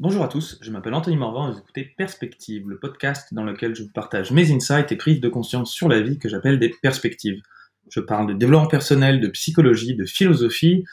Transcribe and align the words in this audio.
Bonjour 0.00 0.24
à 0.24 0.28
tous, 0.28 0.58
je 0.62 0.70
m'appelle 0.70 0.94
Anthony 0.94 1.16
Morvan 1.16 1.48
et 1.48 1.52
vous 1.52 1.58
écoutez 1.58 1.84
Perspective, 1.84 2.68
le 2.68 2.78
podcast 2.78 3.32
dans 3.32 3.44
lequel 3.44 3.76
je 3.76 3.84
vous 3.84 3.92
partage 3.92 4.32
mes 4.32 4.50
insights 4.50 4.90
et 4.90 4.96
prises 4.96 5.20
de 5.20 5.28
conscience 5.28 5.70
sur 5.70 5.88
la 5.88 6.00
vie 6.00 6.18
que 6.18 6.28
j'appelle 6.28 6.58
des 6.58 6.70
perspectives. 6.82 7.40
Je 7.88 8.00
parle 8.00 8.26
de 8.26 8.32
développement 8.32 8.66
personnel, 8.66 9.20
de 9.20 9.28
psychologie, 9.28 9.94
de 9.94 10.04
philosophie, 10.04 10.84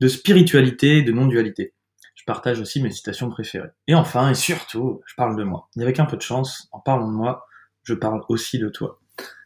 de 0.00 0.08
spiritualité, 0.08 1.02
de 1.02 1.12
non-dualité. 1.12 1.74
Je 2.14 2.24
partage 2.24 2.58
aussi 2.58 2.82
mes 2.82 2.90
citations 2.90 3.30
préférées. 3.30 3.68
Et 3.86 3.94
enfin, 3.94 4.30
et 4.30 4.34
surtout, 4.34 5.02
je 5.06 5.14
parle 5.14 5.36
de 5.36 5.44
moi. 5.44 5.68
Et 5.78 5.82
avec 5.82 6.00
un 6.00 6.06
peu 6.06 6.16
de 6.16 6.22
chance, 6.22 6.68
en 6.72 6.80
parlant 6.80 7.06
de 7.06 7.16
moi, 7.16 7.46
je 7.84 7.94
parle 7.94 8.22
aussi 8.28 8.58
de 8.58 8.70
toi. 8.70 8.98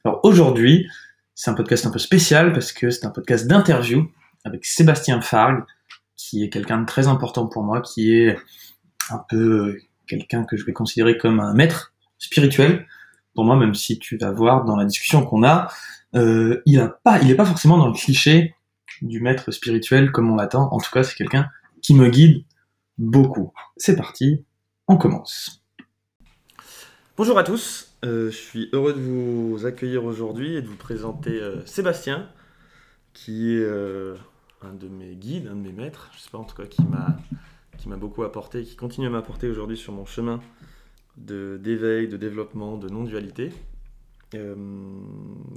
Alors 0.05 0.21
aujourd'hui, 0.23 0.89
c'est 1.34 1.50
un 1.50 1.55
podcast 1.55 1.87
un 1.87 1.91
peu 1.91 1.98
spécial 1.98 2.53
parce 2.53 2.73
que 2.73 2.89
c'est 2.89 3.05
un 3.05 3.11
podcast 3.11 3.46
d'interview 3.46 4.11
avec 4.45 4.64
Sébastien 4.64 5.21
Fargue, 5.21 5.64
qui 6.16 6.45
est 6.45 6.50
quelqu'un 6.50 6.80
de 6.80 6.87
très 6.87 7.09
important 7.09 7.46
pour 7.46 7.62
moi, 7.62 7.82
qui 7.82 8.14
est 8.14 8.39
un 9.11 9.25
peu 9.29 9.79
quelqu'un 10.07 10.45
que 10.45 10.56
je 10.56 10.65
vais 10.65 10.73
considérer 10.73 11.16
comme 11.16 11.41
un 11.41 11.55
maître 11.55 11.92
spirituel 12.19 12.87
pour 13.34 13.45
moi, 13.45 13.56
même 13.56 13.75
si 13.75 13.98
tu 13.98 14.16
vas 14.16 14.30
voir 14.30 14.65
dans 14.65 14.77
la 14.77 14.84
discussion 14.84 15.25
qu'on 15.25 15.42
a, 15.42 15.73
euh, 16.15 16.61
il 16.66 16.78
a 16.80 16.88
pas, 16.88 17.19
pas 17.19 17.45
forcément 17.45 17.78
dans 17.78 17.88
le 17.88 17.95
cliché 17.95 18.55
du 19.01 19.20
maître 19.20 19.51
spirituel 19.51 20.12
comme 20.12 20.30
on 20.30 20.37
l'attend. 20.37 20.70
En 20.73 20.78
tout 20.78 20.91
cas, 20.91 21.02
c'est 21.02 21.15
quelqu'un 21.15 21.48
qui 21.80 21.95
me 21.95 22.09
guide 22.09 22.45
beaucoup. 22.98 23.52
C'est 23.77 23.97
parti, 23.97 24.45
on 24.87 24.97
commence. 24.97 25.64
Bonjour 27.16 27.39
à 27.39 27.45
tous, 27.45 27.95
euh, 28.05 28.30
je 28.30 28.37
suis 28.37 28.69
heureux 28.73 28.92
de 28.92 29.00
vous 29.00 29.66
accueillir 29.66 30.05
aujourd'hui 30.05 30.56
et 30.56 30.62
de 30.62 30.66
vous 30.66 30.77
présenter 30.77 31.41
euh, 31.41 31.64
Sébastien, 31.66 32.28
qui 33.12 33.55
est 33.55 33.66
un 34.62 34.73
de 34.73 34.89
mes 34.89 35.14
guides, 35.14 35.48
un 35.50 35.56
de 35.56 35.61
mes 35.61 35.73
maîtres, 35.73 36.11
je 36.14 36.20
sais 36.20 36.30
pas 36.30 36.39
en 36.39 36.45
tout 36.45 36.56
cas 36.56 36.66
qui 36.66 36.83
m'a 36.83 37.19
qui 37.82 37.88
m'a 37.88 37.96
beaucoup 37.96 38.22
apporté, 38.22 38.62
qui 38.62 38.77
continue 38.77 39.09
à 39.09 39.10
m'apporter 39.10 39.48
aujourd'hui 39.48 39.77
sur 39.77 39.92
mon 39.92 40.06
chemin 40.06 40.41
d'éveil, 41.16 42.06
de, 42.06 42.16
développement, 42.16 42.77
de 42.77 42.89
non-dualité. 42.89 43.52
Euh, 44.34 44.55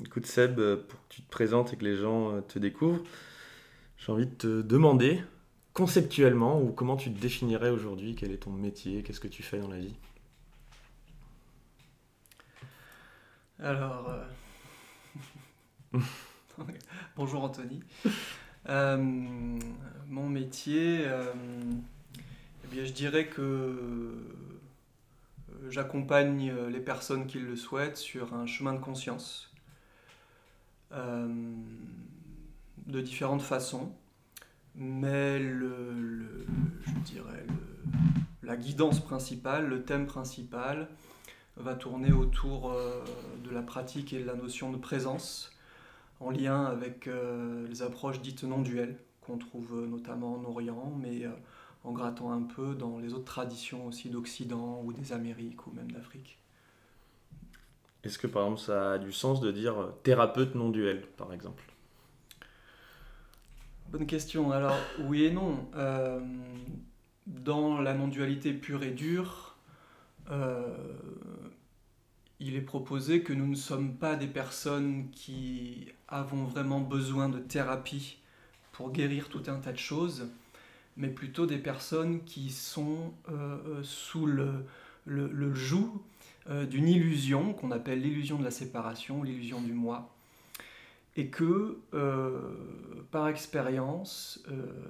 écoute 0.03 0.25
Seb, 0.25 0.55
pour 0.55 0.99
que 1.01 1.05
tu 1.09 1.21
te 1.21 1.29
présentes 1.29 1.73
et 1.73 1.77
que 1.77 1.83
les 1.83 1.95
gens 1.95 2.31
euh, 2.31 2.41
te 2.41 2.57
découvrent, 2.57 3.03
j'ai 3.99 4.11
envie 4.11 4.25
de 4.25 4.33
te 4.33 4.61
demander 4.63 5.21
conceptuellement 5.73 6.59
ou 6.59 6.71
comment 6.71 6.95
tu 6.95 7.13
te 7.13 7.21
définirais 7.21 7.69
aujourd'hui, 7.69 8.15
quel 8.15 8.31
est 8.31 8.37
ton 8.37 8.51
métier, 8.51 9.03
qu'est-ce 9.03 9.19
que 9.19 9.27
tu 9.27 9.43
fais 9.43 9.59
dans 9.59 9.69
la 9.69 9.77
vie? 9.77 9.93
Alors, 13.59 14.09
euh, 15.93 15.99
bonjour 17.15 17.43
Anthony. 17.43 17.83
Euh, 18.67 18.97
mon 20.07 20.27
métier, 20.27 21.05
je 22.83 22.91
dirais 22.91 23.27
que 23.27 23.41
euh, 23.41 24.11
j'accompagne 25.69 26.49
euh, 26.49 26.69
les 26.69 26.79
personnes 26.79 27.27
qui 27.27 27.39
le 27.39 27.55
souhaitent 27.55 27.97
sur 27.97 28.33
un 28.33 28.45
chemin 28.45 28.73
de 28.73 28.79
conscience 28.79 29.51
euh, 30.91 31.27
de 32.87 33.01
différentes 33.01 33.41
façons, 33.41 33.91
mais 34.75 35.39
le, 35.39 36.45
je 36.85 36.99
dirais 37.05 37.45
la 38.43 38.57
guidance 38.57 38.99
principale, 38.99 39.67
le 39.67 39.83
thème 39.83 40.05
principal 40.05 40.89
va 41.57 41.73
tourner 41.73 42.11
autour 42.11 42.75
de 43.43 43.49
la 43.49 43.61
pratique 43.61 44.13
et 44.13 44.19
de 44.19 44.25
la 44.25 44.35
notion 44.35 44.71
de 44.71 44.77
présence 44.77 45.51
en 46.19 46.29
lien 46.29 46.65
avec 46.65 47.09
les 47.69 47.81
approches 47.81 48.21
dites 48.21 48.43
non 48.43 48.61
duelles 48.61 48.97
qu'on 49.21 49.39
trouve 49.39 49.87
notamment 49.87 50.33
en 50.33 50.43
Orient, 50.43 50.93
mais 51.01 51.25
en 51.85 51.91
grattant 51.91 52.31
un 52.31 52.41
peu 52.41 52.75
dans 52.75 52.99
les 52.99 53.13
autres 53.13 53.25
traditions 53.25 53.85
aussi 53.87 54.09
d'Occident 54.09 54.81
ou 54.83 54.91
des 54.91 55.13
Amériques 55.13 55.65
ou 55.67 55.71
même 55.71 55.91
d'Afrique. 55.91 56.39
Est-ce 58.03 58.17
que 58.17 58.27
par 58.27 58.43
exemple 58.43 58.61
ça 58.61 58.93
a 58.93 58.97
du 58.97 59.11
sens 59.11 59.39
de 59.39 59.51
dire 59.51 59.79
euh, 59.79 59.91
thérapeute 60.03 60.55
non 60.55 60.69
duel 60.69 61.05
par 61.17 61.31
exemple? 61.33 61.63
Bonne 63.89 64.07
question. 64.07 64.51
Alors 64.51 64.77
oui 65.07 65.25
et 65.25 65.31
non. 65.31 65.67
Euh, 65.75 66.19
dans 67.27 67.81
la 67.81 67.93
non-dualité 67.93 68.53
pure 68.53 68.83
et 68.83 68.91
dure, 68.91 69.55
euh, 70.29 70.75
il 72.39 72.55
est 72.55 72.61
proposé 72.61 73.23
que 73.23 73.33
nous 73.33 73.47
ne 73.47 73.55
sommes 73.55 73.95
pas 73.95 74.15
des 74.15 74.27
personnes 74.27 75.09
qui 75.11 75.87
avons 76.07 76.43
vraiment 76.43 76.81
besoin 76.81 77.29
de 77.29 77.39
thérapie 77.39 78.19
pour 78.71 78.91
guérir 78.91 79.29
tout 79.29 79.43
un 79.47 79.59
tas 79.59 79.71
de 79.71 79.77
choses, 79.77 80.27
mais 80.97 81.09
plutôt 81.09 81.45
des 81.45 81.57
personnes 81.57 82.23
qui 82.23 82.49
sont 82.49 83.13
euh, 83.29 83.57
euh, 83.67 83.83
sous 83.83 84.25
le, 84.25 84.65
le, 85.05 85.53
joug 85.53 86.01
euh, 86.49 86.65
d'une 86.65 86.87
illusion 86.87 87.53
qu'on 87.53 87.71
appelle 87.71 88.01
l'illusion 88.01 88.37
de 88.39 88.43
la 88.43 88.51
séparation, 88.51 89.23
l'illusion 89.23 89.61
du 89.61 89.73
moi, 89.73 90.09
et 91.17 91.27
que 91.27 91.79
par 93.09 93.29
expérience, 93.29 94.43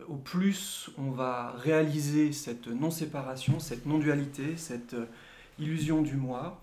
au 0.08 0.16
plus 0.16 0.90
on 0.98 1.12
va 1.12 1.52
réaliser 1.52 2.32
cette 2.32 2.66
non-séparation, 2.66 3.60
cette 3.60 3.86
non-dualité, 3.86 4.58
cette 4.58 4.96
illusion 5.60 6.02
du 6.02 6.16
moi, 6.16 6.60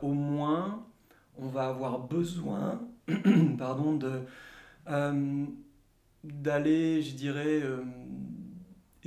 au 0.00 0.12
moins 0.12 0.84
on 1.38 1.48
va 1.48 1.66
avoir 1.66 1.98
besoin 1.98 2.80
pardon, 3.58 3.96
de 3.96 4.20
d'aller, 6.22 7.02
je 7.02 7.16
dirais, 7.16 7.62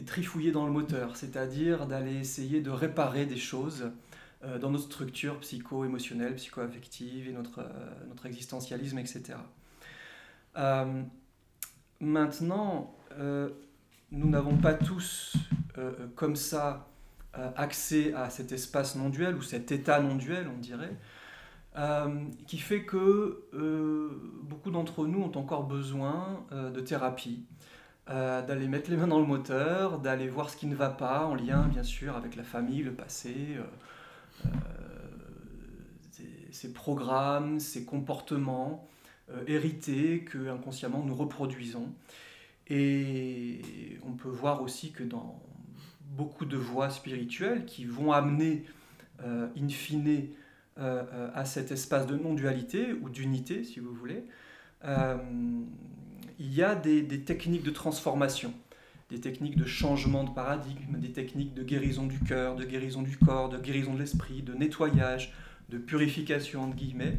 trifouiller 0.03 0.51
dans 0.51 0.66
le 0.66 0.72
moteur, 0.72 1.16
c'est-à-dire 1.16 1.88
d'aller 1.88 2.16
essayer 2.16 2.61
de 2.61 2.69
réparer 2.69 3.25
des 3.25 3.38
choses 3.38 3.91
euh, 4.44 4.59
dans 4.59 4.69
notre 4.69 4.85
structure 4.85 5.39
psycho-émotionnelle, 5.39 6.35
psycho-affective 6.35 7.28
et 7.28 7.31
notre, 7.31 7.59
euh, 7.59 8.28
existentialisme, 8.28 9.00
etc. 9.00 9.38
maintenant, 12.00 12.95
nous 14.11 14.29
n'avons 14.29 14.57
pas 14.57 14.73
tous, 14.73 15.35
comme 16.16 16.35
ça, 16.35 16.88
accès 17.34 18.13
à 18.13 18.29
cet 18.29 18.51
espace 18.51 18.95
non-duel 18.95 19.35
ou 19.35 19.41
cet 19.41 19.72
état 19.72 20.00
non-duel, 20.00 20.47
on 20.53 20.57
dirait. 20.59 20.95
Euh, 21.78 22.23
qui 22.47 22.57
fait 22.57 22.84
que 22.84 23.44
euh, 23.53 24.09
beaucoup 24.44 24.72
d'entre 24.72 25.05
nous 25.07 25.22
ont 25.22 25.38
encore 25.38 25.66
besoin 25.66 26.45
euh, 26.53 26.72
de 26.72 26.79
thérapie, 26.79 27.44
d'aller 28.07 28.67
mettre 28.67 28.91
les 28.91 28.97
mains 28.97 29.07
dans 29.07 29.19
le 29.19 29.25
moteur, 29.25 29.99
d'aller 29.99 30.27
voir 30.27 30.49
ce 30.49 30.57
qui 30.57 30.67
ne 30.67 30.75
va 30.75 30.89
pas, 30.89 31.25
en 31.25 31.33
lien 31.33 31.67
bien 31.67 31.83
sûr 31.83 32.16
avec 32.16 32.35
la 32.35 32.43
famille, 32.43 32.83
le 32.83 32.93
passé, 32.93 33.57
ces 36.51 36.71
programmes, 36.71 37.59
ces 37.59 37.83
comportements 37.83 38.88
hérités 39.47 40.23
que 40.23 40.49
inconsciemment 40.49 41.03
nous 41.03 41.16
reproduisons. 41.16 41.91
Et 42.67 43.99
on 44.05 44.11
peut 44.11 44.29
voir 44.29 44.61
aussi 44.61 44.91
que 44.91 45.03
dans 45.03 45.41
beaucoup 46.16 46.45
de 46.45 46.57
voies 46.57 46.91
spirituelles 46.91 47.66
qui 47.66 47.85
vont 47.85 48.11
amener 48.11 48.66
in 49.23 49.69
fine 49.69 50.29
euh, 50.77 51.03
euh, 51.13 51.29
à 51.33 51.45
cet 51.45 51.72
espace 51.72 52.05
de 52.05 52.17
non-dualité 52.17 52.91
ou 52.91 53.09
d'unité, 53.09 53.63
si 53.63 53.79
vous 53.79 53.93
voulez, 53.93 54.25
euh, 54.83 55.16
il 56.40 56.53
y 56.53 56.63
a 56.63 56.75
des, 56.75 57.06
techniques 57.22 57.63
de 57.63 57.72
transformation, 57.72 58.53
des 59.09 59.19
techniques 59.19 59.57
de 59.57 59.66
changement 59.66 60.23
de 60.23 60.31
paradigme, 60.31 61.00
des 61.00 61.12
techniques 61.12 61.53
de 61.53 61.63
guérison 61.63 62.06
du 62.06 62.19
cœur, 62.19 62.56
de 62.56 62.66
guérison 62.66 63.01
du 63.01 63.18
corps, 63.18 63.50
de 63.50 63.57
guérison 63.57 63.94
de 63.94 64.00
l'esprit, 64.00 64.41
de 64.41 64.53
nettoyage, 64.53 65.34
de 65.69 65.78
purification, 65.78 66.63
entre 66.63 66.75
guillemets. 66.75 67.18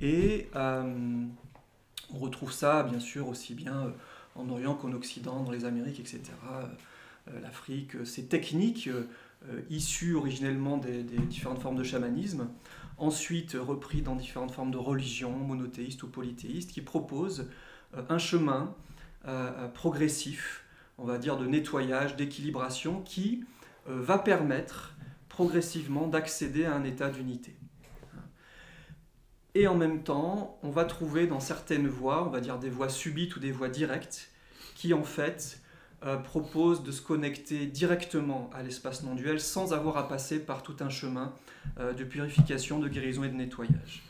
Et 0.00 0.48
on 0.54 2.18
retrouve 2.18 2.52
ça, 2.52 2.82
bien 2.82 3.00
sûr, 3.00 3.28
aussi 3.28 3.54
bien 3.54 3.92
en 4.34 4.48
Orient 4.50 4.74
qu'en 4.74 4.92
Occident, 4.92 5.42
dans 5.42 5.52
les 5.52 5.64
Amériques, 5.64 6.00
etc., 6.00 6.20
l'Afrique. 7.42 7.92
Ces 8.04 8.26
techniques 8.26 8.88
euh, 9.50 9.60
issus 9.70 10.14
originellement 10.14 10.76
des, 10.78 11.02
différentes 11.02 11.60
formes 11.60 11.76
de 11.76 11.84
chamanisme, 11.84 12.48
ensuite 12.98 13.56
repris 13.60 14.02
dans 14.02 14.16
différentes 14.16 14.50
formes 14.50 14.70
de 14.70 14.78
religion, 14.78 15.30
monothéistes 15.30 16.02
ou 16.02 16.08
polythéistes, 16.08 16.72
qui 16.72 16.80
proposent 16.80 17.40
euh, 17.40 17.50
un 18.08 18.18
chemin 18.18 18.74
euh, 19.26 19.68
progressif, 19.68 20.64
on 20.98 21.04
va 21.04 21.18
dire, 21.18 21.36
de 21.36 21.46
nettoyage, 21.46 22.16
d'équilibration, 22.16 23.02
qui 23.02 23.44
va 23.86 24.18
permettre 24.18 24.94
progressivement 25.28 26.08
d'accéder 26.08 26.64
à 26.64 26.74
un 26.74 26.82
état 26.82 27.08
d'unité. 27.08 27.56
Et 29.54 29.66
en 29.68 29.74
même 29.74 30.02
temps, 30.02 30.58
on 30.62 30.68
va 30.68 30.84
trouver 30.84 31.26
dans 31.26 31.40
certaines 31.40 31.88
voies, 31.88 32.26
on 32.26 32.30
va 32.30 32.40
dire 32.40 32.58
des 32.58 32.68
voies 32.68 32.90
subites 32.90 33.36
ou 33.36 33.40
des 33.40 33.52
voies 33.52 33.70
directes, 33.70 34.30
qui 34.74 34.92
en 34.92 35.02
fait 35.02 35.62
euh, 36.04 36.18
propose 36.18 36.82
de 36.82 36.92
se 36.92 37.00
connecter 37.00 37.64
directement 37.64 38.50
à 38.52 38.62
l'espace 38.62 39.02
non 39.02 39.14
duel 39.14 39.40
sans 39.40 39.72
avoir 39.72 39.96
à 39.96 40.08
passer 40.08 40.40
par 40.40 40.62
tout 40.62 40.76
un 40.80 40.90
chemin 40.90 41.32
euh, 41.80 41.94
de 41.94 42.04
purification, 42.04 42.78
de 42.80 42.88
guérison 42.88 43.24
et 43.24 43.30
de 43.30 43.34
nettoyage. 43.34 44.02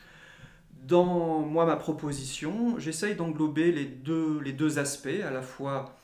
Dans 0.86 1.40
moi, 1.40 1.66
ma 1.66 1.76
proposition, 1.76 2.78
j'essaye 2.78 3.16
d'englober 3.16 3.72
les 3.72 3.86
deux, 3.86 4.40
les 4.40 4.52
deux 4.52 4.78
aspects, 4.78 5.22
à 5.24 5.30
la 5.30 5.42
fois 5.42 5.96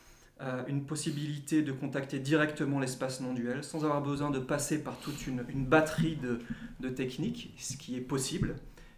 une 0.67 0.84
possibilité 0.84 1.62
de 1.62 1.70
contacter 1.70 2.19
directement 2.19 2.81
l'espace 2.81 3.20
non 3.20 3.32
duel 3.32 3.62
sans 3.62 3.84
avoir 3.84 4.02
besoin 4.02 4.32
de 4.32 4.40
passer 4.40 4.82
par 4.82 4.99
toute 4.99 5.29
une, 5.29 5.44
batterie 5.55 6.17
de, 6.17 6.40
de, 6.81 6.88
techniques, 6.88 7.55
ce 7.58 7.76
qui 7.76 7.94
est 7.94 8.00
possible, 8.00 8.56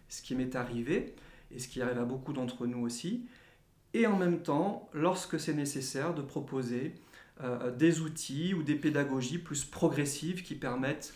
ce 0.09 0.23
qui 0.23 0.33
m'est 0.33 0.55
arrivé 0.55 1.13
et 1.51 1.59
ce 1.59 1.67
qui 1.67 1.83
arrive 1.83 1.99
à 1.99 2.03
beaucoup 2.03 2.33
d'entre 2.33 2.65
nous 2.65 2.83
aussi. 2.83 3.27
Et 3.93 4.07
en 4.07 4.17
même 4.17 4.41
temps, 4.41 4.89
lorsque 4.91 5.39
c'est 5.39 5.53
nécessaire, 5.53 6.13
de 6.13 6.21
proposer 6.21 6.95
euh, 7.43 7.71
des 7.71 8.01
outils 8.01 8.53
ou 8.53 8.63
des 8.63 8.75
pédagogies 8.75 9.37
plus 9.37 9.63
progressives 9.65 10.41
qui 10.41 10.55
permettent 10.55 11.13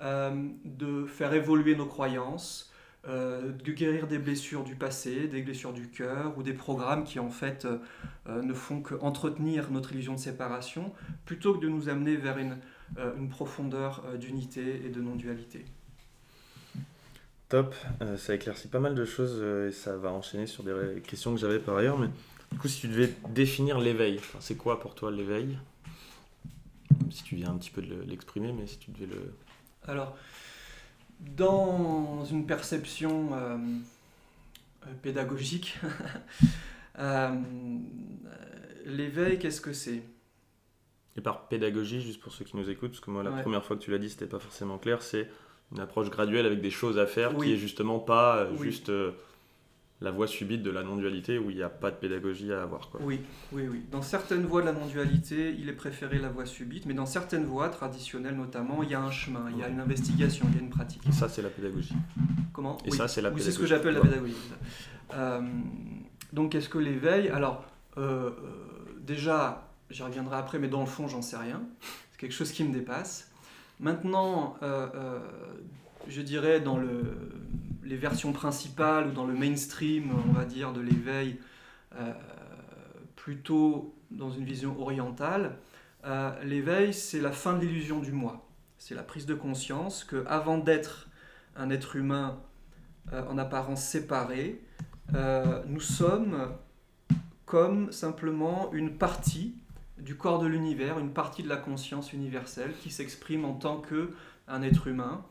euh, 0.00 0.48
de 0.64 1.06
faire 1.06 1.32
évoluer 1.32 1.74
nos 1.76 1.86
croyances, 1.86 2.71
euh, 3.08 3.52
de 3.52 3.72
guérir 3.72 4.06
des 4.06 4.18
blessures 4.18 4.64
du 4.64 4.76
passé, 4.76 5.28
des 5.28 5.42
blessures 5.42 5.72
du 5.72 5.88
cœur 5.88 6.36
ou 6.38 6.42
des 6.42 6.52
programmes 6.52 7.04
qui 7.04 7.18
en 7.18 7.30
fait 7.30 7.66
ne 8.26 8.54
font 8.54 8.80
qu'entretenir 8.80 9.70
notre 9.70 9.92
illusion 9.92 10.14
de 10.14 10.20
séparation 10.20 10.92
plutôt 11.24 11.54
que 11.54 11.60
de 11.60 11.68
nous 11.68 11.88
amener 11.88 12.16
vers 12.16 12.38
une, 12.38 12.58
une 13.18 13.28
profondeur 13.28 14.04
d'unité 14.18 14.82
et 14.84 14.88
de 14.90 15.00
non-dualité. 15.00 15.64
Top, 17.48 17.74
ça 18.16 18.34
éclaircit 18.34 18.68
pas 18.68 18.80
mal 18.80 18.94
de 18.94 19.04
choses 19.04 19.42
et 19.68 19.72
ça 19.72 19.96
va 19.96 20.10
enchaîner 20.10 20.46
sur 20.46 20.62
des 20.62 21.02
questions 21.02 21.34
que 21.34 21.40
j'avais 21.40 21.58
par 21.58 21.76
ailleurs. 21.76 21.98
Mais 21.98 22.08
du 22.50 22.58
coup, 22.58 22.68
si 22.68 22.80
tu 22.80 22.88
devais 22.88 23.12
définir 23.30 23.78
l'éveil, 23.78 24.20
c'est 24.40 24.56
quoi 24.56 24.80
pour 24.80 24.94
toi 24.94 25.10
l'éveil? 25.10 25.58
Si 27.10 27.24
tu 27.24 27.36
viens 27.36 27.50
un 27.50 27.58
petit 27.58 27.70
peu 27.70 27.82
de 27.82 28.02
l'exprimer, 28.06 28.52
mais 28.52 28.66
si 28.66 28.78
tu 28.78 28.90
devais 28.90 29.06
le... 29.06 29.34
Alors, 29.86 30.16
dans 31.22 32.24
une 32.24 32.46
perception 32.46 33.30
euh, 33.32 33.56
euh, 34.86 34.90
pédagogique, 35.02 35.78
euh, 36.98 37.30
l'éveil, 38.86 39.38
qu'est-ce 39.38 39.60
que 39.60 39.72
c'est? 39.72 40.02
Et 41.16 41.20
par 41.20 41.48
pédagogie, 41.48 42.00
juste 42.00 42.20
pour 42.20 42.32
ceux 42.32 42.44
qui 42.44 42.56
nous 42.56 42.68
écoutent, 42.70 42.90
parce 42.90 43.00
que 43.00 43.10
moi, 43.10 43.22
la 43.22 43.30
première 43.30 43.64
fois 43.64 43.76
que 43.76 43.82
tu 43.82 43.90
l'as 43.90 43.98
dit, 43.98 44.08
c'était 44.08 44.26
pas 44.26 44.38
forcément 44.38 44.78
clair, 44.78 45.02
c'est 45.02 45.30
une 45.72 45.80
approche 45.80 46.10
graduelle 46.10 46.46
avec 46.46 46.60
des 46.60 46.70
choses 46.70 46.98
à 46.98 47.06
faire 47.06 47.36
qui 47.36 47.52
est 47.52 47.56
justement 47.56 47.98
pas 47.98 48.48
juste 48.56 48.90
la 50.02 50.10
voie 50.10 50.26
subite 50.26 50.62
de 50.62 50.70
la 50.70 50.82
non-dualité 50.82 51.38
où 51.38 51.50
il 51.50 51.56
n'y 51.56 51.62
a 51.62 51.68
pas 51.68 51.90
de 51.90 51.96
pédagogie 51.96 52.52
à 52.52 52.62
avoir. 52.62 52.90
Quoi. 52.90 53.00
Oui, 53.02 53.20
oui, 53.52 53.68
oui. 53.70 53.82
Dans 53.90 54.02
certaines 54.02 54.44
voies 54.44 54.60
de 54.60 54.66
la 54.66 54.72
non-dualité, 54.72 55.54
il 55.58 55.68
est 55.68 55.74
préféré 55.74 56.18
la 56.18 56.28
voie 56.28 56.44
subite, 56.44 56.86
mais 56.86 56.94
dans 56.94 57.06
certaines 57.06 57.44
voies 57.44 57.68
traditionnelles 57.68 58.36
notamment, 58.36 58.82
il 58.82 58.90
y 58.90 58.94
a 58.94 59.00
un 59.00 59.10
chemin, 59.10 59.46
il 59.50 59.58
y 59.58 59.62
a 59.62 59.68
une 59.68 59.80
investigation, 59.80 60.46
il 60.50 60.56
y 60.56 60.58
a 60.58 60.62
une 60.62 60.70
pratique. 60.70 61.02
Et 61.08 61.12
ça, 61.12 61.28
c'est 61.28 61.42
la 61.42 61.50
pédagogie. 61.50 61.94
Comment? 62.52 62.78
Et 62.84 62.90
ça, 62.90 63.08
c'est 63.08 63.22
la 63.22 63.30
pédagogie. 63.30 63.44
c'est 63.44 63.56
ce 63.56 63.60
que 63.60 63.66
j'appelle 63.66 63.94
la 63.94 64.00
pédagogie. 64.00 64.34
Euh, 65.14 65.40
donc, 66.32 66.52
qu'est-ce 66.52 66.68
que 66.68 66.78
l'éveil 66.78 67.28
Alors, 67.28 67.64
euh, 67.98 68.30
euh, 68.30 68.30
déjà, 69.00 69.68
j'y 69.90 70.02
reviendrai 70.02 70.36
après, 70.36 70.58
mais 70.58 70.68
dans 70.68 70.80
le 70.80 70.86
fond, 70.86 71.06
j'en 71.06 71.22
sais 71.22 71.36
rien. 71.36 71.62
C'est 72.10 72.18
quelque 72.18 72.34
chose 72.34 72.50
qui 72.50 72.64
me 72.64 72.72
dépasse. 72.72 73.30
Maintenant, 73.78 74.56
je 76.08 76.22
dirais 76.22 76.60
dans 76.60 76.78
le 76.78 77.02
les 77.84 77.96
versions 77.96 78.32
principales 78.32 79.08
ou 79.08 79.12
dans 79.12 79.26
le 79.26 79.34
mainstream, 79.34 80.12
on 80.28 80.32
va 80.32 80.44
dire, 80.44 80.72
de 80.72 80.80
l'éveil, 80.80 81.38
euh, 81.96 82.12
plutôt 83.16 83.94
dans 84.10 84.30
une 84.30 84.44
vision 84.44 84.80
orientale, 84.80 85.56
euh, 86.04 86.32
l'éveil, 86.42 86.94
c'est 86.94 87.20
la 87.20 87.32
fin 87.32 87.54
de 87.54 87.60
l'illusion 87.60 88.00
du 88.00 88.12
moi. 88.12 88.48
C'est 88.78 88.94
la 88.94 89.02
prise 89.02 89.26
de 89.26 89.34
conscience 89.34 90.04
que, 90.04 90.24
avant 90.26 90.58
d'être 90.58 91.08
un 91.54 91.70
être 91.70 91.96
humain 91.96 92.40
euh, 93.12 93.22
en 93.28 93.38
apparence 93.38 93.84
séparé, 93.84 94.60
nous 95.66 95.80
sommes 95.80 96.54
comme 97.44 97.92
simplement 97.92 98.72
une 98.72 98.96
partie 98.96 99.54
du 99.98 100.16
corps 100.16 100.38
de 100.38 100.46
l'univers, 100.46 100.98
une 100.98 101.12
partie 101.12 101.42
de 101.42 101.50
la 101.50 101.58
conscience 101.58 102.14
universelle 102.14 102.72
qui 102.80 102.90
s'exprime 102.90 103.44
en 103.44 103.52
tant 103.52 103.78
que 103.78 104.14
un 104.48 104.62
être 104.62 104.86
humain, 104.86 105.22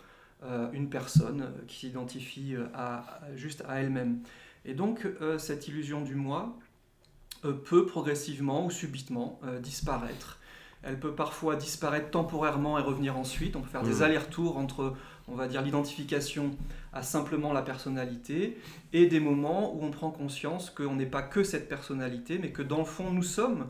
une 0.73 0.89
personne 0.89 1.51
qui 1.67 1.87
s'identifie 1.87 2.55
euh, 2.55 2.65
à, 2.73 3.19
juste 3.35 3.63
à 3.67 3.75
elle-même. 3.79 4.19
Et 4.65 4.73
donc 4.73 5.05
euh, 5.05 5.37
cette 5.37 5.67
illusion 5.67 6.01
du 6.01 6.15
moi 6.15 6.57
peut 7.65 7.87
progressivement 7.87 8.67
ou 8.67 8.69
subitement 8.69 9.39
disparaître. 9.63 10.37
Elle 10.83 10.99
peut 10.99 11.15
parfois 11.15 11.55
disparaître 11.55 12.11
temporairement 12.11 12.77
et 12.77 12.83
revenir 12.83 13.17
ensuite. 13.17 13.55
On 13.55 13.61
peut 13.61 13.69
faire 13.69 13.81
des 13.81 13.95
mmh. 13.95 14.03
allers-retours 14.03 14.57
entre, 14.57 14.93
on 15.27 15.33
va 15.33 15.47
dire, 15.47 15.63
l'identification 15.63 16.55
à 16.93 17.01
simplement 17.01 17.51
la 17.51 17.63
personnalité 17.63 18.59
et 18.93 19.07
des 19.07 19.19
moments 19.19 19.73
où 19.73 19.83
on 19.83 19.89
prend 19.89 20.11
conscience 20.11 20.69
qu'on 20.69 20.93
n'est 20.93 21.07
pas 21.07 21.23
que 21.23 21.43
cette 21.43 21.67
personnalité, 21.67 22.37
mais 22.37 22.51
que 22.51 22.61
dans 22.61 22.77
le 22.77 22.85
fond, 22.85 23.09
nous 23.09 23.23
sommes 23.23 23.69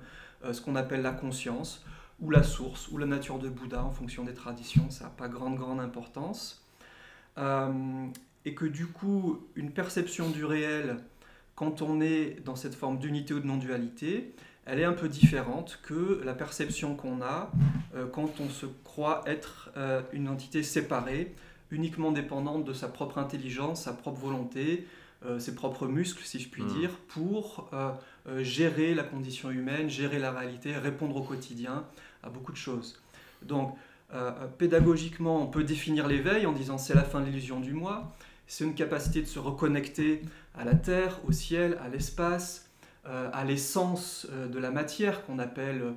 ce 0.52 0.60
qu'on 0.60 0.76
appelle 0.76 1.02
la 1.02 1.14
conscience, 1.14 1.86
ou 2.22 2.30
la 2.30 2.44
source, 2.44 2.88
ou 2.90 2.98
la 2.98 3.08
nature 3.08 3.40
de 3.40 3.50
Bouddha, 3.50 3.84
en 3.84 3.92
fonction 3.92 4.24
des 4.24 4.34
traditions. 4.34 4.90
Ça 4.90 5.06
n'a 5.06 5.10
pas 5.10 5.28
grande, 5.28 5.56
grande 5.56 5.80
importance. 5.80 6.61
Euh, 7.38 8.08
et 8.46 8.54
que 8.54 8.66
du 8.66 8.88
coup, 8.88 9.46
une 9.56 9.72
perception 9.72 10.30
du 10.30 10.46
réel, 10.46 10.98
quand 11.56 11.82
on 11.82 12.02
est 12.02 12.44
dans 12.44 12.56
cette 12.56 12.76
forme 12.76 12.98
d'unité 12.98 13.34
ou 13.34 13.40
de 13.40 13.46
non-dualité, 13.46 14.34
elle 14.66 14.80
est 14.80 14.86
un 14.86 14.94
peu 14.94 15.10
différente 15.10 15.80
que 15.84 16.22
la 16.24 16.34
perception 16.34 16.96
qu'on 16.96 17.22
a 17.22 17.52
euh, 17.96 18.08
quand 18.08 18.40
on 18.40 18.50
se 18.50 18.66
croit 18.84 19.24
être 19.26 19.70
euh, 19.78 20.02
une 20.14 20.28
entité 20.28 20.64
séparée, 20.64 21.34
uniquement 21.70 22.12
dépendante 22.12 22.66
de 22.66 22.74
sa 22.74 22.88
propre 22.88 23.18
intelligence, 23.18 23.84
sa 23.84 23.94
propre 23.94 24.20
volonté, 24.20 24.88
ses 25.38 25.54
propres 25.54 25.86
muscles, 25.86 26.24
si 26.24 26.40
je 26.40 26.50
puis 26.50 26.64
hmm. 26.64 26.80
dire, 26.80 26.90
pour 27.08 27.70
gérer 28.40 28.96
la 28.96 29.04
condition 29.04 29.52
humaine, 29.52 29.88
gérer 29.88 30.18
la 30.18 30.32
réalité, 30.32 30.76
répondre 30.76 31.16
au 31.16 31.22
quotidien 31.22 31.86
à 32.24 32.30
beaucoup 32.30 32.52
de 32.52 32.58
choses. 32.58 33.00
Donc, 33.44 33.78
euh, 34.14 34.32
pédagogiquement, 34.58 35.42
on 35.42 35.48
peut 35.48 35.64
définir 35.64 36.08
l'éveil 36.08 36.46
en 36.46 36.52
disant 36.52 36.78
c'est 36.78 36.94
la 36.94 37.04
fin 37.04 37.22
de 37.22 37.28
l'illusion 37.28 37.62
du 37.62 37.74
moi, 37.74 38.14
c'est 38.46 38.66
une 38.66 38.76
capacité 38.76 39.22
de 39.22 39.28
se 39.28 39.40
reconnecter 39.40 40.22
à 40.54 40.66
la 40.66 40.76
terre, 40.76 41.22
au 41.28 41.32
ciel, 41.32 41.78
à 41.82 41.88
l'espace, 41.88 42.70
euh, 43.06 43.30
à 43.32 43.46
l'essence 43.46 44.28
euh, 44.32 44.48
de 44.48 44.60
la 44.60 44.72
matière 44.72 45.26
qu'on 45.26 45.40
appelle 45.40 45.94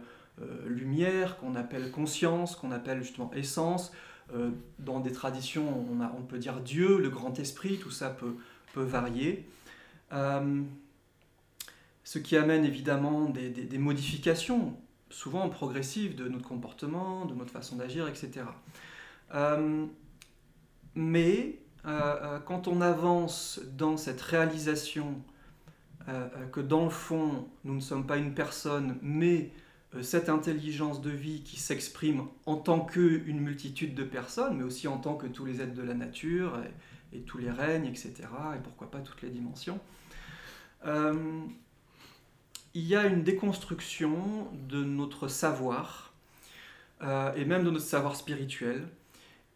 lumière, 0.66 1.38
qu'on 1.38 1.54
appelle 1.54 1.92
conscience, 1.92 2.56
qu'on 2.56 2.72
appelle 2.72 3.04
justement 3.04 3.30
essence. 3.34 3.92
dans 4.80 4.98
des 4.98 5.12
traditions, 5.12 5.86
on, 6.18 6.22
peut 6.22 6.38
dire 6.38 6.58
Dieu, 6.58 6.98
le 6.98 7.08
grand 7.08 7.38
esprit, 7.38 7.78
tout 7.78 7.92
ça 7.92 8.10
peut, 8.10 8.34
varier. 8.74 9.46
ce 10.10 10.64
qui 12.18 12.36
amène 12.36 12.64
évidemment 12.64 13.28
des 13.28 13.78
modifications 13.78 14.74
souvent 15.14 15.48
progressive 15.48 16.16
de 16.16 16.28
notre 16.28 16.48
comportement, 16.48 17.24
de 17.24 17.34
notre 17.34 17.52
façon 17.52 17.76
d'agir, 17.76 18.08
etc. 18.08 18.46
Euh, 19.32 19.86
mais 20.96 21.60
euh, 21.86 22.16
euh, 22.22 22.38
quand 22.40 22.66
on 22.66 22.80
avance 22.80 23.60
dans 23.76 23.96
cette 23.96 24.20
réalisation 24.20 25.22
que 26.52 26.60
dans 26.60 26.84
le 26.84 26.90
fond, 26.90 27.48
nous 27.64 27.74
ne 27.76 27.80
sommes 27.80 28.06
pas 28.06 28.18
une 28.18 28.34
personne, 28.34 28.98
mais 29.00 29.52
cette 30.02 30.28
intelligence 30.28 31.00
de 31.00 31.08
vie 31.08 31.40
qui 31.42 31.58
s'exprime 31.58 32.26
en 32.44 32.56
tant 32.56 32.80
qu'une 32.84 33.40
multitude 33.40 33.94
de 33.94 34.04
personnes, 34.04 34.58
mais 34.58 34.64
aussi 34.64 34.86
en 34.86 34.98
tant 34.98 35.14
que 35.14 35.26
tous 35.26 35.46
les 35.46 35.62
êtres 35.62 35.72
de 35.72 35.80
la 35.80 35.94
nature 35.94 36.60
et, 37.12 37.16
et 37.16 37.20
tous 37.22 37.38
les 37.38 37.50
règnes, 37.50 37.86
etc., 37.86 38.12
et 38.54 38.58
pourquoi 38.62 38.90
pas 38.90 38.98
toutes 38.98 39.22
les 39.22 39.30
dimensions 39.30 39.80
il 42.74 42.86
y 42.86 42.96
a 42.96 43.06
une 43.06 43.22
déconstruction 43.22 44.48
de 44.68 44.82
notre 44.82 45.28
savoir, 45.28 46.12
euh, 47.02 47.32
et 47.34 47.44
même 47.44 47.64
de 47.64 47.70
notre 47.70 47.84
savoir 47.84 48.16
spirituel, 48.16 48.82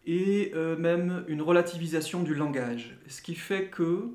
et 0.06 0.52
euh, 0.54 0.76
même 0.76 1.24
une 1.26 1.42
relativisation 1.42 2.22
du 2.22 2.34
langage. 2.34 2.96
Ce 3.08 3.20
qui 3.20 3.34
fait 3.34 3.66
que, 3.66 4.08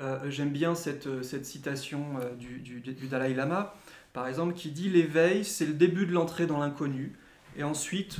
euh, 0.00 0.30
j'aime 0.30 0.50
bien 0.50 0.74
cette, 0.74 1.22
cette 1.22 1.44
citation 1.44 2.20
du, 2.38 2.60
du, 2.60 3.06
Dalai 3.08 3.34
Lama, 3.34 3.74
par 4.12 4.28
exemple, 4.28 4.54
qui 4.54 4.70
dit 4.70 4.88
l'éveil, 4.88 5.44
c'est 5.44 5.66
le 5.66 5.74
début 5.74 6.06
de 6.06 6.12
l'entrée 6.12 6.46
dans 6.46 6.60
l'inconnu, 6.60 7.12
et 7.56 7.64
ensuite 7.64 8.18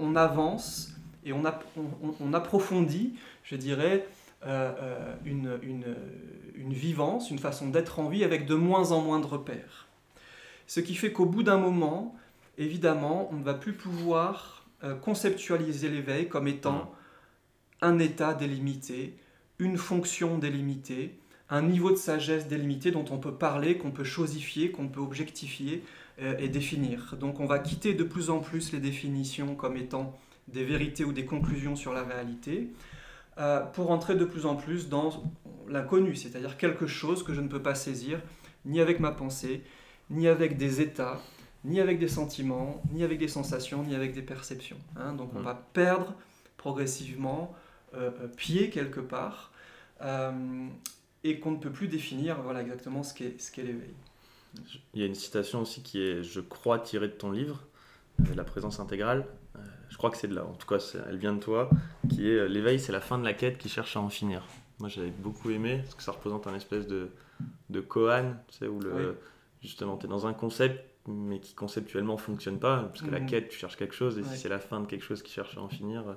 on 0.00 0.16
avance 0.16 0.92
et 1.24 1.32
on, 1.32 1.44
on, 1.76 2.14
on 2.20 2.34
approfondit, 2.34 3.14
je 3.44 3.54
dirais, 3.54 4.08
une, 5.24 5.56
une 5.62 5.94
une 6.54 6.72
vivance, 6.72 7.30
une 7.30 7.38
façon 7.38 7.68
d'être 7.68 7.98
en 7.98 8.08
vie 8.08 8.24
avec 8.24 8.46
de 8.46 8.54
moins 8.54 8.92
en 8.92 9.00
moins 9.00 9.20
de 9.20 9.26
repères. 9.26 9.88
Ce 10.66 10.80
qui 10.80 10.94
fait 10.94 11.12
qu'au 11.12 11.26
bout 11.26 11.42
d'un 11.42 11.58
moment, 11.58 12.14
évidemment, 12.58 13.28
on 13.32 13.36
ne 13.36 13.44
va 13.44 13.54
plus 13.54 13.72
pouvoir 13.72 14.66
euh, 14.84 14.94
conceptualiser 14.94 15.88
l'éveil 15.88 16.28
comme 16.28 16.48
étant 16.48 16.92
un 17.80 17.98
état 17.98 18.34
délimité, 18.34 19.14
une 19.58 19.76
fonction 19.76 20.38
délimitée, 20.38 21.18
un 21.50 21.62
niveau 21.62 21.90
de 21.90 21.96
sagesse 21.96 22.48
délimité 22.48 22.90
dont 22.90 23.04
on 23.10 23.18
peut 23.18 23.34
parler, 23.34 23.76
qu'on 23.76 23.90
peut 23.90 24.04
chosifier, 24.04 24.70
qu'on 24.70 24.88
peut 24.88 25.00
objectifier 25.00 25.84
euh, 26.20 26.36
et 26.38 26.48
définir. 26.48 27.16
Donc 27.20 27.40
on 27.40 27.46
va 27.46 27.58
quitter 27.58 27.94
de 27.94 28.04
plus 28.04 28.30
en 28.30 28.40
plus 28.40 28.72
les 28.72 28.80
définitions 28.80 29.54
comme 29.54 29.76
étant 29.76 30.18
des 30.48 30.64
vérités 30.64 31.04
ou 31.04 31.12
des 31.12 31.24
conclusions 31.24 31.76
sur 31.76 31.92
la 31.92 32.02
réalité, 32.02 32.70
euh, 33.38 33.60
pour 33.60 33.90
entrer 33.90 34.14
de 34.14 34.24
plus 34.24 34.46
en 34.46 34.56
plus 34.56 34.88
dans 34.88 35.10
l'inconnu, 35.68 36.14
c'est-à-dire 36.14 36.56
quelque 36.56 36.86
chose 36.86 37.22
que 37.22 37.32
je 37.32 37.40
ne 37.40 37.48
peux 37.48 37.62
pas 37.62 37.74
saisir, 37.74 38.20
ni 38.64 38.80
avec 38.80 39.00
ma 39.00 39.12
pensée, 39.12 39.62
ni 40.10 40.28
avec 40.28 40.56
des 40.56 40.80
états, 40.80 41.20
ni 41.64 41.80
avec 41.80 41.98
des 41.98 42.08
sentiments, 42.08 42.82
ni 42.92 43.04
avec 43.04 43.18
des 43.18 43.28
sensations, 43.28 43.82
ni 43.82 43.94
avec 43.94 44.14
des 44.14 44.22
perceptions. 44.22 44.78
Hein. 44.96 45.14
Donc 45.14 45.30
on 45.34 45.40
mm. 45.40 45.44
va 45.44 45.54
perdre 45.72 46.14
progressivement 46.56 47.54
euh, 47.94 48.10
euh, 48.22 48.28
pied 48.28 48.70
quelque 48.70 49.00
part 49.00 49.52
euh, 50.00 50.66
et 51.24 51.40
qu'on 51.40 51.52
ne 51.52 51.58
peut 51.58 51.70
plus 51.70 51.88
définir 51.88 52.40
voilà, 52.42 52.62
exactement 52.62 53.02
ce 53.02 53.14
qu'est, 53.14 53.40
ce 53.40 53.52
qu'est 53.52 53.62
l'éveil. 53.62 53.94
Il 54.94 55.00
y 55.00 55.02
a 55.02 55.06
une 55.06 55.14
citation 55.14 55.60
aussi 55.60 55.82
qui 55.82 56.02
est, 56.02 56.22
je 56.22 56.40
crois, 56.40 56.78
tirée 56.78 57.08
de 57.08 57.12
ton 57.12 57.30
livre, 57.30 57.64
La 58.34 58.44
présence 58.44 58.80
intégrale. 58.80 59.26
Je 59.92 59.98
crois 59.98 60.08
que 60.08 60.16
c'est 60.16 60.26
de 60.26 60.34
là, 60.34 60.46
en 60.46 60.54
tout 60.54 60.66
cas, 60.66 60.78
elle 61.06 61.18
vient 61.18 61.34
de 61.34 61.38
toi, 61.38 61.68
qui 62.08 62.26
est 62.26 62.48
L'éveil, 62.48 62.80
c'est 62.80 62.92
la 62.92 63.02
fin 63.02 63.18
de 63.18 63.24
la 63.24 63.34
quête 63.34 63.58
qui 63.58 63.68
cherche 63.68 63.94
à 63.94 64.00
en 64.00 64.08
finir. 64.08 64.42
Moi, 64.78 64.88
j'avais 64.88 65.10
beaucoup 65.10 65.50
aimé, 65.50 65.80
parce 65.82 65.94
que 65.94 66.02
ça 66.02 66.12
représente 66.12 66.46
un 66.46 66.54
espèce 66.54 66.86
de, 66.86 67.10
de 67.68 67.80
koan, 67.82 68.38
tu 68.48 68.56
sais, 68.56 68.68
où 68.68 68.80
le, 68.80 69.18
justement, 69.60 69.98
tu 69.98 70.06
es 70.06 70.08
dans 70.08 70.26
un 70.26 70.32
concept, 70.32 70.82
mais 71.06 71.40
qui 71.40 71.52
conceptuellement 71.52 72.16
fonctionne 72.16 72.58
pas, 72.58 72.84
parce 72.84 73.02
que 73.02 73.10
la 73.10 73.20
mhm. 73.20 73.26
quête, 73.26 73.48
tu 73.50 73.58
cherches 73.58 73.76
quelque 73.76 73.94
chose, 73.94 74.18
et 74.18 74.24
si 74.24 74.38
c'est 74.38 74.48
la 74.48 74.58
fin 74.58 74.80
de 74.80 74.86
quelque 74.86 75.04
chose 75.04 75.22
qui 75.22 75.30
cherche 75.30 75.58
à 75.58 75.60
en 75.60 75.68
finir. 75.68 76.16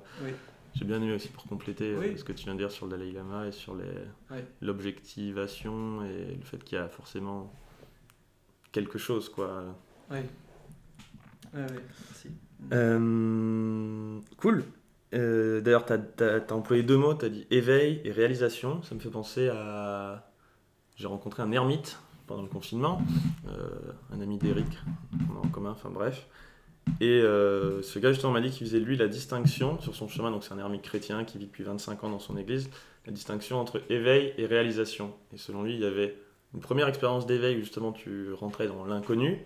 J'ai 0.74 0.86
bien 0.86 0.96
aimé 0.96 1.12
aussi 1.12 1.28
pour 1.28 1.44
compléter 1.44 1.84
euh, 1.84 2.16
ce 2.16 2.24
que 2.24 2.32
tu 2.32 2.44
viens 2.44 2.54
de 2.54 2.58
dire 2.58 2.70
sur 2.70 2.86
le 2.86 2.92
Dalai 2.92 3.12
Lama 3.12 3.46
et 3.46 3.52
sur 3.52 3.76
l'objectivation 4.62 6.02
et 6.04 6.34
le 6.34 6.44
fait 6.44 6.64
qu'il 6.64 6.78
y 6.78 6.80
a 6.80 6.88
forcément 6.88 7.52
quelque 8.72 8.96
chose, 8.96 9.28
quoi. 9.28 9.64
Oui. 10.10 10.20
merci. 11.52 12.30
Euh, 12.72 14.18
cool. 14.38 14.64
Euh, 15.14 15.60
d'ailleurs, 15.60 15.86
tu 15.86 15.92
as, 15.92 16.52
employé 16.52 16.82
deux 16.82 16.96
mots, 16.96 17.14
tu 17.14 17.24
as 17.24 17.28
dit 17.28 17.46
éveil 17.50 18.00
et 18.04 18.10
réalisation. 18.10 18.82
Ça 18.82 18.94
me 18.94 19.00
fait 19.00 19.10
penser 19.10 19.48
à... 19.48 20.30
J'ai 20.96 21.06
rencontré 21.06 21.42
un 21.42 21.52
ermite 21.52 21.98
pendant 22.26 22.42
le 22.42 22.48
confinement, 22.48 23.00
un 24.12 24.20
ami 24.20 24.38
d'Eric, 24.38 24.66
en 25.44 25.46
commun, 25.48 25.70
enfin 25.70 25.90
bref. 25.90 26.26
Et 27.00 27.20
euh, 27.20 27.82
ce 27.82 27.98
gars 27.98 28.12
justement 28.12 28.32
m'a 28.32 28.40
dit 28.40 28.50
qu'il 28.50 28.66
faisait 28.66 28.80
lui 28.80 28.96
la 28.96 29.08
distinction 29.08 29.80
sur 29.80 29.94
son 29.94 30.08
chemin, 30.08 30.30
donc 30.30 30.44
c'est 30.44 30.54
un 30.54 30.58
ermite 30.58 30.82
chrétien 30.82 31.24
qui 31.24 31.36
vit 31.36 31.46
depuis 31.46 31.64
25 31.64 32.04
ans 32.04 32.10
dans 32.10 32.18
son 32.18 32.36
église, 32.36 32.70
la 33.06 33.12
distinction 33.12 33.60
entre 33.60 33.82
éveil 33.90 34.32
et 34.38 34.46
réalisation. 34.46 35.12
Et 35.34 35.36
selon 35.36 35.62
lui, 35.62 35.74
il 35.74 35.80
y 35.80 35.84
avait 35.84 36.16
une 36.54 36.60
première 36.60 36.88
expérience 36.88 37.26
d'éveil 37.26 37.56
où 37.56 37.60
justement 37.60 37.92
tu 37.92 38.32
rentrais 38.32 38.66
dans 38.66 38.86
l'inconnu, 38.86 39.44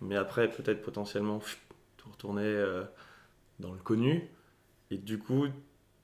mais 0.00 0.16
après 0.16 0.48
peut-être 0.50 0.82
potentiellement 0.82 1.40
tu 2.02 2.10
retournais 2.10 2.42
euh, 2.42 2.84
dans 3.60 3.72
le 3.72 3.78
connu. 3.78 4.28
Et 4.90 4.98
du 4.98 5.18
coup, 5.18 5.46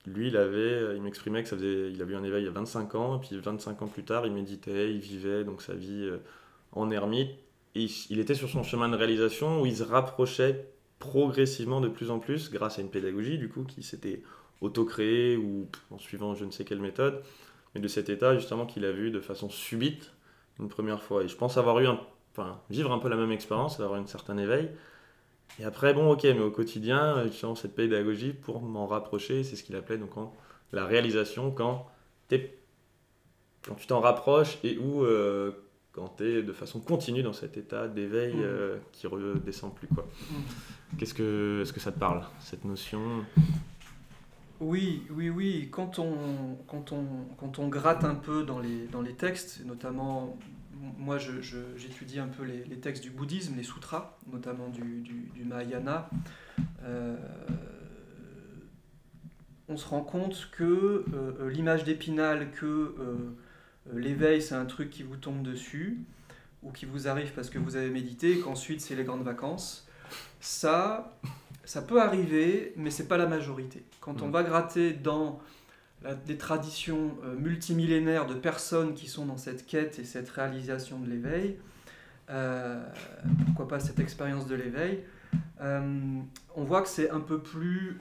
lui, 0.05 0.27
il 0.27 0.37
avait, 0.37 0.95
il 0.95 1.01
m'exprimait 1.01 1.43
que 1.43 1.49
ça 1.49 1.55
faisait, 1.55 1.91
il 1.91 2.01
avait 2.01 2.13
eu 2.13 2.15
un 2.15 2.23
éveil 2.23 2.43
il 2.43 2.45
y 2.45 2.49
a 2.49 2.51
25 2.51 2.95
ans, 2.95 3.17
et 3.17 3.19
puis 3.19 3.37
25 3.37 3.81
ans 3.81 3.87
plus 3.87 4.03
tard, 4.03 4.25
il 4.25 4.33
méditait, 4.33 4.91
il 4.91 4.99
vivait 4.99 5.43
donc 5.43 5.61
sa 5.61 5.73
vie 5.73 6.03
euh, 6.03 6.17
en 6.71 6.89
ermite. 6.89 7.31
Et 7.75 7.87
il 8.09 8.19
était 8.19 8.33
sur 8.33 8.49
son 8.49 8.63
chemin 8.63 8.89
de 8.89 8.95
réalisation 8.95 9.61
où 9.61 9.65
il 9.65 9.77
se 9.77 9.83
rapprochait 9.83 10.71
progressivement 10.97 11.81
de 11.81 11.87
plus 11.87 12.11
en 12.11 12.19
plus 12.19 12.51
grâce 12.51 12.79
à 12.79 12.81
une 12.81 12.89
pédagogie 12.89 13.37
du 13.37 13.47
coup 13.47 13.63
qui 13.63 13.83
s'était 13.83 14.21
auto-créée 14.59 15.37
ou 15.37 15.67
en 15.91 15.97
suivant 15.97 16.35
je 16.35 16.45
ne 16.45 16.51
sais 16.51 16.65
quelle 16.65 16.81
méthode, 16.81 17.21
mais 17.73 17.81
de 17.81 17.87
cet 17.87 18.09
état 18.09 18.35
justement 18.35 18.65
qu'il 18.65 18.83
a 18.85 18.91
vu 18.91 19.11
de 19.11 19.19
façon 19.19 19.49
subite 19.49 20.11
une 20.59 20.67
première 20.67 21.01
fois. 21.01 21.23
Et 21.23 21.27
je 21.27 21.35
pense 21.35 21.57
avoir 21.57 21.79
eu 21.79 21.87
un, 21.87 21.99
enfin, 22.33 22.59
vivre 22.69 22.91
un 22.91 22.99
peu 22.99 23.07
la 23.07 23.15
même 23.15 23.31
expérience, 23.31 23.79
avoir 23.79 23.99
un 23.99 24.07
certain 24.07 24.37
éveil. 24.37 24.69
Et 25.59 25.65
après, 25.65 25.93
bon, 25.93 26.11
ok, 26.11 26.23
mais 26.23 26.39
au 26.39 26.51
quotidien, 26.51 27.25
justement, 27.27 27.55
cette 27.55 27.75
pédagogie 27.75 28.33
pour 28.33 28.61
m'en 28.61 28.87
rapprocher, 28.87 29.43
c'est 29.43 29.55
ce 29.55 29.63
qu'il 29.63 29.75
appelait 29.75 29.97
donc 29.97 30.11
la 30.71 30.85
réalisation 30.85 31.51
quand, 31.51 31.87
es, 32.31 32.57
quand 33.65 33.75
tu 33.75 33.87
t'en 33.87 33.99
rapproches 33.99 34.57
et 34.63 34.77
où 34.77 35.03
euh, 35.03 35.51
quand 35.91 36.15
tu 36.17 36.23
es 36.25 36.43
de 36.43 36.53
façon 36.53 36.79
continue 36.79 37.23
dans 37.23 37.33
cet 37.33 37.57
état 37.57 37.87
d'éveil 37.87 38.35
mmh. 38.35 38.43
euh, 38.43 38.77
qui 38.91 39.07
redescend 39.07 39.73
plus. 39.73 39.87
quoi. 39.87 40.05
Mmh. 40.05 40.97
Qu'est-ce 40.97 41.13
que, 41.13 41.61
est-ce 41.63 41.73
que 41.73 41.79
ça 41.79 41.91
te 41.91 41.99
parle, 41.99 42.23
cette 42.39 42.63
notion? 42.65 43.01
Oui, 44.61 45.03
oui, 45.11 45.29
oui. 45.29 45.69
Quand 45.71 45.99
on, 45.99 46.57
quand, 46.67 46.91
on, 46.91 47.05
quand 47.37 47.59
on 47.59 47.67
gratte 47.69 48.03
un 48.03 48.15
peu 48.15 48.43
dans 48.43 48.59
les, 48.59 48.87
dans 48.87 49.01
les 49.01 49.13
textes, 49.13 49.61
notamment, 49.65 50.37
moi 50.97 51.17
je, 51.17 51.31
j'étudie 51.77 52.19
un 52.19 52.27
peu 52.27 52.43
les, 52.43 52.63
les, 52.65 52.79
textes 52.79 53.03
du 53.03 53.09
bouddhisme, 53.09 53.55
les 53.57 53.63
sutras, 53.63 54.17
notamment 54.31 54.69
du, 54.69 55.01
du, 55.01 55.43
Mahayana, 55.43 56.09
euh, 56.83 57.15
on 59.67 59.77
se 59.77 59.87
rend 59.87 60.01
compte 60.01 60.49
que 60.51 61.05
euh, 61.13 61.49
l'image 61.49 61.83
d'Épinal 61.83 62.51
que 62.51 62.65
euh, 62.65 63.15
l'éveil, 63.93 64.41
c'est 64.41 64.55
un 64.55 64.65
truc 64.65 64.89
qui 64.89 65.03
vous 65.03 65.17
tombe 65.17 65.43
dessus 65.43 65.99
ou 66.63 66.71
qui 66.71 66.85
vous 66.85 67.07
arrive 67.07 67.31
parce 67.33 67.49
que 67.49 67.59
vous 67.59 67.75
avez 67.75 67.89
médité 67.89 68.33
et 68.33 68.39
qu'ensuite 68.39 68.81
c'est 68.81 68.95
les 68.95 69.03
grandes 69.03 69.23
vacances. 69.23 69.87
Ça, 70.39 71.19
ça 71.65 71.81
peut 71.81 72.01
arriver, 72.01 72.73
mais 72.77 72.89
c'est 72.89 73.07
pas 73.07 73.17
la 73.17 73.27
majorité. 73.27 73.83
Quand 74.01 74.21
on 74.21 74.29
va 74.29 74.43
gratter 74.43 74.93
dans 74.93 75.39
des 76.25 76.37
traditions 76.37 77.17
euh, 77.23 77.35
multimillénaires 77.35 78.25
de 78.25 78.33
personnes 78.33 78.93
qui 78.93 79.07
sont 79.07 79.25
dans 79.25 79.37
cette 79.37 79.65
quête 79.65 79.99
et 79.99 80.05
cette 80.05 80.29
réalisation 80.29 80.99
de 80.99 81.09
l'éveil, 81.09 81.57
euh, 82.29 82.81
pourquoi 83.45 83.67
pas 83.67 83.79
cette 83.79 83.99
expérience 83.99 84.47
de 84.47 84.55
l'éveil, 84.55 85.03
on 85.61 86.63
voit 86.63 86.81
que 86.81 86.87
c'est 86.87 87.09
un 87.09 87.19
peu 87.19 87.39
plus 87.41 87.99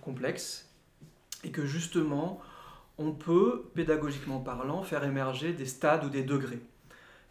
complexe 0.00 0.70
et 1.42 1.50
que 1.50 1.66
justement 1.66 2.40
on 2.98 3.12
peut, 3.12 3.70
pédagogiquement 3.74 4.40
parlant, 4.40 4.82
faire 4.82 5.04
émerger 5.04 5.52
des 5.52 5.66
stades 5.66 6.04
ou 6.04 6.08
des 6.08 6.22
degrés. 6.22 6.60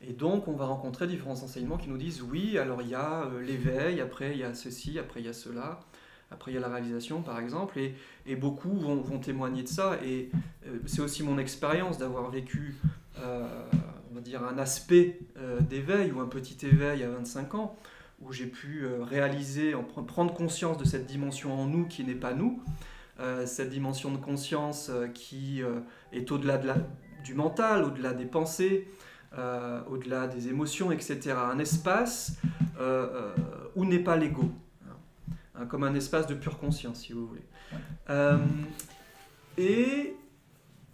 Et 0.02 0.14
donc, 0.14 0.48
on 0.48 0.54
va 0.54 0.66
rencontrer 0.66 1.08
différents 1.08 1.42
enseignements 1.44 1.78
qui 1.78 1.90
nous 1.90 1.98
disent 1.98 2.22
oui, 2.22 2.58
alors 2.58 2.82
il 2.82 2.90
y 2.90 2.96
a 2.96 3.26
euh, 3.26 3.42
l'éveil, 3.42 4.00
après 4.00 4.32
il 4.32 4.38
y 4.38 4.44
a 4.44 4.54
ceci, 4.54 5.00
après 5.00 5.22
il 5.22 5.26
y 5.26 5.30
a 5.30 5.34
cela, 5.34 5.80
après 6.31 6.51
il 6.51 6.55
y 6.55 6.57
a 6.57 6.62
la 6.62 6.69
réalisation, 6.69 7.22
par 7.22 7.39
exemple, 7.39 7.79
et, 7.79 8.36
beaucoup 8.36 8.74
vont, 8.77 9.19
témoigner 9.19 9.63
de 9.63 9.67
ça. 9.67 9.98
Et 10.03 10.29
euh, 10.65 10.79
c'est 10.86 11.01
aussi 11.01 11.24
mon 11.24 11.38
expérience 11.38 11.98
d'avoir 11.98 12.29
vécu, 12.29 12.75
euh, 13.19 13.48
dire, 14.22 14.43
un 14.43 14.57
aspect 14.57 15.19
d'éveil 15.62 16.12
ou 16.12 16.19
un 16.19 16.27
petit 16.27 16.65
éveil 16.65 17.03
à 17.03 17.10
25 17.10 17.55
ans, 17.55 17.75
où 18.22 18.34
j'ai 18.34 18.48
pu 18.48 18.86
réaliser, 19.01 19.75
prendre 20.07 20.34
conscience 20.34 20.77
de 20.77 20.86
cette 20.86 21.05
dimension 21.05 21.53
en 21.53 21.67
nous 21.67 21.86
qui 21.86 22.03
n'est 22.03 22.15
pas 22.15 22.34
nous. 22.34 22.62
Euh, 23.19 23.48
cette 23.48 23.72
dimension 23.72 24.12
de 24.12 24.17
conscience 24.17 24.91
euh, 24.91 25.07
qui 25.07 25.63
euh, 25.63 25.79
est 26.13 26.31
au-delà 26.31 26.60
de 26.60 26.72
du 27.24 27.34
mental, 27.34 27.84
au-delà 27.84 28.13
des 28.13 28.25
pensées, 28.25 28.88
au-delà 29.89 30.27
des 30.27 30.48
émotions, 30.48 30.93
etc. 30.93 31.36
Un 31.36 31.60
espace 31.60 32.38
où 33.75 33.84
n'est 33.84 34.00
pas 34.00 34.15
l'ego, 34.15 34.50
hein, 35.58 35.66
comme 35.66 35.84
un 35.84 35.96
espace 35.96 36.28
de 36.28 36.36
pure 36.36 36.60
conscience, 36.60 37.02
si 37.02 37.14
vous 37.14 37.28
voulez. 37.28 37.46
et 39.58 40.14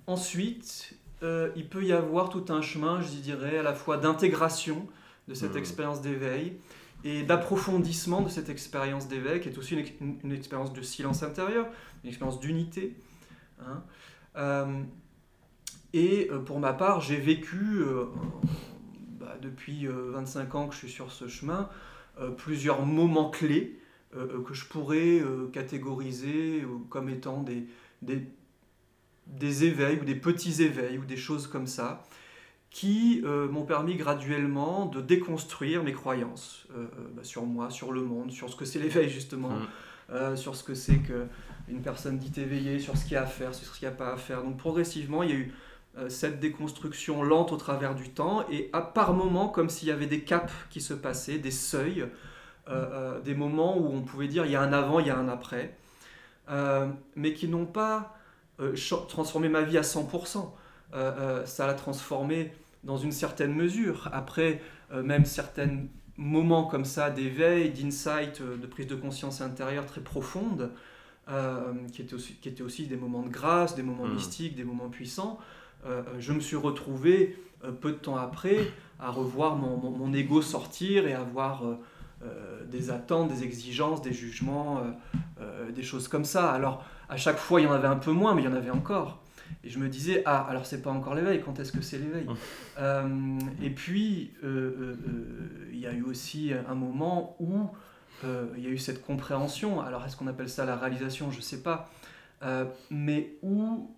ensuite, 0.08 0.96
il 1.22 1.68
peut 1.70 1.84
y 1.84 1.94
avoir 1.94 2.30
tout 2.30 2.46
un 2.50 2.62
chemin, 2.62 3.02
je 3.02 3.08
dirais, 3.10 3.58
à 3.58 3.64
la 3.64 3.74
fois 3.74 3.98
d'intégration 3.98 4.88
de 5.28 5.34
cette 5.34 5.56
mmh. 5.56 5.58
expérience 5.58 6.02
d'éveil 6.02 6.58
et 7.04 7.24
d'approfondissement 7.24 8.22
de 8.22 8.30
cette 8.30 8.50
expérience 8.50 9.08
d'éveil, 9.08 9.42
qui 9.42 9.50
est 9.50 9.58
aussi 9.58 9.76
une, 10.00 10.32
expérience 10.32 10.72
de 10.74 10.82
silence 10.82 11.22
intérieur, 11.24 11.68
une 12.04 12.10
expérience 12.10 12.40
d'unité. 12.40 12.96
Hein. 13.60 13.84
Euh, 14.38 14.84
et 15.92 16.30
euh, 16.32 16.40
pour 16.40 16.60
ma 16.60 16.74
part, 16.74 17.02
j'ai 17.02 17.18
vécu, 17.18 17.82
euh, 17.82 18.06
bah, 19.20 19.38
depuis 19.42 19.86
25 19.88 20.56
ans 20.56 20.68
que 20.68 20.74
je 20.74 20.80
suis 20.80 20.90
sur 20.90 21.12
ce 21.12 21.28
chemin, 21.28 21.70
plusieurs 22.38 22.86
moments 22.86 23.32
clés 23.32 23.80
que 24.14 24.54
je 24.54 24.66
pourrais 24.66 25.22
catégoriser 25.52 26.64
comme 26.90 27.10
étant 27.10 27.42
des, 27.42 27.66
des, 28.02 28.28
des 29.28 29.64
éveils 29.64 30.00
ou 30.00 30.06
des 30.06 30.16
petits 30.16 30.62
éveils 30.62 30.98
ou 30.98 31.06
des 31.06 31.18
choses 31.18 31.48
comme 31.48 31.68
ça 31.68 32.04
qui 32.74 33.22
euh, 33.24 33.48
m'ont 33.48 33.66
permis 33.66 33.96
graduellement 33.96 34.88
de 34.88 35.00
déconstruire 35.00 35.84
mes 35.84 35.94
croyances 35.94 36.66
euh, 36.72 36.82
euh, 36.82 37.08
bah, 37.16 37.24
sur 37.24 37.46
moi, 37.46 37.70
sur 37.70 37.92
le 37.92 38.02
monde, 38.02 38.32
sur 38.32 38.50
ce 38.50 38.56
que 38.56 38.66
c'est 38.66 38.80
l'éveil 38.80 39.10
justement, 39.10 39.52
mm. 40.10 40.36
sur 40.36 40.56
ce 40.56 40.64
que 40.64 40.74
c'est 40.74 40.98
qu'une 40.98 41.82
personne 41.84 42.18
dit 42.18 42.42
éveillée, 42.42 42.80
sur 42.80 42.98
ce 42.98 43.04
qu'il 43.04 43.14
y 43.14 43.16
a 43.16 43.22
à 43.22 43.28
faire, 43.28 43.54
sur 43.54 43.68
ce 43.68 43.80
qu'il 43.80 43.88
n'y 43.88 43.94
a 43.94 43.98
pas 43.98 44.14
à 44.14 44.18
faire. 44.18 44.44
Donc 44.44 44.58
progressivement, 44.58 45.22
il 45.22 45.30
y 45.30 45.34
a 45.34 45.36
eu 45.36 45.54
cette 46.10 46.40
déconstruction 46.40 47.22
lente 47.22 47.52
au 47.52 47.58
travers 47.58 47.94
du 47.94 48.10
temps 48.10 48.44
et 48.50 48.72
à 48.74 48.82
par 48.82 49.14
moments 49.14 49.48
comme 49.48 49.70
s'il 49.70 49.88
y 49.88 49.92
avait 49.92 50.08
des 50.08 50.22
caps 50.22 50.52
qui 50.72 50.82
se 50.82 50.96
passaient, 50.96 51.38
des 51.38 51.52
seuils, 51.52 52.08
des 53.24 53.36
moments 53.36 53.78
où 53.78 53.94
on 53.94 54.02
pouvait 54.02 54.28
dire 54.28 54.46
il 54.46 54.52
y 54.52 54.56
a 54.56 54.62
un 54.62 54.74
avant, 54.74 55.00
il 55.00 55.08
y 55.08 55.10
a 55.10 55.18
un 55.18 55.28
après, 55.28 55.76
mais 57.16 57.34
qui 57.34 57.48
n'ont 57.48 57.66
pas 57.66 58.16
transformé 59.10 59.50
ma 59.50 59.62
vie 59.62 59.78
à 59.78 59.82
100%. 59.82 60.50
ça 61.46 61.68
l'a 61.68 61.74
transformé 61.74 62.52
dans 62.84 62.98
une 62.98 63.12
certaine 63.12 63.54
mesure. 63.54 64.10
Après, 64.12 64.62
euh, 64.92 65.04
même 65.04 65.26
certains 65.26 65.70
moments 66.18 66.66
comme 66.66 66.86
ça 66.86 67.10
d'éveil, 67.10 67.72
d'insight, 67.72 68.42
euh, 68.42 68.58
de 68.58 68.68
prise 68.68 68.88
de 68.88 68.96
conscience 68.96 69.42
intérieure 69.42 69.86
très 69.86 70.02
profonde, 70.02 70.72
euh, 71.30 71.74
qui, 71.94 72.02
étaient 72.02 72.14
aussi, 72.14 72.34
qui 72.36 72.50
étaient 72.50 72.64
aussi 72.64 72.88
des 72.88 72.98
moments 72.98 73.24
de 73.24 73.30
grâce, 73.30 73.76
des 73.76 73.84
moments 73.84 74.06
hmm. 74.06 74.16
mystiques, 74.16 74.56
des 74.56 74.64
moments 74.64 74.90
puissants, 74.90 75.40
je 76.18 76.32
me 76.32 76.40
suis 76.40 76.56
retrouvé 76.56 77.38
peu 77.82 77.92
de 77.92 77.98
temps 77.98 78.16
après 78.16 78.72
à 79.02 79.12
revoir 79.12 79.58
mon, 79.58 79.76
mon, 79.76 80.14
ego 80.14 80.42
sortir 80.42 81.06
et 81.08 81.14
avoir 81.14 81.64
des 82.68 82.90
attentes, 82.90 83.30
des 83.30 83.44
exigences, 83.44 84.02
des 84.02 84.14
jugements, 84.14 84.82
des 85.74 85.84
choses 85.84 86.08
comme 86.08 86.26
ça. 86.26 86.52
Alors 86.52 86.84
à 87.10 87.18
chaque 87.18 87.38
fois 87.38 87.62
il 87.62 87.66
y 87.66 87.68
en 87.68 87.72
avait 87.72 87.88
un 87.88 87.98
peu 87.98 88.12
moins, 88.12 88.36
mais 88.36 88.42
il 88.42 88.46
y 88.46 88.48
en 88.48 88.56
avait 88.56 88.72
encore. 88.72 89.22
Et 89.64 89.70
je 89.70 89.80
me 89.80 89.88
disais, 89.88 90.24
ah, 90.26 90.46
alors 90.50 90.66
c'est 90.66 90.82
pas 90.82 90.90
encore 90.92 91.16
l'éveil, 91.16 91.42
quand 91.42 91.60
est-ce 91.60 91.72
que 91.72 91.82
c'est 91.82 91.98
l'éveil? 91.98 92.28
Mmh. 92.80 93.40
Et 93.62 93.70
puis, 93.70 94.34
il 94.42 95.80
y 95.80 95.86
a 95.86 95.94
eu 95.94 96.04
aussi 96.04 96.52
un 96.68 96.76
moment 96.76 97.36
où 97.40 97.68
il 98.58 98.64
y 98.64 98.68
a 98.68 98.70
eu 98.70 98.78
cette 98.78 99.06
compréhension. 99.06 99.82
Alors, 99.82 100.06
est-ce 100.06 100.18
qu'on 100.18 100.28
appelle 100.28 100.50
ça 100.50 100.66
la 100.66 100.76
réalisation? 100.76 101.32
Je 101.32 101.38
ne 101.38 101.42
sais 101.42 101.62
pas. 101.62 101.90
Euh, 102.44 102.66
mais 102.90 103.34
où 103.42 103.90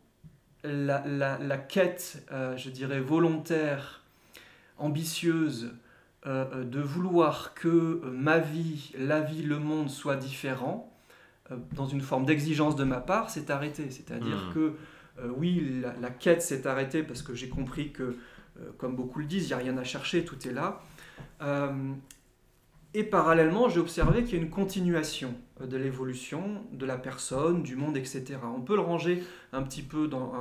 la, 0.64 1.04
la, 1.06 1.58
quête, 1.58 2.24
euh, 2.32 2.56
je 2.58 2.70
dirais, 2.70 3.00
volontaire, 3.00 4.04
ambitieuse, 4.78 5.66
euh, 5.66 5.72
de 6.26 6.82
vouloir 6.82 7.54
que 7.54 8.02
ma 8.04 8.40
vie, 8.40 8.92
la 8.98 9.22
vie, 9.22 9.44
le 9.44 9.60
monde 9.60 9.90
soit 9.90 10.16
différent, 10.16 10.92
dans 11.74 11.86
une 11.86 12.02
forme 12.02 12.26
d'exigence 12.26 12.76
de 12.76 12.84
ma 12.84 13.00
part, 13.00 13.30
s'est 13.30 13.52
arrêtée. 13.52 13.92
C'est-à-dire 13.92 14.50
mmh. 14.50 14.54
que, 14.54 14.74
oui, 15.38 15.80
la, 15.82 15.94
la 16.02 16.10
quête 16.10 16.42
s'est 16.42 16.66
arrêtée 16.66 17.04
parce 17.04 17.22
que 17.22 17.36
j'ai 17.36 17.50
compris 17.50 17.92
que, 17.92 18.18
comme 18.78 18.96
beaucoup 18.96 19.20
le 19.20 19.26
disent, 19.26 19.44
il 19.44 19.48
n'y 19.48 19.54
a 19.54 19.58
rien 19.58 19.78
à 19.78 19.84
chercher, 19.84 20.26
tout 20.26 20.48
est 20.48 20.54
là. 20.54 20.82
Et 22.96 23.04
parallèlement, 23.04 23.68
j'ai 23.68 23.82
observé 23.82 24.24
qu'il 24.24 24.38
y 24.38 24.40
a 24.40 24.42
une 24.42 24.50
continuation 24.50 25.34
euh, 25.60 25.68
de 25.68 25.76
l'évolution 25.76 26.64
de 26.72 26.86
la 26.86 26.98
personne, 26.98 27.62
du 27.62 27.76
monde, 27.76 27.98
etc. 27.98 28.38
On 28.56 28.62
peut 28.62 28.76
le 28.76 28.82
ranger 28.82 29.22
un 29.52 29.64
petit 29.64 29.82
peu 29.82 30.08
dans, 30.08 30.32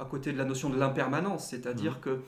à 0.00 0.04
côté 0.08 0.32
de 0.32 0.38
la 0.38 0.44
notion 0.44 0.70
de 0.70 0.78
l'impermanence, 0.78 1.48
c'est-à-dire 1.48 1.96
mmh. 1.96 2.00
que 2.00 2.20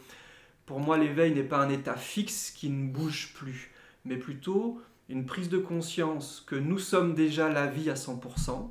pour 0.67 0.81
moi, 0.81 0.99
l'éveil 0.99 1.33
n'est 1.33 1.45
pas 1.45 1.59
un 1.59 1.71
état 1.71 1.95
fixe 1.95 2.51
qui 2.51 2.69
ne 2.69 2.89
bouge 2.89 3.33
plus, 3.35 3.73
mais 4.05 4.17
plutôt 4.17 4.81
une 5.09 5.25
prise 5.25 5.49
de 5.49 5.59
conscience 5.59 6.45
que 6.47 6.57
nous 6.57 6.79
sommes 6.79 7.15
déjà 7.15 7.49
la 7.49 7.67
vie 7.67 7.89
à 7.89 7.95
100% 7.95 8.71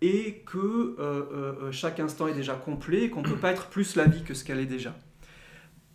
et 0.00 0.42
que 0.46 0.58
euh, 0.58 0.94
euh, 1.00 1.72
chaque 1.72 1.98
instant 1.98 2.28
est 2.28 2.34
déjà 2.34 2.54
complet 2.54 3.04
et 3.04 3.10
qu'on 3.10 3.22
ne 3.22 3.28
peut 3.28 3.36
pas 3.36 3.50
être 3.50 3.68
plus 3.68 3.96
la 3.96 4.04
vie 4.04 4.22
que 4.22 4.34
ce 4.34 4.44
qu'elle 4.44 4.60
est 4.60 4.66
déjà. 4.66 4.94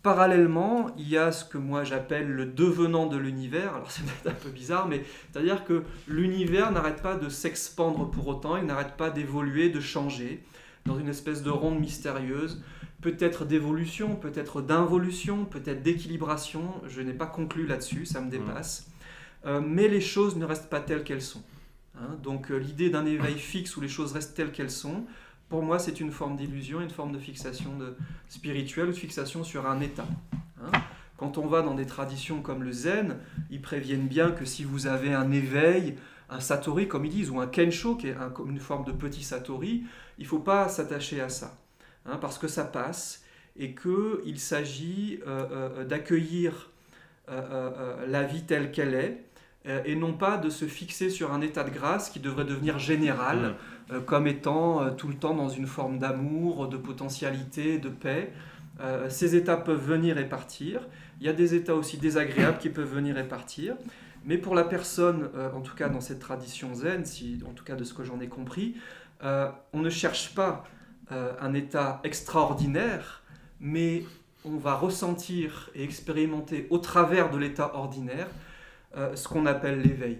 Parallèlement, 0.02 0.90
il 0.98 1.08
y 1.08 1.16
a 1.16 1.32
ce 1.32 1.46
que 1.46 1.56
moi 1.56 1.84
j'appelle 1.84 2.28
le 2.28 2.44
devenant 2.44 3.06
de 3.06 3.16
l'univers. 3.16 3.74
Alors 3.74 3.90
c'est 3.92 4.02
peut-être 4.02 4.36
un 4.36 4.38
peu 4.38 4.50
bizarre, 4.50 4.88
mais 4.88 5.04
c'est-à-dire 5.32 5.64
que 5.64 5.84
l'univers 6.08 6.72
n'arrête 6.72 7.00
pas 7.00 7.14
de 7.14 7.28
s'expandre 7.28 8.10
pour 8.10 8.26
autant, 8.26 8.56
il 8.56 8.66
n'arrête 8.66 8.96
pas 8.96 9.10
d'évoluer, 9.10 9.70
de 9.70 9.80
changer, 9.80 10.42
dans 10.84 10.98
une 10.98 11.08
espèce 11.08 11.42
de 11.42 11.50
ronde 11.50 11.78
mystérieuse, 11.80 12.62
peut-être 13.04 13.44
d'évolution, 13.44 14.16
peut-être 14.16 14.62
d'involution, 14.62 15.44
peut-être 15.44 15.82
d'équilibration. 15.82 16.62
Je 16.88 17.02
n'ai 17.02 17.12
pas 17.12 17.26
conclu 17.26 17.66
là-dessus, 17.66 18.06
ça 18.06 18.22
me 18.22 18.30
dépasse. 18.30 18.86
Euh, 19.44 19.60
mais 19.60 19.88
les 19.88 20.00
choses 20.00 20.36
ne 20.36 20.46
restent 20.46 20.70
pas 20.70 20.80
telles 20.80 21.04
qu'elles 21.04 21.20
sont. 21.20 21.42
Hein. 22.00 22.16
Donc 22.22 22.50
euh, 22.50 22.56
l'idée 22.56 22.88
d'un 22.88 23.04
éveil 23.04 23.38
fixe 23.38 23.76
où 23.76 23.82
les 23.82 23.88
choses 23.88 24.12
restent 24.12 24.34
telles 24.34 24.52
qu'elles 24.52 24.70
sont, 24.70 25.04
pour 25.50 25.62
moi, 25.62 25.78
c'est 25.78 26.00
une 26.00 26.10
forme 26.10 26.36
d'illusion, 26.36 26.80
une 26.80 26.88
forme 26.88 27.12
de 27.12 27.18
fixation 27.18 27.76
de, 27.76 27.94
spirituelle 28.30 28.88
ou 28.88 28.92
de 28.92 28.96
fixation 28.96 29.44
sur 29.44 29.66
un 29.66 29.82
état. 29.82 30.06
Hein. 30.62 30.72
Quand 31.18 31.36
on 31.36 31.46
va 31.46 31.60
dans 31.60 31.74
des 31.74 31.86
traditions 31.86 32.40
comme 32.40 32.62
le 32.62 32.72
zen, 32.72 33.18
ils 33.50 33.60
préviennent 33.60 34.08
bien 34.08 34.30
que 34.30 34.46
si 34.46 34.64
vous 34.64 34.86
avez 34.86 35.12
un 35.12 35.30
éveil, 35.30 35.96
un 36.30 36.40
satori 36.40 36.88
comme 36.88 37.04
ils 37.04 37.10
disent, 37.10 37.28
ou 37.28 37.38
un 37.38 37.48
kensho, 37.48 37.96
qui 37.96 38.06
est 38.06 38.16
une 38.46 38.60
forme 38.60 38.86
de 38.86 38.92
petit 38.92 39.22
satori, 39.22 39.84
il 40.16 40.24
ne 40.24 40.28
faut 40.28 40.38
pas 40.38 40.70
s'attacher 40.70 41.20
à 41.20 41.28
ça, 41.28 41.54
hein, 42.06 42.18
parce 42.20 42.38
que 42.38 42.48
ça 42.48 42.64
passe 42.64 43.24
et 43.56 43.74
qu'il 43.74 44.38
s'agit 44.38 45.20
euh, 45.26 45.46
euh, 45.78 45.84
d'accueillir 45.84 46.70
euh, 47.30 48.06
la 48.06 48.24
vie 48.24 48.42
telle 48.42 48.70
qu'elle 48.70 48.94
est, 48.94 49.24
et 49.86 49.96
non 49.96 50.12
pas 50.12 50.36
de 50.36 50.50
se 50.50 50.66
fixer 50.66 51.08
sur 51.08 51.32
un 51.32 51.40
état 51.40 51.64
de 51.64 51.70
grâce 51.70 52.10
qui 52.10 52.20
devrait 52.20 52.44
devenir 52.44 52.78
général. 52.78 53.54
Mmh. 53.88 54.00
Comme 54.00 54.26
étant 54.26 54.90
tout 54.90 55.08
le 55.08 55.14
temps 55.14 55.32
dans 55.32 55.48
une 55.48 55.66
forme 55.66 55.98
d'amour, 55.98 56.68
de 56.68 56.76
potentialité, 56.76 57.78
de 57.78 57.88
paix. 57.88 58.30
Euh, 58.80 59.08
ces 59.08 59.36
états 59.36 59.56
peuvent 59.56 59.82
venir 59.82 60.18
et 60.18 60.28
partir. 60.28 60.86
Il 61.18 61.26
y 61.26 61.30
a 61.30 61.32
des 61.32 61.54
états 61.54 61.74
aussi 61.74 61.96
désagréables 61.96 62.58
qui 62.58 62.68
peuvent 62.68 62.92
venir 62.92 63.16
et 63.16 63.26
partir. 63.26 63.74
Mais 64.26 64.36
pour 64.36 64.54
la 64.54 64.64
personne, 64.64 65.30
en 65.54 65.62
tout 65.62 65.74
cas 65.74 65.88
dans 65.88 66.02
cette 66.02 66.20
tradition 66.20 66.74
zen, 66.74 67.06
si, 67.06 67.40
en 67.48 67.52
tout 67.52 67.64
cas 67.64 67.74
de 67.74 67.84
ce 67.84 67.94
que 67.94 68.04
j'en 68.04 68.20
ai 68.20 68.28
compris, 68.28 68.74
on 69.22 69.80
ne 69.80 69.88
cherche 69.88 70.34
pas 70.34 70.64
un 71.10 71.54
état 71.54 72.00
extraordinaire, 72.04 73.22
mais 73.60 74.04
on 74.44 74.56
va 74.56 74.74
ressentir 74.74 75.70
et 75.74 75.84
expérimenter 75.84 76.66
au 76.70 76.78
travers 76.78 77.30
de 77.30 77.38
l'état 77.38 77.74
ordinaire 77.74 78.28
ce 79.14 79.28
qu'on 79.28 79.46
appelle 79.46 79.80
l'éveil. 79.80 80.18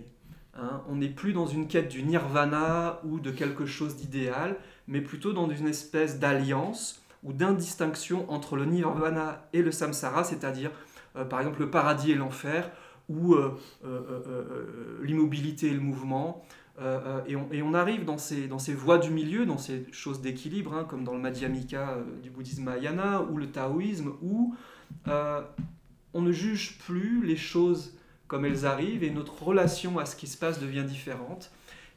Hein, 0.56 0.82
on 0.88 0.96
n'est 0.96 1.08
plus 1.08 1.32
dans 1.32 1.46
une 1.46 1.66
quête 1.66 1.88
du 1.88 2.02
nirvana 2.02 3.00
ou 3.04 3.18
de 3.18 3.30
quelque 3.30 3.66
chose 3.66 3.96
d'idéal, 3.96 4.56
mais 4.86 5.00
plutôt 5.00 5.32
dans 5.32 5.50
une 5.50 5.66
espèce 5.66 6.20
d'alliance 6.20 7.02
ou 7.24 7.32
d'indistinction 7.32 8.30
entre 8.30 8.56
le 8.56 8.64
nirvana 8.64 9.48
et 9.52 9.62
le 9.62 9.72
samsara, 9.72 10.22
c'est-à-dire 10.22 10.70
euh, 11.16 11.24
par 11.24 11.40
exemple 11.40 11.60
le 11.60 11.70
paradis 11.70 12.12
et 12.12 12.14
l'enfer, 12.14 12.70
ou 13.08 13.34
euh, 13.34 13.58
euh, 13.84 15.00
l'immobilité 15.02 15.68
et 15.68 15.74
le 15.74 15.80
mouvement. 15.80 16.44
Et 17.26 17.62
on, 17.62 17.74
arrive 17.74 18.04
dans 18.04 18.18
ces, 18.18 18.48
dans 18.48 18.58
ces 18.58 18.74
voies 18.74 18.98
du 18.98 19.10
milieu, 19.10 19.46
dans 19.46 19.58
ces 19.58 19.86
choses 19.92 20.20
d'équilibre, 20.20 20.74
hein, 20.74 20.84
comme 20.84 21.04
dans 21.04 21.14
le 21.14 21.20
Madhyamika 21.20 21.98
du 22.22 22.30
bouddhisme 22.30 22.64
Mahayana 22.64 23.22
ou 23.22 23.36
le 23.36 23.46
taoïsme, 23.50 24.12
où 24.22 24.54
on 26.14 26.22
ne 26.22 26.32
juge 26.32 26.78
plus 26.78 27.24
les 27.24 27.36
choses 27.36 27.94
comme 28.28 28.44
elles 28.44 28.64
arrivent 28.64 29.04
et 29.04 29.10
notre 29.10 29.42
relation 29.42 29.98
à 29.98 30.06
ce 30.06 30.16
qui 30.16 30.26
se 30.26 30.38
passe 30.38 30.60
devient 30.60 30.84
différente. 30.84 31.50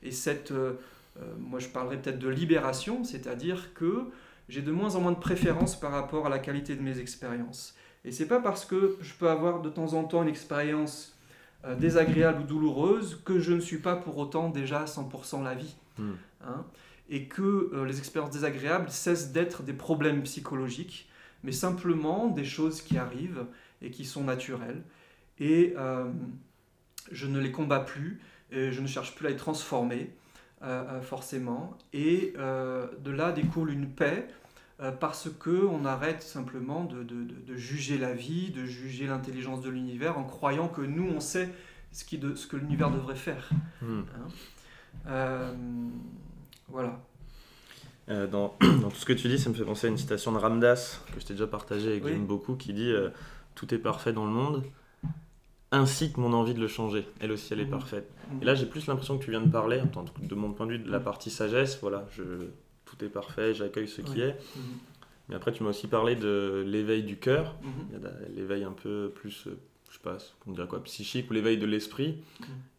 Et 0.03 0.11
cette, 0.11 0.51
euh, 0.51 0.73
euh, 1.21 1.33
moi 1.39 1.59
je 1.59 1.67
parlerai 1.67 1.97
peut-être 1.97 2.19
de 2.19 2.27
libération, 2.27 3.03
c'est-à-dire 3.03 3.73
que 3.73 4.05
j'ai 4.49 4.61
de 4.61 4.71
moins 4.71 4.95
en 4.95 5.01
moins 5.01 5.11
de 5.11 5.19
préférence 5.19 5.79
par 5.79 5.91
rapport 5.91 6.25
à 6.25 6.29
la 6.29 6.39
qualité 6.39 6.75
de 6.75 6.81
mes 6.81 6.99
expériences. 6.99 7.75
Et 8.05 8.11
c'est 8.11 8.27
pas 8.27 8.39
parce 8.39 8.65
que 8.65 8.97
je 9.01 9.13
peux 9.13 9.29
avoir 9.29 9.61
de 9.61 9.69
temps 9.69 9.93
en 9.93 10.03
temps 10.03 10.23
une 10.23 10.29
expérience 10.29 11.16
euh, 11.65 11.75
désagréable 11.75 12.41
ou 12.41 12.45
douloureuse 12.45 13.21
que 13.25 13.39
je 13.39 13.53
ne 13.53 13.59
suis 13.59 13.79
pas 13.79 13.95
pour 13.95 14.17
autant 14.17 14.49
déjà 14.49 14.85
100% 14.85 15.43
la 15.43 15.55
vie. 15.55 15.75
Hmm. 15.97 16.13
Hein, 16.45 16.65
et 17.09 17.27
que 17.27 17.71
les 17.87 17.99
expériences 17.99 18.31
désagréables 18.31 18.89
cessent 18.89 19.31
d'être 19.31 19.63
des 19.63 19.71
problèmes 19.71 20.23
psychologiques, 20.23 21.09
mais 21.41 21.53
simplement 21.53 22.27
des 22.27 22.43
choses 22.43 22.81
qui 22.81 22.97
arrivent 22.97 23.45
et 23.81 23.91
qui 23.91 24.03
sont 24.03 24.25
naturelles 24.25 24.83
et 25.39 25.73
euh, 25.77 26.05
je 27.11 27.27
ne 27.27 27.39
les 27.39 27.51
combats 27.51 27.79
plus, 27.79 28.19
et 28.51 28.71
je 28.71 28.81
ne 28.81 28.87
cherche 28.87 29.15
plus 29.15 29.27
à 29.27 29.29
les 29.29 29.35
transformer 29.35 30.11
euh, 30.63 30.83
euh, 30.89 31.01
forcément, 31.01 31.77
et 31.93 32.33
de 32.35 33.11
là 33.11 33.31
découle 33.31 33.71
une 33.71 33.89
paix 33.89 34.27
parce 34.99 35.29
que 35.39 35.65
on 35.65 35.85
arrête 35.85 36.21
simplement 36.21 36.83
de, 36.83 37.03
de, 37.03 37.23
de, 37.23 37.55
juger 37.55 37.97
la 37.97 38.13
vie, 38.13 38.51
de 38.51 38.65
juger 38.65 39.07
l'intelligence 39.07 39.61
de 39.61 39.69
l'univers 39.69 40.19
en 40.19 40.23
croyant 40.23 40.67
que 40.67 40.81
nous 40.81 41.07
on 41.07 41.19
sait 41.19 41.49
ce, 41.91 42.05
qui 42.05 42.19
de, 42.19 42.35
ce 42.35 42.45
que 42.45 42.57
l'univers 42.57 42.91
devrait 42.91 43.15
faire. 43.15 43.49
Hmm. 43.81 44.01
Hein. 45.07 45.53
voilà. 46.69 46.99
dans, 48.07 48.55
dans, 48.61 48.89
tout 48.89 48.97
ce 48.97 49.05
que 49.05 49.13
tu 49.13 49.27
dis, 49.27 49.39
ça 49.39 49.49
me 49.49 49.55
fait 49.55 49.65
penser 49.65 49.87
à 49.87 49.89
une 49.89 49.97
citation 49.97 50.31
de 50.31 50.37
Ramdas 50.37 50.99
que 51.11 51.19
je 51.19 51.25
t'ai 51.25 51.33
déjà 51.33 51.47
partagée 51.47 51.95
et 51.95 51.99
que 51.99 52.09
j'aime 52.09 52.27
beaucoup 52.27 52.55
qui 52.55 52.73
dit 52.73 52.93
Tout 53.55 53.73
est 53.73 53.79
parfait 53.79 54.13
dans 54.13 54.25
le 54.25 54.31
monde, 54.31 54.63
ainsi 55.71 56.11
que 56.11 56.19
mon 56.19 56.33
envie 56.33 56.53
de 56.53 56.59
le 56.59 56.67
changer. 56.67 57.07
Elle 57.19 57.31
aussi, 57.31 57.53
elle 57.53 57.59
est 57.59 57.65
mmh. 57.65 57.69
parfaite. 57.69 58.09
Mmh. 58.31 58.41
Et 58.41 58.45
là, 58.45 58.55
j'ai 58.55 58.65
plus 58.65 58.87
l'impression 58.87 59.17
que 59.17 59.23
tu 59.23 59.31
viens 59.31 59.41
de 59.41 59.49
parler, 59.49 59.81
de 60.21 60.35
mon 60.35 60.53
point 60.53 60.65
de 60.65 60.73
vue, 60.73 60.79
de 60.79 60.89
la 60.89 60.99
mmh. 60.99 61.03
partie 61.03 61.29
sagesse. 61.29 61.79
Voilà, 61.81 62.05
je, 62.15 62.23
tout 62.89 63.03
est 63.05 63.09
parfait, 63.09 63.53
j'accueille 63.53 63.87
ce 63.87 64.01
qui 64.01 64.21
est. 64.21 64.35
Mais 65.29 65.35
après, 65.35 65.51
tu 65.51 65.63
m'as 65.63 65.69
aussi 65.69 65.87
parlé 65.87 66.15
de 66.15 66.63
l'éveil 66.65 67.03
du 67.03 67.17
cœur, 67.17 67.55
l'éveil 68.35 68.63
un 68.63 68.71
peu 68.71 69.11
plus, 69.13 69.47
euh, 69.47 69.57
je 69.89 69.95
sais 69.95 70.01
pas, 70.01 70.17
on 70.47 70.53
dirait 70.53 70.67
quoi, 70.67 70.81
psychique 70.83 71.29
ou 71.29 71.33
l'éveil 71.33 71.57
de 71.57 71.65
l'esprit. 71.65 72.23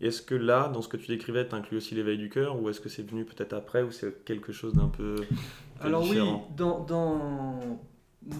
Est-ce 0.00 0.22
que 0.22 0.34
là, 0.34 0.68
dans 0.68 0.80
ce 0.80 0.88
que 0.88 0.96
tu 0.96 1.08
décrivais, 1.08 1.46
tu 1.46 1.54
inclus 1.54 1.76
aussi 1.76 1.94
l'éveil 1.94 2.16
du 2.16 2.30
cœur 2.30 2.60
ou 2.60 2.70
est-ce 2.70 2.80
que 2.80 2.88
c'est 2.88 3.08
venu 3.08 3.24
peut-être 3.24 3.52
après 3.52 3.82
ou 3.82 3.90
c'est 3.90 4.24
quelque 4.24 4.52
chose 4.52 4.72
d'un 4.72 4.88
peu, 4.88 5.16
Alors 5.80 6.08
oui, 6.08 6.18
dans, 6.56 6.84
dans... 6.84 7.80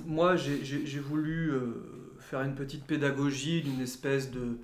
moi, 0.07 0.37
j'ai 0.37 1.00
voulu... 1.00 1.50
Euh, 1.52 1.98
faire 2.28 2.42
une 2.42 2.54
petite 2.54 2.85
pédagogie 2.85 3.62
d'une 3.62 3.81
espèce 3.81 4.31
de 4.31 4.59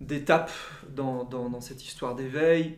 d'étape 0.00 0.50
dans, 0.88 1.22
dans, 1.22 1.60
cette 1.60 1.84
histoire 1.84 2.16
d'éveil, 2.16 2.76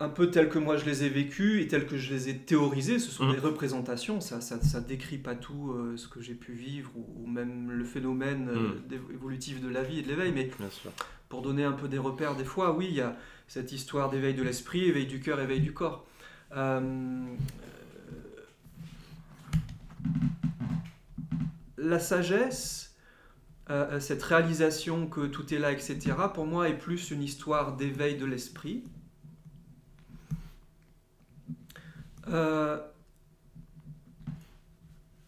un 0.00 0.08
peu 0.08 0.30
telle 0.30 0.48
que 0.48 0.58
moi 0.58 0.76
je 0.76 0.84
les 0.84 1.02
ai 1.04 1.08
vécues 1.08 1.60
et 1.60 1.66
telle 1.66 1.86
que 1.86 1.96
je 1.96 2.12
les 2.12 2.28
ai 2.28 2.38
théorisées. 2.38 2.98
Ce 2.98 3.10
sont 3.10 3.26
mmh. 3.26 3.32
des 3.32 3.40
représentations, 3.40 4.20
ça, 4.20 4.40
ça, 4.40 4.60
ça, 4.62 4.80
décrit 4.80 5.18
pas 5.18 5.34
tout 5.34 5.72
euh, 5.72 5.96
ce 5.96 6.06
que 6.06 6.20
j'ai 6.20 6.34
pu 6.34 6.52
vivre 6.52 6.90
ou, 6.96 7.26
même 7.26 7.70
le 7.70 7.84
phénomène 7.84 8.48
euh, 8.48 8.96
mmh. 8.98 9.14
évolutif 9.14 9.60
de 9.60 9.68
la 9.68 9.82
vie 9.82 9.98
et 9.98 10.02
de 10.02 10.08
l'éveil, 10.08 10.32
mais 10.32 10.50
pour 11.28 11.42
donner 11.42 11.64
un 11.64 11.72
peu 11.72 11.88
des 11.88 11.98
repères, 11.98 12.36
des 12.36 12.44
fois, 12.44 12.76
oui, 12.76 12.86
il 12.88 12.94
y 12.94 13.00
a 13.00 13.16
cette 13.48 13.72
histoire 13.72 14.08
d'éveil 14.10 14.34
de 14.34 14.42
l'esprit, 14.42 14.84
éveil 14.84 15.06
du 15.06 15.20
cœur, 15.20 15.40
éveil 15.40 15.60
du 15.60 15.72
corps. 15.72 16.06
Euh, 16.56 17.26
la 21.76 21.98
sagesse, 21.98 22.96
cette 24.00 24.22
réalisation 24.22 25.06
que 25.06 25.26
tout 25.26 25.52
est 25.52 25.58
là, 25.58 25.72
etc., 25.72 25.98
pour 26.32 26.46
moi 26.46 26.68
est 26.68 26.78
plus 26.78 27.10
une 27.10 27.22
histoire 27.22 27.76
d'éveil 27.76 28.16
de 28.16 28.24
l'esprit. 28.24 28.84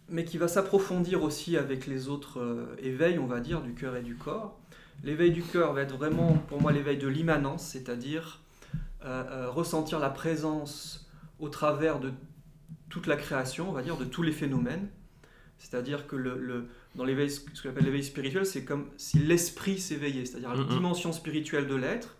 Mais 0.08 0.24
qui 0.24 0.38
va 0.38 0.48
s'approfondir 0.48 1.22
aussi 1.22 1.56
avec 1.56 1.86
les 1.86 2.08
autres 2.08 2.68
éveils, 2.82 3.18
on 3.18 3.26
va 3.26 3.40
dire, 3.40 3.62
du 3.62 3.74
cœur 3.74 3.96
et 3.96 4.02
du 4.02 4.16
corps. 4.16 4.60
L'éveil 5.02 5.30
du 5.30 5.42
cœur 5.42 5.72
va 5.72 5.82
être 5.82 5.96
vraiment 5.96 6.34
pour 6.48 6.60
moi 6.60 6.72
l'éveil 6.72 6.98
de 6.98 7.08
l'immanence, 7.08 7.64
c'est-à-dire 7.64 8.40
euh, 9.04 9.24
euh, 9.30 9.50
ressentir 9.50 9.98
la 9.98 10.10
présence 10.10 11.08
au 11.38 11.48
travers 11.48 12.00
de 12.00 12.12
toute 12.90 13.06
la 13.06 13.16
création, 13.16 13.70
on 13.70 13.72
va 13.72 13.80
dire, 13.80 13.96
de 13.96 14.04
tous 14.04 14.22
les 14.22 14.32
phénomènes. 14.32 14.88
C'est-à-dire 15.56 16.06
que 16.06 16.16
le, 16.16 16.68
dans 16.96 17.04
l'éveil, 17.04 17.30
ce 17.30 17.40
qu'on 17.40 17.70
appelle 17.70 17.84
l'éveil 17.84 18.04
spirituel, 18.04 18.44
c'est 18.44 18.64
comme 18.64 18.88
si 18.98 19.18
l'esprit 19.18 19.78
s'éveillait, 19.78 20.26
c'est-à-dire 20.26 20.54
la 20.54 20.64
dimension 20.64 21.12
spirituelle 21.12 21.66
de 21.66 21.74
l'être, 21.76 22.16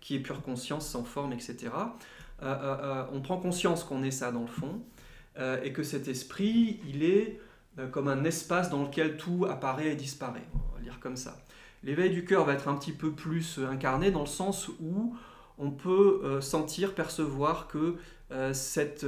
qui 0.00 0.16
est 0.16 0.20
pure 0.20 0.42
conscience, 0.42 0.88
sans 0.88 1.04
forme, 1.04 1.32
etc. 1.32 1.70
Euh, 2.42 3.04
on 3.12 3.20
prend 3.20 3.38
conscience 3.38 3.84
qu'on 3.84 4.02
est 4.02 4.10
ça 4.10 4.32
dans 4.32 4.42
le 4.42 4.46
fond, 4.46 4.82
et 5.62 5.72
que 5.72 5.82
cet 5.82 6.06
esprit, 6.06 6.80
il 6.88 7.02
est 7.02 7.40
comme 7.90 8.06
un 8.06 8.22
espace 8.22 8.70
dans 8.70 8.84
lequel 8.84 9.16
tout 9.16 9.46
apparaît 9.50 9.88
et 9.88 9.96
disparaît. 9.96 10.46
On 10.54 10.76
va 10.76 10.80
dire 10.80 11.00
comme 11.00 11.16
ça. 11.16 11.44
L'éveil 11.84 12.10
du 12.10 12.24
cœur 12.24 12.46
va 12.46 12.54
être 12.54 12.68
un 12.68 12.76
petit 12.76 12.92
peu 12.92 13.12
plus 13.12 13.58
euh, 13.58 13.68
incarné 13.68 14.10
dans 14.10 14.20
le 14.20 14.26
sens 14.26 14.68
où 14.80 15.14
on 15.58 15.70
peut 15.70 16.22
euh, 16.24 16.40
sentir, 16.40 16.94
percevoir 16.94 17.68
que 17.68 17.96
euh, 18.32 18.54
cette, 18.54 19.06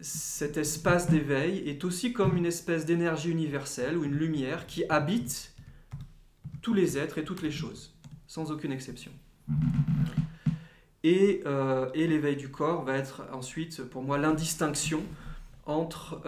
cet 0.00 0.56
espace 0.56 1.10
d'éveil 1.10 1.68
est 1.68 1.84
aussi 1.84 2.14
comme 2.14 2.36
une 2.36 2.46
espèce 2.46 2.86
d'énergie 2.86 3.30
universelle 3.30 3.98
ou 3.98 4.04
une 4.04 4.14
lumière 4.14 4.66
qui 4.66 4.84
habite 4.88 5.54
tous 6.62 6.72
les 6.72 6.96
êtres 6.96 7.18
et 7.18 7.24
toutes 7.24 7.42
les 7.42 7.50
choses, 7.50 7.94
sans 8.26 8.50
aucune 8.50 8.72
exception. 8.72 9.12
Et, 11.04 11.44
et 11.94 12.06
l'éveil 12.06 12.34
du 12.34 12.50
corps 12.50 12.82
va 12.82 12.96
être 12.96 13.22
ensuite, 13.32 13.82
pour 13.82 14.02
moi, 14.02 14.18
l'indistinction 14.18 15.02
entre 15.66 16.22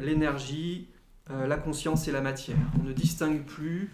l'énergie, 0.00 0.88
la 1.28 1.56
conscience 1.58 2.08
et 2.08 2.12
la 2.12 2.22
matière. 2.22 2.56
On 2.80 2.82
ne 2.82 2.92
distingue 2.92 3.44
plus 3.44 3.90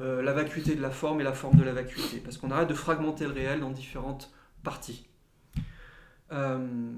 euh, 0.00 0.22
la 0.22 0.32
vacuité 0.32 0.76
de 0.76 0.80
la 0.80 0.90
forme 0.90 1.20
et 1.20 1.24
la 1.24 1.32
forme 1.32 1.56
de 1.56 1.64
la 1.64 1.72
vacuité, 1.72 2.18
parce 2.18 2.38
qu'on 2.38 2.52
arrête 2.52 2.68
de 2.68 2.74
fragmenter 2.74 3.24
le 3.24 3.32
réel 3.32 3.58
dans 3.58 3.70
différentes 3.70 4.30
parties. 4.62 5.08
Euh, 6.30 6.92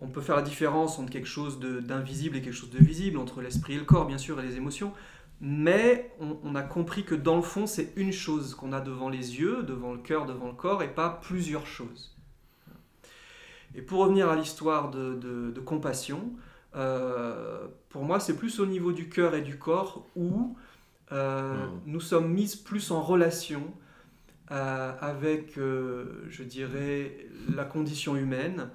on 0.00 0.06
peut 0.06 0.20
faire 0.20 0.36
la 0.36 0.42
différence 0.42 1.00
entre 1.00 1.10
quelque 1.10 1.26
chose 1.26 1.58
d'invisible 1.58 2.36
et 2.36 2.40
quelque 2.40 2.54
chose 2.54 2.70
de 2.70 2.78
visible, 2.78 3.18
entre 3.18 3.40
l'esprit 3.40 3.74
et 3.74 3.78
le 3.78 3.84
corps, 3.84 4.06
bien 4.06 4.18
sûr, 4.18 4.38
et 4.38 4.44
les 4.44 4.56
émotions, 4.56 4.92
mais 5.40 6.10
on, 6.20 6.54
a 6.56 6.62
compris 6.62 7.04
que 7.04 7.14
dans 7.14 7.36
le 7.36 7.42
fond, 7.42 7.66
c'est 7.66 7.92
une 7.96 8.12
chose 8.12 8.54
qu'on 8.56 8.72
a 8.72 8.80
devant 8.80 9.08
les 9.08 9.38
yeux, 9.38 9.62
devant 9.62 9.92
le 9.92 9.98
cœur, 9.98 10.26
devant 10.26 10.48
le 10.48 10.54
corps, 10.54 10.82
et 10.82 10.88
pas 10.88 11.20
plusieurs 11.22 11.66
choses. 11.66 12.16
Et 13.74 13.82
pour 13.82 14.00
revenir 14.00 14.28
à 14.28 14.34
l'histoire 14.34 14.90
de, 14.90 15.60
compassion, 15.64 16.32
euh, 16.74 17.66
pour 17.88 18.04
moi, 18.04 18.18
c'est 18.18 18.36
plus 18.36 18.58
au 18.58 18.66
niveau 18.66 18.90
du 18.90 19.08
cœur 19.08 19.34
et 19.36 19.42
du 19.42 19.58
corps 19.58 20.06
où 20.16 20.56
euh, 21.12 21.66
hmm. 21.66 21.80
nous 21.86 22.00
sommes 22.00 22.32
mis 22.32 22.56
plus 22.56 22.90
en 22.90 23.00
relation 23.00 23.62
euh, 24.50 24.92
avec, 25.00 25.54
je 25.54 26.42
dirais, 26.42 27.28
la 27.54 27.64
condition 27.64 28.16
humaine, 28.16 28.70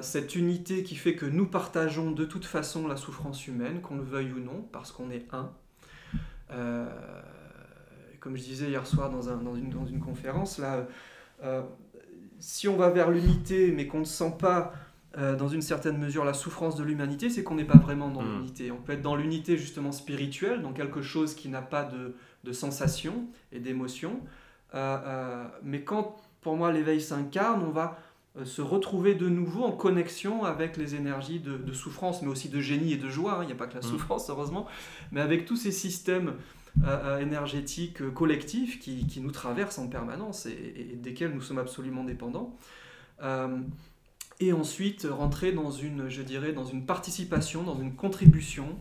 cette 0.00 0.36
unité 0.36 0.82
qui 0.82 0.94
fait 0.94 1.14
que 1.14 1.26
nous 1.26 1.46
partageons 1.46 2.12
de 2.12 2.24
toute 2.24 2.44
façon 2.44 2.86
la 2.86 2.96
souffrance 2.96 3.46
humaine, 3.46 3.80
qu'on 3.80 3.96
le 3.96 4.02
veuille 4.02 4.32
ou 4.32 4.38
non, 4.38 4.64
parce 4.72 4.92
qu'on 4.92 5.10
est 5.10 5.26
un. 5.32 5.50
comme 8.20 8.36
je 8.36 8.42
disais 8.42 8.68
hier 8.68 8.86
soir 8.86 9.10
dans, 9.10 9.36
dans, 9.36 9.56
une, 9.56 9.70
dans 9.70 9.86
une, 9.86 10.00
conférence, 10.00 10.58
là, 10.58 10.86
si 12.38 12.68
on 12.68 12.76
va 12.76 12.90
vers 12.90 13.10
l'unité 13.10 13.72
mais 13.72 13.86
qu'on 13.86 14.00
ne 14.00 14.04
sent 14.04 14.34
pas 14.38 14.72
euh, 15.18 15.34
dans 15.34 15.48
une 15.48 15.62
certaine 15.62 15.98
mesure 15.98 16.24
la 16.24 16.34
souffrance 16.34 16.76
de 16.76 16.84
l'humanité, 16.84 17.30
c'est 17.30 17.42
qu'on 17.42 17.56
n'est 17.56 17.64
pas 17.64 17.78
vraiment 17.78 18.10
dans 18.10 18.22
hmm. 18.22 18.36
l'unité. 18.36 18.70
On 18.70 18.76
peut 18.76 18.92
être 18.92 19.02
dans 19.02 19.16
l'unité 19.16 19.56
justement 19.56 19.90
spirituelle, 19.90 20.62
dans 20.62 20.72
quelque 20.72 21.02
chose 21.02 21.34
qui 21.34 21.48
n'a 21.48 21.62
pas 21.62 21.82
de, 21.82 22.14
de 22.44 22.52
sensation 22.52 23.26
et 23.50 23.58
d'émotion. 23.58 24.20
Euh, 24.74 24.98
euh, 25.04 25.44
mais 25.64 25.82
quand, 25.82 26.16
pour 26.40 26.56
moi, 26.56 26.70
l'éveil 26.70 27.00
s'incarne, 27.00 27.64
on 27.64 27.70
va 27.70 27.98
se 28.44 28.62
retrouver 28.62 29.14
de 29.14 29.28
nouveau 29.28 29.64
en 29.64 29.72
connexion 29.72 30.44
avec 30.44 30.76
les 30.76 30.94
énergies 30.94 31.40
de, 31.40 31.72
souffrance, 31.72 32.22
mais 32.22 32.28
aussi 32.28 32.48
de 32.48 32.60
génie 32.60 32.92
et 32.92 32.96
de 32.96 33.08
joie. 33.08 33.34
Hein. 33.34 33.42
Il 33.42 33.46
n'y 33.46 33.52
a 33.52 33.56
pas 33.56 33.66
que 33.66 33.74
la 33.74 33.80
hmm. 33.80 33.90
souffrance, 33.90 34.30
heureusement, 34.30 34.66
mais 35.12 35.20
avec 35.20 35.44
tous 35.46 35.56
ces 35.56 35.72
systèmes 35.72 36.34
énergétiques 37.20 38.10
collectifs 38.14 38.78
qui, 38.78 39.04
qui, 39.06 39.20
nous 39.20 39.32
traversent 39.32 39.78
en 39.78 39.88
permanence 39.88 40.46
et, 40.46 40.74
et, 40.76 40.96
desquels 40.96 41.34
nous 41.34 41.40
sommes 41.40 41.58
absolument 41.58 42.04
dépendants 42.04 42.56
et 44.40 44.52
ensuite 44.52 45.06
rentrer 45.08 45.52
dans 45.52 45.70
une, 45.70 46.08
je 46.08 46.22
dirais, 46.22 46.52
dans 46.52 46.64
une 46.64 46.86
participation, 46.86 47.62
dans 47.62 47.78
une 47.78 47.94
contribution, 47.94 48.78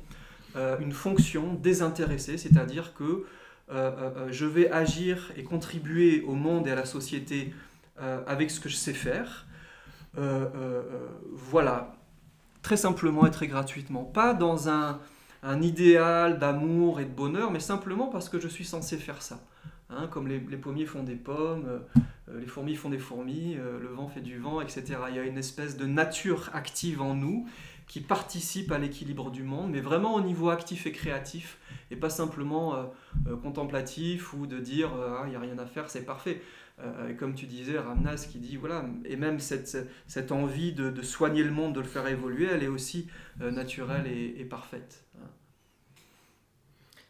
euh, 0.56 0.78
une 0.80 0.94
fonction 0.94 1.54
désintéressée, 1.54 2.38
c'est-à-dire 2.38 2.94
que 2.94 3.04
euh, 3.04 3.24
euh, 3.72 4.28
je 4.32 4.46
vais 4.46 4.72
agir 4.72 5.32
et 5.38 5.44
contribuer 5.44 6.22
au 6.22 6.34
monde 6.34 6.66
et 6.68 6.72
à 6.72 6.76
la 6.76 6.86
société 6.86 7.54
avec 8.28 8.52
ce 8.52 8.60
que 8.60 8.70
je 8.70 8.76
sais 8.76 8.94
faire. 8.94 9.48
voilà, 10.16 11.96
très 12.62 12.78
simplement 12.78 13.26
et 13.26 13.32
très 13.32 13.48
gratuitement. 13.48 14.04
Pas 14.04 14.34
dans 14.34 14.70
un, 14.70 15.00
un 15.44 15.62
idéal 15.62 16.40
d'amour 16.40 17.00
et 17.00 17.06
de 17.06 17.14
bonheur, 17.14 17.52
mais 17.52 17.60
simplement 17.60 18.08
parce 18.08 18.30
que 18.30 18.40
je 18.40 18.48
suis 18.48 18.66
censé 18.66 18.98
faire 18.98 19.22
ça. 19.22 19.40
Hein, 19.90 20.08
comme 20.12 20.28
les, 20.28 20.40
pommiers 20.40 20.86
font 20.86 21.02
des 21.02 21.16
pommes, 21.16 21.66
euh, 21.68 22.40
les 22.40 22.46
fourmis 22.46 22.76
font 22.76 22.90
des 22.90 23.00
fourmis, 23.00 23.56
euh, 23.58 23.80
le 23.80 23.88
vent 23.88 24.08
fait 24.08 24.22
du 24.22 24.38
vent, 24.38 24.62
etc. 24.62 24.84
Il 25.10 25.16
y 25.16 25.20
a 25.20 25.24
une 25.24 25.38
espèce 25.38 25.78
de 25.78 25.86
nature 25.88 26.52
active 26.54 27.02
en 27.02 27.16
nous 27.16 27.48
qui 27.88 28.02
participe 28.02 28.72
à 28.72 28.78
l'équilibre 28.78 29.32
du 29.32 29.42
monde, 29.42 29.72
mais 29.72 29.82
vraiment 29.82 30.14
au 30.14 30.22
niveau 30.22 30.52
actif 30.52 30.86
et 30.86 30.92
créatif, 30.92 31.58
et 31.90 31.96
pas 31.96 32.12
simplement 32.12 32.76
euh, 32.76 33.36
contemplatif 33.38 34.32
ou 34.34 34.46
de 34.46 34.60
dire 34.60 34.92
ah, 34.94 35.24
il 35.26 35.32
n'y 35.32 35.36
a 35.36 35.40
rien 35.40 35.58
à 35.58 35.66
faire, 35.66 35.90
c'est 35.90 36.06
parfait. 36.06 36.40
Et 37.10 37.16
comme 37.16 37.36
tu 37.36 37.46
disais, 37.46 37.78
Ramnas 37.78 38.28
qui 38.32 38.40
dit 38.40 38.56
voilà, 38.56 38.86
et 39.06 39.16
même 39.16 39.40
cette, 39.40 39.78
cette 40.08 40.32
envie 40.32 40.74
de, 40.74 41.02
soigner 41.02 41.44
le 41.44 41.52
monde, 41.52 41.76
de 41.76 41.82
le 41.82 41.88
faire 41.88 42.08
évoluer, 42.08 42.48
elle 42.52 42.64
est 42.64 42.68
aussi 42.68 43.08
naturelle 43.40 44.08
et, 44.08 44.46
parfaite. 44.46 45.06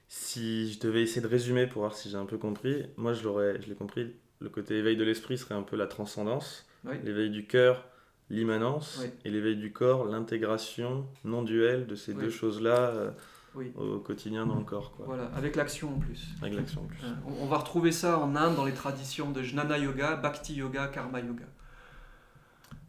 Si 0.08 0.74
je 0.74 0.80
devais 0.80 1.04
essayer 1.04 1.22
de 1.22 1.28
résumer 1.28 1.68
pour 1.68 1.82
voir 1.82 1.94
si 1.94 2.10
j'ai 2.10 2.18
un 2.18 2.26
peu 2.26 2.38
compris, 2.38 2.84
moi 2.98 3.14
je 3.14 3.68
l'ai 3.68 3.76
compris, 3.76 4.12
le 4.40 4.50
côté 4.50 4.78
éveil 4.78 4.98
de 4.98 5.04
l'esprit 5.04 5.38
serait 5.38 5.56
un 5.56 5.64
peu 5.64 5.76
la 5.76 5.88
transcendance, 5.88 6.68
l'éveil 7.04 7.30
du 7.30 7.46
cœur, 7.46 7.86
l'immanence, 8.30 9.04
et 9.26 9.30
l'éveil 9.30 9.56
du 9.56 9.72
corps, 9.72 10.06
l'intégration 10.06 11.08
non 11.24 11.44
duelle 11.44 11.88
de 11.88 11.96
ces 11.96 12.14
deux 12.14 12.30
choses-là 12.30 12.92
euh, 12.94 13.12
au 13.56 14.00
quotidien 14.00 14.46
dans 14.46 14.56
le 14.56 14.64
corps. 14.64 14.92
Quoi. 14.96 15.06
Voilà, 15.08 15.30
avec 15.36 15.56
l'action 15.56 15.96
en 15.96 16.00
plus. 16.00 16.28
Avec 16.42 16.56
l'action 16.56 16.82
en 16.82 16.86
plus. 16.86 17.00
On, 17.42 17.46
va 17.46 17.58
retrouver 17.58 17.92
ça 17.92 18.20
en 18.20 18.36
Inde 18.36 18.56
dans 18.56 18.66
les 18.66 18.74
traditions 18.74 19.32
de 19.32 19.42
Jnana 19.42 19.78
Yoga, 19.78 20.16
Bhakti 20.16 20.56
Yoga, 20.56 20.88
Karma 20.88 21.20
Yoga. 21.20 21.46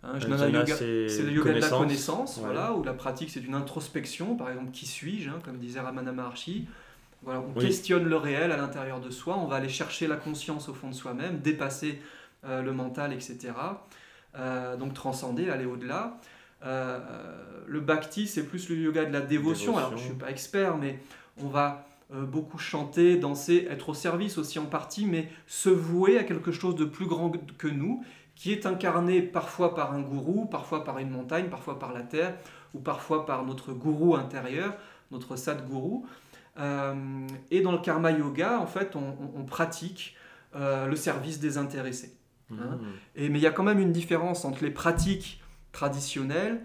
Hein, 0.02 0.12
euh, 0.14 0.20
Jnana 0.20 0.48
Yoga, 0.48 0.76
c'est 0.76 1.22
le 1.22 1.32
yoga 1.32 1.52
de 1.52 1.60
la 1.60 1.68
connaissance, 1.68 2.38
voilà, 2.38 2.74
où 2.74 2.84
la 2.84 2.94
pratique 2.94 3.30
c'est 3.30 3.40
une 3.40 3.54
introspection, 3.54 4.36
par 4.36 4.50
exemple, 4.50 4.70
qui 4.70 4.86
suis-je, 4.86 5.30
hein, 5.30 5.38
comme 5.44 5.58
disait 5.58 5.80
Ramana 5.80 6.12
Maharshi 6.12 6.66
on 7.26 7.52
questionne 7.52 8.08
le 8.08 8.16
réel 8.16 8.50
à 8.50 8.56
l'intérieur 8.56 9.00
de 9.00 9.10
soi, 9.10 9.36
on 9.36 9.46
va 9.46 9.56
aller 9.56 9.68
chercher 9.68 10.06
la 10.06 10.16
conscience 10.16 10.68
au 10.68 10.74
fond 10.74 10.88
de 10.88 10.94
soi-même, 10.94 11.40
dépasser 11.40 12.00
euh, 12.44 12.62
le 12.62 12.72
mental, 12.72 13.12
etc. 13.12 13.52
Euh, 14.36 14.76
donc 14.76 14.94
transcender, 14.94 15.50
aller 15.50 15.66
au-delà. 15.66 16.18
Euh, 16.64 16.98
le 17.66 17.80
bhakti, 17.80 18.26
c'est 18.26 18.44
plus 18.44 18.68
le 18.68 18.76
yoga 18.76 19.04
de 19.04 19.12
la 19.12 19.20
dévotion. 19.20 19.76
Alors, 19.76 19.90
je 19.90 20.02
ne 20.02 20.08
suis 20.08 20.14
pas 20.14 20.30
expert, 20.30 20.76
mais 20.76 20.98
on 21.42 21.48
va 21.48 21.86
beaucoup 22.12 22.58
chanter, 22.58 23.16
danser, 23.16 23.68
être 23.70 23.90
au 23.90 23.94
service 23.94 24.36
aussi 24.36 24.58
en 24.58 24.66
partie, 24.66 25.06
mais 25.06 25.28
se 25.46 25.68
vouer 25.68 26.18
à 26.18 26.24
quelque 26.24 26.50
chose 26.50 26.74
de 26.74 26.84
plus 26.84 27.06
grand 27.06 27.30
que 27.56 27.68
nous, 27.68 28.02
qui 28.34 28.52
est 28.52 28.66
incarné 28.66 29.22
parfois 29.22 29.74
par 29.74 29.92
un 29.92 30.00
gourou, 30.00 30.46
parfois 30.46 30.82
par 30.82 30.98
une 30.98 31.10
montagne, 31.10 31.48
parfois 31.48 31.78
par 31.78 31.92
la 31.92 32.02
terre, 32.02 32.34
ou 32.74 32.80
parfois 32.80 33.26
par 33.26 33.44
notre 33.44 33.72
gourou 33.72 34.16
intérieur, 34.16 34.74
notre 35.10 35.36
sadguru. 35.36 36.02
Euh, 36.58 37.26
et 37.50 37.60
dans 37.60 37.72
le 37.72 37.78
karma 37.78 38.10
yoga, 38.10 38.58
en 38.58 38.66
fait, 38.66 38.96
on, 38.96 39.44
pratique 39.44 40.16
euh, 40.56 40.86
le 40.86 40.96
service 40.96 41.38
désintéressé. 41.38 42.16
Hein. 42.50 42.54
Mmh. 42.54 42.86
Et, 43.16 43.28
mais 43.28 43.38
il 43.38 43.42
y 43.42 43.46
a 43.46 43.52
quand 43.52 43.62
même 43.62 43.78
une 43.78 43.92
différence 43.92 44.44
entre 44.44 44.64
les 44.64 44.70
pratiques 44.70 45.39
traditionnelles 45.72 46.60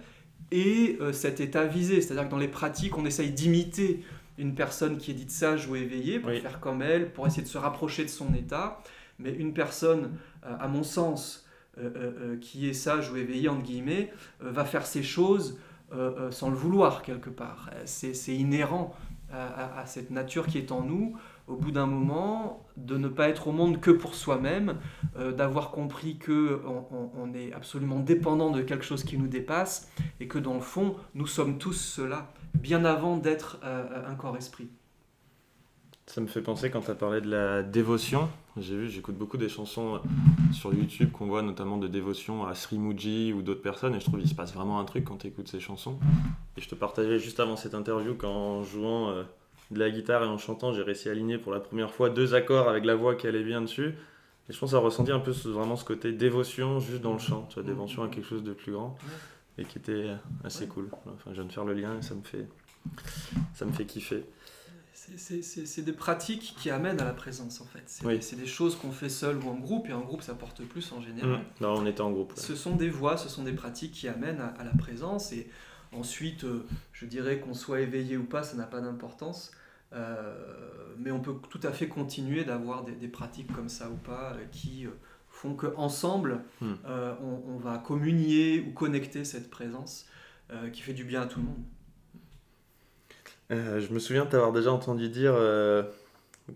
et 0.52 0.98
euh, 1.02 1.14
cet 1.14 1.40
état 1.40 1.66
visé. 1.66 2.02
C'est-à-dire 2.02 2.26
que 2.26 2.32
dans 2.32 2.38
les 2.38 2.48
pratiques, 2.48 2.98
on 2.98 3.06
essaye 3.06 3.32
d'imiter 3.32 4.04
une 4.38 4.56
personne 4.56 4.98
qui 4.98 5.12
est 5.12 5.16
dite 5.16 5.32
sage 5.32 5.68
ou 5.68 5.76
éveillée 5.76 6.20
pour 6.20 6.32
faire 6.32 6.60
comme 6.60 6.82
elle, 6.82 7.12
pour 7.12 7.26
essayer 7.26 7.44
de 7.44 7.48
se 7.48 7.58
rapprocher 7.58 8.04
de 8.04 8.10
son 8.10 8.34
état. 8.34 8.82
Mais 9.18 9.32
une 9.32 9.54
personne, 9.54 10.12
à 10.44 10.68
mon 10.68 10.84
sens, 10.84 11.48
qui 12.42 12.68
est 12.68 12.74
sage 12.74 13.10
ou 13.12 13.16
éveillée, 13.16 13.48
entre 13.48 13.64
guillemets, 13.64 14.12
va 14.42 14.66
faire 14.66 14.86
ces 14.86 15.04
choses 15.04 15.58
sans 16.32 16.50
le 16.50 16.56
vouloir 16.56 17.02
quelque 17.02 17.30
part. 17.30 17.70
C'est 17.86 18.36
inhérent 18.36 18.94
à, 19.32 19.86
cette 19.86 20.12
nature 20.12 20.48
qui 20.48 20.58
est 20.58 20.74
en 20.74 20.82
nous, 20.82 21.16
au 21.48 21.56
bout 21.56 21.72
d'un 21.72 21.86
moment, 21.86 22.65
de 22.78 22.98
ne 22.98 23.08
pas 23.08 23.30
être 23.30 23.48
au 23.48 23.52
monde 23.52 23.80
que 23.80 23.92
pour 23.92 24.16
soi-même, 24.16 24.78
euh, 25.18 25.32
d'avoir 25.32 25.72
compris 25.72 26.18
que 26.18 26.62
on, 27.18 27.34
est 27.34 27.54
absolument 27.54 28.00
dépendant 28.00 28.52
de 28.52 28.62
quelque 28.62 28.86
chose 28.86 29.04
qui 29.04 29.18
nous 29.18 29.28
dépasse 29.28 29.92
et 30.20 30.28
que 30.28 30.38
dans 30.38 30.54
le 30.54 30.62
fond, 30.62 30.96
nous 31.14 31.28
sommes 31.28 31.58
tous 31.58 31.74
cela, 31.74 32.32
bien 32.54 32.86
avant 32.86 33.18
d'être 33.18 33.60
euh, 33.64 34.10
un 34.10 34.16
corps-esprit. 34.16 34.70
Ça 36.08 36.22
me 36.22 36.28
fait 36.28 36.42
penser 36.42 36.70
quand 36.70 36.82
tu 36.82 36.92
as 36.92 36.96
parlé 36.96 37.20
de 37.20 37.30
la 37.30 37.64
dévotion. 37.64 38.30
J'ai 38.58 38.78
vu, 38.78 38.90
j'écoute 38.90 39.18
beaucoup 39.18 39.38
des 39.38 39.50
chansons 39.50 40.00
sur 40.54 40.72
YouTube 40.74 41.12
qu'on 41.12 41.26
voit 41.26 41.42
notamment 41.42 41.78
de 41.78 41.88
dévotion 41.88 42.46
à 42.46 42.54
Sri 42.54 42.78
Muji 42.78 43.34
ou 43.34 43.42
d'autres 43.42 43.64
personnes 43.64 43.96
et 43.96 44.00
je 44.00 44.06
trouve 44.06 44.20
qu'il 44.20 44.30
se 44.30 44.36
passe 44.36 44.54
vraiment 44.54 44.80
un 44.80 44.86
truc 44.86 45.06
quand 45.06 45.18
tu 45.18 45.28
écoutes 45.28 45.48
ces 45.48 45.60
chansons. 45.60 45.98
Et 46.58 46.62
je 46.62 46.70
te 46.70 46.76
partageais 46.76 47.18
juste 47.18 47.40
avant 47.40 47.56
cette 47.56 47.74
interview 47.74 48.14
qu'en 48.14 48.64
jouant 48.64 49.10
euh, 49.10 49.24
de 49.72 49.80
la 49.80 49.90
guitare 49.90 50.24
et 50.24 50.28
en 50.28 50.38
chantant, 50.38 50.74
j'ai 50.74 50.84
réussi 50.84 51.10
à 51.10 51.12
aligner 51.12 51.38
pour 51.38 51.52
la 51.52 51.60
première 51.60 51.92
fois 51.92 52.10
deux 52.10 52.36
accords 52.36 52.70
avec 52.70 52.86
la 52.86 52.96
voix 52.96 53.16
qui 53.16 53.28
allait 53.28 53.44
bien 53.44 53.62
dessus. 53.62 53.96
Et 54.48 54.54
je 54.54 54.60
pense 54.60 54.74
à 54.74 54.80
ressentir 54.80 55.16
un 55.16 55.20
peu 55.20 55.32
vraiment 55.32 55.76
ce 55.76 55.86
côté 55.86 56.12
dévotion 56.12 56.80
juste 56.80 57.02
dans 57.02 57.14
le 57.14 57.20
chant, 57.20 57.48
tu 57.50 57.56
vois, 57.56 57.64
dévotion 57.64 58.04
à 58.04 58.10
quelque 58.10 58.28
chose 58.28 58.44
de 58.44 58.54
plus 58.54 58.72
grand 58.72 58.96
et 59.58 59.66
qui 59.66 59.80
était 59.80 60.12
assez 60.44 60.68
cool. 60.68 60.90
Enfin, 61.06 61.32
je 61.32 61.36
viens 61.36 61.46
de 61.46 61.52
faire 61.52 61.66
le 61.66 61.74
lien 61.74 61.98
et 61.98 62.02
ça 62.02 62.14
me 62.14 62.22
fait, 62.22 62.48
ça 63.54 63.66
me 63.66 63.72
fait 63.72 63.86
kiffer 63.86 64.24
c'est 65.18 65.82
des 65.84 65.94
pratiques 65.94 66.56
qui 66.58 66.70
amènent 66.70 67.00
à 67.00 67.06
la 67.06 67.14
présence 67.14 67.62
en 67.62 67.66
fait. 67.66 67.84
C'est 68.22 68.36
des 68.36 68.48
choses 68.48 68.76
qu'on 68.76 68.92
fait 68.92 69.10
seul 69.10 69.38
ou 69.38 69.50
en 69.50 69.56
groupe, 69.56 69.88
et 69.90 69.94
en 69.94 70.02
groupe 70.02 70.22
ça 70.22 70.34
porte 70.34 70.64
plus 70.64 70.92
en 70.92 71.02
général. 71.02 71.40
Mmh. 71.40 71.44
Non, 71.62 71.76
on 71.76 71.86
était 71.86 72.02
en 72.02 72.12
groupe. 72.12 72.34
Ce 72.36 72.56
sont 72.56 72.76
des 72.76 72.90
voies, 72.90 73.18
ce 73.18 73.30
sont 73.30 73.44
des 73.44 73.54
pratiques 73.54 73.92
qui 73.92 74.08
amènent 74.08 74.42
à, 74.42 74.64
la 74.64 74.72
présence, 74.72 75.32
et 75.32 75.48
ensuite, 75.98 76.44
euh, 76.44 76.66
je 76.94 77.06
dirais 77.06 77.40
qu'on 77.40 77.54
soit 77.54 77.82
éveillé 77.82 78.18
ou 78.18 78.26
pas, 78.26 78.44
ça 78.44 78.56
n'a 78.56 78.66
pas 78.66 78.82
d'importance. 78.82 79.52
Euh, 79.94 80.36
mais 80.98 81.12
on 81.12 81.20
peut 81.20 81.36
tout 81.50 81.60
à 81.64 81.72
fait 81.72 81.88
continuer 81.88 82.44
d'avoir 82.44 82.84
des, 82.84 83.08
pratiques 83.08 83.54
comme 83.54 83.70
ça 83.70 83.90
ou 83.90 83.96
pas 83.96 84.34
euh, 84.34 84.46
qui 84.52 84.88
font 85.30 85.54
qu'ensemble, 85.54 86.42
mmh. 86.62 86.74
on, 87.22 87.54
on, 87.54 87.58
va 87.58 87.78
communier 87.78 88.66
ou 88.68 88.72
connecter 88.72 89.26
cette 89.26 89.50
présence 89.50 90.08
qui 90.72 90.82
fait 90.82 90.94
du 90.94 91.04
bien 91.04 91.24
à 91.24 91.26
tout 91.26 91.40
le 91.40 91.46
monde. 91.46 91.64
Euh, 93.52 93.80
je 93.80 93.94
me 93.94 94.00
souviens 94.00 94.26
t'avoir 94.26 94.52
déjà 94.52 94.72
entendu 94.72 95.10
dire 95.10 95.34
euh, 95.36 95.84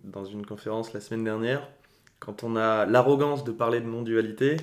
dans 0.03 0.25
une 0.25 0.45
conférence 0.45 0.93
la 0.93 1.01
semaine 1.01 1.23
dernière, 1.23 1.67
quand 2.19 2.43
on 2.43 2.55
a 2.55 2.85
l'arrogance 2.85 3.43
de 3.43 3.51
parler 3.51 3.79
de 3.79 3.85
non-dualité, 3.85 4.57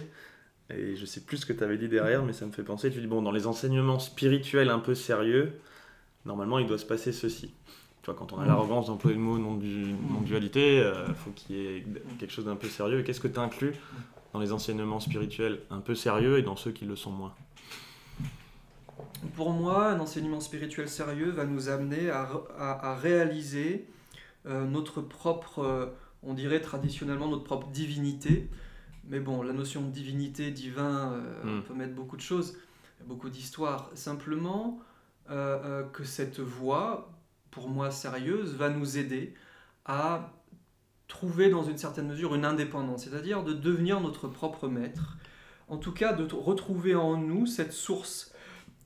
et 0.71 0.97
je 0.97 1.07
sais 1.07 1.21
plus 1.21 1.39
ce 1.39 1.47
que 1.47 1.53
tu 1.53 1.63
avais 1.63 1.79
dit 1.79 1.89
derrière, 1.89 2.25
mais 2.25 2.33
ça 2.33 2.47
me 2.47 2.53
fait 2.53 2.63
penser, 2.63 2.91
tu 2.91 3.01
dis, 3.01 3.07
bon, 3.07 3.23
dans 3.23 3.33
les 3.33 3.47
enseignements 3.47 3.99
spirituels 3.99 4.71
un 4.71 4.79
peu 4.79 4.95
sérieux, 4.95 5.53
normalement 6.25 6.59
il 6.59 6.67
doit 6.67 6.79
se 6.79 6.87
passer 6.87 7.13
ceci. 7.13 7.53
Tu 8.03 8.11
vois, 8.11 8.15
quand 8.15 8.33
on 8.33 8.39
a 8.39 8.47
l'arrogance 8.47 8.87
d'employer 8.87 9.17
le 9.17 9.23
mot 9.23 9.39
non-dualité, 9.39 10.77
il 10.77 10.83
euh, 10.83 11.15
faut 11.15 11.31
qu'il 11.31 11.57
y 11.57 11.67
ait 11.67 11.87
quelque 12.19 12.33
chose 12.33 12.45
d'un 12.45 12.57
peu 12.57 12.69
sérieux. 12.69 13.03
Qu'est-ce 13.03 13.21
que 13.21 13.29
tu 13.29 13.39
inclus 13.39 13.75
dans 14.33 14.41
les 14.41 14.53
enseignements 14.53 15.01
spirituels 15.01 15.61
un 15.71 15.81
peu 15.81 15.95
sérieux 15.95 16.39
et 16.39 16.43
dans 16.43 16.57
ceux 16.57 16.71
qui 16.71 16.85
le 16.85 16.95
sont 16.95 17.11
moins 17.11 17.35
pour 19.35 19.51
moi, 19.51 19.89
un 19.89 20.01
enseignement 20.01 20.41
spirituel 20.41 20.89
sérieux 20.89 21.31
va 21.31 21.45
nous 21.45 21.69
amener 21.69 22.11
à, 22.11 22.97
réaliser 23.01 23.87
euh, 24.47 24.65
notre 24.65 25.01
propre, 25.01 25.61
euh, 25.61 25.87
on 26.23 26.35
dirait 26.35 26.61
traditionnellement 26.61 27.29
notre 27.29 27.45
propre 27.45 27.69
divinité. 27.69 28.49
Mais 29.09 29.21
bon, 29.21 29.43
la 29.43 29.53
notion 29.53 29.83
de 29.83 29.91
divinité, 29.91 30.51
divin, 30.51 31.13
euh, 31.13 31.43
on 31.45 31.57
hmm. 31.59 31.63
peut 31.63 31.75
mettre 31.75 31.95
beaucoup 31.95 32.17
de 32.17 32.23
choses, 32.23 32.57
beaucoup 33.05 33.31
d'histoires. 33.31 33.91
Simplement 33.95 34.81
que 35.93 36.05
cette 36.05 36.39
voie, 36.39 37.11
pour 37.51 37.69
moi 37.69 37.91
sérieuse, 37.91 38.55
va 38.55 38.69
nous 38.69 38.97
aider 38.97 39.35
à 39.85 40.33
trouver 41.09 41.51
dans 41.51 41.63
une 41.63 41.79
certaine 41.79 42.09
mesure 42.09 42.35
une 42.35 42.45
indépendance, 42.45 43.05
c'est-à-dire 43.05 43.45
de 43.45 43.53
devenir 43.53 44.01
notre 44.01 44.29
propre 44.29 44.69
maître. 44.69 45.17
En 45.69 45.79
tout 45.79 45.93
cas, 45.93 46.13
de 46.13 46.33
retrouver 46.35 46.95
en 46.95 47.17
nous 47.17 47.47
cette 47.47 47.73
source 47.73 48.33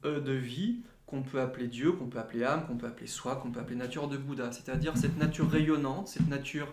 euh, 0.05 0.21
de 0.21 0.33
vie 0.33 0.81
qu'on 1.07 1.23
peut 1.23 1.41
appeler 1.41 1.67
Dieu, 1.67 1.93
qu'on 1.93 2.07
peut 2.07 2.19
appeler 2.19 2.45
âme, 2.45 2.67
qu'on 2.67 2.77
peut 2.77 2.87
appeler 2.87 3.07
soi, 3.07 3.37
qu'on 3.37 3.51
peut 3.51 3.61
appeler 3.61 3.77
nature 3.77 4.09
de 4.09 4.17
Bouddha, 4.17 4.53
c'est-à-dire 4.53 4.97
cette 4.97 5.19
nature 5.19 5.51
rayonnante, 5.51 6.09
cette 6.09 6.29
nature 6.29 6.69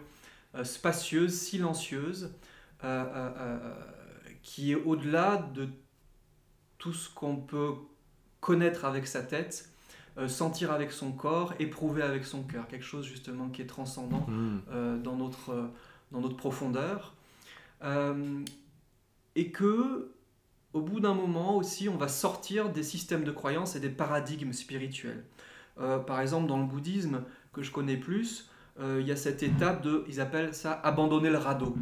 euh, 0.55 0.63
spacieuse, 0.63 1.33
silencieuse, 1.33 2.25
euh, 2.25 2.29
qui 4.43 4.71
est 4.71 4.75
au-delà 4.75 5.37
de 5.53 5.67
tout 6.77 6.93
ce 6.93 7.09
qu'on 7.09 7.37
peut 7.37 7.73
connaître 8.39 8.85
avec 8.85 9.07
sa 9.07 9.21
tête, 9.21 9.69
sentir 10.27 10.71
avec 10.71 10.91
son 10.91 11.11
corps, 11.11 11.53
éprouver 11.59 12.01
avec 12.01 12.25
son 12.25 12.43
cœur, 12.43 12.67
quelque 12.67 12.85
chose 12.85 13.05
justement 13.05 13.49
qui 13.49 13.61
est 13.61 13.67
transcendant 13.67 14.25
mmh. 14.27 15.01
dans, 15.01 15.15
notre, 15.15 15.71
dans 16.11 16.21
notre 16.21 16.37
profondeur. 16.37 17.15
et 19.35 19.51
que 19.51 20.11
au 20.77 20.81
bout 20.81 20.99
d'un 20.99 21.13
moment 21.13 21.55
aussi, 21.55 21.89
on 21.89 21.97
va 21.97 22.07
sortir 22.07 22.69
des 22.69 22.83
systèmes 22.83 23.23
de 23.23 23.31
croyances 23.31 23.75
et 23.75 23.79
des 23.79 23.89
paradigmes 23.89 24.53
spirituels. 24.53 25.23
Euh, 25.79 25.97
par 25.99 26.21
exemple, 26.21 26.47
dans 26.47 26.59
le 26.59 26.65
bouddhisme, 26.65 27.23
que 27.53 27.63
je 27.63 27.71
connais 27.71 27.97
plus, 27.97 28.49
euh, 28.79 28.97
il 29.01 29.07
y 29.07 29.11
a 29.11 29.15
cette 29.15 29.43
étape 29.43 29.81
de, 29.81 30.05
ils 30.07 30.21
appellent 30.21 30.53
ça 30.53 30.79
abandonner 30.83 31.29
le 31.29 31.37
radeau. 31.37 31.75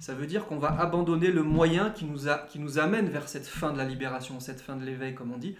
Ça 0.00 0.14
veut 0.14 0.26
dire 0.26 0.46
qu'on 0.46 0.58
va 0.58 0.68
abandonner 0.80 1.30
le 1.30 1.42
moyen 1.42 1.90
qui 1.90 2.04
nous, 2.04 2.28
a, 2.28 2.38
qui 2.38 2.58
nous 2.58 2.78
amène 2.78 3.08
vers 3.08 3.28
cette 3.28 3.46
fin 3.46 3.72
de 3.72 3.78
la 3.78 3.84
libération, 3.84 4.40
cette 4.40 4.60
fin 4.60 4.76
de 4.76 4.84
l'éveil, 4.84 5.14
comme 5.14 5.32
on 5.32 5.38
dit, 5.38 5.56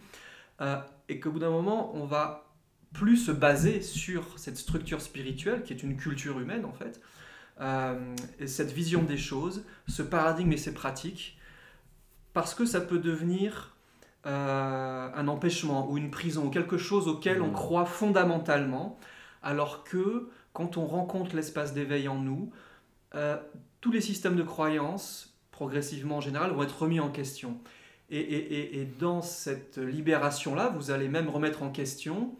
euh, 0.60 0.76
et 1.08 1.20
qu'au 1.20 1.30
bout 1.30 1.38
d'un 1.38 1.50
moment, 1.50 1.94
on 1.94 2.04
va 2.04 2.50
plus 2.92 3.16
se 3.16 3.32
baser 3.32 3.80
sur 3.80 4.38
cette 4.38 4.58
structure 4.58 5.00
spirituelle, 5.00 5.62
qui 5.62 5.72
est 5.72 5.82
une 5.82 5.96
culture 5.96 6.38
humaine 6.38 6.66
en 6.66 6.72
fait, 6.72 7.00
et 8.38 8.46
cette 8.46 8.72
vision 8.72 9.02
des 9.02 9.16
choses, 9.16 9.64
ce 9.86 10.02
paradigme 10.02 10.52
et 10.52 10.56
ces 10.56 10.74
pratiques, 10.74 11.38
parce 12.32 12.54
que 12.54 12.64
ça 12.64 12.80
peut 12.80 12.98
devenir 12.98 13.76
euh, 14.24 15.10
un 15.14 15.26
empêchement 15.26 15.90
ou 15.90 15.98
une 15.98 16.10
prison 16.10 16.46
ou 16.46 16.50
quelque 16.50 16.78
chose 16.78 17.08
auquel 17.08 17.42
on 17.42 17.48
mmh. 17.48 17.54
croit 17.54 17.86
fondamentalement, 17.86 18.98
alors 19.42 19.82
que 19.82 20.28
quand 20.52 20.76
on 20.76 20.86
rencontre 20.86 21.34
l'espace 21.34 21.72
d'éveil 21.72 22.08
en 22.08 22.18
nous, 22.18 22.50
euh, 23.14 23.36
tous 23.80 23.92
les 23.92 24.00
systèmes 24.00 24.36
de 24.36 24.42
croyance, 24.42 25.36
progressivement 25.50 26.16
en 26.16 26.20
général, 26.20 26.52
vont 26.52 26.62
être 26.62 26.82
remis 26.82 27.00
en 27.00 27.10
question. 27.10 27.58
Et, 28.14 28.86
dans 29.00 29.22
cette 29.22 29.78
libération-là, 29.78 30.68
vous 30.76 30.90
allez 30.90 31.08
même 31.08 31.30
remettre 31.30 31.62
en 31.62 31.70
question 31.70 32.34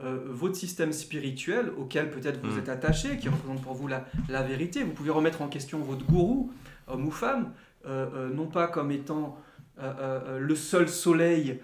euh, 0.00 0.20
votre 0.28 0.54
système 0.54 0.92
spirituel 0.92 1.72
auquel 1.76 2.10
peut-être 2.10 2.40
vous 2.40 2.54
mmh. 2.54 2.58
êtes 2.60 2.68
attaché, 2.68 3.16
qui 3.16 3.28
représente 3.28 3.60
pour 3.60 3.74
vous 3.74 3.88
la, 3.88 4.04
la, 4.28 4.44
vérité. 4.44 4.84
Vous 4.84 4.92
pouvez 4.92 5.10
remettre 5.10 5.42
en 5.42 5.48
question 5.48 5.80
votre 5.80 6.06
gourou, 6.06 6.52
homme 6.86 7.06
ou 7.06 7.10
femme, 7.10 7.52
euh, 7.86 8.32
non 8.32 8.46
pas 8.46 8.68
comme 8.68 8.92
étant 8.92 9.36
le 9.78 10.54
seul 10.54 10.88
soleil 10.88 11.60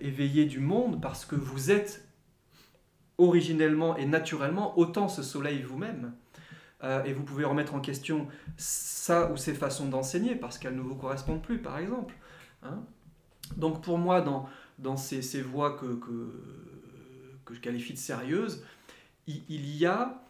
éveillé 0.00 0.46
du 0.46 0.58
monde, 0.58 1.00
parce 1.00 1.24
que 1.26 1.36
vous 1.36 1.70
êtes 1.70 2.06
originellement 3.18 3.96
et 3.96 4.06
naturellement 4.06 4.78
autant 4.78 5.08
ce 5.08 5.22
soleil 5.22 5.62
vous-même. 5.62 6.12
et 7.04 7.12
vous 7.12 7.22
pouvez 7.22 7.44
remettre 7.44 7.74
en 7.74 7.80
question 7.80 8.28
ça 8.56 9.30
ou 9.32 9.36
ces 9.36 9.54
façons 9.54 9.86
d'enseigner, 9.86 10.34
parce 10.36 10.58
qu'elles 10.58 10.76
ne 10.76 10.82
vous 10.82 10.94
correspondent 10.94 11.42
plus, 11.42 11.58
par 11.58 11.78
exemple. 11.78 12.14
Hein. 12.62 12.82
Donc 13.56 13.82
pour 13.82 13.98
moi, 13.98 14.20
dans, 14.20 14.96
ces, 14.96 15.22
ces 15.22 15.42
voies 15.42 15.76
que, 15.76 15.98
je 17.50 17.60
qualifie 17.60 17.94
de 17.94 17.98
sérieuses, 17.98 18.62
il, 19.26 19.76
y 19.76 19.86
a 19.86 20.22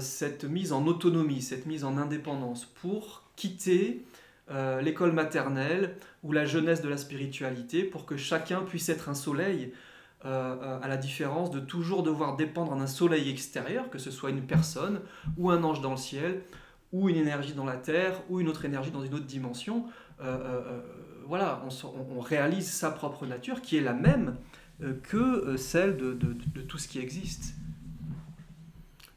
cette 0.00 0.44
mise 0.44 0.72
en 0.72 0.86
autonomie, 0.86 1.42
cette 1.42 1.66
mise 1.66 1.84
en 1.84 1.96
indépendance 1.98 2.64
pour 2.64 3.24
quitter 3.36 4.04
euh, 4.50 4.82
l'école 4.82 5.12
maternelle 5.12 5.96
ou 6.22 6.32
la 6.32 6.44
jeunesse 6.44 6.82
de 6.82 6.88
la 6.88 6.98
spiritualité 6.98 7.82
pour 7.82 8.04
que 8.04 8.18
chacun 8.18 8.60
puisse 8.60 8.90
être 8.90 9.08
un 9.08 9.14
soleil, 9.14 9.72
euh, 10.24 10.56
euh, 10.62 10.78
à 10.80 10.88
la 10.88 10.96
différence 10.96 11.50
de 11.50 11.60
toujours 11.60 12.02
devoir 12.02 12.36
dépendre 12.36 12.74
d'un 12.76 12.86
soleil 12.86 13.30
extérieur, 13.30 13.90
que 13.90 13.98
ce 13.98 14.10
soit 14.10 14.30
une 14.30 14.42
personne 14.42 15.00
ou 15.36 15.50
un 15.50 15.62
ange 15.62 15.80
dans 15.80 15.92
le 15.92 15.96
ciel 15.96 16.42
ou 16.92 17.08
une 17.08 17.16
énergie 17.16 17.54
dans 17.54 17.64
la 17.64 17.76
terre 17.76 18.20
ou 18.28 18.40
une 18.40 18.48
autre 18.48 18.64
énergie 18.64 18.90
dans 18.90 19.02
une 19.02 19.14
autre 19.14 19.26
dimension. 19.26 19.86
voilà, 21.26 21.62
on, 21.92 22.20
réalise 22.20 22.70
sa 22.70 22.90
propre 22.90 23.26
nature 23.26 23.62
qui 23.62 23.76
est 23.76 23.80
la 23.80 23.94
même 23.94 24.36
que 25.02 25.56
celle 25.56 25.96
de, 25.96 26.16
tout 26.68 26.78
ce 26.78 26.86
qui 26.86 27.00
existe. 27.00 27.56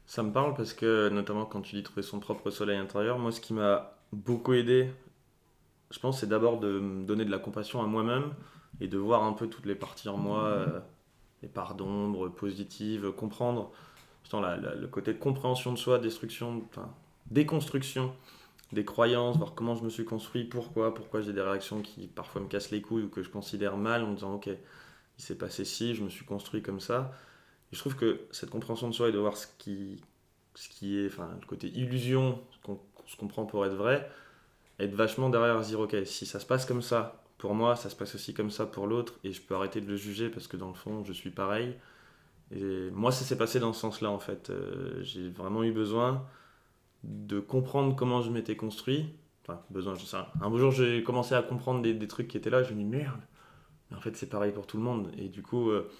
Ça 0.06 0.22
me 0.24 0.32
parle 0.32 0.54
parce 0.54 0.72
que, 0.72 1.08
notamment 1.08 1.44
quand 1.44 1.60
tu 1.60 1.76
dis 1.76 1.82
trouver 1.84 2.02
son 2.02 2.18
propre 2.18 2.50
soleil 2.50 2.78
intérieur, 2.78 3.18
moi 3.18 3.30
ce 3.30 3.40
qui 3.40 3.54
m'a 3.54 3.92
beaucoup 4.12 4.54
aidé 4.54 4.90
je 5.90 5.98
pense, 5.98 6.20
c'est 6.20 6.28
d'abord 6.28 6.60
de 6.60 6.80
me 6.80 7.04
donner 7.04 7.24
de 7.24 7.30
la 7.30 7.38
compassion 7.38 7.82
à 7.82 7.86
moi-même 7.86 8.34
et 8.80 8.88
de 8.88 8.98
voir 8.98 9.24
un 9.24 9.32
peu 9.32 9.48
toutes 9.48 9.66
les 9.66 9.74
parties 9.74 10.08
en 10.08 10.16
moi, 10.16 10.44
euh, 10.44 10.80
les 11.42 11.48
parts 11.48 11.74
d'ombre 11.74 12.28
positives, 12.28 13.12
comprendre 13.12 13.70
le 14.32 14.86
côté 14.86 15.12
de 15.12 15.18
compréhension 15.18 15.72
de 15.72 15.78
soi, 15.78 15.98
destruction, 15.98 16.62
déconstruction 17.30 18.12
des 18.72 18.84
croyances, 18.84 19.36
voir 19.38 19.54
comment 19.54 19.74
je 19.74 19.82
me 19.82 19.88
suis 19.88 20.04
construit, 20.04 20.44
pourquoi, 20.44 20.94
pourquoi 20.94 21.22
j'ai 21.22 21.32
des 21.32 21.40
réactions 21.40 21.80
qui 21.80 22.06
parfois 22.06 22.42
me 22.42 22.48
cassent 22.48 22.70
les 22.70 22.82
couilles 22.82 23.04
ou 23.04 23.08
que 23.08 23.22
je 23.22 23.30
considère 23.30 23.76
mal 23.76 24.02
en 24.02 24.08
me 24.08 24.14
disant 24.14 24.34
ok, 24.34 24.48
il 24.48 25.24
s'est 25.24 25.38
passé 25.38 25.64
ci, 25.64 25.94
je 25.94 26.04
me 26.04 26.10
suis 26.10 26.26
construit 26.26 26.62
comme 26.62 26.80
ça. 26.80 27.12
je 27.72 27.78
trouve 27.78 27.96
que 27.96 28.20
cette 28.30 28.50
compréhension 28.50 28.88
de 28.88 28.94
soi 28.94 29.08
et 29.08 29.12
de 29.12 29.18
voir 29.18 29.36
ce 29.36 29.46
qui, 29.58 30.02
ce 30.54 30.68
qui 30.68 30.98
est, 30.98 31.16
le 31.18 31.46
côté 31.46 31.68
illusion, 31.68 32.42
ce 33.06 33.16
qu'on 33.16 33.28
prend 33.28 33.46
pour 33.46 33.64
être 33.64 33.74
vrai, 33.74 34.10
être 34.78 34.94
vachement 34.94 35.30
derrière 35.30 35.60
dire 35.60 35.80
ok, 35.80 35.96
si 36.04 36.26
ça 36.26 36.38
se 36.38 36.46
passe 36.46 36.66
comme 36.66 36.82
ça, 36.82 37.22
pour 37.38 37.54
moi, 37.54 37.76
ça 37.76 37.88
se 37.88 37.96
passe 37.96 38.14
aussi 38.16 38.34
comme 38.34 38.50
ça 38.50 38.66
pour 38.66 38.86
l'autre, 38.86 39.14
et 39.24 39.32
je 39.32 39.40
peux 39.40 39.54
arrêter 39.54 39.80
de 39.80 39.86
le 39.86 39.96
juger 39.96 40.28
parce 40.28 40.48
que 40.48 40.56
dans 40.56 40.68
le 40.68 40.74
fond, 40.74 41.04
je 41.04 41.12
suis 41.12 41.30
pareil. 41.30 41.76
Et 42.50 42.90
moi, 42.90 43.12
ça 43.12 43.24
s'est 43.24 43.38
passé 43.38 43.60
dans 43.60 43.72
ce 43.72 43.80
sens-là 43.80 44.10
en 44.10 44.18
fait. 44.18 44.50
Euh, 44.50 45.02
j'ai 45.02 45.28
vraiment 45.28 45.62
eu 45.62 45.72
besoin 45.72 46.26
de 47.04 47.40
comprendre 47.40 47.94
comment 47.94 48.22
je 48.22 48.30
m'étais 48.30 48.56
construit. 48.56 49.14
Enfin, 49.42 49.62
besoin, 49.70 49.94
je 49.94 50.04
sais. 50.04 50.16
Un 50.40 50.50
beau 50.50 50.58
jour, 50.58 50.72
j'ai 50.72 51.02
commencé 51.02 51.34
à 51.34 51.42
comprendre 51.42 51.82
des, 51.82 52.08
trucs 52.08 52.28
qui 52.28 52.36
étaient 52.36 52.50
là, 52.50 52.62
je 52.62 52.72
me 52.72 52.78
dis 52.78 52.84
merde, 52.84 53.20
mais 53.90 53.96
en 53.96 54.00
fait, 54.00 54.16
c'est 54.16 54.28
pareil 54.28 54.52
pour 54.52 54.66
tout 54.66 54.76
le 54.76 54.82
monde. 54.82 55.10
Et 55.16 55.28
du 55.28 55.42
coup, 55.42 55.70
euh, 55.70 55.90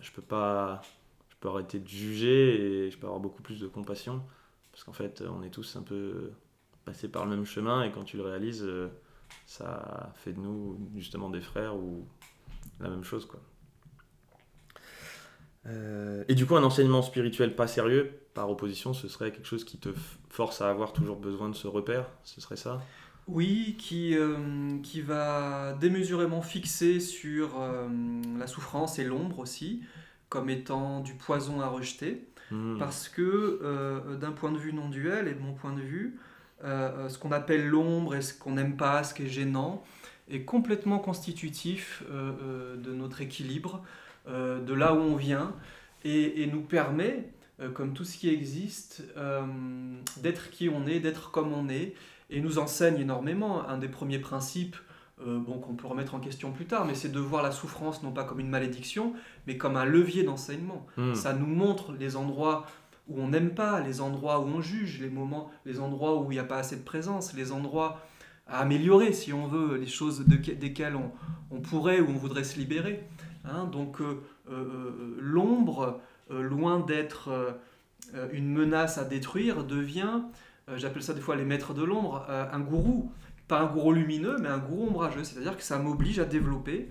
je 0.00 0.10
peux 0.12 0.22
pas. 0.22 0.82
Je 1.28 1.36
peux 1.40 1.48
arrêter 1.48 1.78
de 1.78 1.88
juger 1.88 2.86
et 2.86 2.90
je 2.90 2.98
peux 2.98 3.06
avoir 3.06 3.20
beaucoup 3.20 3.42
plus 3.42 3.60
de 3.60 3.66
compassion. 3.68 4.22
Parce 4.72 4.84
qu'en 4.84 4.92
fait, 4.92 5.22
on 5.22 5.42
est 5.42 5.50
tous 5.50 5.76
un 5.76 5.82
peu 5.82 6.32
passés 6.86 7.08
par 7.08 7.24
le 7.26 7.30
même 7.30 7.44
chemin 7.44 7.82
et 7.82 7.92
quand 7.92 8.04
tu 8.04 8.16
le 8.16 8.22
réalises, 8.22 8.62
euh, 8.64 8.88
ça 9.46 10.12
fait 10.16 10.32
de 10.32 10.40
nous 10.40 10.78
justement 10.96 11.30
des 11.30 11.40
frères 11.40 11.76
ou 11.76 12.06
la 12.80 12.88
même 12.88 13.04
chose, 13.04 13.26
quoi. 13.26 13.40
Euh, 15.68 16.24
et 16.28 16.34
du 16.34 16.46
coup, 16.46 16.56
un 16.56 16.62
enseignement 16.62 17.02
spirituel 17.02 17.54
pas 17.56 17.66
sérieux, 17.66 18.20
par 18.34 18.50
opposition, 18.50 18.92
ce 18.92 19.08
serait 19.08 19.32
quelque 19.32 19.46
chose 19.46 19.64
qui 19.64 19.78
te 19.78 19.88
force 20.28 20.60
à 20.60 20.70
avoir 20.70 20.92
toujours 20.92 21.16
besoin 21.16 21.48
de 21.48 21.54
ce 21.54 21.66
repère 21.66 22.06
Ce 22.24 22.40
serait 22.40 22.56
ça? 22.56 22.80
Oui, 23.26 23.74
qui, 23.78 24.16
euh, 24.16 24.78
qui 24.82 25.00
va 25.00 25.72
démesurément 25.80 26.42
fixer 26.42 27.00
sur 27.00 27.60
euh, 27.60 27.88
la 28.38 28.46
souffrance 28.46 29.00
et 29.00 29.04
l'ombre 29.04 29.40
aussi, 29.40 29.82
comme 30.28 30.48
étant 30.48 31.00
du 31.00 31.14
poison 31.14 31.60
à 31.60 31.66
rejeter. 31.66 32.28
Hmm. 32.52 32.78
Parce 32.78 33.08
que 33.08 34.14
d'un 34.20 34.30
point 34.30 34.52
de 34.52 34.58
vue 34.58 34.72
non 34.72 34.88
duel 34.88 35.26
et 35.26 35.34
de 35.34 35.40
mon 35.40 35.52
point 35.52 35.72
de 35.72 35.80
vue, 35.80 36.20
ce 36.62 37.18
qu'on 37.18 37.32
appelle 37.32 37.66
l'ombre 37.66 38.14
et 38.14 38.22
ce 38.22 38.34
qu'on 38.34 38.52
n'aime 38.52 38.76
pas, 38.76 39.04
ce 39.04 39.14
qui 39.14 39.24
est 39.24 39.28
gênant, 39.28 39.84
est 40.28 40.42
complètement 40.42 40.98
constitutif 40.98 42.02
de 42.10 42.92
notre 42.92 43.20
équilibre. 43.20 43.82
Euh, 44.28 44.60
de 44.60 44.74
là 44.74 44.92
où 44.92 44.98
on 44.98 45.14
vient, 45.14 45.52
et, 46.04 46.48
nous 46.52 46.60
permet, 46.60 47.30
euh, 47.60 47.70
comme 47.70 47.92
tout 47.94 48.04
ce 48.04 48.16
qui 48.16 48.28
existe, 48.28 49.04
euh, 49.16 49.44
d'être 50.18 50.50
qui 50.50 50.68
on 50.68 50.86
est, 50.86 51.00
d'être 51.00 51.30
comme 51.30 51.52
on 51.52 51.68
est, 51.68 51.94
et 52.30 52.40
nous 52.40 52.58
enseigne 52.58 52.98
énormément. 52.98 53.68
Un 53.68 53.78
des 53.78 53.88
premiers 53.88 54.18
principes, 54.18 54.76
bon, 55.24 55.58
qu'on 55.58 55.74
peut 55.74 55.86
remettre 55.86 56.14
en 56.14 56.20
question 56.20 56.50
plus 56.50 56.66
tard, 56.66 56.84
mais 56.84 56.94
c'est 56.94 57.10
de 57.10 57.20
voir 57.20 57.42
la 57.42 57.52
souffrance 57.52 58.02
non 58.02 58.10
pas 58.10 58.24
comme 58.24 58.40
une 58.40 58.50
malédiction, 58.50 59.14
mais 59.46 59.56
comme 59.56 59.76
un 59.76 59.84
levier 59.84 60.24
d'enseignement. 60.24 60.86
Hmm. 60.96 61.14
Ça 61.14 61.32
nous 61.32 61.46
montre 61.46 61.92
les 61.92 62.16
endroits 62.16 62.66
où 63.08 63.20
on 63.20 63.28
n'aime 63.28 63.50
pas, 63.50 63.80
les 63.80 64.00
endroits 64.00 64.40
où 64.40 64.44
on 64.44 64.60
juge, 64.60 65.00
les 65.00 65.10
moments, 65.10 65.50
les 65.64 65.80
endroits 65.80 66.20
où 66.20 66.30
il 66.32 66.34
n'y 66.34 66.40
a 66.40 66.44
pas 66.44 66.58
assez 66.58 66.76
de 66.76 66.82
présence, 66.82 67.34
les 67.34 67.52
endroits 67.52 68.00
à 68.46 68.60
améliorer 68.60 69.12
si 69.12 69.32
on 69.32 69.46
veut, 69.46 69.76
les 69.76 69.86
choses 69.86 70.24
desquelles 70.26 70.96
on, 70.96 71.10
on, 71.50 71.60
pourrait 71.60 72.00
ou 72.00 72.08
on 72.10 72.14
voudrait 72.14 72.44
se 72.44 72.58
libérer. 72.58 73.04
Hein, 73.44 73.68
donc 73.70 74.00
euh, 74.00 74.22
euh, 74.50 74.52
euh, 74.52 75.16
l'ombre, 75.18 76.00
loin 76.28 76.80
d'être 76.80 77.56
une 78.32 78.52
menace 78.52 78.98
à 78.98 79.04
détruire, 79.04 79.62
devient, 79.62 80.22
j'appelle 80.74 81.04
ça 81.04 81.14
des 81.14 81.20
fois 81.20 81.36
les 81.36 81.44
maîtres 81.44 81.72
de 81.72 81.84
l'ombre, 81.84 82.26
un 82.28 82.58
gourou. 82.58 83.12
Pas 83.46 83.60
un 83.60 83.66
gourou 83.66 83.92
lumineux, 83.92 84.36
mais 84.40 84.48
un 84.48 84.58
gourou 84.58 84.88
ombrageux. 84.88 85.22
C'est-à-dire 85.22 85.56
que 85.56 85.62
ça 85.62 85.78
m'oblige 85.78 86.18
à 86.18 86.24
développer 86.24 86.90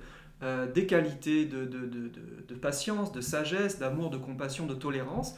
des 0.73 0.85
qualités 0.85 1.43
de, 1.43 1.65
de, 1.65 1.85
de, 1.85 2.11
de, 2.47 2.55
patience, 2.55 3.11
de 3.11 3.19
sagesse, 3.19 3.77
d'amour, 3.77 4.09
de 4.09 4.17
compassion, 4.17 4.67
de 4.67 4.73
tolérance, 4.73 5.35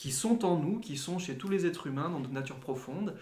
qui 0.00 0.12
sont 0.12 0.46
en 0.46 0.56
nous, 0.56 0.78
qui 0.80 0.96
sont 0.96 1.18
chez 1.18 1.34
tous 1.34 1.50
les 1.50 1.66
êtres 1.66 1.86
humains, 1.86 2.08
dans 2.08 2.20
notre 2.20 2.32
nature 2.32 2.56
profonde. 2.56 3.14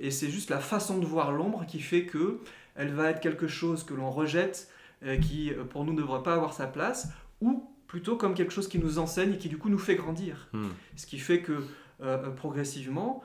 Et 0.00 0.10
c'est 0.10 0.28
juste 0.28 0.50
la 0.50 0.58
façon 0.58 0.98
de 0.98 1.06
voir 1.06 1.30
l'ombre 1.30 1.64
qui 1.66 1.78
fait 1.78 2.04
que 2.04 2.40
elle 2.74 2.92
va 2.92 3.10
être 3.10 3.20
quelque 3.20 3.46
chose 3.46 3.84
que 3.84 3.94
l'on 3.94 4.10
rejette 4.10 4.68
euh, 5.04 5.18
qui 5.18 5.52
euh, 5.52 5.62
pour 5.62 5.84
nous 5.84 5.92
ne 5.92 5.98
devrait 5.98 6.24
pas 6.24 6.34
avoir 6.34 6.52
sa 6.52 6.66
place, 6.66 7.10
ou 7.40 7.70
plutôt 7.86 8.16
comme 8.16 8.34
quelque 8.34 8.52
chose 8.52 8.66
qui 8.66 8.80
nous 8.80 8.98
enseigne 8.98 9.34
et 9.34 9.38
qui 9.38 9.48
du 9.48 9.56
coup 9.56 9.68
nous 9.68 9.78
fait 9.78 9.94
grandir. 9.94 10.48
Hmm. 10.52 10.70
Ce 10.96 11.06
qui 11.06 11.20
fait 11.20 11.42
que 11.42 11.62
euh, 12.02 12.30
progressivement, 12.30 13.22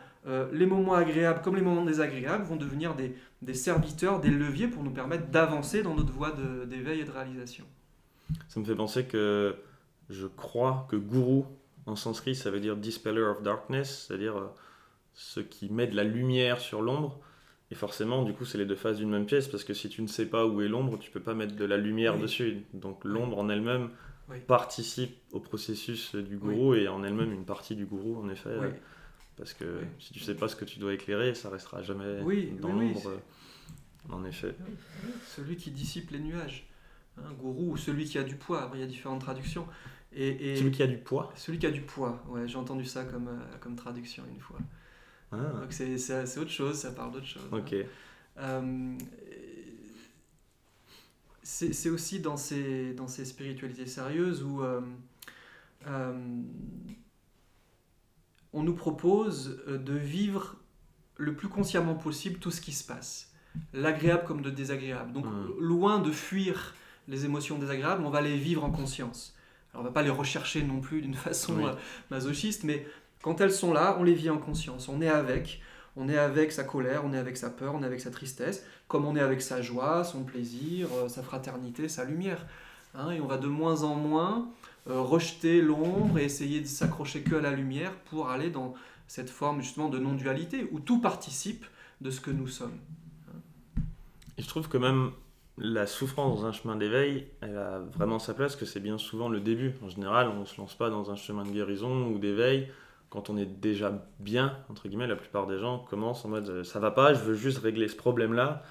les 0.54 0.68
moments 0.68 0.94
agréables 0.94 1.42
comme 1.42 1.56
les 1.56 1.64
moments 1.64 1.84
désagréables 1.84 2.44
vont 2.44 2.56
devenir 2.56 2.94
des, 2.94 3.16
des 3.42 3.56
serviteurs, 3.56 4.20
des 4.20 4.30
leviers 4.30 4.68
pour 4.68 4.84
nous 4.84 4.92
permettre 4.92 5.26
d'avancer 5.30 5.82
dans 5.82 5.96
notre 5.96 6.14
voie 6.14 6.36
d'éveil 6.68 7.00
et 7.00 7.04
de 7.04 7.10
réalisation. 7.10 7.66
Ça 8.48 8.60
me 8.60 8.66
fait 8.66 8.76
penser 8.76 9.06
que 9.06 9.56
je 10.12 10.28
crois 10.28 10.86
que 10.92 10.96
gourou 10.96 11.48
en 11.86 11.96
sanskrit 11.96 12.36
ça 12.36 12.52
veut 12.52 12.60
dire 12.60 12.78
dispeller 12.78 13.22
of 13.22 13.41
darkness, 13.41 14.06
c'est-à-dire 14.08 14.36
ce 15.13 15.39
qui 15.39 15.70
met 15.70 15.88
de 15.88 15.96
la 15.96 16.04
lumière 16.04 16.60
sur 16.60 16.82
l'ombre. 16.82 17.20
Et 17.72 17.76
forcément, 17.76 18.24
du 18.24 18.34
coup, 18.34 18.44
c'est 18.44 18.58
les 18.58 18.65
deux 18.65 18.76
faces 18.76 18.98
d'une 18.98 19.10
même 19.10 19.26
pièce, 19.26 19.48
parce 19.48 19.63
que 19.63 19.74
si 19.74 19.88
tu 19.88 20.02
ne 20.02 20.08
sais 20.08 20.26
pas 20.26 20.46
où 20.46 20.62
est 20.62 20.67
l'ombre, 20.67 21.00
tu 21.00 21.10
peux 21.10 21.22
pas 21.22 21.34
mettre 21.34 21.56
de 21.56 21.63
la 21.65 21.78
lumière 21.78 22.17
dessus. 22.17 22.65
Donc 22.74 23.06
l'ombre 23.06 23.39
en 23.39 23.50
elle-même 23.50 23.89
participe 24.48 25.17
au 25.32 25.39
processus 25.39 26.15
du 26.15 26.38
gourou, 26.38 26.74
et 26.74 26.88
en 26.88 27.04
elle-même 27.04 27.32
une 27.32 27.46
partie 27.46 27.76
du 27.76 27.86
gourou, 27.86 28.22
en 28.22 28.30
effet. 28.30 28.58
Parce 29.38 29.54
que 29.54 29.80
si 30.00 30.13
tu 30.13 30.20
sais 30.20 30.36
pas 30.36 30.50
ce 30.50 30.56
que 30.56 30.65
tu 30.65 30.80
dois 30.80 30.94
éclairer, 30.94 31.34
ça 31.34 31.50
restera 31.50 31.82
jamais 31.82 32.22
dans 32.60 32.74
l'ombre. 32.74 33.13
En 34.10 34.26
effet. 34.26 34.56
Celui 35.28 35.56
qui 35.56 35.72
dissipe 35.72 36.10
les 36.12 36.20
nuages. 36.20 36.67
Un 37.17 37.26
hein, 37.26 37.34
gourou 37.39 37.74
ou 37.74 37.78
celui 37.78 38.06
qui 38.06 38.17
a 38.17 38.24
du 38.24 38.36
poids. 38.36 38.72
il 38.74 38.80
y 38.80 38.84
a 38.84 38.88
différentes 38.88 39.22
traductions. 39.22 39.67
Et, 40.13 40.58
celui 40.58 40.71
qui 40.71 40.84
a 40.84 40.88
du 40.88 40.97
poids 40.97 41.32
Celui 41.36 41.58
qui 41.58 41.65
a 41.65 41.71
du 41.71 41.82
poids, 41.82 42.21
ouais, 42.28 42.47
j'ai 42.47 42.58
entendu 42.58 42.84
ça 42.84 43.06
comme, 43.06 43.30
euh, 43.30 43.58
comme 43.62 43.76
traduction 43.76 44.24
une 44.30 44.39
fois. 44.39 44.60
Ah. 45.32 45.38
Donc 45.62 45.71
c'est 45.71 46.38
autre 46.38 46.50
chose, 46.50 46.78
ça 46.78 46.91
parle 46.91 47.12
d'autre 47.12 47.28
chose. 47.28 47.47
Ok. 47.52 47.74
Euh, 48.38 48.97
c'est 51.43 51.89
aussi 51.89 52.19
dans 52.19 52.38
ces, 52.38 52.93
dans 52.93 53.08
ces 53.08 53.26
spiritualités 53.26 53.86
sérieuses 53.86 54.43
où 54.43 54.62
euh, 54.63 54.82
on 58.54 58.63
nous 58.63 58.76
propose 58.76 59.63
de 59.67 59.93
vivre 59.93 60.58
le 61.17 61.36
plus 61.36 61.50
consciemment 61.50 61.95
possible 61.95 62.39
tout 62.39 62.52
ce 62.52 62.62
qui 62.62 62.71
se 62.71 62.86
passe, 62.86 63.34
l'agréable 63.74 64.24
comme 64.26 64.43
le 64.43 64.52
désagréable. 64.52 65.13
Donc 65.13 65.26
hmm. 65.26 65.60
loin 65.60 66.00
de 66.00 66.12
fuir 66.12 66.76
les 67.08 67.26
émotions 67.26 67.58
désagréables, 67.58 68.06
on 68.06 68.10
va 68.10 68.21
les 68.21 68.38
vivre 68.38 68.63
en 68.63 68.71
conscience. 68.71 69.36
Alors 69.73 69.84
on 69.84 69.88
va 69.88 69.91
pas 69.91 70.01
les 70.01 70.10
rechercher 70.10 70.63
non 70.63 70.79
plus 70.79 71.01
d'une 71.01 71.13
façon 71.29 71.75
masochiste, 72.10 72.63
mais 72.63 72.86
quand 73.21 73.41
elles 73.41 73.51
sont 73.51 73.73
là, 73.73 73.97
on 73.99 74.03
les 74.03 74.13
vit 74.13 74.29
en 74.29 74.38
conscience, 74.38 74.89
on 74.89 75.01
est 75.01 75.10
avec, 75.10 75.62
on 75.95 76.10
est 76.10 76.17
avec 76.17 76.51
sa 76.51 76.63
colère, 76.63 77.03
on 77.05 77.13
est 77.13 77.17
avec 77.17 77.38
sa 77.38 77.49
peur, 77.49 77.75
on 77.75 77.84
est 77.84 77.86
avec 77.86 78.01
sa 78.01 78.12
tristesse, 78.12 78.65
comme 78.88 79.05
on 79.05 79.15
est 79.15 79.21
avec 79.21 79.41
sa 79.41 79.62
joie, 79.62 80.03
son 80.03 80.23
plaisir, 80.23 80.88
euh, 80.93 81.07
sa 81.07 81.21
fraternité, 81.21 81.88
sa 81.88 82.03
lumière. 82.03 82.45
Hein, 82.93 83.12
et 83.12 83.21
on 83.21 83.27
va 83.27 83.38
de 83.38 83.47
moins 83.47 83.84
en 83.84 83.95
moins 83.95 84.49
euh, 84.89 84.99
rejeter 84.99 85.62
l'ombre 85.62 86.17
et 86.17 86.25
essayer 86.25 86.60
de 86.60 86.65
s'accrocher 86.65 87.21
que 87.21 87.36
à 87.36 87.41
la 87.41 87.51
lumière 87.51 87.93
pour 88.10 88.29
aller 88.29 88.49
dans 88.49 88.73
cette 89.07 89.29
forme 89.29 89.62
justement 89.62 89.89
de 89.89 89.99
non-dualité 89.99 90.67
où 90.71 90.79
tout 90.79 90.99
participe 90.99 91.65
de 92.01 92.10
ce 92.12 92.19
que 92.19 92.31
nous 92.31 92.47
sommes. 92.47 92.77
Et 94.38 94.41
je 94.41 94.47
trouve 94.47 94.67
que 94.67 94.77
même 94.77 95.12
la 95.63 95.86
souffrance 95.86 96.41
dans 96.41 96.47
un 96.47 96.52
chemin 96.52 96.76
d'éveil, 96.76 97.28
elle 97.41 97.58
a 97.58 97.80
vraiment 97.80 98.17
sa 98.17 98.34
place, 98.34 98.56
que 98.56 98.65
c'est 98.65 98.80
bien 98.80 98.97
souvent 98.97 99.30
le 99.30 99.39
début. 99.39 99.74
En 99.84 99.89
général, 99.89 100.28
on 100.30 100.41
ne 100.41 100.45
se 100.45 100.60
lance 100.60 100.74
pas 100.74 100.89
dans 100.89 101.12
un 101.12 101.15
chemin 101.15 101.43
de 101.43 101.52
guérison 101.52 102.08
ou 102.08 102.17
d'éveil 102.17 102.67
quand 103.12 103.30
on 103.30 103.38
est 103.38 103.45
déjà 103.45 104.08
bien, 104.19 104.58
entre 104.69 104.88
guillemets, 104.88 105.06
la 105.06 105.17
plupart 105.17 105.45
des 105.45 105.60
gens 105.60 105.80
commencent 105.80 106.24
en 106.24 106.30
mode 106.30 106.50
euh, 106.50 106.63
ça 106.63 106.80
va 106.80 106.91
pas, 106.91 107.13
je 107.13 107.19
veux 107.19 107.34
juste 107.36 107.60
régler 107.60 107.89
ce 107.89 107.95
problème-là. 107.95 108.63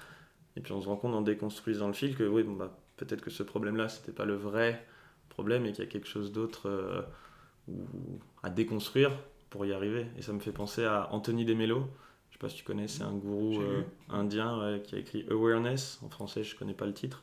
Et 0.57 0.61
puis 0.61 0.73
on 0.73 0.81
se 0.81 0.87
rend 0.87 0.97
compte 0.97 1.13
en 1.13 1.21
déconstruisant 1.21 1.87
le 1.87 1.93
fil 1.93 2.15
que 2.15 2.23
oui, 2.23 2.43
bah, 2.43 2.75
peut-être 2.97 3.21
que 3.21 3.29
ce 3.29 3.43
problème-là, 3.43 3.87
c'était 3.87 4.11
pas 4.11 4.25
le 4.25 4.33
vrai 4.33 4.83
problème 5.29 5.65
et 5.65 5.71
qu'il 5.71 5.85
y 5.85 5.87
a 5.87 5.89
quelque 5.89 6.07
chose 6.07 6.31
d'autre 6.31 6.67
euh, 6.67 7.03
à 8.41 8.49
déconstruire 8.49 9.11
pour 9.51 9.63
y 9.65 9.73
arriver. 9.73 10.07
Et 10.17 10.23
ça 10.23 10.33
me 10.33 10.39
fait 10.39 10.51
penser 10.51 10.83
à 10.85 11.07
Anthony 11.11 11.45
Demelo. 11.45 11.87
Je 12.41 12.47
sais 12.47 12.53
pas 12.53 12.57
si 12.57 12.57
tu 12.57 12.63
connais, 12.63 12.87
c'est 12.87 13.03
un 13.03 13.13
gourou 13.13 13.61
euh, 13.61 13.83
indien 14.09 14.79
qui 14.83 14.95
a 14.95 14.97
écrit 14.97 15.27
Awareness. 15.29 15.99
En 16.03 16.09
français, 16.09 16.43
je 16.43 16.55
connais 16.55 16.73
pas 16.73 16.87
le 16.87 16.93
titre. 16.93 17.21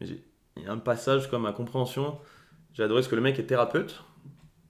Mais 0.00 0.08
il 0.56 0.64
y 0.64 0.66
a 0.66 0.72
un 0.72 0.78
passage 0.78 1.30
comme 1.30 1.46
à 1.46 1.52
compréhension. 1.52 2.18
J'ai 2.72 2.82
adoré 2.82 3.04
ce 3.04 3.08
que 3.08 3.14
le 3.14 3.20
mec 3.20 3.38
est 3.38 3.44
thérapeute 3.44 4.02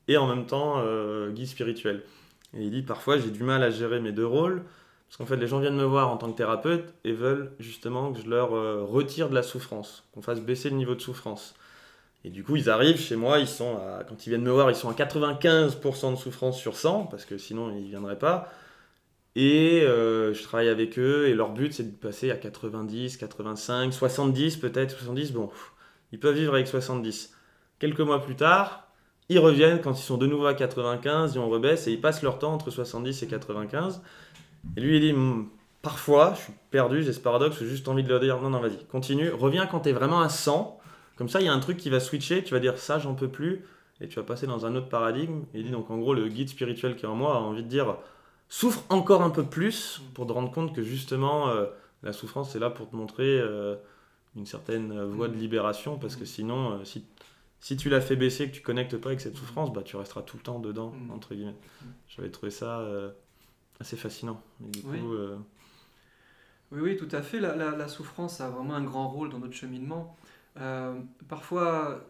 et 0.07 0.18
en 0.18 0.26
même 0.26 0.45
temps 0.45 0.74
euh, 0.78 1.30
guide 1.30 1.47
spirituel. 1.47 2.03
Et 2.55 2.64
il 2.64 2.70
dit 2.70 2.82
parfois 2.82 3.16
j'ai 3.16 3.30
du 3.30 3.43
mal 3.43 3.62
à 3.62 3.70
gérer 3.70 3.99
mes 3.99 4.12
deux 4.12 4.26
rôles 4.26 4.62
parce 5.09 5.16
qu'en 5.16 5.24
fait 5.24 5.36
les 5.36 5.47
gens 5.47 5.59
viennent 5.59 5.76
me 5.76 5.84
voir 5.84 6.11
en 6.11 6.18
tant 6.18 6.30
que 6.30 6.36
thérapeute 6.36 6.93
et 7.05 7.12
veulent 7.12 7.53
justement 7.59 8.12
que 8.12 8.20
je 8.20 8.28
leur 8.28 8.55
euh, 8.55 8.84
retire 8.84 9.30
de 9.30 9.34
la 9.34 9.43
souffrance, 9.43 10.05
qu'on 10.12 10.20
fasse 10.20 10.41
baisser 10.41 10.68
le 10.68 10.76
niveau 10.76 10.97
de 10.97 11.01
souffrance. 11.01 11.55
Et 12.24 12.30
du 12.30 12.45
coup 12.45 12.57
ils 12.57 12.68
arrivent 12.68 13.01
chez 13.01 13.16
moi, 13.16 13.39
ils 13.39 13.49
sont 13.49 13.78
à, 13.78 14.05
quand 14.05 14.26
ils 14.26 14.28
viennent 14.28 14.43
me 14.43 14.51
voir 14.51 14.70
ils 14.70 14.76
sont 14.76 14.91
à 14.91 14.95
95% 14.95 16.11
de 16.11 16.16
souffrance 16.16 16.59
sur 16.59 16.76
100 16.76 17.07
parce 17.07 17.24
que 17.24 17.39
sinon 17.39 17.70
ils 17.70 17.84
ne 17.84 17.89
viendraient 17.89 18.18
pas. 18.18 18.53
Et 19.41 19.82
euh, 19.82 20.34
je 20.34 20.43
travaille 20.43 20.68
avec 20.68 20.99
eux 20.99 21.28
et 21.28 21.34
leur 21.34 21.51
but 21.51 21.72
c'est 21.72 21.84
de 21.84 21.97
passer 21.97 22.32
à 22.32 22.36
90, 22.36 23.18
85, 23.18 23.93
70 23.93 24.57
peut-être, 24.57 24.91
70. 24.91 25.30
Bon, 25.30 25.49
ils 26.11 26.18
peuvent 26.18 26.34
vivre 26.34 26.55
avec 26.55 26.66
70. 26.66 27.32
Quelques 27.78 28.01
mois 28.01 28.20
plus 28.20 28.34
tard, 28.34 28.89
ils 29.28 29.39
reviennent 29.39 29.80
quand 29.80 29.93
ils 29.93 30.03
sont 30.03 30.16
de 30.16 30.26
nouveau 30.26 30.47
à 30.47 30.55
95, 30.55 31.36
ils 31.36 31.39
on 31.39 31.49
rebaisse 31.49 31.86
et 31.86 31.93
ils 31.93 32.01
passent 32.01 32.24
leur 32.24 32.41
temps 32.41 32.53
entre 32.53 32.72
70 32.72 33.22
et 33.22 33.28
95. 33.28 34.03
Et 34.76 34.80
lui, 34.80 34.97
il 34.97 35.03
dit 35.03 35.12
hmm, 35.12 35.49
Parfois, 35.82 36.34
je 36.34 36.41
suis 36.43 36.53
perdu, 36.72 37.05
j'ai 37.05 37.12
ce 37.12 37.20
paradoxe, 37.20 37.61
j'ai 37.61 37.68
juste 37.68 37.86
envie 37.86 38.03
de 38.03 38.09
leur 38.09 38.18
dire 38.18 38.41
Non, 38.41 38.51
non, 38.51 38.59
vas-y, 38.59 38.84
continue, 38.86 39.30
reviens 39.30 39.68
quand 39.68 39.82
tu 39.82 39.91
es 39.91 39.93
vraiment 39.93 40.20
à 40.20 40.28
100. 40.28 40.80
Comme 41.14 41.28
ça, 41.28 41.41
il 41.41 41.47
y 41.47 41.49
a 41.49 41.53
un 41.53 41.61
truc 41.61 41.76
qui 41.76 41.91
va 41.91 42.01
switcher, 42.01 42.43
tu 42.43 42.55
vas 42.55 42.61
dire 42.61 42.76
Ça, 42.76 42.99
j'en 42.99 43.14
peux 43.14 43.28
plus, 43.28 43.64
et 44.01 44.09
tu 44.09 44.16
vas 44.16 44.24
passer 44.24 44.49
dans 44.49 44.66
un 44.66 44.74
autre 44.74 44.89
paradigme. 44.89 45.43
Et 45.55 45.61
il 45.61 45.66
dit 45.66 45.70
donc, 45.70 45.91
en 45.91 45.99
gros, 45.99 46.12
le 46.12 46.26
guide 46.26 46.49
spirituel 46.49 46.97
qui 46.97 47.05
est 47.05 47.09
en 47.09 47.14
moi 47.14 47.36
a 47.36 47.39
envie 47.39 47.62
de 47.62 47.68
dire 47.68 47.99
Souffre 48.49 48.82
encore 48.88 49.22
un 49.22 49.30
peu 49.30 49.44
plus 49.44 50.01
pour 50.14 50.26
te 50.26 50.32
rendre 50.32 50.51
compte 50.51 50.74
que 50.74 50.82
justement, 50.82 51.49
euh, 51.49 51.66
la 52.03 52.12
souffrance, 52.12 52.53
c'est 52.53 52.59
là 52.59 52.70
pour 52.70 52.88
te 52.88 52.96
montrer. 52.96 53.38
Euh, 53.38 53.76
une 54.36 54.46
certaine 54.46 55.03
voie 55.05 55.26
de 55.26 55.34
libération 55.34 55.99
parce 55.99 56.14
que 56.14 56.24
sinon, 56.24 56.72
euh, 56.72 56.84
si 56.84 57.05
si 57.61 57.76
tu 57.76 57.88
l'as 57.88 58.01
fait 58.01 58.16
baisser, 58.16 58.49
que 58.49 58.55
tu 58.55 58.62
connectes 58.62 58.96
pas 58.96 59.09
avec 59.09 59.20
cette 59.20 59.36
souffrance, 59.36 59.72
bah, 59.72 59.82
tu 59.82 59.96
resteras 59.96 60.22
tout 60.22 60.36
le 60.36 60.42
temps 60.42 60.59
dedans, 60.59 60.90
mm. 60.92 61.11
entre 61.11 61.34
guillemets. 61.34 61.57
J'avais 62.09 62.30
trouvé 62.30 62.51
ça 62.51 62.80
euh, 62.80 63.11
assez 63.80 63.96
fascinant. 63.96 64.40
Euh, 64.62 65.36
oui. 66.70 66.80
oui. 66.80 66.96
tout 66.96 67.09
à 67.11 67.22
fait. 67.22 67.40
La, 67.40 67.88
souffrance 67.88 68.40
a 68.40 68.49
vraiment 68.49 68.74
un 68.74 68.84
grand 68.84 69.09
rôle 69.09 69.30
dans 69.30 69.38
notre 69.38 69.55
cheminement. 69.55 70.16
Euh, 70.61 71.01
parfois, 71.28 72.07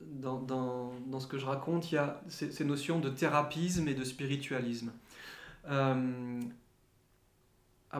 dans, 0.00 0.40
dans, 0.40 0.92
dans, 1.06 1.20
ce 1.20 1.26
que 1.26 1.38
je 1.38 1.46
raconte, 1.46 1.90
il 1.90 1.96
y 1.96 1.98
a 1.98 2.22
ces, 2.28 2.64
notions 2.64 3.00
de 3.00 3.08
thérapisme 3.08 3.88
et 3.88 3.94
de 3.94 4.04
spiritualisme. 4.04 4.92
À 5.64 5.94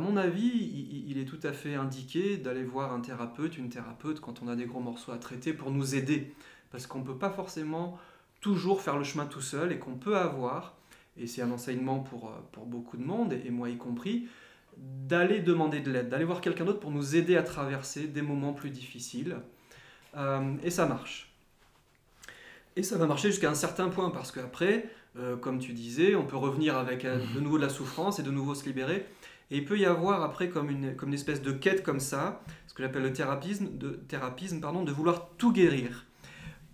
mon 0.01 0.17
avis, 0.17 0.49
il, 0.49 1.11
il, 1.11 1.19
est 1.19 1.25
tout 1.25 1.41
à 1.43 1.53
fait 1.53 1.75
indiqué 1.75 2.37
d'aller 2.37 2.65
voir 2.65 2.93
un 2.93 3.01
thérapeute, 3.01 3.59
une 3.59 3.69
thérapeute, 3.69 4.21
quand 4.21 4.43
on 4.43 4.49
a 4.49 4.57
des 4.57 4.67
gros 4.67 4.81
morceaux 4.81 5.13
à 5.13 5.19
traiter, 5.19 5.53
pour 5.53 5.71
nous 5.71 5.95
aider 5.95 6.35
parce 6.73 6.87
qu'on 6.87 7.01
ne 7.01 7.05
peut 7.05 7.19
pas 7.19 7.31
forcément 7.31 7.99
toujours 8.41 8.81
faire 8.81 8.99
le 8.99 9.05
chemin 9.05 9.27
tout 9.27 9.43
seul 9.43 9.71
et 9.71 9.79
qu'on 9.79 9.95
peut 9.95 10.17
avoir, 10.17 10.75
et 11.17 11.27
c'est 11.27 11.43
un 11.43 11.51
enseignement 11.53 12.01
pour, 12.01 12.29
euh, 12.29 12.33
pour 12.51 12.67
beaucoup 12.67 12.97
de 12.97 13.05
monde, 13.05 13.35
et 13.35 13.51
moi 13.51 13.69
y 13.69 13.77
compris, 13.77 14.27
d'aller 14.77 15.41
demander 15.41 15.81
de 15.81 15.93
l'aide, 15.93 16.09
d'aller 16.09 16.25
voir 16.25 16.41
quelqu'un 16.41 16.65
d'autre 16.65 16.81
pour 16.81 16.91
nous 16.91 17.15
aider 17.15 17.37
à 17.37 17.43
traverser 17.43 18.09
des 18.09 18.23
moments 18.23 18.55
plus 18.55 18.71
difficiles. 18.71 19.37
Euh, 20.17 20.57
et 20.65 20.71
ça 20.71 20.87
marche. 20.87 21.31
Et 22.75 22.83
ça 22.83 22.97
va 22.97 23.07
marcher 23.07 23.29
jusqu'à 23.29 23.51
un 23.51 23.55
certain 23.55 23.91
point, 23.91 24.11
parce 24.11 24.33
qu'après, 24.33 24.91
euh, 25.19 25.37
comme 25.37 25.59
tu 25.59 25.73
disais, 25.73 26.15
on 26.15 26.25
peut 26.25 26.37
revenir 26.37 26.77
avec 26.77 27.05
de 27.05 27.41
nouveau 27.41 27.59
de 27.59 27.63
la 27.63 27.69
souffrance 27.69 28.19
et 28.19 28.23
de 28.23 28.31
nouveau 28.31 28.55
se 28.55 28.65
libérer. 28.65 29.07
Et 29.51 29.59
il 29.59 29.65
peut 29.67 29.79
y 29.79 29.85
avoir 29.85 30.23
après 30.23 30.49
comme 30.49 30.71
une, 30.71 31.13
espèce 31.13 31.43
de 31.43 31.53
quête 31.53 31.83
comme 31.83 32.01
ça, 32.01 32.43
ce 32.67 32.73
que 32.73 32.83
j'appelle 32.83 33.03
le 33.03 33.13
thérapisme, 33.13 33.77
de, 33.77 33.91
thérapisme 33.91 34.61
pardon, 34.61 34.83
de 34.83 34.93
vouloir 34.93 35.29
tout 35.37 35.53
guérir. 35.53 36.07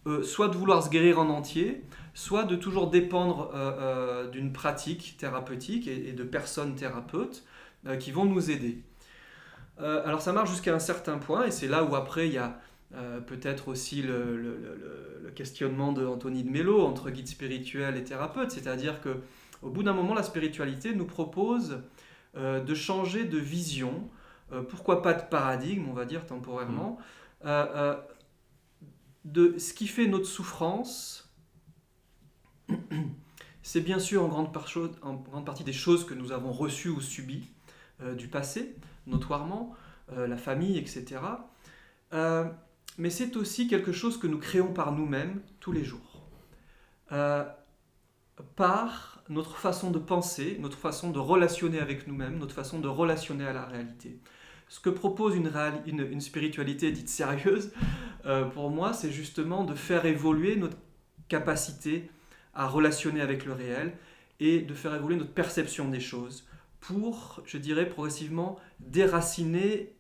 Euh, 0.07 0.23
soit 0.23 0.49
de 0.49 0.57
vouloir 0.57 0.83
se 0.83 0.89
guérir 0.89 1.19
en 1.19 1.29
entier, 1.29 1.83
soit 2.15 2.45
de 2.45 2.57
toujours 2.57 2.89
dépendre 2.89 3.51
euh, 3.53 3.73
euh, 3.81 4.31
d'une 4.31 4.53
pratique 4.53 5.17
thérapeutique 5.19 5.89
et, 5.89 6.13
de 6.13 6.23
personnes 6.23 6.77
thérapeutes 6.77 7.45
qui 8.01 8.11
vont 8.11 8.25
nous 8.25 8.51
aider. 8.51 8.83
alors 9.79 10.21
ça 10.21 10.33
marche 10.33 10.51
jusqu'à 10.51 10.75
un 10.75 10.81
certain 10.81 11.17
point, 11.19 11.47
et 11.47 11.53
c'est 11.53 11.69
là 11.69 11.85
où 11.85 11.95
après 11.95 12.27
il 12.27 12.35
y 12.35 12.39
a 12.39 12.61
peut-être 13.27 13.69
aussi 13.69 14.03
le, 14.03 15.31
questionnement 15.35 15.93
de 15.93 16.07
Anthony 16.07 16.43
de 16.43 16.51
Mello 16.51 16.81
entre 16.81 17.11
guide 17.11 17.29
spirituel 17.29 17.97
et 17.97 18.05
thérapeute, 18.05 18.51
c'est-à-dire 18.51 19.01
que 19.01 19.21
au 19.61 19.71
bout 19.71 19.83
d'un 19.83 19.93
moment, 19.93 20.15
la 20.15 20.23
spiritualité 20.23 20.95
nous 20.95 21.05
propose 21.05 21.83
de 22.35 22.75
changer 22.75 23.25
de 23.25 23.39
vision, 23.39 24.09
pourquoi 24.71 25.03
pas 25.03 25.13
de 25.13 25.23
paradigme, 25.23 25.87
on 25.89 25.93
va 25.93 26.07
dire 26.07 26.25
temporairement, 26.27 26.99
mmh 27.45 27.49
de 29.33 29.59
ce 29.59 29.75
qui 29.75 29.87
fait 29.87 30.07
notre 30.07 30.27
souffrance, 30.27 31.31
c'est 33.63 33.81
bien 33.81 33.99
sûr 33.99 34.23
en 34.23 34.29
grande, 34.29 34.53
partie 34.53 35.65
des 35.65 35.73
choses 35.73 36.07
que 36.07 36.15
nous 36.15 36.33
avons 36.33 36.53
reçues 36.53 36.89
ou 36.89 37.01
subies 37.01 37.49
euh, 38.03 38.15
du 38.15 38.29
passé, 38.29 38.77
notoirement, 39.07 39.75
euh, 40.13 40.27
la 40.27 40.37
famille, 40.37 40.79
etc. 40.79 41.21
Euh, 42.99 43.03
mais 43.03 43.11
c'est 43.11 43.37
aussi 43.37 43.69
quelque 43.69 43.93
chose 43.93 44.19
que 44.19 44.27
nous 44.27 44.39
créons 44.39 44.73
par 44.73 44.93
nous-mêmes 44.93 45.41
tous 45.61 45.73
les 45.73 45.85
jours. 45.85 46.25
par 48.55 49.23
notre 49.29 49.57
façon 49.57 49.91
de 49.91 49.99
penser, 49.99 50.59
notre 50.61 50.79
façon 50.79 51.11
de 51.11 51.19
relationner 51.19 51.81
avec 51.81 52.07
nous-mêmes, 52.07 52.39
notre 52.39 52.55
façon 52.55 52.79
de 52.79 52.89
relationner 52.89 53.47
à 53.47 53.53
la 53.53 53.65
réalité. 53.65 54.21
Ce 54.69 54.81
que 54.81 54.91
propose 54.91 55.35
une, 55.35 55.51
une 55.87 56.21
spiritualité 56.21 56.93
dite 56.93 57.09
sérieuse, 57.09 57.73
euh, 58.27 58.45
pour 58.45 58.71
moi, 58.71 58.93
c'est 58.93 59.11
justement 59.11 59.65
de 59.65 59.75
faire 59.75 60.07
évoluer 60.07 60.57
notre 60.57 60.77
capacité 61.29 62.11
à 62.55 62.67
relationner 62.67 63.21
avec 63.21 63.45
le 63.45 63.53
réel 63.53 63.97
et 64.41 64.61
de 64.61 64.75
faire 64.75 64.95
évoluer 64.95 65.17
notre 65.17 65.33
perception 65.33 65.89
des 65.89 66.01
choses 66.01 66.47
pour, 66.81 67.43
je 67.45 67.59
dirais, 67.59 67.89
progressivement 67.89 68.59
déraciner 68.81 69.95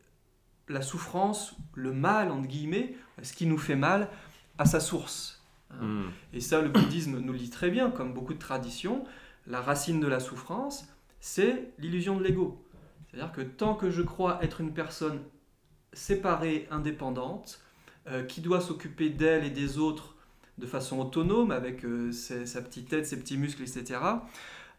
la 0.69 0.83
souffrance, 0.83 1.57
le 1.75 1.93
mal, 1.93 2.31
entre 2.31 2.49
guillemets, 2.49 2.95
ce 3.23 3.33
qui 3.33 3.47
nous 3.47 3.59
fait 3.59 3.77
mal, 3.77 4.09
à 4.59 4.65
sa 4.65 4.81
source. 4.81 5.43
Hmm. 5.81 6.09
Et 6.33 6.41
ça, 6.41 6.61
le 6.61 6.69
bouddhisme 6.69 7.19
nous 7.19 7.33
le 7.33 7.39
dit 7.39 7.51
très 7.51 7.71
bien, 7.71 7.91
comme 7.91 8.13
beaucoup 8.13 8.35
de 8.35 8.39
traditions, 8.39 9.05
la 9.47 9.61
racine 9.61 10.01
de 10.01 10.07
la 10.07 10.21
souffrance, 10.21 10.87
c'est 11.21 11.73
l'illusion 11.79 12.17
de 12.17 12.23
l'ego. 12.23 12.65
C'est-à-dire 13.11 13.33
que 13.33 13.41
tant 13.41 13.75
que 13.75 13.91
je 13.91 14.03
crois 14.03 14.43
être 14.43 14.61
une 14.61 14.73
personne 14.73 15.21
séparée, 15.93 16.69
indépendante, 16.71 17.61
euh, 18.09 18.25
qui 18.25 18.41
doit 18.41 18.61
s'occuper 18.61 19.11
d'elle 19.11 19.45
et 19.45 19.51
des 19.51 19.79
autres 19.79 20.15
de 20.59 20.67
façon 20.67 20.99
autonome, 20.99 21.51
avec 21.51 21.85
euh, 21.85 22.13
sa 22.13 22.63
petite 22.63 22.89
tête, 22.89 23.07
ses 23.07 23.19
petits 23.19 23.37
muscles, 23.37 23.63
etc., 23.63 24.01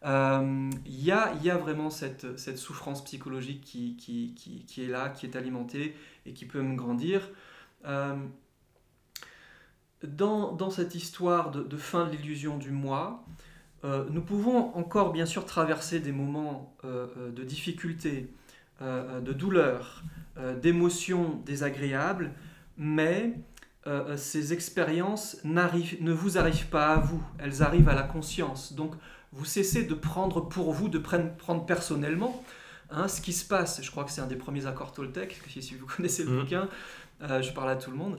euh, 0.04 0.70
il 0.86 1.04
y, 1.04 1.12
a, 1.12 1.34
y, 1.42 1.50
a, 1.50 1.56
vraiment 1.56 1.90
cette, 1.90 2.38
cette 2.38 2.58
souffrance 2.58 3.04
psychologique 3.04 3.62
qui, 3.62 3.96
qui, 3.96 4.34
qui, 4.66 4.84
est 4.84 4.88
là, 4.88 5.10
qui 5.10 5.26
est 5.26 5.36
alimentée 5.36 5.94
et 6.26 6.32
qui 6.32 6.46
peut 6.46 6.62
me 6.62 6.74
grandir. 6.74 7.28
Dans, 10.02 10.52
dans, 10.52 10.70
cette 10.70 10.94
histoire 10.94 11.50
de, 11.50 11.76
fin 11.76 12.06
de 12.06 12.12
l'illusion 12.12 12.56
du 12.56 12.70
moi, 12.70 13.24
nous 13.84 14.22
pouvons 14.22 14.74
encore 14.74 15.12
bien 15.12 15.26
sûr 15.26 15.44
traverser 15.44 16.00
des 16.00 16.12
moments 16.12 16.74
de 16.84 17.44
difficulté, 17.44 18.32
de 18.80 19.32
douleur, 19.32 20.02
d'émotions 20.62 21.42
désagréables, 21.44 22.32
mais 22.78 23.34
euh, 23.86 24.10
euh, 24.10 24.16
ces 24.16 24.52
expériences 24.52 25.38
ne 25.44 26.12
vous 26.12 26.36
arrivent 26.36 26.68
pas 26.68 26.94
à 26.94 26.96
vous, 26.96 27.22
elles 27.38 27.62
arrivent 27.62 27.88
à 27.88 27.94
la 27.94 28.02
conscience. 28.02 28.74
Donc 28.74 28.94
vous 29.32 29.44
cessez 29.44 29.84
de 29.84 29.94
prendre 29.94 30.40
pour 30.40 30.72
vous, 30.72 30.88
de 30.88 30.98
prendre 30.98 31.66
personnellement 31.66 32.44
hein, 32.90 33.08
ce 33.08 33.20
qui 33.20 33.32
se 33.32 33.44
passe. 33.46 33.82
Je 33.82 33.90
crois 33.90 34.04
que 34.04 34.10
c'est 34.10 34.20
un 34.20 34.26
des 34.26 34.36
premiers 34.36 34.66
accords 34.66 34.92
Toltec, 34.92 35.40
si 35.48 35.74
vous 35.74 35.86
connaissez 35.96 36.24
le 36.24 36.30
mmh. 36.30 36.40
bouquin, 36.40 36.68
euh, 37.22 37.42
je 37.42 37.52
parle 37.52 37.70
à 37.70 37.76
tout 37.76 37.90
le 37.90 37.96
monde. 37.96 38.18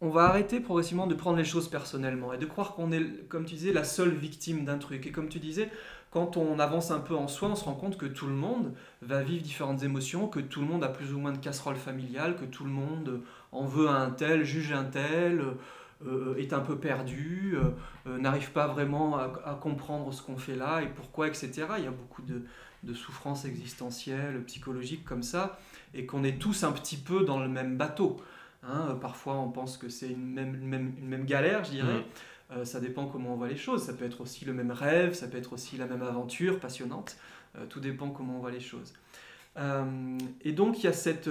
on 0.00 0.10
va 0.10 0.24
arrêter 0.24 0.60
progressivement 0.60 1.08
de 1.08 1.14
prendre 1.14 1.36
les 1.36 1.44
choses 1.44 1.68
personnellement 1.68 2.32
et 2.32 2.38
de 2.38 2.46
croire 2.46 2.74
qu'on 2.74 2.92
est, 2.92 3.28
comme 3.28 3.44
tu 3.44 3.54
disais, 3.54 3.72
la 3.72 3.84
seule 3.84 4.14
victime 4.14 4.64
d'un 4.64 4.78
truc. 4.78 5.06
Et 5.06 5.10
comme 5.10 5.28
tu 5.28 5.40
disais, 5.40 5.70
quand 6.10 6.38
on 6.38 6.58
avance 6.58 6.90
un 6.90 7.00
peu 7.00 7.14
en 7.14 7.28
soi, 7.28 7.48
on 7.48 7.54
se 7.54 7.64
rend 7.64 7.74
compte 7.74 7.98
que 7.98 8.06
tout 8.06 8.26
le 8.26 8.34
monde 8.34 8.72
va 9.02 9.22
vivre 9.22 9.42
différentes 9.42 9.82
émotions, 9.82 10.26
que 10.26 10.40
tout 10.40 10.60
le 10.60 10.66
monde 10.66 10.82
a 10.82 10.88
plus 10.88 11.12
ou 11.12 11.18
moins 11.18 11.32
de 11.32 11.38
casseroles 11.38 11.76
familiales, 11.76 12.36
que 12.36 12.46
tout 12.46 12.64
le 12.64 12.70
monde 12.70 13.20
en 13.52 13.64
veut 13.66 13.88
à 13.88 13.96
un 13.96 14.10
tel, 14.10 14.44
juge 14.44 14.72
un 14.72 14.84
tel, 14.84 15.42
euh, 16.06 16.36
est 16.36 16.52
un 16.52 16.60
peu 16.60 16.78
perdu, 16.78 17.54
euh, 17.56 17.70
euh, 18.06 18.18
n'arrive 18.18 18.52
pas 18.52 18.66
vraiment 18.66 19.18
à, 19.18 19.58
comprendre 19.60 20.12
ce 20.12 20.22
qu'on 20.22 20.36
fait 20.36 20.56
là 20.56 20.82
et 20.82 20.88
pourquoi, 20.88 21.28
etc. 21.28 21.66
Il 21.78 21.84
y 21.84 21.88
a 21.88 21.90
beaucoup 21.90 22.22
de, 22.22 22.44
souffrances 22.94 23.44
existentielles, 23.44 24.42
psychologiques 24.44 25.04
comme 25.04 25.22
ça, 25.22 25.58
et 25.94 26.06
qu'on 26.06 26.24
est 26.24 26.38
tous 26.38 26.64
un 26.64 26.72
petit 26.72 26.96
peu 26.96 27.24
dans 27.24 27.40
le 27.40 27.48
même 27.48 27.76
bateau. 27.76 28.16
Hein. 28.62 28.98
parfois, 29.00 29.36
on 29.36 29.50
pense 29.50 29.76
que 29.76 29.88
c'est 29.88 30.08
une 30.08 30.32
même, 30.32 30.54
une 30.54 31.08
même, 31.08 31.24
galère, 31.24 31.64
je 31.64 31.70
dirais. 31.70 31.98
Mmh. 31.98 32.04
Euh, 32.50 32.64
ça 32.64 32.80
dépend 32.80 33.06
comment 33.06 33.34
on 33.34 33.36
voit 33.36 33.48
les 33.48 33.56
choses. 33.56 33.84
Ça 33.84 33.92
peut 33.92 34.04
être 34.04 34.20
aussi 34.20 34.44
le 34.44 34.54
même 34.54 34.70
rêve, 34.70 35.14
ça 35.14 35.28
peut 35.28 35.38
être 35.38 35.52
aussi 35.52 35.76
la 35.76 35.86
même 35.86 36.02
aventure 36.02 36.58
passionnante. 36.58 37.16
Euh, 37.56 37.66
tout 37.66 37.80
dépend 37.80 38.10
comment 38.10 38.36
on 38.36 38.40
voit 38.40 38.50
les 38.50 38.60
choses. 38.60 38.94
Euh, 39.56 40.18
et 40.42 40.52
donc 40.52 40.78
il 40.78 40.84
y 40.84 40.86
a 40.86 40.92
cette, 40.92 41.28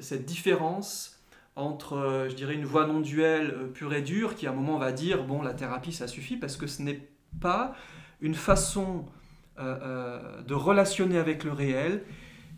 cette 0.00 0.24
différence 0.24 1.19
entre, 1.56 2.26
je 2.28 2.34
dirais, 2.34 2.54
une 2.54 2.64
voie 2.64 2.86
non 2.86 3.00
duelle 3.00 3.70
pure 3.74 3.92
et 3.94 4.02
dure, 4.02 4.34
qui 4.34 4.46
à 4.46 4.50
un 4.50 4.54
moment 4.54 4.78
va 4.78 4.92
dire, 4.92 5.24
bon, 5.24 5.42
la 5.42 5.54
thérapie, 5.54 5.92
ça 5.92 6.06
suffit, 6.06 6.36
parce 6.36 6.56
que 6.56 6.66
ce 6.66 6.82
n'est 6.82 7.08
pas 7.40 7.74
une 8.20 8.34
façon 8.34 9.06
de 9.58 10.54
relationner 10.54 11.18
avec 11.18 11.44
le 11.44 11.52
réel 11.52 12.02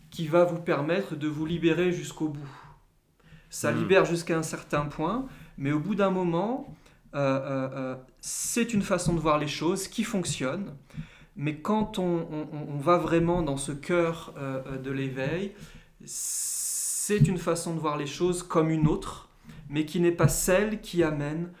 qui 0.09 0.27
va 0.27 0.45
vous 0.45 0.59
permettre 0.59 1.15
de 1.15 1.27
vous 1.27 1.45
libérer 1.45 1.91
jusqu'au 1.91 2.29
bout. 2.29 2.49
Ça 3.49 3.71
hmm. 3.71 3.79
libère 3.79 4.05
jusqu'à 4.05 4.37
un 4.37 4.43
certain 4.43 4.85
point, 4.85 5.25
mais 5.57 5.71
au 5.71 5.79
bout 5.79 5.95
d'un 5.95 6.11
moment, 6.11 6.73
euh, 7.15 7.19
euh, 7.19 7.69
euh, 7.75 7.95
c'est 8.21 8.73
une 8.73 8.81
façon 8.81 9.13
de 9.13 9.19
voir 9.19 9.37
les 9.37 9.47
choses 9.47 9.87
qui 9.87 10.03
fonctionne, 10.03 10.73
mais 11.35 11.57
quand 11.57 11.99
on, 11.99 12.47
va 12.79 12.97
vraiment 12.97 13.41
dans 13.41 13.57
ce 13.57 13.71
cœur 13.71 14.33
de 14.83 14.91
l'éveil, 14.91 15.53
c'est 17.05 17.27
une 17.27 17.37
façon 17.37 17.73
de 17.73 17.81
voir 17.81 17.97
les 17.97 18.05
choses 18.05 18.43
comme 18.43 18.69
une 18.69 18.87
autre, 18.87 19.27
mais 19.69 19.85
qui 19.85 19.99
n'est 19.99 20.13
pas 20.13 20.29
celle 20.29 20.79
qui 20.79 21.03
amène 21.03 21.51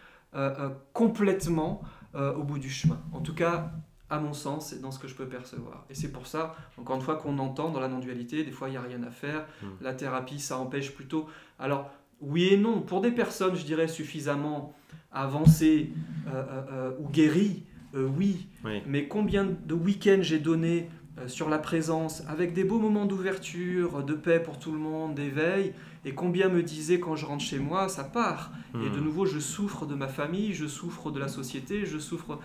complètement 0.93 1.81
au 2.13 2.43
bout 2.43 2.59
du 2.59 2.69
chemin. 2.69 2.99
En 3.11 3.19
tout 3.19 3.35
cas, 3.35 3.73
à 4.09 4.19
mon 4.19 4.31
sens, 4.31 4.69
c'est 4.69 4.79
dans 4.79 4.91
ce 4.91 4.99
que 4.99 5.07
je 5.09 5.15
peux 5.15 5.27
percevoir. 5.27 5.85
Et 5.89 5.95
c'est 5.95 6.13
pour 6.13 6.27
ça, 6.27 6.55
encore 6.77 6.95
une 6.95 7.01
fois, 7.01 7.17
qu'on 7.17 7.39
entend 7.39 7.71
dans 7.71 7.81
la 7.81 7.89
non-dualité, 7.89 8.45
des 8.45 8.51
fois, 8.51 8.69
il 8.69 8.71
n'y 8.71 8.77
a 8.77 8.81
rien 8.81 9.03
à 9.03 9.11
faire. 9.11 9.45
Hmm. 9.61 9.67
La 9.81 9.93
thérapie, 9.93 10.39
ça 10.39 10.57
empêche 10.57 10.93
plutôt. 10.93 11.27
Alors, 11.59 11.91
oui 12.21 12.45
et 12.53 12.57
non. 12.57 12.79
Pour 12.79 13.01
des 13.01 13.11
personnes, 13.11 13.55
je 13.55 13.65
dirais, 13.65 13.89
suffisamment 13.89 14.73
avancées 15.11 15.91
euh, 16.27 16.31
euh, 16.31 16.61
euh, 16.71 16.91
ou 16.99 17.09
guéries, 17.09 17.63
oui. 17.93 18.47
Mais 18.87 19.07
combien 19.07 19.45
de 19.45 19.73
week-ends 19.73 20.21
j'ai 20.21 20.39
donné 20.39 20.89
sur 21.27 21.49
la 21.49 21.59
présence, 21.59 22.23
avec 22.27 22.53
des 22.53 22.63
beaux 22.63 22.79
moments 22.79 23.05
d'ouverture, 23.05 24.03
de 24.03 24.13
paix 24.13 24.39
pour 24.39 24.57
tout 24.57 24.71
le 24.71 24.79
monde, 24.79 25.15
d'éveil, 25.15 25.73
et 26.05 26.13
combien 26.13 26.49
me 26.49 26.63
disaient 26.63 26.99
quand 26.99 27.15
je 27.15 27.25
rentre 27.25 27.43
chez 27.43 27.59
moi, 27.59 27.87
ça 27.87 28.03
part. 28.03 28.51
Et 28.73 28.89
de 28.89 28.99
hmm. 28.99 29.03
nouveau, 29.03 29.25
je 29.25 29.39
souffre 29.39 29.85
de 29.85 29.95
ma 29.95 30.07
famille, 30.07 30.53
je 30.53 30.65
souffre 30.65 31.11
de 31.11 31.19
la 31.19 31.27
société, 31.27 31.85
je 31.85 31.99
souffre 31.99 32.39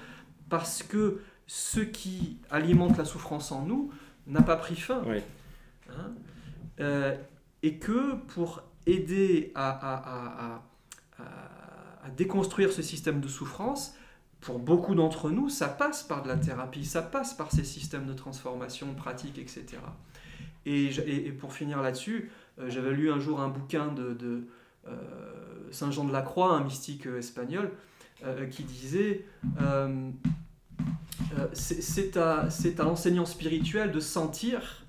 parce 0.49 0.83
que 0.83 1.21
ce 1.47 1.81
qui 1.81 2.39
alimente 2.51 2.99
la 2.99 3.05
souffrance 3.05 3.53
en 3.53 3.65
nous 3.65 3.91
n'a 4.27 4.43
pas 4.43 4.57
pris 4.57 4.77
fin. 4.77 5.03
Hein 5.91 6.13
euh, 6.81 7.17
et 7.63 7.79
que 7.79 8.15
pour 8.35 8.63
aider 8.87 9.53
à, 9.55 10.63
déconstruire 12.17 12.73
ce 12.73 12.81
système 12.81 13.21
de 13.21 13.29
souffrance, 13.29 13.95
pour 14.41 14.59
beaucoup 14.59 14.95
d'entre 14.95 15.31
nous, 15.31 15.49
ça 15.49 15.69
passe 15.69 16.03
par 16.03 16.23
de 16.23 16.29
la 16.29 16.37
thérapie, 16.37 16.85
ça 16.85 17.03
passe 17.03 17.35
par 17.35 17.51
ces 17.51 17.65
systèmes 17.65 18.07
de 18.07 18.13
transformation, 18.13 18.95
pratiques, 18.95 19.39
etc. 19.39 19.79
Et, 20.65 21.33
pour 21.33 21.53
finir 21.53 21.83
là-dessus, 21.83 22.31
euh, 22.59 22.69
j'avais 22.69 22.93
lu 22.93 23.11
un 23.11 23.19
jour 23.19 23.41
un 23.41 23.49
bouquin 23.49 23.89
de, 23.89 24.47
euh, 24.87 24.91
Saint 25.71 25.91
Jean 25.91 26.05
de 26.05 26.13
la 26.13 26.23
Croix, 26.23 26.55
un 26.55 26.65
mystique 26.65 27.07
espagnol, 27.07 27.73
qui 28.51 28.65
disait 28.65 29.25
euh, 31.37 31.47
c'est 31.53 32.17
à, 32.17 32.49
à 32.49 32.83
l'enseignant 32.83 33.27
spirituel 33.27 33.93
de 33.93 34.01
sentir 34.01 34.85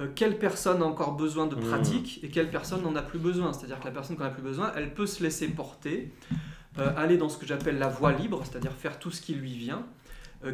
euh, 0.00 0.08
quelle 0.14 0.38
personne 0.38 0.82
a 0.82 0.84
encore 0.84 1.16
besoin 1.16 1.46
de 1.46 1.56
mmh. 1.56 1.68
pratique 1.68 2.20
et 2.22 2.28
quelle 2.28 2.50
personne 2.50 2.82
n'en 2.82 2.96
a 2.96 3.02
plus 3.02 3.18
besoin. 3.18 3.52
C'est-à-dire 3.52 3.80
que 3.80 3.84
la 3.84 3.90
personne 3.90 4.16
qui 4.16 4.22
en 4.22 4.26
a 4.26 4.30
plus 4.30 4.42
besoin, 4.42 4.72
elle 4.76 4.92
peut 4.92 5.06
se 5.06 5.22
laisser 5.22 5.48
porter, 5.48 6.12
euh, 6.32 6.36
aller 6.76 7.16
dans 7.16 7.28
ce 7.28 7.38
que 7.38 7.46
j'appelle 7.46 7.78
la 7.78 7.88
voie 7.88 8.12
libre, 8.12 8.42
c'est-à-dire 8.44 8.72
faire 8.72 8.98
tout 8.98 9.10
ce 9.10 9.20
qui 9.20 9.34
lui 9.34 9.54
vient, 9.54 9.86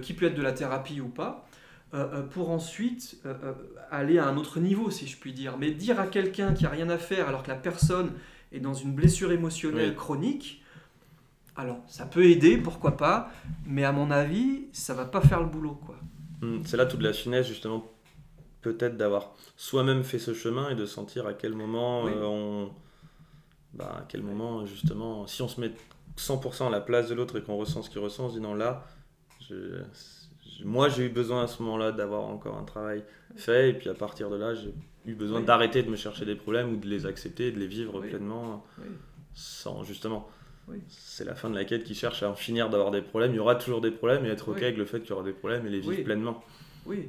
qui 0.03 0.14
peut 0.14 0.27
être 0.27 0.35
de 0.35 0.43
la 0.43 0.53
thérapie 0.53 1.01
ou 1.01 1.09
pas, 1.09 1.47
pour 2.31 2.51
ensuite 2.51 3.23
aller 3.91 4.18
à 4.18 4.27
un 4.27 4.37
autre 4.37 4.61
niveau, 4.61 4.91
si 4.91 5.07
je 5.07 5.16
puis 5.16 5.33
dire. 5.33 5.57
Mais 5.59 5.71
dire 5.71 5.99
à 5.99 6.07
quelqu'un 6.07 6.53
qui 6.53 6.66
a 6.66 6.68
rien 6.68 6.91
à 6.91 6.99
faire 6.99 7.29
alors 7.29 7.43
que 7.43 7.49
la 7.49 7.57
personne 7.57 8.12
est 8.53 8.61
dans 8.61 8.75
une 8.75 8.93
blessure 8.93 9.33
émotionnelle 9.33 9.95
chronique, 9.95 10.61
alors, 11.61 11.79
ça 11.89 12.07
peut 12.07 12.25
aider, 12.25 12.57
pourquoi 12.57 12.97
pas, 12.97 13.31
mais 13.66 13.85
à 13.85 13.93
mon 13.93 14.11
avis, 14.11 14.68
ça 14.73 14.95
va 14.95 15.05
pas 15.05 15.21
faire 15.21 15.41
le 15.41 15.47
boulot, 15.47 15.79
quoi. 15.85 15.97
Hmm, 16.41 16.62
c'est 16.64 16.79
là 16.79 16.87
toute 16.87 17.03
la 17.03 17.12
finesse, 17.12 17.47
justement, 17.47 17.87
peut-être 18.62 18.97
d'avoir 18.97 19.35
soi-même 19.57 20.03
fait 20.03 20.18
ce 20.18 20.33
chemin 20.33 20.71
et 20.71 20.75
de 20.75 20.87
sentir 20.87 21.27
à 21.27 21.35
quel 21.35 21.53
moment 21.53 22.07
euh, 22.07 22.23
on... 22.23 22.71
Bah, 23.75 23.97
à 23.99 24.05
quel 24.09 24.23
moment, 24.23 24.64
justement, 24.64 25.27
si 25.27 25.43
on 25.43 25.49
se 25.49 25.61
met 25.61 25.73
100% 26.16 26.66
à 26.66 26.70
la 26.70 26.80
place 26.80 27.08
de 27.08 27.14
l'autre 27.14 27.38
et 27.38 27.42
qu'on 27.42 27.56
ressent 27.56 27.82
ce 27.82 27.90
qu'il 27.90 28.00
ressent, 28.00 28.26
on 28.26 28.28
se 28.28 28.34
dit 28.34 28.40
non, 28.40 28.54
là, 28.54 28.84
moi 30.64 30.88
j'ai 30.88 31.06
eu 31.06 31.08
besoin 31.08 31.44
à 31.44 31.46
ce 31.46 31.62
moment-là 31.62 31.92
d'avoir 31.92 32.24
encore 32.24 32.56
un 32.56 32.64
travail 32.64 33.02
fait, 33.36 33.70
et 33.70 33.72
puis 33.72 33.88
à 33.88 33.94
partir 33.94 34.30
de 34.30 34.36
là, 34.36 34.54
j'ai 34.54 34.74
eu 35.06 35.14
besoin 35.14 35.40
d'arrêter 35.40 35.82
de 35.82 35.90
me 35.90 35.96
chercher 35.96 36.24
des 36.24 36.34
problèmes 36.36 36.74
ou 36.74 36.76
de 36.76 36.86
les 36.86 37.06
accepter, 37.06 37.50
de 37.52 37.58
les 37.58 37.66
vivre 37.66 38.00
pleinement, 38.00 38.64
sans 39.34 39.82
justement. 39.84 40.28
C'est 40.88 41.24
la 41.24 41.34
fin 41.34 41.50
de 41.50 41.56
la 41.56 41.64
quête 41.64 41.82
qui 41.82 41.94
cherche 41.94 42.22
à 42.22 42.30
en 42.30 42.36
finir 42.36 42.70
d'avoir 42.70 42.92
des 42.92 43.02
problèmes. 43.02 43.32
Il 43.32 43.36
y 43.36 43.40
aura 43.40 43.56
toujours 43.56 43.80
des 43.80 43.90
problèmes 43.90 44.24
et 44.24 44.28
être 44.28 44.50
OK 44.50 44.62
avec 44.62 44.76
le 44.76 44.84
fait 44.84 45.00
qu'il 45.00 45.11
y 45.11 45.12
aura 45.12 45.24
des 45.24 45.32
problèmes 45.32 45.66
et 45.66 45.70
les 45.70 45.80
vivre 45.80 46.04
pleinement. 46.04 46.44
Oui. 46.86 47.08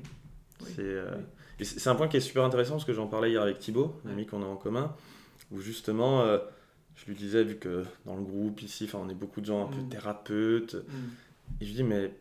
Euh, 0.80 1.16
c'est 1.62 1.90
un 1.90 1.96
point 1.96 2.08
qui 2.08 2.18
est 2.18 2.22
super 2.22 2.44
intéressant 2.44 2.74
parce 2.74 2.86
que 2.86 2.94
j'en 2.94 3.08
parlais 3.08 3.32
hier 3.32 3.42
avec 3.42 3.60
Thibaut, 3.60 4.00
un 4.06 4.12
ami 4.12 4.26
qu'on 4.26 4.42
a 4.42 4.46
en 4.46 4.56
commun, 4.56 4.94
où 5.52 5.60
justement, 5.60 6.22
euh, 6.22 6.40
je 7.02 7.06
lui 7.08 7.16
disais, 7.16 7.44
vu 7.44 7.58
que 7.58 7.84
dans 8.06 8.16
le 8.16 8.22
groupe 8.22 8.62
ici, 8.62 8.88
on 8.94 9.10
est 9.10 9.16
beaucoup 9.16 9.42
de 9.42 9.46
gens 9.46 9.66
un 9.68 9.72
peu 9.72 9.82
mm. 9.82 9.90
thérapeutes, 9.90 10.76
mm. 10.76 11.60
et 11.60 11.66
je 11.66 11.70
lui 11.70 11.76
dis, 11.76 11.84
mais 11.84 12.14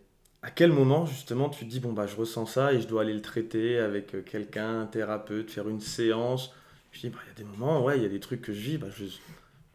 à 0.43 0.51
quel 0.51 0.73
moment 0.73 1.05
justement 1.05 1.51
tu 1.51 1.67
te 1.67 1.71
dis, 1.71 1.81
bon, 1.81 1.93
bah, 1.93 2.07
je 2.07 2.17
ressens 2.17 2.47
ça 2.47 2.73
et 2.73 2.81
je 2.81 2.89
dois 2.89 3.03
aller 3.03 3.13
le 3.13 3.23
traiter 3.23 3.79
avec 3.79 4.15
euh, 4.15 4.23
quelqu'un, 4.23 4.83
un 4.83 4.87
thérapeute, 4.87 5.51
faire 5.51 5.69
une 5.69 5.81
séance? 5.81 6.55
Je 6.93 7.01
dis, 7.01 7.09
bah, 7.11 7.19
il 7.25 7.29
y 7.29 7.31
a 7.31 7.35
des 7.35 7.59
moments, 7.59 7.85
ouais, 7.85 7.99
il 7.99 8.03
y 8.03 8.07
a 8.07 8.09
des 8.09 8.21
trucs 8.21 8.43
que 8.43 8.53
je 8.53 8.61
vis, 8.61 8.79
bah, 8.79 8.89
je 8.97 9.05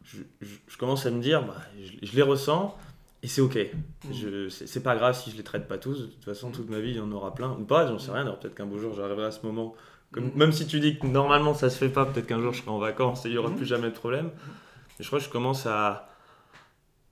je, 0.05 0.77
commence 0.77 1.05
à 1.05 1.11
me 1.11 1.21
dire, 1.21 1.45
bah, 1.45 1.55
je, 2.01 2.15
les 2.15 2.21
ressens 2.21 2.77
et 3.23 3.27
c'est 3.27 3.41
ok. 3.41 3.57
Mm. 4.05 4.49
C'est 4.49 4.83
pas 4.83 4.95
grave 4.95 5.15
si 5.19 5.31
je 5.31 5.37
les 5.37 5.43
traite 5.43 5.67
pas 5.67 5.77
tous. 5.77 5.99
De 6.01 6.05
toute 6.05 6.23
façon, 6.23 6.51
toute 6.51 6.69
ma 6.69 6.79
vie, 6.79 6.91
il 6.91 6.97
y 6.97 6.99
en 6.99 7.11
aura 7.11 7.33
plein. 7.33 7.51
Ou 7.51 7.63
pas, 7.63 7.87
j'en 7.87 7.99
sais 7.99 8.11
rien. 8.11 8.25
peut-être 8.25 8.55
qu'un 8.55 8.65
beau 8.65 8.77
jour, 8.77 8.93
j'arriverai 8.95 9.25
à 9.25 9.31
ce 9.31 9.45
moment. 9.45 9.75
Comme, 10.11 10.25
mm. 10.25 10.35
Même 10.35 10.51
si 10.51 10.67
tu 10.67 10.79
dis 10.79 10.97
que 10.97 11.07
normalement 11.07 11.53
ça 11.53 11.69
se 11.69 11.77
fait 11.77 11.89
pas, 11.89 12.05
peut-être 12.05 12.27
qu'un 12.27 12.41
jour 12.41 12.53
je 12.53 12.61
serai 12.61 12.71
en 12.71 12.79
vacances 12.79 13.25
et 13.25 13.29
il 13.29 13.35
y 13.35 13.37
aura 13.37 13.49
mm. 13.49 13.55
plus 13.55 13.65
jamais 13.65 13.89
de 13.89 13.95
problème. 13.95 14.29
Je 14.99 15.07
crois 15.07 15.19
que 15.19 15.25
je 15.25 15.29
commence 15.29 15.65
à, 15.65 16.09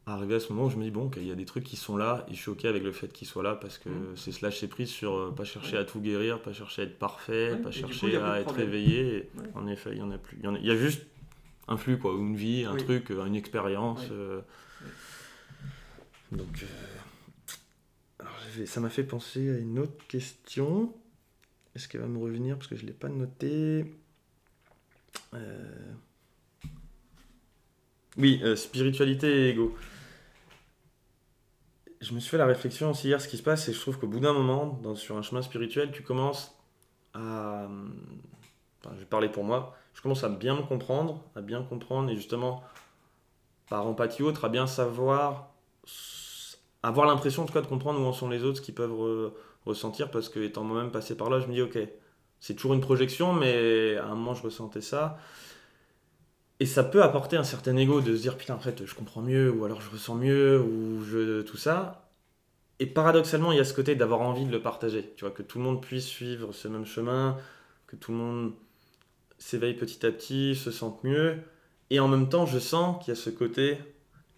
arriver 0.05 0.35
à 0.35 0.39
ce 0.39 0.51
moment 0.51 0.67
où 0.67 0.69
je 0.69 0.77
me 0.77 0.83
dis, 0.83 0.91
bon, 0.91 1.09
qu'il 1.09 1.25
y 1.25 1.31
a 1.31 1.35
des 1.35 1.45
trucs 1.45 1.63
qui 1.63 1.77
sont 1.77 1.95
là 1.95 2.25
et 2.29 2.33
je 2.33 2.39
suis 2.39 2.49
ok 2.49 2.65
avec 2.65 2.83
le 2.83 2.91
fait 2.91 3.07
qu'ils 3.07 3.27
soient 3.27 3.43
là 3.43 3.55
parce 3.55 3.77
que 3.77 3.89
c'est 4.15 4.31
se 4.31 4.43
lâcher 4.43 4.67
prise 4.67 4.89
sur 4.89 5.13
euh, 5.15 5.31
pas 5.31 5.45
chercher 5.45 5.77
à 5.77 5.85
tout 5.85 6.01
guérir, 6.01 6.41
pas 6.41 6.51
chercher 6.51 6.81
à 6.81 6.85
être 6.85 6.99
parfait, 6.99 7.57
pas 7.63 7.71
chercher 7.71 8.17
à 8.17 8.41
être 8.41 8.59
éveillé. 8.59 9.29
En 9.55 9.67
effet, 9.67 9.91
il 9.93 9.99
y 9.99 10.01
en 10.01 10.11
a 10.11 10.17
plus. 10.17 10.37
il 10.41 10.65
y 10.65 10.71
a 10.71 10.75
juste 10.75 11.03
un 11.67 11.77
flux, 11.77 11.97
quoi, 11.97 12.13
une 12.13 12.35
vie, 12.35 12.65
un 12.65 12.75
truc, 12.75 13.11
euh, 13.11 13.25
une 13.25 13.35
expérience. 13.35 14.01
Euh. 14.11 14.41
Donc, 16.31 16.65
euh, 18.19 18.65
ça 18.65 18.79
m'a 18.79 18.89
fait 18.89 19.03
penser 19.03 19.49
à 19.49 19.57
une 19.57 19.79
autre 19.79 20.05
question. 20.07 20.93
Est-ce 21.75 21.87
qu'elle 21.87 22.01
va 22.01 22.07
me 22.07 22.19
revenir? 22.19 22.57
Parce 22.57 22.67
que 22.67 22.75
je 22.75 22.83
ne 22.83 22.87
l'ai 22.87 22.93
pas 22.93 23.09
noté 23.09 23.85
Oui, 28.17 28.41
spiritualité 28.55 29.47
et 29.47 29.49
ego. 29.49 29.75
Je 32.01 32.13
me 32.13 32.19
suis 32.19 32.29
fait 32.29 32.37
la 32.37 32.45
réflexion 32.45 32.91
aussi 32.91 33.07
hier, 33.07 33.21
ce 33.21 33.27
qui 33.27 33.37
se 33.37 33.43
passe, 33.43 33.69
et 33.69 33.73
je 33.73 33.79
trouve 33.79 33.97
qu'au 33.97 34.07
bout 34.07 34.19
d'un 34.19 34.33
moment, 34.33 34.95
sur 34.95 35.17
un 35.17 35.21
chemin 35.21 35.41
spirituel, 35.41 35.91
tu 35.91 36.03
commences 36.03 36.55
à... 37.13 37.67
Enfin, 38.79 38.93
je 38.95 38.99
vais 38.99 39.05
parler 39.05 39.29
pour 39.29 39.43
moi 39.43 39.77
je 39.93 40.01
commence 40.01 40.23
à 40.23 40.29
bien 40.29 40.55
me 40.55 40.63
comprendre, 40.63 41.21
à 41.35 41.41
bien 41.41 41.63
comprendre 41.63 42.09
et 42.09 42.15
justement, 42.15 42.63
par 43.69 43.85
empathie 43.85 44.23
autre, 44.23 44.45
à 44.45 44.49
bien 44.49 44.67
savoir, 44.67 45.53
avoir 46.81 47.07
l'impression 47.07 47.43
en 47.43 47.45
tout 47.45 47.53
cas 47.53 47.61
de 47.61 47.67
comprendre 47.67 47.99
où 48.01 48.05
en 48.05 48.13
sont 48.13 48.29
les 48.29 48.43
autres, 48.43 48.57
ce 48.57 48.61
qu'ils 48.61 48.75
peuvent 48.75 49.31
ressentir, 49.65 50.11
parce 50.11 50.29
que 50.29 50.39
étant 50.39 50.63
moi-même 50.63 50.91
passé 50.91 51.15
par 51.15 51.29
là, 51.29 51.39
je 51.39 51.47
me 51.47 51.53
dis, 51.53 51.61
ok, 51.61 51.77
c'est 52.39 52.55
toujours 52.55 52.73
une 52.73 52.81
projection, 52.81 53.33
mais 53.33 53.97
à 53.97 54.05
un 54.05 54.15
moment, 54.15 54.33
je 54.33 54.43
ressentais 54.43 54.81
ça. 54.81 55.17
Et 56.63 56.65
ça 56.65 56.85
peut 56.85 57.03
apporter 57.03 57.35
un 57.35 57.43
certain 57.43 57.75
ego 57.75 57.99
de 57.99 58.15
se 58.15 58.21
dire, 58.21 58.37
putain, 58.37 58.55
en 58.55 58.59
fait, 58.59 58.85
je 58.85 58.95
comprends 58.95 59.19
mieux, 59.19 59.51
ou 59.51 59.65
alors 59.65 59.81
je 59.81 59.89
ressens 59.89 60.15
mieux, 60.15 60.61
ou 60.61 61.03
je, 61.03 61.41
tout 61.41 61.57
ça. 61.57 62.09
Et 62.79 62.85
paradoxalement, 62.85 63.51
il 63.51 63.57
y 63.57 63.59
a 63.59 63.65
ce 63.65 63.73
côté 63.73 63.95
d'avoir 63.95 64.21
envie 64.21 64.45
de 64.45 64.51
le 64.53 64.61
partager. 64.61 65.13
Tu 65.17 65.25
vois, 65.25 65.33
que 65.33 65.41
tout 65.41 65.57
le 65.57 65.65
monde 65.65 65.81
puisse 65.81 66.05
suivre 66.05 66.53
ce 66.53 66.69
même 66.69 66.85
chemin, 66.85 67.35
que 67.85 67.97
tout 67.97 68.13
le 68.13 68.17
monde 68.17 68.53
s'éveillent 69.37 69.73
petit 69.73 70.05
à 70.05 70.11
petit, 70.13 70.55
se 70.55 70.71
sentent 70.71 71.03
mieux. 71.03 71.35
Et 71.89 71.99
en 71.99 72.07
même 72.07 72.29
temps, 72.29 72.45
je 72.45 72.59
sens 72.59 73.03
qu'il 73.03 73.13
y 73.13 73.17
a 73.17 73.19
ce 73.19 73.29
côté 73.29 73.77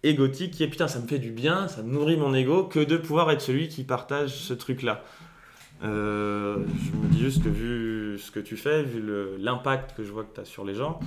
égotique 0.02 0.50
qui 0.50 0.64
est 0.64 0.68
putain, 0.68 0.88
ça 0.88 0.98
me 0.98 1.06
fait 1.06 1.20
du 1.20 1.30
bien, 1.30 1.68
ça 1.68 1.84
nourrit 1.84 2.18
mon 2.18 2.34
ego, 2.34 2.64
que 2.64 2.80
de 2.80 2.98
pouvoir 2.98 3.30
être 3.30 3.42
celui 3.42 3.68
qui 3.68 3.84
partage 3.84 4.34
ce 4.34 4.56
truc-là. 4.56 5.04
Euh, 5.84 6.66
je 6.84 6.98
me 6.98 7.08
dis 7.08 7.20
juste 7.20 7.44
que 7.44 7.50
vu 7.50 8.18
ce 8.18 8.32
que 8.32 8.40
tu 8.40 8.58
fais, 8.58 8.82
vu 8.82 9.04
l'impact 9.38 9.96
que 9.96 10.04
je 10.04 10.12
vois 10.12 10.24
que 10.24 10.34
tu 10.34 10.42
as 10.42 10.46
sur 10.46 10.66
les 10.66 10.74
gens, 10.74 11.00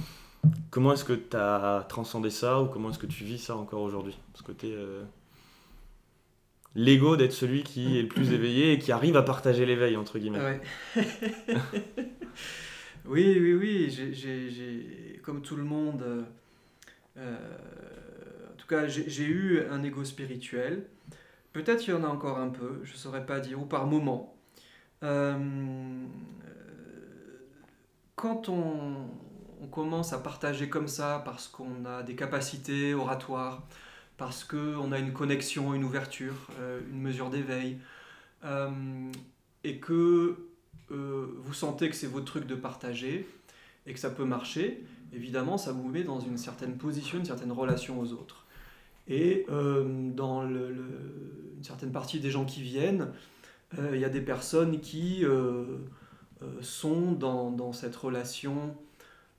comment 0.70 0.92
est-ce 0.92 1.04
que 1.04 1.12
tu 1.12 1.36
as 1.36 1.84
transcendé 1.88 2.30
ça 2.30 2.60
ou 2.62 2.66
comment 2.66 2.90
est-ce 2.90 2.98
que 2.98 3.06
tu 3.06 3.24
vis 3.24 3.38
ça 3.38 3.56
encore 3.56 3.82
aujourd'hui? 3.82 4.18
Ce 4.34 4.42
côté. 4.42 4.72
Euh, 4.72 5.02
l'ego 6.74 7.16
d'être 7.16 7.32
celui 7.32 7.62
qui 7.62 7.98
est 7.98 8.02
le 8.02 8.08
plus 8.08 8.32
éveillé 8.32 8.72
et 8.72 8.78
qui 8.78 8.92
arrive 8.92 9.16
à 9.16 9.22
partager 9.22 9.66
l'éveil, 9.66 9.96
entre 9.96 10.18
guillemets. 10.18 10.60
Oui, 13.08 13.38
oui, 13.40 13.54
oui. 13.54 13.90
J'ai, 13.90 15.20
comme 15.22 15.40
tout 15.40 15.56
le 15.56 15.64
monde, 15.64 16.02
euh, 16.02 16.22
euh, 17.16 17.36
en 18.52 18.56
tout 18.56 18.66
cas, 18.66 18.86
j'ai 18.86 19.24
eu 19.24 19.62
un 19.70 19.82
ego 19.82 20.04
spirituel. 20.04 20.84
Peut-être 21.54 21.80
qu'il 21.80 21.94
y 21.94 21.96
en 21.96 22.04
a 22.04 22.08
encore 22.08 22.38
un 22.38 22.50
peu, 22.50 22.80
je 22.84 22.92
ne 22.92 22.98
saurais 22.98 23.24
pas 23.24 23.40
dire, 23.40 23.60
ou 23.60 23.64
par 23.64 23.86
moment. 23.86 24.36
Euh, 25.02 26.04
quand 28.14 28.50
on, 28.50 29.08
on, 29.60 29.66
commence 29.66 30.12
à 30.12 30.18
partager 30.18 30.68
comme 30.68 30.88
ça, 30.88 31.22
parce 31.24 31.48
qu'on 31.48 31.84
a 31.84 32.02
des 32.02 32.14
capacités 32.14 32.94
oratoires, 32.94 33.62
parce 34.16 34.44
qu'on 34.44 34.92
a 34.92 34.98
une 34.98 35.12
connexion, 35.12 35.74
une 35.74 35.84
ouverture, 35.84 36.48
une 36.90 37.00
mesure 37.00 37.30
d'éveil, 37.30 37.78
et 39.64 39.78
que 39.78 40.36
euh, 40.90 41.26
vous 41.42 41.54
sentez 41.54 41.88
que 41.90 41.96
c'est 41.96 42.06
votre 42.06 42.24
truc 42.24 42.46
de 42.46 42.54
partager, 42.54 43.28
et 43.86 43.92
que 43.92 43.98
ça 43.98 44.10
peut 44.10 44.24
marcher, 44.24 44.84
évidemment, 45.12 45.58
ça 45.58 45.72
vous 45.72 45.88
met 45.88 46.04
dans 46.04 46.20
une 46.20 46.38
certaine 46.38 46.76
position, 46.76 47.18
une 47.18 47.24
certaine 47.24 47.52
relation 47.52 48.00
aux 48.00 48.12
autres. 48.12 48.44
Et 49.08 49.46
euh, 49.48 50.10
dans 50.12 50.46
une 50.46 51.62
certaine 51.62 51.92
partie 51.92 52.20
des 52.20 52.30
gens 52.30 52.44
qui 52.44 52.62
viennent, 52.62 53.10
euh, 53.78 53.90
il 53.94 54.00
y 54.00 54.04
a 54.04 54.10
des 54.10 54.20
personnes 54.20 54.80
qui 54.80 55.24
euh, 55.24 55.64
sont 56.60 57.12
dans, 57.12 57.50
dans, 57.50 57.72
cette 57.72 57.96
relation 57.96 58.76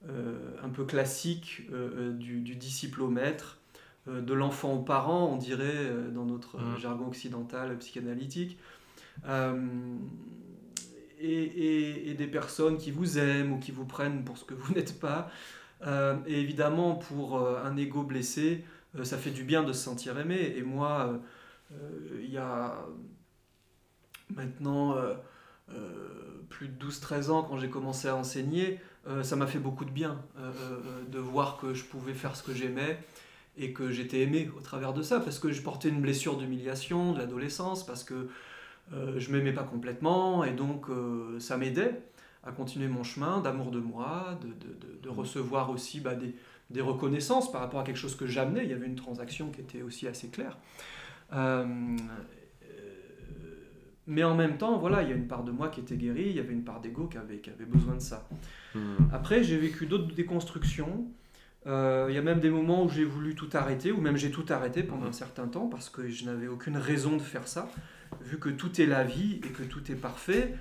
un 0.07 0.69
peu 0.69 0.85
classique 0.85 1.69
du, 2.17 2.39
du, 2.39 2.55
disciple 2.55 3.01
au 3.01 3.09
maître, 3.09 3.59
de 4.07 4.33
l'enfant 4.33 4.73
aux 4.73 4.81
parents, 4.81 5.27
on 5.27 5.37
dirait 5.37 5.91
dans 6.13 6.25
notre 6.25 6.57
mmh. 6.57 6.77
jargon 6.77 7.07
occidental 7.07 7.77
psychanalytique. 7.79 8.57
Et, 11.21 12.09
et, 12.09 12.13
des 12.13 12.27
personnes 12.27 12.77
qui 12.77 12.91
vous 12.91 13.19
aiment 13.19 13.53
ou 13.53 13.59
qui 13.59 13.71
vous 13.71 13.85
prennent 13.85 14.23
pour 14.23 14.37
ce 14.37 14.45
que 14.45 14.53
vous 14.53 14.73
n'êtes 14.75 14.99
pas. 14.99 15.29
et 15.85 16.39
évidemment, 16.39 16.95
pour 16.95 17.45
un 17.45 17.75
ego 17.75 18.03
blessé, 18.03 18.63
euh, 18.95 19.03
ça 19.03 19.17
fait 19.17 19.31
du 19.31 19.43
bien 19.43 19.63
de 19.63 19.73
se 19.73 19.83
sentir 19.83 20.17
aimé. 20.19 20.53
Et 20.55 20.63
moi, 20.63 21.21
euh, 21.71 21.73
euh, 21.73 22.21
il 22.23 22.31
y 22.31 22.37
a 22.37 22.85
maintenant 24.35 24.95
plus 26.49 26.67
de 26.67 26.85
12-13 26.85 27.29
ans, 27.29 27.43
quand 27.43 27.57
j'ai 27.57 27.69
commencé 27.69 28.07
à 28.07 28.15
enseigner, 28.15 28.79
ça 29.23 29.35
m'a 29.35 29.47
fait 29.47 29.59
beaucoup 29.59 29.85
de 29.85 29.91
bien 29.91 30.21
de 31.11 31.19
voir 31.19 31.57
que 31.57 31.73
je 31.73 31.83
pouvais 31.83 32.13
faire 32.13 32.35
ce 32.35 32.43
que 32.43 32.53
j'aimais 32.53 32.99
et 33.57 33.73
que 33.73 33.91
j'étais 33.91 34.21
aimé 34.21 34.49
au 34.57 34.61
travers 34.61 34.93
de 34.93 35.01
ça, 35.01 35.19
parce 35.19 35.39
que 35.39 35.51
je 35.51 35.61
portais 35.61 35.89
une 35.89 36.01
blessure 36.01 36.37
d'humiliation 36.37 37.13
de 37.13 37.19
l'adolescence, 37.19 37.85
parce 37.85 38.03
que 38.03 38.29
euh, 38.93 39.19
je 39.19 39.31
m'aimais 39.31 39.53
pas 39.53 39.63
complètement, 39.63 40.43
et 40.43 40.51
donc 40.51 40.87
ça 41.39 41.57
m'aidait 41.57 42.01
à 42.43 42.51
continuer 42.51 42.87
mon 42.87 43.03
chemin 43.03 43.41
d'amour 43.41 43.69
de 43.71 43.79
moi, 43.79 44.39
de, 44.41 44.47
de, 44.47 45.01
de 45.01 45.09
recevoir 45.09 45.69
aussi 45.71 45.99
bah, 45.99 46.15
des, 46.15 46.35
des 46.69 46.81
reconnaissances 46.81 47.51
par 47.51 47.61
rapport 47.61 47.81
à 47.81 47.83
quelque 47.83 47.97
chose 47.97 48.15
que 48.15 48.27
j'amenais. 48.27 48.63
Il 48.63 48.69
y 48.69 48.73
avait 48.73 48.87
une 48.87 48.95
transaction 48.95 49.49
qui 49.51 49.61
était 49.61 49.81
aussi 49.81 50.07
assez 50.07 50.29
claire. 50.29 50.57
Euh, 51.33 51.97
mais 54.09 54.23
en 54.23 54.35
même 54.35 54.57
temps, 54.57 54.79
voilà, 54.79 55.03
il 55.03 55.09
y 55.09 55.13
a 55.13 55.15
une 55.15 55.27
part 55.27 55.43
de 55.43 55.51
moi 55.51 55.69
qui 55.69 55.79
était 55.81 55.95
guérie, 55.95 56.25
il 56.29 56.35
y 56.35 56.39
avait 56.39 56.51
une 56.51 56.63
part 56.63 56.81
d'ego 56.81 57.05
qui 57.05 57.17
avait, 57.17 57.37
qui 57.37 57.51
avait 57.51 57.65
besoin 57.65 57.93
de 57.93 58.01
ça. 58.01 58.27
Hmm. 58.73 58.95
Après, 59.13 59.43
j'ai 59.43 59.57
vécu 59.57 59.85
d'autres 59.85 60.13
déconstructions. 60.15 61.05
Euh, 61.67 62.07
il 62.09 62.15
y 62.15 62.17
a 62.17 62.23
même 62.23 62.39
des 62.39 62.49
moments 62.49 62.83
où 62.83 62.89
j'ai 62.89 63.05
voulu 63.05 63.35
tout 63.35 63.49
arrêter, 63.53 63.91
ou 63.91 64.01
même 64.01 64.17
j'ai 64.17 64.31
tout 64.31 64.45
arrêté 64.49 64.81
pendant 64.81 65.05
un 65.05 65.11
certain 65.11 65.47
temps, 65.47 65.67
parce 65.67 65.89
que 65.89 66.07
je 66.07 66.25
n'avais 66.25 66.47
aucune 66.47 66.75
raison 66.75 67.17
de 67.17 67.21
faire 67.21 67.47
ça, 67.47 67.69
vu 68.21 68.39
que 68.39 68.49
tout 68.49 68.81
est 68.81 68.87
la 68.87 69.03
vie 69.03 69.41
et 69.45 69.49
que 69.49 69.61
tout 69.61 69.91
est 69.91 69.95
parfait. 69.95 70.55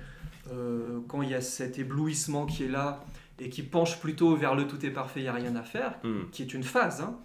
Euh, 0.53 0.99
quand 1.07 1.23
il 1.23 1.29
y 1.29 1.35
a 1.35 1.41
cet 1.41 1.79
éblouissement 1.79 2.45
qui 2.45 2.65
est 2.65 2.69
là, 2.69 3.03
et 3.39 3.49
qui 3.49 3.63
penche 3.63 3.99
plutôt 3.99 4.35
vers 4.35 4.53
le 4.53 4.67
tout 4.67 4.85
est 4.85 4.91
parfait, 4.91 5.21
il 5.21 5.23
n'y 5.23 5.29
a 5.29 5.33
rien 5.33 5.55
à 5.55 5.63
faire, 5.63 5.97
hmm. 6.03 6.29
qui 6.31 6.43
est 6.43 6.53
une 6.53 6.63
phase, 6.63 7.01
hein, 7.01 7.17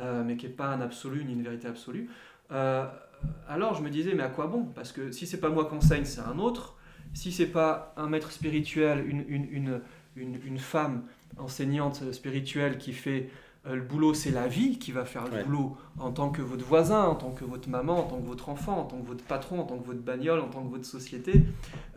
euh, 0.00 0.24
mais 0.24 0.36
qui 0.36 0.46
n'est 0.46 0.52
pas 0.52 0.66
un 0.66 0.80
absolu 0.80 1.24
ni 1.24 1.34
une 1.34 1.42
vérité 1.42 1.68
absolue, 1.68 2.08
alors 3.48 3.74
je 3.74 3.82
me 3.82 3.90
disais, 3.90 4.14
mais 4.14 4.22
à 4.22 4.28
quoi 4.28 4.46
bon? 4.46 4.64
Parce 4.74 4.92
que 4.92 5.10
si 5.12 5.26
c'est 5.26 5.40
pas 5.40 5.50
moi 5.50 5.66
qui 5.66 5.74
enseigne, 5.74 6.04
c'est 6.04 6.20
un 6.20 6.38
autre. 6.38 6.76
Si 7.14 7.32
c'est 7.32 7.46
pas 7.46 7.92
un 7.96 8.08
maître 8.08 8.30
spirituel, 8.30 9.04
une, 9.06 9.24
une, 9.28 9.48
une, 9.50 9.80
une, 10.16 10.40
une 10.44 10.58
femme 10.58 11.02
enseignante 11.38 12.12
spirituelle 12.12 12.78
qui 12.78 12.92
fait 12.92 13.30
euh, 13.66 13.74
le 13.74 13.82
boulot, 13.82 14.14
c'est 14.14 14.30
la 14.30 14.48
vie 14.48 14.78
qui 14.78 14.90
va 14.90 15.04
faire 15.04 15.24
le 15.28 15.44
boulot 15.44 15.76
en 15.98 16.12
tant 16.12 16.30
que 16.30 16.40
votre 16.40 16.64
voisin, 16.64 17.02
en 17.04 17.14
tant 17.14 17.30
que 17.30 17.44
votre 17.44 17.68
maman, 17.68 17.98
en 17.98 18.02
tant 18.04 18.18
que 18.18 18.26
votre 18.26 18.48
enfant, 18.48 18.78
en 18.78 18.84
tant 18.84 18.98
que 18.98 19.06
votre 19.06 19.24
patron, 19.24 19.60
en 19.60 19.64
tant 19.64 19.78
que 19.78 19.86
votre 19.86 20.00
bagnole, 20.00 20.40
en 20.40 20.48
tant 20.48 20.62
que 20.62 20.70
votre 20.70 20.86
société, 20.86 21.44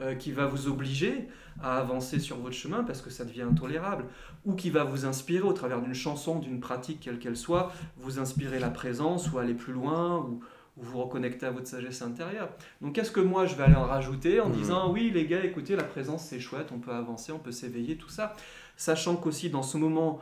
euh, 0.02 0.14
qui 0.16 0.34
va 0.34 0.46
vous 0.46 0.68
obliger 0.68 1.30
à 1.62 1.78
avancer 1.78 2.20
sur 2.20 2.38
votre 2.38 2.56
chemin 2.56 2.84
parce 2.84 3.02
que 3.02 3.10
ça 3.10 3.24
devient 3.24 3.44
intolérable, 3.44 4.06
ou 4.46 4.56
qui 4.56 4.72
va 4.72 4.84
vous 4.84 5.06
inspirer 5.06 5.48
au 5.48 5.54
travers 5.54 5.82
d'une 5.82 5.94
chanson, 5.94 6.40
d'une 6.40 6.60
pratique, 6.60 7.00
quelle 7.00 7.20
qu'elle 7.20 7.38
soit, 7.38 7.72
vous 7.98 8.20
inspirer 8.20 8.60
la 8.60 8.70
présence 8.70 9.32
ou 9.32 9.38
aller 9.38 9.54
plus 9.54 9.74
loin, 9.74 10.18
ou, 10.18 10.42
vous 10.78 11.02
reconnecter 11.04 11.46
à 11.46 11.52
votre 11.52 11.68
sagesse 11.68 12.02
intérieure. 12.02 12.50
Donc 12.82 12.96
qu'est-ce 12.96 13.12
que 13.12 13.20
moi 13.20 13.46
je 13.46 13.56
vais 13.56 13.64
aller 13.64 13.76
en 13.76 13.86
rajouter 13.86 14.40
en 14.40 14.50
mmh. 14.50 14.54
disant 14.54 14.92
oui 14.92 15.12
les 15.12 15.28
gars 15.28 15.44
écoutez 15.44 15.76
la 15.76 15.84
présence 15.84 16.26
c'est 16.26 16.40
chouette, 16.40 16.70
on 16.72 16.80
peut 16.80 16.92
avancer, 16.92 17.32
on 17.32 17.40
peut 17.40 17.52
s'éveiller, 17.52 17.96
tout 17.96 18.10
ça, 18.10 18.36
sachant 18.76 19.16
qu'aussi 19.16 19.50
dans 19.50 19.64
ce 19.64 19.78
moment 19.78 20.20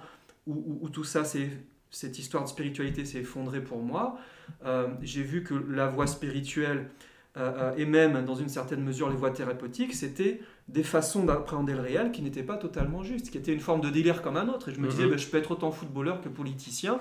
où, 0.47 0.89
tout 0.89 1.03
ça, 1.03 1.23
cette 1.23 2.19
histoire 2.19 2.43
de 2.43 2.49
spiritualité 2.49 3.05
s'est 3.05 3.19
effondrée 3.19 3.61
pour 3.61 3.81
moi, 3.81 4.17
euh, 4.65 4.87
j'ai 5.01 5.23
vu 5.23 5.43
que 5.43 5.53
la 5.53 5.87
voie 5.87 6.07
spirituelle 6.07 6.89
euh, 7.37 7.71
euh, 7.71 7.75
et 7.77 7.85
même 7.85 8.25
dans 8.25 8.35
une 8.35 8.49
certaine 8.49 8.83
mesure 8.83 9.09
les 9.09 9.15
voies 9.15 9.31
thérapeutiques, 9.31 9.93
c'était 9.93 10.41
des 10.67 10.83
façons 10.83 11.23
d'appréhender 11.23 11.73
le 11.73 11.81
réel 11.81 12.11
qui 12.11 12.21
n'étaient 12.21 12.43
pas 12.43 12.57
totalement 12.57 13.03
justes, 13.03 13.29
qui 13.29 13.37
étaient 13.37 13.53
une 13.53 13.59
forme 13.59 13.81
de 13.81 13.89
délire 13.89 14.21
comme 14.21 14.35
un 14.35 14.49
autre. 14.49 14.69
Et 14.69 14.73
je 14.73 14.79
me 14.79 14.89
disais, 14.89 15.03
mhm. 15.03 15.11
ben, 15.11 15.19
je 15.19 15.27
peux 15.27 15.37
être 15.37 15.51
autant 15.51 15.71
footballeur 15.71 16.21
que 16.21 16.29
politicien, 16.29 16.99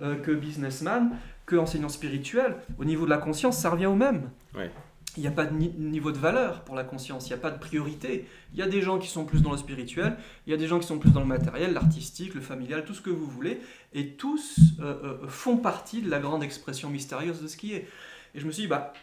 que 0.00 0.32
businessman, 0.32 1.16
que 1.52 1.56
enseignant 1.56 1.88
spirituel. 1.88 2.56
Au 2.78 2.84
niveau 2.84 3.04
de 3.04 3.10
la 3.10 3.18
conscience, 3.18 3.58
ça 3.58 3.70
revient 3.70 3.86
au 3.86 3.94
même. 3.94 4.30
Ouais 4.54 4.70
il 5.16 5.20
n'y 5.20 5.26
a 5.26 5.32
pas 5.32 5.44
de 5.44 5.54
niveau 5.54 6.10
de 6.10 6.18
valeur 6.18 6.62
pour 6.62 6.74
la 6.74 6.84
conscience, 6.84 7.26
il 7.26 7.32
n'y 7.32 7.38
a 7.38 7.42
pas 7.42 7.50
de 7.50 7.58
priorité. 7.58 8.26
Il 8.54 8.58
y 8.58 8.62
a 8.62 8.66
des 8.66 8.80
gens 8.80 8.98
qui 8.98 9.08
sont 9.08 9.24
plus 9.24 9.42
dans 9.42 9.52
le 9.52 9.58
spirituel, 9.58 10.16
il 10.46 10.50
y 10.50 10.54
a 10.54 10.56
des 10.56 10.66
gens 10.66 10.78
qui 10.78 10.86
sont 10.86 10.98
plus 10.98 11.10
dans 11.10 11.20
le 11.20 11.26
matériel, 11.26 11.74
l'artistique, 11.74 12.34
le 12.34 12.40
familial, 12.40 12.84
tout 12.84 12.94
ce 12.94 13.02
que 13.02 13.10
vous 13.10 13.26
voulez, 13.26 13.60
et 13.92 14.12
tous 14.14 14.58
euh, 14.80 15.18
euh, 15.22 15.28
font 15.28 15.58
partie 15.58 16.00
de 16.00 16.08
la 16.08 16.18
grande 16.18 16.42
expression 16.42 16.88
mystérieuse 16.88 17.42
de 17.42 17.46
ce 17.46 17.58
qui 17.58 17.74
est. 17.74 17.88
Et 18.34 18.40
je 18.40 18.46
me 18.46 18.52
suis 18.52 18.62
dit, 18.62 18.68
bah, 18.68 18.94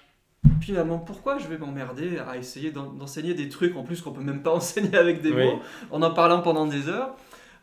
finalement, 0.62 0.98
pourquoi 0.98 1.38
je 1.38 1.48
vais 1.48 1.60
m'emmerder 1.60 2.18
à 2.18 2.38
essayer 2.38 2.72
d'enseigner 2.72 3.36
des 3.36 3.48
trucs 3.48 3.76
en 3.76 3.84
plus 3.84 4.02
qu'on 4.02 4.12
peut 4.12 4.24
même 4.24 4.42
pas 4.42 4.52
enseigner 4.56 4.98
avec 4.98 5.22
des 5.22 5.32
mots, 5.32 5.60
en 5.92 6.02
en 6.02 6.12
parlant 6.12 6.42
pendant 6.42 6.66
des 6.66 6.88
heures, 6.88 7.16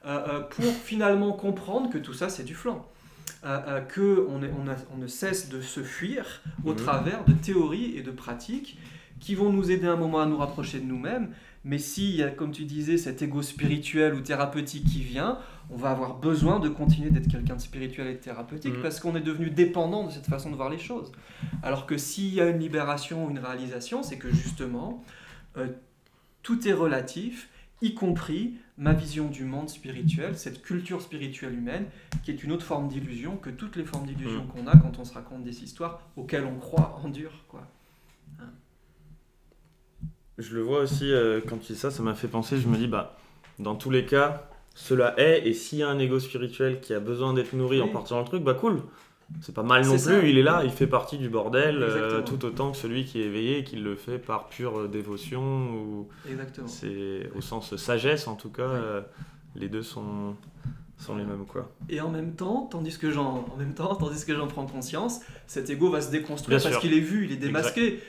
euh, 0.04 0.40
pour 0.40 0.64
finalement 0.64 1.32
comprendre 1.32 1.90
que 1.90 1.98
tout 1.98 2.12
ça, 2.12 2.28
c'est 2.28 2.44
du 2.44 2.54
flanc 2.54 2.86
euh, 3.46 3.80
qu'on 3.80 4.40
on, 4.42 4.98
ne 4.98 5.06
cesse 5.06 5.48
de 5.48 5.60
se 5.60 5.82
fuir 5.82 6.42
au 6.64 6.70
mhm. 6.70 6.76
travers 6.76 7.24
de 7.24 7.32
théories 7.32 7.96
et 7.96 8.02
de 8.02 8.10
pratiques 8.10 8.76
qui 9.20 9.36
vont 9.36 9.52
nous 9.52 9.70
aider 9.70 9.86
un 9.86 9.96
moment 9.96 10.20
à 10.20 10.26
nous 10.26 10.36
rapprocher 10.36 10.80
de 10.80 10.84
nous-mêmes. 10.84 11.30
Mais 11.64 11.78
s'il 11.78 12.16
y 12.16 12.22
a, 12.22 12.30
comme 12.30 12.50
tu 12.50 12.64
disais, 12.64 12.96
cet 12.96 13.22
ego 13.22 13.42
spirituel 13.42 14.14
ou 14.14 14.20
thérapeutique 14.20 14.84
qui 14.84 15.00
vient, 15.00 15.38
on 15.70 15.76
va 15.76 15.90
avoir 15.90 16.16
besoin 16.16 16.58
de 16.58 16.68
continuer 16.68 17.10
d'être 17.10 17.28
quelqu'un 17.28 17.54
de 17.56 17.60
spirituel 17.60 18.08
et 18.08 18.14
de 18.14 18.18
thérapeutique 18.18 18.74
mhm. 18.74 18.82
parce 18.82 18.98
qu'on 18.98 19.14
est 19.14 19.20
devenu 19.20 19.50
dépendant 19.50 20.04
de 20.06 20.10
cette 20.10 20.26
façon 20.26 20.50
de 20.50 20.56
voir 20.56 20.68
les 20.68 20.78
choses. 20.78 21.12
Alors 21.62 21.86
que 21.86 21.96
s'il 21.96 22.34
y 22.34 22.40
a 22.40 22.48
une 22.48 22.58
libération 22.58 23.26
ou 23.26 23.30
une 23.30 23.38
réalisation, 23.38 24.02
c'est 24.02 24.18
que 24.18 24.28
justement, 24.28 25.04
euh, 25.56 25.68
tout 26.42 26.66
est 26.66 26.72
relatif, 26.72 27.48
y 27.80 27.94
compris 27.94 28.54
ma 28.78 28.92
vision 28.92 29.28
du 29.28 29.44
monde 29.44 29.68
spirituel, 29.68 30.36
cette 30.36 30.62
culture 30.62 31.00
spirituelle 31.00 31.54
humaine, 31.54 31.86
qui 32.22 32.30
est 32.30 32.42
une 32.42 32.52
autre 32.52 32.64
forme 32.64 32.88
d'illusion 32.88 33.36
que 33.36 33.50
toutes 33.50 33.76
les 33.76 33.84
formes 33.84 34.06
d'illusion 34.06 34.44
mm. 34.44 34.48
qu'on 34.48 34.66
a 34.66 34.76
quand 34.76 34.98
on 34.98 35.04
se 35.04 35.14
raconte 35.14 35.44
des 35.44 35.62
histoires 35.62 36.00
auxquelles 36.16 36.44
on 36.44 36.58
croit 36.58 37.00
en 37.02 37.08
dur. 37.08 37.30
Quoi. 37.48 37.66
Hein. 38.40 38.50
Je 40.38 40.54
le 40.54 40.62
vois 40.62 40.80
aussi 40.80 41.10
euh, 41.10 41.40
quand 41.46 41.56
tu 41.58 41.72
dis 41.72 41.78
ça, 41.78 41.90
ça 41.90 42.02
m'a 42.02 42.14
fait 42.14 42.28
penser, 42.28 42.58
je 42.58 42.68
me 42.68 42.76
dis, 42.76 42.86
bah, 42.86 43.16
dans 43.58 43.76
tous 43.76 43.90
les 43.90 44.04
cas, 44.04 44.48
cela 44.74 45.18
est, 45.18 45.46
et 45.48 45.54
s'il 45.54 45.78
y 45.78 45.82
a 45.82 45.88
un 45.88 45.98
ego 45.98 46.20
spirituel 46.20 46.80
qui 46.80 46.92
a 46.92 47.00
besoin 47.00 47.32
d'être 47.32 47.54
nourri 47.54 47.80
en 47.80 47.88
partant 47.88 48.16
dans 48.16 48.20
le 48.20 48.26
truc, 48.26 48.42
bah 48.44 48.52
cool, 48.52 48.82
c'est 49.40 49.54
pas 49.54 49.62
mal 49.62 49.84
non 49.84 49.98
plus, 49.98 50.30
il 50.30 50.38
est 50.38 50.42
là, 50.42 50.62
il 50.64 50.70
fait 50.70 50.86
partie 50.86 51.18
du 51.18 51.28
bordel 51.28 51.82
euh, 51.82 52.22
tout 52.22 52.44
autant 52.44 52.70
que 52.70 52.76
celui 52.76 53.04
qui 53.04 53.20
est 53.20 53.24
éveillé 53.24 53.58
et 53.58 53.64
qui 53.64 53.76
le 53.76 53.96
fait 53.96 54.18
par 54.18 54.46
pure 54.46 54.80
euh, 54.80 54.88
dévotion 54.88 55.72
ou 55.72 56.08
c'est 56.66 57.28
au 57.34 57.40
sens 57.40 57.74
sagesse 57.76 58.28
en 58.28 58.36
tout 58.36 58.50
cas 58.50 58.62
euh, 58.62 59.00
les 59.56 59.68
deux 59.68 59.82
sont 59.82 60.34
sont 60.98 61.16
les 61.16 61.24
mêmes 61.24 61.44
quoi. 61.44 61.70
Et 61.90 62.00
en 62.00 62.08
même 62.08 62.32
temps, 62.34 62.68
tandis 62.70 62.96
que 62.96 63.10
j'en 63.10 63.46
en 63.52 63.56
même 63.58 63.74
temps, 63.74 63.96
tandis 63.96 64.24
que 64.24 64.34
j'en 64.34 64.46
prends 64.46 64.66
conscience, 64.66 65.20
cet 65.46 65.68
ego 65.70 65.90
va 65.90 66.00
se 66.00 66.10
déconstruire 66.10 66.62
parce 66.62 66.78
qu'il 66.78 66.94
est 66.94 67.00
vu, 67.00 67.26
il 67.26 67.32
est 67.32 67.36
démasqué. 67.36 68.00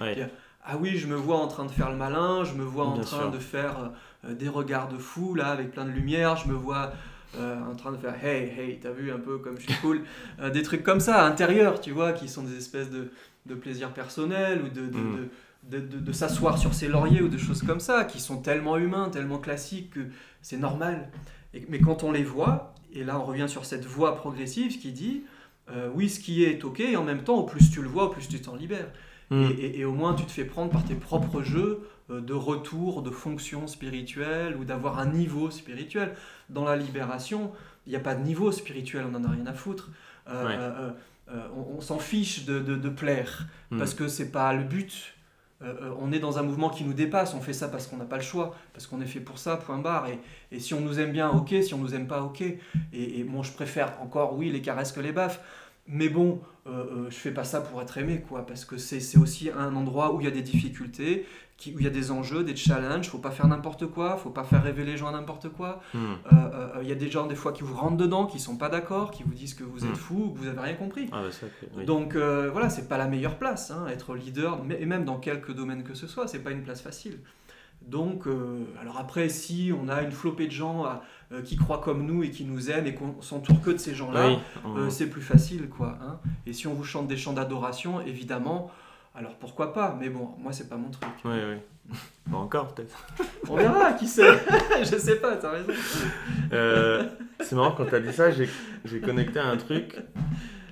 Ah 0.69 0.75
oui, 0.77 0.97
je 0.97 1.07
me 1.07 1.15
vois 1.15 1.37
en 1.37 1.47
train 1.47 1.65
de 1.65 1.71
faire 1.71 1.89
le 1.89 1.95
malin, 1.95 2.43
je 2.43 2.53
me 2.53 2.63
vois 2.63 2.85
en 2.85 2.99
train 2.99 3.29
de 3.29 3.39
faire 3.39 3.91
des 4.27 4.49
regards 4.49 4.89
de 4.89 4.97
fou 4.97 5.33
là 5.33 5.47
avec 5.47 5.71
plein 5.71 5.85
de 5.85 5.91
lumière, 5.91 6.35
je 6.35 6.47
me 6.49 6.53
vois 6.53 6.91
euh, 7.35 7.59
en 7.69 7.75
train 7.75 7.91
de 7.91 7.97
faire 7.97 8.15
hey, 8.23 8.49
hey, 8.57 8.79
t'as 8.79 8.91
vu 8.91 9.11
un 9.11 9.19
peu 9.19 9.37
comme 9.37 9.57
je 9.57 9.63
suis 9.63 9.81
cool, 9.81 10.01
euh, 10.39 10.49
des 10.49 10.63
trucs 10.63 10.83
comme 10.83 10.99
ça, 10.99 11.25
intérieurs, 11.25 11.81
tu 11.81 11.91
vois, 11.91 12.13
qui 12.13 12.29
sont 12.29 12.43
des 12.43 12.55
espèces 12.57 12.89
de, 12.89 13.11
de 13.45 13.55
plaisir 13.55 13.91
personnel 13.91 14.61
ou 14.63 14.69
de, 14.69 14.87
de, 14.87 14.97
mm. 14.97 15.29
de, 15.69 15.79
de 15.79 16.11
s'asseoir 16.11 16.57
sur 16.57 16.73
ses 16.73 16.87
lauriers 16.87 17.21
ou 17.21 17.27
de 17.27 17.37
choses 17.37 17.63
comme 17.63 17.79
ça, 17.79 18.05
qui 18.05 18.19
sont 18.19 18.37
tellement 18.37 18.77
humains, 18.77 19.09
tellement 19.09 19.39
classiques 19.39 19.91
que 19.91 20.01
c'est 20.41 20.57
normal. 20.57 21.09
Et, 21.53 21.65
mais 21.69 21.79
quand 21.79 22.03
on 22.03 22.11
les 22.11 22.23
voit, 22.23 22.73
et 22.93 23.03
là 23.03 23.19
on 23.19 23.25
revient 23.25 23.49
sur 23.49 23.65
cette 23.65 23.85
voie 23.85 24.15
progressive 24.15 24.79
qui 24.79 24.91
dit 24.91 25.23
euh, 25.69 25.89
oui, 25.93 26.09
ce 26.09 26.19
qui 26.19 26.43
est 26.43 26.63
ok, 26.63 26.79
et 26.79 26.95
en 26.95 27.03
même 27.03 27.23
temps, 27.23 27.35
au 27.35 27.43
plus 27.43 27.69
tu 27.69 27.81
le 27.81 27.89
vois, 27.89 28.05
au 28.05 28.09
plus 28.09 28.27
tu 28.27 28.39
t'en 28.39 28.55
libères. 28.55 28.89
Mm. 29.29 29.49
Et, 29.59 29.79
et, 29.79 29.85
au 29.85 29.93
moins 29.93 30.13
tu 30.13 30.25
te 30.25 30.31
fais 30.31 30.45
prendre 30.45 30.71
par 30.71 30.83
tes 30.83 30.95
propres 30.95 31.41
jeux 31.41 31.87
de 32.09 32.33
retour 32.33 33.01
de 33.01 33.11
fonction 33.11 33.67
spirituelle 33.67 34.55
ou 34.55 34.63
d'avoir 34.63 34.99
un 34.99 35.07
niveau 35.07 35.51
spirituel 35.51 36.13
dans 36.49 36.63
la 36.63 36.77
libération, 36.77 37.51
il 37.85 37.91
n'y 37.91 37.95
a 37.95 38.01
pas 38.01 38.15
de 38.15 38.23
niveau 38.23 38.51
spirituel, 38.51 39.05
on 39.07 39.17
n'en 39.17 39.23
a 39.25 39.31
rien 39.31 39.47
à 39.47 39.53
foutre. 39.53 39.89
Euh, 40.29 40.45
euh, 40.45 40.91
euh, 41.29 41.47
on, 41.55 41.81
s'en 41.81 41.99
fiche 41.99 42.45
de, 42.45 42.89
plaire, 42.89 43.47
hmm. 43.71 43.77
parce 43.79 43.93
que 43.93 44.07
c'est 44.07 44.31
pas 44.31 44.53
le 44.53 44.63
but. 44.63 45.13
on 45.99 46.11
est 46.11 46.19
dans 46.19 46.37
un 46.37 46.43
mouvement 46.43 46.69
qui 46.69 46.83
nous 46.83 46.93
dépasse, 46.93 47.33
on 47.33 47.41
fait 47.41 47.53
ça 47.53 47.67
parce 47.67 47.87
qu'on 47.87 47.97
n'a 47.97 48.05
pas 48.05 48.17
le 48.17 48.23
choix, 48.23 48.55
parce 48.73 48.87
qu'on 48.87 49.01
est 49.01 49.05
fait 49.05 49.19
pour 49.19 49.37
ça, 49.37 49.57
point 49.57 49.77
barre. 49.77 50.07
Et, 50.51 50.59
si 50.59 50.73
on 50.73 50.81
nous 50.81 50.99
aime 50.99 51.11
bien, 51.11 51.29
ok, 51.29 51.55
si 51.61 51.73
on 51.73 51.77
nous 51.77 51.95
aime 51.95 52.07
pas, 52.07 52.21
ok. 52.21 52.41
Et, 52.41 52.57
et 52.93 53.23
bon, 53.23 53.41
je 53.43 53.51
préfère 53.51 54.01
encore, 54.01 54.37
oui, 54.37 54.49
les 54.49 54.61
caresses 54.61 54.91
que 54.91 55.01
les 55.01 55.11
baffes. 55.11 55.41
Mais 55.87 56.09
bon, 56.09 56.41
euh, 56.67 56.71
euh, 56.71 57.09
je 57.09 57.15
fais 57.15 57.31
pas 57.31 57.43
ça 57.43 57.61
pour 57.61 57.81
être 57.81 57.97
aimé, 57.97 58.23
quoi, 58.27 58.45
parce 58.45 58.65
que 58.65 58.77
c'est 58.77 59.17
aussi 59.17 59.49
un 59.49 59.75
endroit 59.75 60.13
où 60.13 60.21
il 60.21 60.25
y 60.25 60.27
a 60.27 60.31
des 60.31 60.41
difficultés, 60.41 61.25
qui, 61.57 61.73
où 61.73 61.79
il 61.79 61.85
y 61.85 61.87
a 61.87 61.91
des 61.91 62.11
enjeux, 62.11 62.43
des 62.43 62.55
challenges. 62.55 63.07
Faut 63.09 63.17
pas 63.17 63.31
faire 63.31 63.47
n'importe 63.47 63.87
quoi, 63.87 64.17
faut 64.17 64.29
pas 64.29 64.43
faire 64.43 64.63
rêver 64.63 64.83
les 64.83 64.97
gens 64.97 65.07
à 65.07 65.11
n'importe 65.11 65.49
quoi. 65.49 65.81
Hmm. 65.93 66.15
Euh, 66.33 66.79
il 66.81 66.89
y 66.89 66.91
a 66.91 66.95
des 66.95 67.09
gens 67.09 67.25
des 67.25 67.35
fois 67.35 67.51
qui 67.51 67.63
vous 67.63 67.75
rentrent 67.75 67.97
dedans, 67.97 68.25
qui 68.25 68.39
sont 68.39 68.57
pas 68.57 68.69
d'accord, 68.69 69.11
qui 69.11 69.23
vous 69.23 69.33
disent 69.33 69.53
que 69.53 69.63
vous 69.63 69.85
êtes 69.85 69.91
hmm. 69.91 69.95
fou, 69.95 70.33
que 70.35 70.39
vous 70.39 70.47
avez 70.47 70.59
rien 70.59 70.75
compris. 70.75 71.09
Ah, 71.11 71.23
bah, 71.75 71.83
Donc 71.85 72.15
voilà, 72.15 72.69
c'est 72.69 72.87
pas 72.87 72.97
la 72.97 73.07
meilleure 73.07 73.37
place, 73.37 73.71
hein, 73.71 73.87
être 73.87 74.15
leader, 74.15 74.59
et 74.77 74.85
même 74.85 75.05
dans 75.05 75.17
quelques 75.17 75.53
domaines 75.53 75.83
que 75.83 75.93
ce 75.93 76.07
soit, 76.07 76.27
c'est 76.27 76.39
pas 76.39 76.51
une 76.51 76.63
place 76.63 76.81
facile. 76.81 77.19
Donc, 77.81 78.25
alors 78.81 78.97
après, 78.97 79.29
si 79.29 79.71
on 79.71 79.87
a 79.87 80.01
une 80.01 80.11
flopée 80.11 80.47
de 80.47 80.51
gens 80.51 80.83
à, 80.83 81.03
euh, 81.33 81.41
qui 81.41 81.57
croient 81.57 81.81
comme 81.81 82.05
nous 82.05 82.23
et 82.23 82.31
qui 82.31 82.45
nous 82.45 82.71
aiment 82.71 82.87
et 82.87 82.95
qu'on 82.95 83.21
s'entoure 83.21 83.61
que 83.61 83.71
de 83.71 83.77
ces 83.77 83.93
gens-là, 83.93 84.39
euh, 84.65 84.89
c'est 84.89 85.09
plus 85.09 85.21
facile, 85.21 85.67
quoi. 85.67 85.97
Hein. 86.01 86.19
et 86.45 86.53
si 86.53 86.67
on 86.67 86.73
vous 86.73 86.85
chante 86.85 87.07
des 87.07 87.17
chants 87.17 87.33
d'adoration, 87.33 87.99
évidemment, 87.99 88.71
alors 89.13 89.35
pourquoi 89.35 89.73
pas? 89.73 89.97
Mais 89.99 90.09
bon, 90.09 90.29
moi, 90.37 90.53
c'est 90.53 90.69
pas 90.69 90.77
mon 90.77 90.89
truc. 90.89 91.09
Oui, 91.25 91.35
oui. 91.35 91.97
Pas 92.31 92.37
encore, 92.37 92.73
peut-être. 92.73 93.05
on 93.49 93.55
verra, 93.55 93.93
qui 93.93 94.07
sait? 94.07 94.39
Je 94.79 94.97
sais 94.97 95.17
pas, 95.17 95.35
t'as 95.35 95.51
raison. 95.51 95.71
Euh, 96.53 97.09
c'est 97.41 97.55
marrant, 97.55 97.71
quand 97.71 97.85
t'as 97.85 97.99
dit 97.99 98.13
ça, 98.13 98.29
j'ai 98.31 99.01
connecté 99.01 99.39
à 99.39 99.47
un 99.47 99.57
truc. 99.57 99.97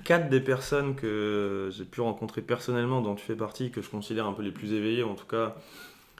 Quatre 0.04 0.30
des 0.30 0.40
personnes 0.40 0.94
que 0.94 1.68
j'ai 1.72 1.84
pu 1.84 2.00
rencontrer 2.00 2.40
personnellement, 2.40 3.02
dont 3.02 3.14
tu 3.14 3.24
fais 3.24 3.34
partie, 3.34 3.70
que 3.70 3.82
je 3.82 3.90
considère 3.90 4.26
un 4.26 4.32
peu 4.32 4.42
les 4.42 4.52
plus 4.52 4.72
éveillées, 4.72 5.02
en 5.02 5.14
tout 5.14 5.26
cas, 5.26 5.54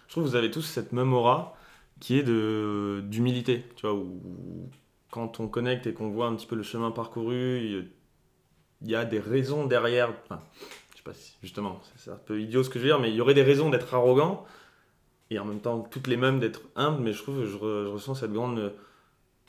je 0.06 0.12
trouve 0.12 0.24
que 0.24 0.28
vous 0.28 0.36
avez 0.36 0.50
tous 0.50 0.62
cette 0.62 0.92
même 0.92 1.14
aura 1.14 1.55
qui 2.00 2.18
est 2.18 2.22
de 2.22 3.02
d'humilité, 3.06 3.64
tu 3.76 3.86
vois, 3.86 3.94
où 3.94 4.70
quand 5.10 5.40
on 5.40 5.48
connecte 5.48 5.86
et 5.86 5.94
qu'on 5.94 6.10
voit 6.10 6.26
un 6.26 6.34
petit 6.34 6.46
peu 6.46 6.56
le 6.56 6.62
chemin 6.62 6.90
parcouru, 6.90 7.88
il 8.82 8.90
y 8.90 8.94
a 8.94 9.04
des 9.04 9.20
raisons 9.20 9.66
derrière. 9.66 10.12
Enfin, 10.24 10.42
je 10.92 10.98
sais 10.98 11.02
pas 11.02 11.14
si, 11.14 11.36
justement, 11.42 11.80
c'est 11.96 12.10
un 12.10 12.16
peu 12.16 12.40
idiot 12.40 12.62
ce 12.62 12.70
que 12.70 12.78
je 12.78 12.84
veux 12.84 12.90
dire, 12.90 13.00
mais 13.00 13.10
il 13.10 13.16
y 13.16 13.20
aurait 13.20 13.34
des 13.34 13.42
raisons 13.42 13.70
d'être 13.70 13.94
arrogant 13.94 14.44
et 15.30 15.38
en 15.38 15.44
même 15.44 15.60
temps 15.60 15.80
toutes 15.90 16.06
les 16.06 16.16
mêmes 16.16 16.38
d'être 16.38 16.62
humble, 16.76 17.02
mais 17.02 17.12
je 17.12 17.22
trouve 17.22 17.40
que 17.40 17.46
je, 17.46 17.56
ressens 17.56 18.16
cette 18.16 18.32
grande 18.32 18.72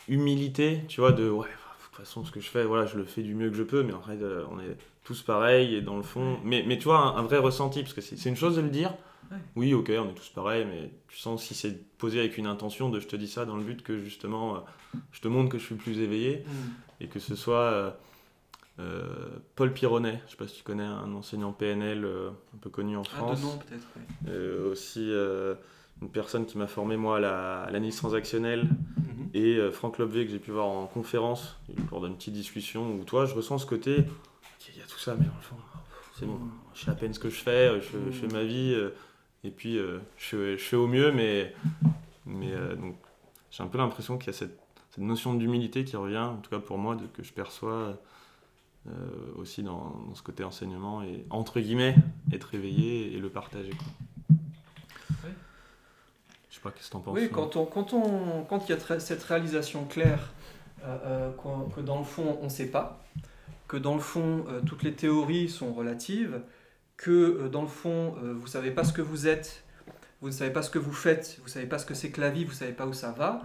humilité, 0.07 0.81
tu 0.87 1.01
vois, 1.01 1.11
de 1.11 1.29
ouais, 1.29 1.47
de 1.47 1.85
toute 1.85 1.95
façon, 1.95 2.25
ce 2.25 2.31
que 2.31 2.39
je 2.39 2.49
fais, 2.49 2.63
voilà, 2.63 2.85
je 2.85 2.97
le 2.97 3.05
fais 3.05 3.21
du 3.21 3.35
mieux 3.35 3.49
que 3.49 3.55
je 3.55 3.63
peux, 3.63 3.83
mais 3.83 3.93
en 3.93 4.01
fait, 4.01 4.21
euh, 4.21 4.45
on 4.51 4.59
est 4.59 4.77
tous 5.03 5.21
pareils 5.21 5.75
et 5.75 5.81
dans 5.81 5.97
le 5.97 6.03
fond, 6.03 6.39
mais, 6.43 6.63
mais 6.67 6.77
tu 6.77 6.85
vois, 6.85 6.99
un 6.99 7.21
vrai 7.21 7.37
ressenti, 7.37 7.81
parce 7.81 7.93
que 7.93 8.01
c'est 8.01 8.29
une 8.29 8.35
chose 8.35 8.55
de 8.55 8.61
le 8.61 8.69
dire, 8.69 8.93
oui, 9.55 9.73
ok, 9.73 9.91
on 9.97 10.09
est 10.09 10.13
tous 10.13 10.29
pareils, 10.29 10.65
mais 10.65 10.91
tu 11.07 11.17
sens 11.17 11.43
si 11.43 11.53
c'est 11.53 11.77
posé 11.97 12.19
avec 12.19 12.37
une 12.37 12.47
intention 12.47 12.89
de 12.89 12.99
je 12.99 13.07
te 13.07 13.15
dis 13.15 13.27
ça 13.27 13.45
dans 13.45 13.57
le 13.57 13.63
but 13.63 13.81
que 13.81 13.99
justement 13.99 14.55
euh, 14.55 14.59
je 15.11 15.21
te 15.21 15.27
montre 15.27 15.49
que 15.49 15.57
je 15.57 15.65
suis 15.65 15.75
plus 15.75 15.99
éveillé 15.99 16.43
mm. 16.45 17.03
et 17.03 17.07
que 17.07 17.19
ce 17.19 17.35
soit 17.35 17.55
euh, 17.55 17.91
euh, 18.79 19.07
Paul 19.55 19.73
Pironnet, 19.73 20.21
je 20.25 20.31
sais 20.31 20.37
pas 20.37 20.47
si 20.47 20.57
tu 20.57 20.63
connais 20.63 20.83
un 20.83 21.13
enseignant 21.13 21.51
PNL 21.51 22.05
un 22.05 22.57
peu 22.61 22.69
connu 22.69 22.95
en 22.95 23.01
ah, 23.01 23.15
France. 23.15 23.41
Ah, 23.43 23.63
peut-être, 23.67 23.87
oui. 24.27 24.71
aussi 24.71 25.11
une 26.01 26.09
personne 26.09 26.45
qui 26.45 26.57
m'a 26.57 26.67
formé 26.67 26.95
moi 26.95 27.17
à 27.17 27.19
l'analyse 27.71 27.95
transactionnelle 27.97 28.65
mm-hmm. 28.65 29.37
et 29.37 29.71
Franck 29.71 29.97
Lobvé 29.97 30.25
que 30.25 30.31
j'ai 30.31 30.39
pu 30.39 30.51
voir 30.51 30.67
en 30.67 30.85
conférence 30.85 31.57
lors 31.91 32.05
d'une 32.05 32.15
petite 32.15 32.33
discussion 32.33 32.91
où 32.93 33.03
toi 33.03 33.25
je 33.25 33.33
ressens 33.33 33.59
ce 33.59 33.65
côté 33.65 34.05
il 34.69 34.77
y 34.77 34.81
a 34.81 34.85
tout 34.85 34.99
ça 34.99 35.15
mais 35.17 35.25
dans 35.25 35.35
le 35.35 35.41
fond 35.41 35.55
c'est 36.19 36.25
bon, 36.25 36.33
mm. 36.33 36.51
je 36.75 36.85
sais 36.85 36.91
à 36.91 36.93
peine 36.93 37.13
ce 37.13 37.19
que 37.19 37.29
je 37.29 37.39
fais, 37.39 37.81
je, 37.81 38.11
je 38.11 38.17
fais 38.19 38.27
ma 38.27 38.43
vie 38.43 38.75
et 39.47 39.51
puis, 39.51 39.77
euh, 39.77 39.99
je, 40.17 40.57
fais 40.57 40.75
au 40.75 40.87
mieux, 40.87 41.13
mais, 41.13 41.53
mais 42.25 42.51
euh, 42.51 42.75
donc, 42.75 42.95
j'ai 43.49 43.63
un 43.63 43.67
peu 43.67 43.77
l'impression 43.77 44.17
qu'il 44.17 44.27
y 44.27 44.35
a 44.35 44.37
cette, 44.37 44.59
cette 44.89 45.03
notion 45.03 45.33
d'humilité 45.35 45.85
qui 45.85 45.95
revient, 45.95 46.17
en 46.17 46.35
tout 46.35 46.49
cas 46.49 46.59
pour 46.59 46.77
moi, 46.77 46.95
de, 46.95 47.05
que 47.05 47.23
je 47.23 47.31
perçois 47.31 47.97
euh, 48.87 48.91
aussi 49.37 49.63
dans, 49.63 49.95
dans, 50.05 50.15
ce 50.15 50.21
côté 50.21 50.43
enseignement, 50.43 51.01
et 51.01 51.25
entre 51.29 51.61
guillemets, 51.61 51.95
être 52.33 52.53
éveillé 52.55 53.15
et 53.15 53.19
le 53.19 53.29
partager. 53.29 53.69
Quoi. 53.69 54.35
Oui. 55.23 55.31
Je 56.49 56.55
sais 56.55 56.61
pas 56.61 56.71
qu'est-ce 56.71 56.87
que 56.87 56.91
tu 56.91 56.97
en 56.97 56.99
penses. 56.99 57.17
Oui, 57.17 57.29
quand, 57.31 57.55
on, 57.55 57.65
quand, 57.65 57.93
on, 57.93 58.43
quand 58.43 58.67
il 58.67 58.71
y 58.71 58.73
a 58.73 58.99
cette 58.99 59.23
réalisation 59.23 59.85
claire 59.85 60.33
que 60.83 61.81
dans 61.81 61.97
le 61.97 62.05
fond 62.05 62.37
on 62.41 62.45
ne 62.45 62.49
sait 62.49 62.69
pas, 62.69 63.03
que 63.67 63.77
dans 63.77 63.95
le 63.95 63.99
fond 63.99 64.45
toutes 64.65 64.83
les 64.83 64.93
théories 64.93 65.49
sont 65.49 65.73
relatives, 65.73 66.41
que 66.97 67.11
euh, 67.11 67.49
dans 67.49 67.61
le 67.61 67.67
fond, 67.67 68.15
euh, 68.23 68.33
vous 68.33 68.45
ne 68.45 68.49
savez 68.49 68.71
pas 68.71 68.83
ce 68.83 68.91
que 68.91 69.01
vous 69.01 69.27
êtes, 69.27 69.63
vous 70.21 70.27
ne 70.27 70.33
savez 70.33 70.51
pas 70.51 70.63
ce 70.63 70.71
que 70.71 70.79
vous 70.79 70.91
faites, 70.91 71.37
vous 71.39 71.45
ne 71.45 71.49
savez 71.49 71.67
pas 71.67 71.77
ce 71.77 71.85
que 71.85 71.93
c'est 71.93 72.09
que 72.09 72.19
la 72.19 72.31
vie, 72.31 72.43
vous 72.43 72.51
ne 72.51 72.55
savez 72.55 72.73
pas 72.73 72.87
où 72.87 72.93
ça 72.93 73.11
va, 73.11 73.41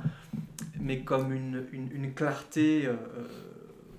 mais 0.80 1.02
comme 1.02 1.32
une, 1.32 1.66
une, 1.72 2.14
clarté 2.14 2.86
euh, 2.86 2.96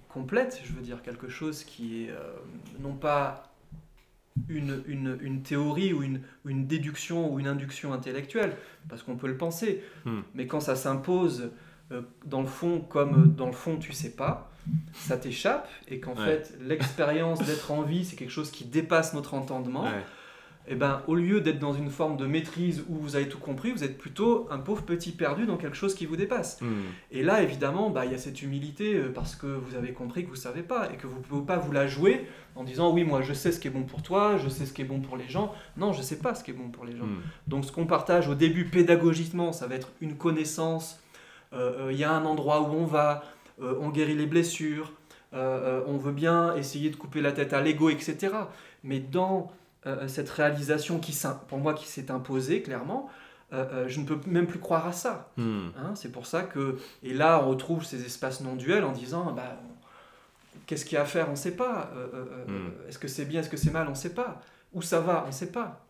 complète, 0.10 0.60
je 0.66 0.74
veux 0.74 0.82
dire 0.82 1.02
quelque 1.04 1.30
chose 1.30 1.64
qui 1.64 2.04
est 2.04 2.14
non 2.82 2.94
pas 2.96 3.54
une, 4.50 4.84
une, 4.88 5.18
une, 5.22 5.44
théorie 5.44 5.94
ou 5.94 6.02
une, 6.02 6.22
une 6.46 6.66
déduction 6.66 7.32
ou 7.32 7.40
une 7.40 7.48
induction 7.48 7.94
intellectuelle, 7.94 8.58
parce 8.90 9.04
qu'on 9.04 9.16
peut 9.16 9.28
le 9.28 9.38
penser, 9.38 9.84
hmm. 10.06 10.22
mais 10.34 10.48
quand 10.48 10.60
ça 10.60 10.76
s'impose 10.76 11.52
dans 12.26 12.42
le 12.42 12.48
fond 12.48 12.80
comme 12.80 13.36
dans 13.36 13.46
le 13.46 13.52
fond 13.52 13.78
tu 13.78 13.94
sais 13.94 14.16
pas, 14.16 14.52
ça 14.94 15.18
t'échappe 15.18 15.70
et 15.88 16.00
qu'en 16.00 16.16
fait 16.16 16.54
l'expérience 16.62 17.44
d'être 17.44 17.72
en 17.72 17.82
vie 17.82 18.06
c'est 18.06 18.16
quelque 18.16 18.32
chose 18.32 18.52
qui 18.52 18.66
dépasse 18.66 19.14
notre 19.14 19.34
entendement, 19.34 19.86
et 20.66 20.72
eh 20.72 20.76
ben 20.76 21.02
au 21.08 21.16
lieu 21.16 21.42
d'être 21.42 21.60
dans 21.60 21.74
une 21.74 21.90
forme 21.90 22.16
de 22.16 22.26
maîtrise 22.26 22.86
où 22.88 22.96
vous 22.96 23.18
avez 23.18 23.28
tout 23.28 23.38
compris, 23.38 23.74
vous 23.74 23.84
êtes 23.84 23.98
plutôt 23.98 24.48
un 24.50 24.60
pauvre 24.60 24.84
petit 24.84 25.12
perdu 25.12 25.46
dans 25.46 25.58
quelque 25.58 25.76
chose 25.76 25.94
qui 25.94 26.06
vous 26.06 26.16
dépasse. 26.16 26.62
Hmm. 26.62 26.84
Et 27.12 27.22
là 27.22 27.42
évidemment, 27.42 27.90
bah, 27.90 28.06
il 28.06 28.14
y 28.14 28.16
a 28.16 28.18
cette 28.18 28.42
humilité 28.42 28.96
euh, 28.96 29.12
parce 29.14 29.36
que 29.36 29.48
vous 29.48 29.76
avez 29.76 29.92
compris 29.92 30.24
que 30.24 30.30
vous 30.30 30.38
savez 30.38 30.64
pas 30.64 30.90
et 30.94 30.96
que 30.96 31.06
vous 31.06 31.20
pouvez 31.20 31.46
pas 31.46 31.58
vous 31.58 31.74
la 31.74 31.86
jouer 31.86 32.30
en 32.56 32.64
disant 32.64 32.94
oui 32.94 33.04
moi 33.04 33.22
je 33.22 33.34
sais 33.34 33.52
ce 33.52 33.60
qui 33.60 33.68
est 33.68 33.72
bon 33.72 33.84
pour 33.84 34.04
toi, 34.04 34.38
je 34.38 34.48
sais 34.48 34.66
ce 34.66 34.72
qui 34.72 34.82
est 34.82 34.86
bon 34.86 35.02
pour 35.02 35.18
les 35.18 35.28
gens. 35.28 35.54
Non, 35.76 35.92
je 35.92 36.02
sais 36.02 36.20
pas 36.20 36.34
ce 36.34 36.46
qui 36.46 36.52
est 36.52 36.56
bon 36.56 36.70
pour 36.70 36.86
les 36.86 36.96
gens. 36.96 37.08
Hmm. 37.08 37.22
Donc 37.48 37.66
ce 37.66 37.72
qu'on 37.74 37.86
partage 37.86 38.30
au 38.30 38.36
début 38.36 38.64
pédagogiquement, 38.64 39.52
ça 39.52 39.68
va 39.68 39.76
être 39.76 39.92
une 40.00 40.16
connaissance. 40.16 41.04
Euh, 41.54 41.88
euh, 41.88 41.92
il 41.92 42.00
y 42.00 42.04
a 42.04 42.12
un 42.12 42.26
endroit 42.26 42.62
où 42.62 42.74
on 42.74 42.86
va, 42.86 43.24
euh, 43.62 43.76
on 43.80 43.90
guérit 43.90 44.16
les 44.16 44.26
blessures, 44.26 44.92
euh, 45.34 45.82
euh, 45.82 45.84
on 45.88 45.98
veut 45.98 46.12
bien 46.12 46.56
essayer 46.56 46.90
de 46.90 46.96
couper 46.96 47.22
la 47.22 47.32
tête 47.32 47.54
à 47.54 47.62
l'ego, 47.62 47.90
etc. 47.90 48.34
Mais 48.84 49.00
dans 49.00 49.52
cette 50.08 50.30
réalisation 50.30 50.98
qui, 50.98 51.14
pour 51.50 51.58
moi, 51.58 51.74
qui 51.74 51.88
s'est 51.88 52.10
imposée 52.10 52.62
clairement, 52.62 53.10
je 53.52 54.00
ne 54.00 54.06
peux 54.06 54.18
même 54.28 54.48
plus 54.48 54.60
croire 54.60 54.88
à 54.88 54.94
ça. 54.94 55.30
Hmm. 55.36 55.68
Hein, 55.78 55.92
c'est 55.96 56.10
pour 56.10 56.26
ça 56.26 56.44
que, 56.44 56.78
et 57.04 57.14
là, 57.14 57.44
on 57.44 57.50
retrouve 57.50 57.84
ces 57.84 58.06
espaces 58.06 58.40
non 58.40 58.56
duels 58.56 58.86
en 58.86 58.94
disant, 58.94 59.34
bah, 59.34 59.60
qu'est-ce 60.68 60.86
qu'il 60.86 60.96
y 60.96 60.98
a 60.98 61.02
à 61.02 61.06
faire, 61.06 61.28
on 61.28 61.32
ne 61.32 61.36
sait 61.36 61.58
pas. 61.58 61.92
Hmm. 62.48 62.70
Est-ce 62.88 62.98
que 62.98 63.10
c'est 63.10 63.26
bien, 63.26 63.42
est-ce 63.42 63.50
que 63.50 63.58
c'est 63.58 63.72
mal, 63.72 63.88
on 63.88 63.92
ne 63.92 63.96
sait 63.96 64.14
pas. 64.14 64.40
Où 64.74 64.82
ça 64.82 65.02
va, 65.02 65.24
on 65.26 65.28
ne 65.28 65.34
sait 65.34 65.52
pas. 65.52 65.84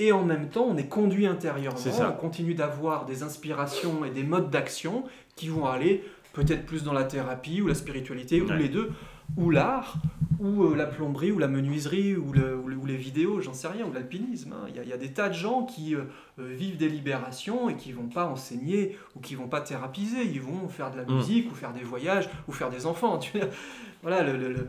Et 0.00 0.12
en 0.12 0.24
même 0.24 0.48
temps, 0.48 0.64
on 0.68 0.76
est 0.76 0.88
conduit 0.88 1.26
intérieurement, 1.26 1.80
on 2.08 2.12
continue 2.12 2.54
d'avoir 2.54 3.04
des 3.04 3.24
inspirations 3.24 4.04
et 4.04 4.10
des 4.10 4.22
modes 4.22 4.48
d'action 4.48 5.04
qui 5.34 5.48
vont 5.48 5.66
aller 5.66 6.04
peut-être 6.32 6.66
plus 6.66 6.84
dans 6.84 6.92
la 6.92 7.04
thérapie 7.04 7.60
ou 7.60 7.66
la 7.66 7.74
spiritualité, 7.74 8.40
ou 8.40 8.50
les 8.50 8.68
deux, 8.68 8.92
ou 9.36 9.50
l'art, 9.50 9.94
ou 10.38 10.64
euh, 10.64 10.76
la 10.76 10.86
plomberie, 10.86 11.32
ou 11.32 11.38
la 11.38 11.48
menuiserie, 11.48 12.16
ou, 12.16 12.32
ou, 12.32 12.86
les 12.86 12.96
vidéos, 12.96 13.40
j'en 13.40 13.52
sais 13.52 13.68
rien, 13.68 13.86
ou 13.86 13.92
l'alpinisme. 13.92 14.52
Hein. 14.52 14.68
Il 14.68 14.88
y, 14.88 14.92
a 14.92 14.96
des 14.96 15.12
tas 15.12 15.28
de 15.28 15.34
gens 15.34 15.64
qui 15.64 15.94
euh, 15.94 16.04
euh, 16.38 16.54
vivent 16.54 16.76
des 16.76 16.88
libérations 16.88 17.68
et 17.68 17.76
qui 17.76 17.92
vont 17.92 18.08
pas 18.08 18.26
enseigner 18.26 18.96
ou 19.16 19.20
qui 19.20 19.34
vont 19.34 19.48
pas 19.48 19.60
thérapiser. 19.60 20.24
Ils 20.24 20.40
vont 20.40 20.68
faire 20.68 20.90
de 20.90 20.96
la 20.96 21.04
mm. 21.04 21.14
musique, 21.14 21.50
ou 21.50 21.54
faire 21.54 21.72
des 21.72 21.82
voyages, 21.82 22.28
ou 22.46 22.52
faire 22.52 22.70
des 22.70 22.86
enfants. 22.86 23.18
voilà, 24.02 24.22
le, 24.22 24.68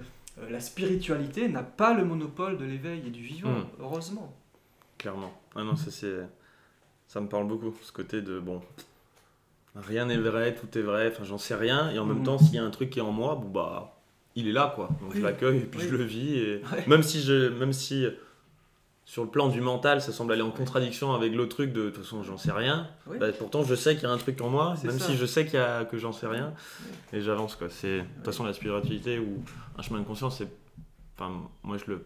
la 0.49 0.60
spiritualité 0.60 1.47
n'a 1.47 1.64
pas 1.64 1.93
le 1.93 2.03
monopole 2.03 2.57
de 2.57 2.66
l'éveil 2.66 3.03
et 3.05 3.12
du 3.12 3.22
vivant, 3.22 3.51
mm. 3.51 3.66
heureusement. 3.82 4.34
Clairement. 4.97 5.32
Ah 5.55 5.64
non, 5.64 5.76
ça, 5.76 5.91
ça 7.07 7.22
me 7.22 7.28
parle 7.28 7.47
beaucoup, 7.47 7.74
ce 7.82 7.91
côté 7.91 8.22
de, 8.22 8.39
bon, 8.39 8.62
rien 9.76 10.05
n'est 10.05 10.17
vrai, 10.17 10.55
tout 10.55 10.78
est 10.78 10.82
vrai, 10.82 11.11
enfin 11.11 11.24
j'en 11.24 11.38
sais 11.38 11.55
rien, 11.55 11.91
et 11.91 11.99
en 11.99 12.05
même 12.05 12.20
mhm. 12.20 12.24
temps 12.24 12.38
s'il 12.38 12.55
y 12.55 12.57
a 12.57 12.63
un 12.63 12.70
truc 12.70 12.89
qui 12.89 12.99
est 12.99 13.03
en 13.03 13.11
moi, 13.11 13.36
bon 13.36 13.49
bah 13.49 13.95
il 14.36 14.47
est 14.47 14.51
là 14.51 14.72
quoi, 14.76 14.89
donc 15.01 15.15
je 15.15 15.22
l'accueille 15.22 15.57
et 15.57 15.65
puis 15.65 15.82
je 15.82 15.89
le 15.89 16.03
vis, 16.03 16.38
et 16.38 16.61
même 16.88 17.03
si 17.03 17.22
je, 17.22 17.49
même 17.49 17.74
si 17.74 18.05
sur 19.05 19.24
le 19.24 19.30
plan 19.30 19.49
du 19.49 19.59
mental 19.59 20.01
ça 20.01 20.11
semble 20.11 20.34
aller 20.34 20.41
en 20.41 20.51
contradiction 20.51 21.13
avec 21.13 21.34
l'autre 21.34 21.55
truc 21.55 21.74
de, 21.74 21.86
de 21.86 21.89
toute 21.89 22.03
façon 22.03 22.24
j'en 22.24 22.38
sais 22.38 22.51
rien, 22.51 22.88
bah, 23.20 23.32
pourtant 23.38 23.63
je 23.63 23.76
sais 23.76 23.95
qu'il 23.95 24.03
y 24.03 24.07
a 24.07 24.11
un 24.11 24.17
truc 24.17 24.39
en 24.41 24.49
moi, 24.49 24.76
même 24.84 24.99
si 24.99 25.15
je 25.17 25.26
sais 25.26 25.45
qu'il 25.45 25.55
y 25.55 25.63
a, 25.63 25.86
que 25.86 25.97
j'en 25.97 26.11
sais 26.11 26.28
rien, 26.28 26.53
et 27.13 27.22
j'avance 27.22 27.55
quoi, 27.55 27.70
c'est 27.70 27.99
de 27.99 28.03
toute 28.15 28.26
façon 28.26 28.43
la 28.43 28.53
spiritualité 28.53 29.20
ou 29.20 29.43
un 29.78 29.82
chemin 29.82 29.99
de 29.99 30.05
conscience, 30.05 30.38
c'est, 30.38 30.47
enfin 31.17 31.32
moi 31.63 31.78
je 31.78 31.91
le, 31.91 32.05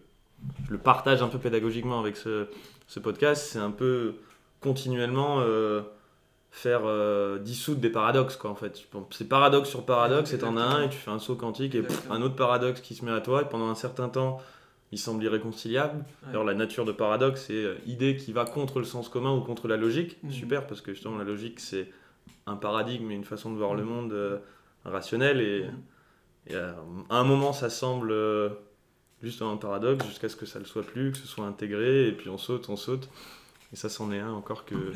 je 0.66 0.72
le 0.72 0.78
partage 0.78 1.22
un 1.22 1.28
peu 1.28 1.40
pédagogiquement 1.40 2.00
avec 2.00 2.18
ce, 2.18 2.48
ce 2.88 3.00
podcast, 3.00 3.48
c'est 3.52 3.60
un 3.60 3.72
peu 3.72 4.16
continuellement... 4.60 5.40
Euh, 5.42 5.82
faire 6.56 6.82
euh, 6.86 7.40
dissoudre 7.40 7.82
des 7.82 7.90
paradoxes 7.90 8.38
quoi 8.38 8.52
en 8.52 8.56
fait 8.56 8.88
c'est 9.10 9.28
paradoxe 9.28 9.70
sur 9.70 9.86
paradoxe 9.86 10.34
et 10.34 10.38
t'en 10.38 10.56
as 10.56 10.62
un 10.62 10.84
et 10.84 10.90
tu 10.90 10.98
fais 10.98 11.10
un 11.10 11.18
saut 11.18 11.36
quantique 11.36 11.74
et 11.74 11.84
un 12.12 12.22
autre 12.22 12.36
paradoxe 12.36 12.80
qui 12.80 12.94
se 12.94 13.04
met 13.04 13.12
à 13.12 13.22
toi 13.22 13.42
et 13.42 13.46
pendant 13.46 13.70
un 13.70 13.76
certain 13.76 14.08
temps 14.08 14.40
il 14.94 15.00
semble 15.00 15.24
irréconciliable. 15.24 16.06
Alors 16.30 16.44
la 16.44 16.54
nature 16.54 16.86
de 16.86 16.92
paradoxe, 16.92 17.46
c'est 17.48 17.64
euh, 17.64 17.76
idée 17.88 18.16
qui 18.16 18.32
va 18.32 18.46
contre 18.46 18.78
le 18.78 18.86
sens 18.86 19.10
commun 19.10 19.36
ou 19.36 19.42
contre 19.42 19.68
la 19.68 19.76
logique. 19.76 20.18
Mhm. 20.22 20.32
Super, 20.32 20.68
parce 20.68 20.82
que 20.82 20.94
justement 20.94 21.18
la 21.18 21.24
logique, 21.24 21.60
c'est 21.60 21.90
un 22.46 22.56
paradigme 22.56 23.10
et 23.10 23.16
une 23.16 23.24
façon 23.24 23.52
de 23.52 23.58
voir 23.58 23.74
le 23.74 23.84
mhm. 23.84 23.90
monde 23.90 24.14
euh, 24.14 24.38
rationnel. 24.86 25.42
Et, 25.42 25.66
mhm. 26.54 27.06
à 27.10 27.18
un 27.18 27.24
moment, 27.24 27.54
ça 27.54 27.72
semble 27.72 28.12
euh, 28.12 28.50
juste 29.24 29.42
un 29.42 29.58
paradoxe, 29.58 30.06
jusqu'à 30.06 30.30
ce 30.30 30.36
que 30.36 30.46
ça 30.46 30.60
ne 30.60 30.64
le 30.64 30.70
soit 30.70 30.84
plus, 30.84 31.12
que 31.12 31.18
ce 31.18 31.28
soit 31.28 31.46
intégré, 31.46 32.08
et 32.08 32.12
puis 32.12 32.30
on 32.30 32.38
saute, 32.38 32.70
on 32.70 32.76
saute. 32.76 33.10
Et 33.74 33.76
ça, 33.76 33.90
c'en 33.90 34.12
est 34.12 34.20
un 34.20 34.32
encore 34.32 34.66
que, 34.66 34.94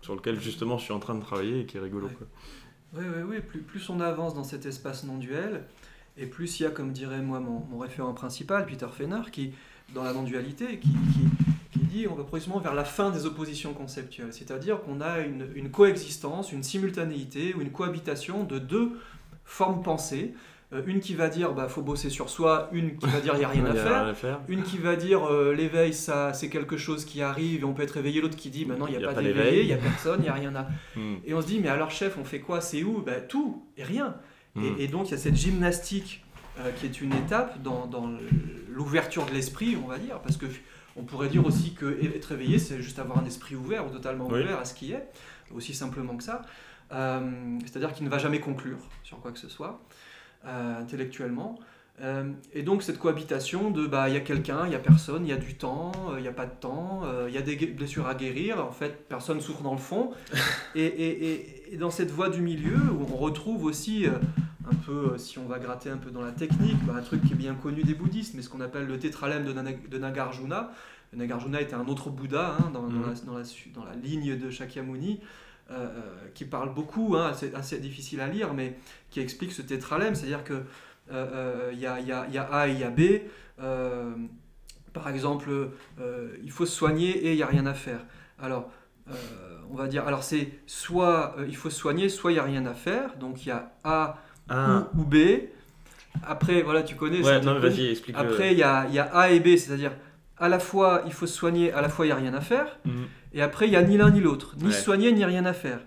sur 0.00 0.14
lequel 0.14 0.40
justement 0.40 0.78
je 0.78 0.84
suis 0.84 0.92
en 0.92 1.00
train 1.00 1.16
de 1.16 1.20
travailler 1.20 1.60
et 1.60 1.66
qui 1.66 1.76
est 1.76 1.80
rigolo. 1.80 2.08
Oui, 2.94 3.04
oui, 3.04 3.22
oui. 3.28 3.40
Plus, 3.40 3.60
plus 3.60 3.90
on 3.90 4.00
avance 4.00 4.34
dans 4.34 4.44
cet 4.44 4.66
espace 4.66 5.02
non 5.02 5.18
duel, 5.18 5.64
et 6.16 6.26
plus 6.26 6.60
il 6.60 6.62
y 6.62 6.66
a, 6.66 6.70
comme 6.70 6.92
dirait 6.92 7.22
moi 7.22 7.40
mon, 7.40 7.78
référent 7.78 8.14
principal, 8.14 8.66
Peter 8.66 8.86
Fenner, 8.92 9.22
qui, 9.32 9.52
dans 9.94 10.04
la 10.04 10.12
non-dualité, 10.12 10.78
qui, 10.78 10.90
qui, 11.72 11.80
dit 11.80 12.06
on 12.06 12.14
va 12.14 12.22
progressivement 12.22 12.60
vers 12.60 12.74
la 12.74 12.84
fin 12.84 13.10
des 13.10 13.26
oppositions 13.26 13.74
conceptuelles. 13.74 14.32
C'est-à-dire 14.32 14.80
qu'on 14.82 15.00
a 15.00 15.18
une, 15.18 15.50
une, 15.56 15.72
coexistence, 15.72 16.52
une 16.52 16.62
simultanéité 16.62 17.52
ou 17.54 17.62
une 17.62 17.72
cohabitation 17.72 18.44
de 18.44 18.60
deux 18.60 18.92
formes 19.44 19.82
pensées. 19.82 20.34
Euh, 20.72 20.82
une 20.86 21.00
qui 21.00 21.14
va 21.14 21.28
dire 21.28 21.52
bah 21.52 21.68
faut 21.68 21.82
bosser 21.82 22.10
sur 22.10 22.30
soi, 22.30 22.68
une 22.72 22.96
qui 22.96 23.06
va 23.06 23.20
dire 23.20 23.34
il 23.34 23.40
n'y 23.40 23.44
a 23.44 23.48
rien, 23.48 23.64
à, 23.64 24.14
faire. 24.14 24.40
une 24.48 24.62
qui 24.62 24.78
va 24.78 24.94
dire 24.94 25.24
euh, 25.24 25.52
l'éveil 25.52 25.92
ça 25.92 26.32
c'est 26.32 26.48
quelque 26.48 26.76
chose 26.76 27.04
qui 27.04 27.22
arrive 27.22 27.62
et 27.62 27.64
on 27.64 27.74
peut 27.74 27.82
être 27.82 27.96
éveillé, 27.96 28.20
l'autre 28.20 28.36
qui 28.36 28.50
dit 28.50 28.64
bah, 28.64 28.76
il 28.88 28.96
n'y 28.96 29.04
a, 29.04 29.12
pas, 29.12 29.20
d'éveil, 29.20 29.62
il 29.62 29.66
n'y 29.66 29.72
a 29.72 29.78
personne, 29.78 30.20
il 30.20 30.22
n'y 30.22 30.28
a 30.28 30.34
rien 30.34 30.54
à. 30.54 30.68
Hmm. 30.96 31.16
Et 31.24 31.34
on 31.34 31.40
se 31.40 31.46
dit 31.46 31.60
mais 31.60 31.68
alors 31.68 31.90
chef 31.90 32.18
on 32.18 32.24
fait 32.24 32.40
quoi, 32.40 32.60
c'est 32.60 32.82
où? 32.82 33.00
Bah, 33.00 33.20
Tout 33.20 33.64
et 33.76 33.84
rien. 33.84 34.16
Mm. 34.54 34.64
Et, 34.78 34.88
donc 34.88 35.08
il 35.08 35.10
y 35.12 35.14
a 35.14 35.18
cette 35.18 35.36
gymnastique 35.36 36.24
euh, 36.58 36.70
qui 36.72 36.86
est 36.86 37.00
une 37.00 37.12
étape 37.12 37.62
dans, 37.62 37.88
l'ouverture 38.68 39.26
de 39.26 39.32
l'esprit, 39.32 39.76
on 39.82 39.88
va 39.88 39.98
dire, 39.98 40.20
parce 40.20 40.36
que 40.36 40.46
on 40.96 41.04
pourrait 41.04 41.28
dire 41.28 41.46
aussi 41.46 41.74
que 41.74 41.98
être 42.14 42.32
éveillé, 42.32 42.58
c'est 42.58 42.82
juste 42.82 42.98
avoir 42.98 43.18
un 43.18 43.24
esprit 43.24 43.54
ouvert 43.54 43.86
ou 43.86 43.90
totalement 43.90 44.26
ouvert 44.26 44.58
à 44.58 44.64
ce 44.64 44.74
qui 44.74 44.92
est, 44.92 45.08
aussi 45.54 45.74
simplement 45.74 46.16
que 46.16 46.24
ça. 46.24 46.42
Euh, 46.92 47.58
c'est-à-dire 47.64 47.92
qu'il 47.92 48.04
ne 48.04 48.10
va 48.10 48.18
jamais 48.18 48.40
conclure 48.40 48.78
sur 49.04 49.20
quoi 49.20 49.30
que 49.30 49.38
ce 49.38 49.48
soit, 49.48 49.80
euh, 50.46 50.80
intellectuellement. 50.80 51.58
et 52.54 52.62
donc 52.62 52.82
cette 52.82 52.98
cohabitation 52.98 53.70
de 53.70 53.86
bah 53.86 54.08
il 54.08 54.14
y 54.14 54.16
a 54.16 54.20
quelqu'un, 54.20 54.64
il 54.64 54.72
y 54.72 54.74
a 54.74 54.78
personne, 54.78 55.26
il 55.26 55.28
y 55.28 55.34
a 55.34 55.36
du 55.36 55.54
temps, 55.54 55.92
il 56.16 56.22
n'y 56.22 56.28
a 56.28 56.32
pas 56.32 56.46
de 56.46 56.58
temps, 56.58 57.02
il 57.28 57.34
y 57.34 57.36
a 57.36 57.42
des 57.42 57.56
blessures 57.66 58.06
à 58.06 58.14
guérir, 58.14 58.64
en 58.64 58.72
fait 58.72 59.06
personne 59.06 59.42
souffre 59.42 59.62
dans 59.62 59.74
le 59.74 59.84
fond. 59.90 60.12
et, 60.74 60.86
et 60.86 61.60
et 61.70 61.76
dans 61.76 61.90
cette 61.90 62.10
voie 62.10 62.28
du 62.28 62.40
milieu, 62.40 62.76
où 62.76 63.06
on 63.12 63.16
retrouve 63.16 63.64
aussi 63.64 64.06
euh, 64.06 64.12
un 64.68 64.74
peu, 64.74 65.12
euh, 65.12 65.18
si 65.18 65.38
on 65.38 65.46
va 65.46 65.60
gratter 65.60 65.88
un 65.88 65.96
peu 65.96 66.10
dans 66.10 66.22
la 66.22 66.32
technique, 66.32 66.84
bah, 66.84 66.94
un 66.96 67.02
truc 67.02 67.22
qui 67.24 67.32
est 67.32 67.36
bien 67.36 67.54
connu 67.54 67.84
des 67.84 67.94
bouddhistes, 67.94 68.34
mais 68.34 68.42
ce 68.42 68.48
qu'on 68.48 68.60
appelle 68.60 68.86
le 68.86 68.98
tétralème 68.98 69.44
de, 69.44 69.98
Nagarjuna. 69.98 70.72
Nagarjuna 71.12 71.60
était 71.60 71.74
un 71.74 71.86
autre 71.86 72.10
Bouddha 72.10 72.56
hein, 72.58 72.70
dans, 72.72 72.82
mhm. 72.82 73.14
dans, 73.24 73.84
la, 73.84 73.94
ligne 73.94 74.36
de 74.36 74.50
Shakyamuni, 74.50 75.20
euh, 75.20 75.24
qui 76.34 76.44
parle 76.44 76.74
beaucoup, 76.74 77.16
hein, 77.16 77.32
assez, 77.54 77.78
difficile 77.78 78.20
à 78.20 78.26
lire, 78.26 78.54
mais 78.54 78.76
qui 79.10 79.20
explique 79.20 79.52
ce 79.52 79.62
tétralème, 79.62 80.14
c'est-à-dire 80.14 80.44
que 80.44 80.64
il 81.10 81.78
y, 81.78 81.86
a, 81.86 82.00
y, 82.00 82.12
a, 82.12 82.42
A 82.52 82.68
et 82.68 82.72
il 82.72 82.78
y 82.78 82.84
a 82.84 82.90
B. 82.90 83.02
par 84.92 85.08
exemple, 85.08 85.50
il 86.42 86.50
faut 86.50 86.66
se 86.66 86.74
soigner 86.74 87.10
et 87.10 87.32
il 87.32 87.36
n'y 87.36 87.42
a 87.42 87.46
rien 87.46 87.66
à 87.66 87.74
faire. 87.74 88.00
Alors, 88.38 88.70
on 89.70 89.76
va 89.76 89.86
dire, 89.86 90.06
alors 90.06 90.22
c'est 90.22 90.48
soit 90.66 91.34
euh, 91.38 91.46
il 91.48 91.56
faut 91.56 91.70
se 91.70 91.78
soigner, 91.78 92.08
soit 92.08 92.32
il 92.32 92.34
n'y 92.34 92.40
a 92.40 92.44
rien 92.44 92.66
à 92.66 92.74
faire. 92.74 93.16
Donc 93.18 93.44
il 93.44 93.48
y 93.48 93.52
a 93.52 93.72
A 93.84 94.18
ah. 94.48 94.88
ou, 94.98 95.04
B. 95.04 95.16
Après, 96.26 96.62
voilà, 96.62 96.82
tu 96.82 96.96
connais. 96.96 97.22
Ouais, 97.22 97.40
non, 97.40 97.58
vas-y, 97.60 97.88
explique. 97.88 98.16
Après, 98.18 98.52
il 98.52 98.58
y 98.58 98.62
a, 98.62 98.86
y 98.88 98.98
a, 98.98 99.04
A 99.04 99.30
et 99.30 99.40
B, 99.40 99.56
c'est-à-dire 99.56 99.92
à 100.36 100.48
la 100.48 100.58
fois 100.58 101.02
il 101.06 101.12
faut 101.12 101.26
se 101.26 101.34
soigner, 101.34 101.72
à 101.72 101.80
la 101.80 101.88
fois 101.88 102.04
il 102.06 102.08
n'y 102.08 102.12
a 102.12 102.16
rien 102.16 102.34
à 102.34 102.40
faire. 102.40 102.78
Mhm. 102.84 103.06
Et 103.32 103.42
après, 103.42 103.66
il 103.66 103.70
n'y 103.70 103.76
a 103.76 103.82
ni 103.82 103.96
l'un 103.96 104.10
ni 104.10 104.20
l'autre, 104.20 104.56
ni 104.58 104.72
se 104.72 104.82
soigner, 104.82 105.12
ni 105.12 105.24
rien 105.24 105.44
à 105.44 105.52
faire. 105.52 105.80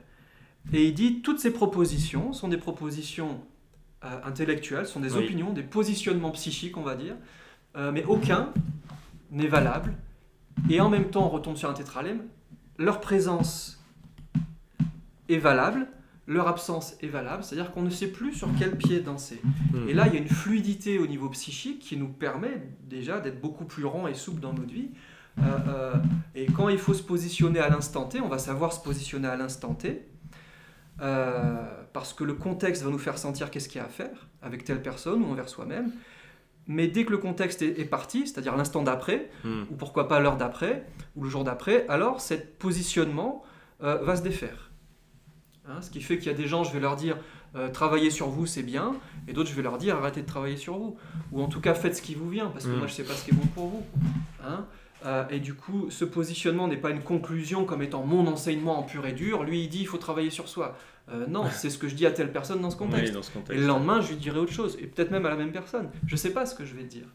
Et 0.72 0.88
il 0.88 0.94
dit 0.94 1.22
toutes 1.22 1.40
ces 1.40 1.52
propositions 1.52 2.32
sont 2.32 2.48
des 2.48 2.58
propositions 2.58 3.42
euh, 4.06 4.20
intellectuelles, 4.24 4.88
sont 4.88 5.02
des 5.02 5.16
opinions, 5.16 5.52
des 5.52 5.64
positionnements 5.64 6.32
psychiques, 6.32 6.78
on 6.78 6.84
va 6.84 6.96
dire, 6.96 7.16
euh, 7.76 7.92
mais 7.92 8.06
aucun 8.06 8.54
n'est 9.32 9.48
valable. 9.48 9.94
Et 10.70 10.80
en 10.80 10.90
même 10.90 11.10
temps, 11.10 11.26
on 11.26 11.30
retombe 11.30 11.58
sur 11.58 11.70
un 11.70 11.74
tétralème, 11.74 12.22
leur 12.78 13.02
présence 13.02 13.84
est 15.28 15.38
valable, 15.38 15.88
leur 16.28 16.48
absence 16.48 16.96
est 17.02 17.08
valable, 17.08 17.44
c'est-à-dire 17.44 17.72
qu'on 17.72 17.82
ne 17.82 17.90
sait 17.90 18.08
plus 18.08 18.34
sur 18.34 18.48
quel 18.58 18.78
pied 18.78 19.02
danser. 19.02 19.42
Hmm. 19.74 19.90
Et 19.90 19.94
là, 19.94 20.08
il 20.08 20.14
y 20.14 20.18
a 20.18 20.20
une 20.20 20.30
fluidité 20.30 20.98
au 20.98 21.08
niveau 21.08 21.28
psychique 21.30 21.80
qui 21.80 21.98
nous 21.98 22.08
permet 22.08 22.62
déjà 22.88 23.20
d'être 23.20 23.42
beaucoup 23.42 23.66
plus 23.66 23.84
rond 23.84 24.08
et 24.08 24.14
souple 24.14 24.40
dans 24.40 24.54
notre 24.54 24.74
vie. 24.74 24.90
Euh, 25.40 25.42
euh, 25.68 25.94
et 26.36 26.46
quand 26.46 26.70
il 26.70 26.78
faut 26.78 26.94
se 26.94 27.04
positionner 27.04 27.60
à 27.60 27.70
l'instant 27.70 28.06
T, 28.06 28.22
on 28.22 28.30
va 28.30 28.38
savoir 28.38 28.74
se 28.74 28.82
positionner 28.82 29.28
à 29.28 29.36
l'instant 29.36 29.74
T, 29.74 30.08
euh, 31.02 31.64
parce 31.92 32.14
que 32.14 32.24
le 32.24 32.34
contexte 32.34 32.84
va 32.84 32.92
nous 32.92 33.00
faire 33.00 33.18
sentir 33.18 33.50
qu'est-ce 33.50 33.68
qu'il 33.68 33.80
y 33.80 33.84
a 33.84 33.88
à 33.88 33.90
faire 33.90 34.28
avec 34.42 34.64
telle 34.64 34.82
personne 34.82 35.24
ou 35.24 35.32
envers 35.32 35.50
soi-même. 35.50 35.92
Mais 36.68 36.88
dès 36.88 37.04
que 37.04 37.12
le 37.12 37.18
contexte 37.18 37.62
est, 37.62 37.86
parti, 37.86 38.26
c'est-à-dire 38.26 38.56
l'instant 38.56 38.84
d'après, 38.84 39.30
hmm. 39.44 39.64
ou 39.70 39.76
pourquoi 39.76 40.08
pas 40.08 40.20
l'heure 40.20 40.38
d'après, 40.38 40.88
ou 41.16 41.24
le 41.24 41.30
jour 41.30 41.44
d'après, 41.44 41.86
alors 41.90 42.22
ce 42.22 42.36
positionnement 42.36 43.44
euh, 43.82 43.98
va 43.98 44.16
se 44.16 44.22
défaire. 44.22 44.72
Hein, 45.68 45.82
ce 45.82 45.90
qui 45.90 46.02
fait 46.02 46.18
qu'il 46.18 46.28
y 46.28 46.34
a 46.34 46.38
des 46.38 46.48
gens, 46.48 46.64
je 46.64 46.72
vais 46.72 46.80
leur 46.80 46.96
dire, 46.96 47.18
euh, 47.56 47.70
travaillez 47.70 48.10
sur 48.12 48.30
vous, 48.30 48.46
c'est 48.46 48.64
bien, 48.64 48.94
et 49.28 49.34
d'autres, 49.34 49.50
je 49.50 49.56
vais 49.56 49.62
leur 49.62 49.78
dire, 49.78 49.98
arrêtez 49.98 50.22
de 50.22 50.26
travailler 50.26 50.58
sur 50.58 50.78
vous. 50.78 50.98
Ou 51.34 51.42
en 51.42 51.48
tout 51.48 51.60
cas, 51.60 51.74
faites 51.74 51.98
ce 51.98 52.02
qui 52.02 52.16
vous 52.16 52.30
vient, 52.30 52.48
parce 52.48 52.66
que 52.66 52.70
hmm. 52.70 52.78
moi, 52.78 52.88
je 52.88 52.94
ne 52.94 52.96
sais 52.98 53.04
pas 53.04 53.14
ce 53.14 53.26
qui 53.26 53.32
est 53.32 53.36
bon 53.36 53.48
pour 53.48 53.68
vous. 53.68 53.84
Hein. 54.46 54.66
Euh, 55.06 55.26
et 55.30 55.40
du 55.40 55.54
coup, 55.54 55.88
ce 55.90 56.06
positionnement 56.06 56.68
n'est 56.68 56.78
pas 56.78 56.92
une 56.92 57.02
conclusion 57.02 57.66
comme 57.66 57.82
étant 57.82 58.04
mon 58.06 58.26
enseignement 58.28 58.80
en 58.80 58.84
pur 58.84 59.06
et 59.06 59.12
dur. 59.12 59.44
Lui, 59.44 59.64
il 59.64 59.70
dit, 59.70 59.82
il 59.82 59.88
faut 59.88 59.98
travailler 59.98 60.30
sur 60.30 60.48
soi. 60.48 60.78
Euh, 61.12 61.28
non, 61.28 61.46
c'est 61.52 61.70
ce 61.70 61.78
que 61.78 61.90
je 61.90 61.96
dis 61.96 62.06
à 62.06 62.12
telle 62.12 62.32
personne 62.32 62.62
dans 62.62 62.70
ce 62.70 62.78
contexte. 62.78 63.14
Et 63.50 63.56
le 63.56 63.66
lendemain, 63.66 64.00
je 64.00 64.10
lui 64.10 64.16
dirai 64.16 64.40
autre 64.40 64.54
chose, 64.54 64.78
et 64.80 64.88
peut-être 64.88 65.12
même 65.12 65.26
à 65.26 65.30
la 65.30 65.36
même 65.36 65.52
personne. 65.52 65.90
Je 66.08 66.14
ne 66.14 66.18
sais 66.18 66.32
pas 66.32 66.46
ce 66.46 66.56
que 66.56 66.64
je 66.64 66.74
vais 66.74 66.84
dire. 66.84 67.08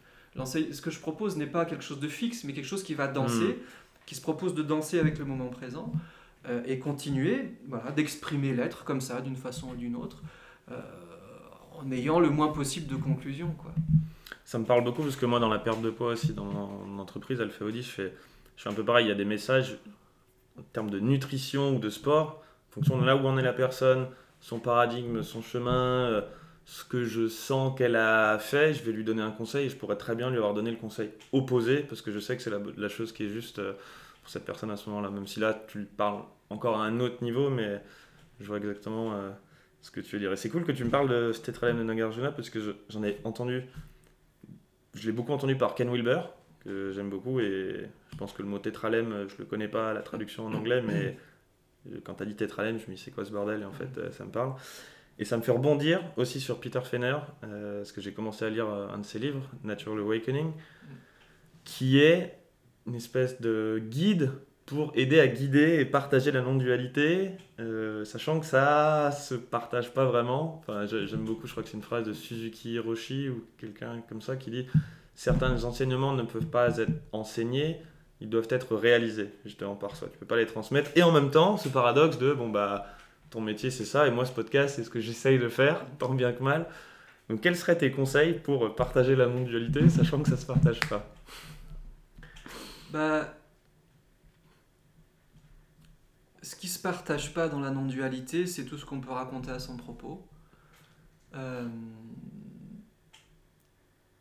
Ce 0.45 0.81
que 0.81 0.91
je 0.91 1.01
propose 1.01 1.37
n'est 1.37 1.47
pas 1.47 1.65
quelque 1.65 1.83
chose 1.83 1.99
de 1.99 2.09
fixe, 2.09 2.45
mais 2.45 2.53
quelque 2.53 2.67
chose 2.67 2.83
qui 2.83 2.95
va 2.95 3.09
danser, 3.09 3.47
hmm. 3.47 4.05
qui 4.07 4.15
se 4.15 4.21
propose 4.21 4.55
de 4.55 4.63
danser 4.63 5.01
avec 5.01 5.19
le 5.19 5.25
moment 5.25 5.49
présent, 5.49 5.91
euh, 6.49 6.63
et 6.67 6.79
continuer 6.79 7.57
voilà, 7.67 7.91
d'exprimer 7.91 8.53
l'être 8.53 8.85
comme 8.85 9.01
ça, 9.01 9.21
d'une 9.21 9.37
façon 9.37 9.71
ou 9.71 9.75
d'une 9.75 9.97
autre, 9.97 10.23
en 11.81 11.91
ayant 11.93 12.21
le 12.21 12.29
moins 12.29 12.49
possible 12.49 12.87
de 12.87 12.97
conclusions. 12.97 13.55
Quoi. 13.57 13.73
Ça 14.49 14.59
me 14.59 14.65
parle 14.65 14.83
beaucoup, 14.83 15.03
parce 15.03 15.17
que 15.17 15.27
moi, 15.27 15.41
dans 15.41 15.51
la 15.51 15.59
perte 15.59 15.83
de 15.83 15.91
poids 15.91 16.13
aussi, 16.13 16.33
dans 16.33 16.47
mon 16.47 16.99
entreprise 16.99 17.39
Alpha 17.39 17.67
Audi, 17.67 17.83
je 17.83 17.91
fais, 17.91 18.15
je 18.57 18.63
fais 18.63 18.71
un 18.71 18.73
peu 18.73 18.83
pareil. 18.83 19.05
Il 19.05 19.09
y 19.11 19.13
a 19.13 19.15
des 19.15 19.27
messages 19.27 19.77
en 20.59 20.63
termes 20.73 20.89
de 20.89 20.99
nutrition 21.01 21.77
ou 21.77 21.79
de 21.79 21.91
sport 21.91 22.43
fonction 22.71 22.99
de 22.99 23.05
là 23.05 23.15
où 23.15 23.27
en 23.27 23.37
est 23.37 23.43
la 23.43 23.53
personne, 23.53 24.07
son 24.41 24.59
paradigme, 24.59 25.23
son 25.23 25.43
chemin, 25.43 26.07
euh, 26.07 26.23
ce 26.65 26.83
que 26.83 27.05
je 27.05 27.29
sens 27.29 27.77
qu'elle 27.77 27.97
a 27.97 28.39
fait, 28.39 28.73
je 28.73 28.83
vais 28.83 28.93
lui 28.93 29.05
donner 29.05 29.21
un 29.21 29.31
conseil 29.31 29.67
et 29.67 29.69
je 29.69 29.77
pourrais 29.77 29.97
très 29.97 30.15
bien 30.15 30.31
lui 30.31 30.39
avoir 30.39 30.55
donné 30.55 30.71
le 30.71 30.79
conseil 30.79 31.11
opposé 31.33 31.81
parce 31.81 32.01
que 32.01 32.11
je 32.11 32.19
sais 32.19 32.35
que 32.35 32.43
c'est 32.43 32.53
la, 32.77 32.89
chose 32.89 33.13
qui 33.13 33.25
est 33.25 33.29
juste 33.29 33.59
euh, 33.59 33.75
pour 34.23 34.31
cette 34.31 34.47
personne 34.47 34.71
à 34.71 34.79
ce 34.79 34.89
moment-là. 34.89 35.11
Même 35.11 35.27
si 35.27 35.41
là, 35.41 35.63
tu 35.69 35.85
parles 35.85 36.23
encore 36.49 36.79
à 36.79 36.85
un 36.85 37.01
autre 37.01 37.23
niveau, 37.23 37.51
mais 37.51 37.83
je 38.41 38.47
vois 38.47 38.57
exactement 38.57 39.13
euh, 39.13 39.31
ce 39.83 39.91
que 39.91 40.01
tu 40.01 40.17
veux 40.17 40.21
dire. 40.21 40.33
Et 40.33 40.37
c'est 40.37 40.49
cool 40.49 40.65
que 40.65 40.73
tu 40.73 40.85
me 40.85 40.91
parles 40.91 41.09
de 41.11 41.33
ce 41.33 41.41
tétralème 41.41 41.79
de 41.79 41.85
Nagarjuna 41.85 42.33
parce 42.33 42.51
que 42.51 42.61
j'en 42.89 43.03
ai 43.03 43.19
entendu, 43.25 43.65
je 44.99 45.07
l'ai 45.07 45.13
beaucoup 45.13 45.33
entendu 45.33 45.57
par 45.57 45.75
Ken 45.75 45.89
Wilber, 45.91 46.21
que 46.65 46.93
j'aime 46.93 47.11
beaucoup 47.11 47.41
et 47.41 47.89
je 48.11 48.17
pense 48.17 48.33
que 48.33 48.43
le 48.43 48.49
mot 48.49 48.59
tétralème, 48.59 49.27
je 49.29 49.37
le 49.39 49.45
connais 49.45 49.69
pas, 49.69 49.93
la 49.93 50.03
traduction 50.03 50.47
en 50.47 50.55
anglais, 50.55 50.83
mais 50.83 51.17
quand 52.05 52.15
tu 52.15 52.23
as 52.23 52.27
dit 52.27 52.35
tétralème, 52.35 52.79
je 52.79 52.87
me 52.91 52.97
dis 52.97 53.03
c'est 53.03 53.11
quoi 53.11 53.25
ce 53.25 53.33
bordel 53.33 53.63
Et 53.63 53.65
en 53.65 53.73
fait, 53.73 53.97
euh, 53.99 54.11
ça 54.13 54.25
me 54.25 54.31
parle. 54.31 54.55
Et 55.19 55.25
ça 55.25 55.37
me 55.37 55.43
fait 55.43 55.53
rebondir 55.53 56.01
aussi 56.17 56.41
sur 56.41 56.61
Peter 56.61 56.81
Fenner, 56.83 57.17
euh, 57.45 57.79
parce 57.79 57.93
que 57.93 58.01
j'ai 58.01 58.13
commencé 58.13 58.45
à 58.45 58.51
lire 58.51 58.69
euh, 58.69 58.89
un 58.89 58.99
de 58.99 59.05
ses 59.05 59.19
livres, 59.19 59.43
Natural 59.65 59.99
Awakening, 59.99 60.53
qui 61.65 61.99
est 61.99 62.39
une 62.87 62.95
espèce 62.95 63.41
de 63.41 63.83
guide 63.89 64.31
pour 64.69 64.93
aider 64.95 65.19
à 65.19 65.27
guider 65.27 65.79
et 65.81 65.87
partager 65.87 66.31
la 66.31 66.43
non-dualité, 66.43 67.31
sachant 68.05 68.39
que 68.39 68.45
ça 68.45 69.11
se 69.13 69.35
partage 69.35 69.95
pas 69.95 70.05
vraiment. 70.05 70.61
Enfin, 70.61 70.85
j'aime 70.85 71.25
beaucoup, 71.25 71.47
je 71.47 71.53
crois 71.53 71.63
que 71.63 71.71
c'est 71.71 71.77
une 71.77 71.83
phrase 71.83 72.05
de 72.07 72.13
Suzuki 72.13 72.75
Hiroshi 72.75 73.31
ou 73.31 73.45
quelqu'un 73.57 74.03
comme 74.11 74.21
ça 74.21 74.37
qui 74.37 74.51
dit 74.51 74.67
certains 75.15 75.65
enseignements 75.65 76.13
ne 76.13 76.23
peuvent 76.23 76.47
pas 76.47 76.77
être 76.79 76.93
enseignés, 77.13 77.81
ils 78.21 78.29
doivent 78.29 78.49
être 78.51 78.77
réalisés 78.77 79.31
justement 79.47 79.75
par 79.75 79.97
soi. 79.97 80.09
Tu 80.13 80.19
peux 80.19 80.27
pas 80.27 80.37
les 80.37 80.47
transmettre. 80.47 80.91
Et 80.97 81.03
en 81.03 81.13
même 81.13 81.31
temps, 81.31 81.57
ce 81.57 81.71
paradoxe 81.71 82.19
de 82.19 82.35
bon 82.35 82.51
bah 82.51 82.87
ton 83.31 83.41
métier 83.41 83.71
c'est 83.71 83.85
ça 83.85 84.07
et 84.07 84.11
moi 84.11 84.25
ce 84.25 84.33
podcast 84.33 84.77
c'est 84.77 84.85
ce 84.85 84.91
que 84.91 85.01
j'essaye 85.01 85.39
de 85.39 85.49
faire 85.49 85.85
tant 85.99 86.13
bien 86.13 86.33
que 86.33 86.43
mal. 86.43 86.67
Donc 87.31 87.41
quels 87.41 87.57
seraient 87.57 87.79
tes 87.79 87.91
conseils 87.91 88.35
pour 88.35 88.75
partager 88.75 89.17
la 89.17 89.27
non-dualité 89.27 89.89
sachant 89.89 90.23
que 90.23 90.29
ça 90.29 90.37
se 90.37 90.47
partage 90.47 90.81
pas? 90.89 91.07
Bah 92.93 93.38
ce 96.49 96.57
qui 96.57 96.69
se 96.69 96.79
partage 96.79 97.35
pas 97.35 97.47
dans 97.47 97.61
la 97.61 97.71
non-dualité, 97.71 98.47
c'est 98.47 98.65
tout 98.65 98.79
ce 98.79 98.87
qu'on 98.87 99.01
peut 99.01 99.13
raconter 99.13 99.51
à 99.51 99.59
son 99.59 99.77
propos. 99.77 100.27
Euh, 101.35 101.69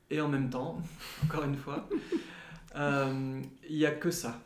et 0.09 0.19
en 0.19 0.28
même 0.28 0.49
temps, 0.49 0.82
encore 1.23 1.45
une 1.45 1.55
fois, 1.55 1.88
il 2.75 3.78
n'y 3.78 3.86
a 3.86 3.91
que 3.91 4.11
ça. 4.11 4.41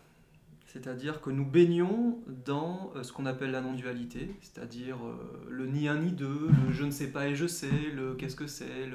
C'est-à-dire 0.67 1.21
que 1.21 1.32
nous 1.32 1.43
baignons 1.43 2.19
dans 2.45 2.93
ce 3.01 3.11
qu'on 3.11 3.25
appelle 3.25 3.49
la 3.49 3.61
non-dualité, 3.61 4.32
c'est-à-dire 4.41 4.97
le 5.49 5.65
ni 5.65 5.88
un 5.88 5.97
ni 5.97 6.11
deux, 6.11 6.49
le 6.67 6.71
je 6.71 6.84
ne 6.84 6.91
sais 6.91 7.07
pas 7.07 7.29
et 7.29 7.36
je 7.36 7.47
sais, 7.47 7.89
le 7.95 8.13
qu'est-ce 8.13 8.36
que 8.36 8.47
c'est, 8.47 8.89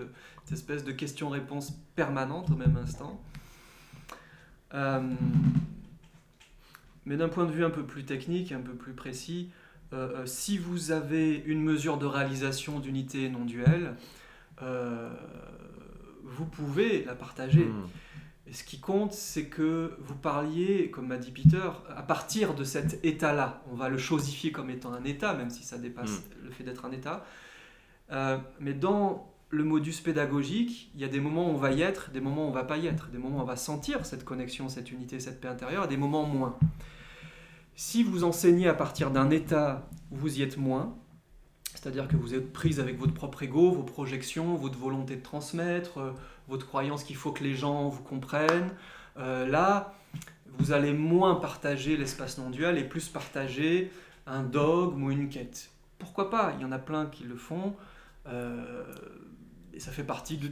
cette 0.45 0.53
espèce 0.53 0.84
de 0.84 0.93
question-réponse 0.93 1.72
permanente 1.97 2.51
au 2.51 2.57
même 2.57 2.76
instant. 2.76 3.20
Mais 7.07 7.16
d'un 7.16 7.28
point 7.28 7.46
de 7.46 7.52
vue 7.52 7.64
un 7.64 7.70
peu 7.70 7.84
plus 7.84 8.04
technique, 8.04 8.52
un 8.52 8.61
peu 8.61 8.74
plus 8.74 8.92
précis, 8.92 9.50
euh, 9.92 10.22
euh, 10.22 10.26
si 10.26 10.59
vous 10.59 10.90
avez 10.90 11.42
une 11.46 11.62
mesure 11.62 11.96
de 11.96 12.07
réalisation 12.07 12.80
d'unité 12.80 13.28
non 13.28 13.44
duelle, 13.44 13.94
euh, 14.62 15.11
vous 16.24 16.44
pouvez 16.44 17.04
la 17.04 17.14
partager. 17.14 17.66
Hmm. 17.66 17.86
Et 18.48 18.52
ce 18.52 18.64
qui 18.64 18.78
compte, 18.78 19.12
c'est 19.12 19.46
que 19.46 19.96
vous 20.00 20.14
parliez, 20.14 20.90
comme 20.90 21.09
m'a 21.09 21.16
dit 21.16 21.32
Peter, 21.32 21.70
à 21.96 22.02
partir 22.02 22.54
de 22.54 22.64
cet 22.64 23.04
état-là. 23.04 23.62
On 23.70 23.74
va 23.74 23.88
le 23.88 23.98
chosifier 23.98 24.52
comme 24.52 24.70
étant 24.70 24.92
un 24.92 25.04
état, 25.04 25.34
même 25.34 25.50
si 25.50 25.64
ça 25.64 25.78
dépasse 25.78 26.11
hmm. 26.11 26.44
le 26.44 26.50
fait 26.50 26.64
d'être 26.64 26.84
un 26.84 26.92
état. 26.92 27.24
mais 28.61 28.74
dans 28.74 29.32
le 29.50 29.62
modus 29.62 30.00
pédagogique, 30.02 30.90
il 30.94 31.00
y 31.00 31.04
a 31.04 31.09
des 31.09 31.20
moments 31.20 31.48
où 31.48 31.54
on 31.54 31.57
va 31.57 31.70
y 31.70 31.82
être, 31.82 32.11
des 32.11 32.20
moments 32.20 32.46
où 32.46 32.48
on 32.48 32.52
va 32.52 32.64
pas 32.64 32.76
y 32.78 32.86
être, 32.88 33.09
des 33.11 33.18
moments 33.18 33.38
où 33.38 33.42
on 33.42 33.44
va 33.44 33.57
sentir 33.57 34.04
cette 34.04 34.24
connexion, 34.24 34.68
cette 34.68 34.90
unité, 34.90 35.20
cette 35.20 35.40
paix 35.40 35.48
intérieure, 35.48 35.84
et 35.84 35.88
des 35.88 35.96
moments 35.96 36.24
moins. 36.24 36.57
Si 37.77 38.03
vous 38.03 38.24
enseignez 38.24 38.68
à 38.68 38.74
partir 38.74 39.11
d'un 39.11 39.29
état 39.29 39.87
où 40.11 40.16
vous 40.16 40.39
y 40.39 40.43
êtes 40.43 40.57
moins, 40.57 40.97
c'est-à-dire 41.74 42.09
que 42.09 42.16
vous 42.16 42.35
êtes 42.35 42.51
prise 42.51 42.81
avec 42.81 42.99
votre 42.99 43.12
propre 43.12 43.43
ego, 43.43 43.70
vos 43.70 43.83
projections, 43.83 44.57
votre 44.57 44.79
volonté 44.79 45.14
de 45.16 45.22
transmettre, 45.22 45.99
euh, 45.99 46.12
votre 46.49 46.66
croyance 46.66 47.05
qu'il 47.05 47.16
faut 47.16 47.33
que 47.33 47.45
les 47.45 47.55
gens 47.55 47.91
vous 47.91 48.03
comprennent, 48.03 48.70
euh, 49.18 49.47
là, 49.47 49.95
vous 50.59 50.72
allez 50.72 50.95
moins 50.95 51.35
partager 51.35 51.99
l'espace 51.99 52.39
non 52.39 52.49
dual 52.49 52.79
et 52.79 52.85
plus 52.85 53.09
partager 53.09 53.93
un 54.27 54.43
dogme 54.43 55.03
ou 55.05 55.11
une 55.11 55.29
quête. 55.29 55.70
Pourquoi 55.99 56.31
pas? 56.31 56.55
Il 56.57 56.62
y 56.62 56.64
en 56.64 56.72
a 56.72 56.79
plein 56.79 57.05
qui 57.05 57.24
le 57.24 57.37
font. 57.37 57.77
Euh, 58.27 58.85
et 59.74 59.81
ça 59.81 59.93
fait 59.93 60.03
partie, 60.03 60.39
du, 60.39 60.51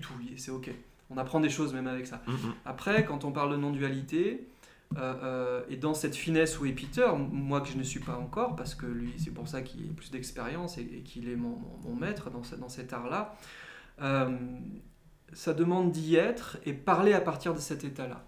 tout, 0.00 0.14
et 0.32 0.38
c'est 0.38 0.50
ok. 0.50 0.70
On 1.10 1.18
apprend 1.18 1.40
des 1.40 1.50
choses 1.50 1.74
même 1.74 1.86
avec 1.86 2.06
ça. 2.06 2.22
Mm, 2.26 2.32
mm. 2.32 2.54
Après, 2.64 3.04
quand 3.04 3.24
on 3.24 3.32
parle 3.32 3.52
de 3.52 3.56
non-dualité, 3.56 4.48
euh, 4.96 5.14
euh, 5.22 5.62
et 5.68 5.76
dans 5.76 5.94
cette 5.94 6.14
finesse 6.14 6.58
où 6.60 6.66
est 6.66 6.72
Peter, 6.72 7.08
moi 7.16 7.60
que 7.60 7.68
je 7.68 7.76
ne 7.76 7.82
suis 7.82 8.00
pas 8.00 8.16
encore, 8.16 8.54
parce 8.54 8.74
que 8.74 8.86
lui, 8.86 9.14
c'est 9.18 9.32
pour 9.32 9.48
ça 9.48 9.62
qu'il 9.62 9.88
a 9.90 9.92
plus 9.94 10.10
d'expérience 10.10 10.78
et, 10.78 11.02
qu'il 11.04 11.28
est 11.28 11.36
mon, 11.36 11.58
maître 11.98 12.30
dans, 12.30 12.42
dans 12.58 12.68
cet 12.68 12.92
art-là, 12.92 13.36
euh, 14.00 14.36
ça 15.32 15.52
demande 15.52 15.90
d'y 15.90 16.16
être 16.16 16.58
et 16.64 16.72
parler 16.72 17.12
à 17.12 17.20
partir 17.20 17.54
de 17.54 17.58
cet 17.58 17.84
état-là. 17.84 18.24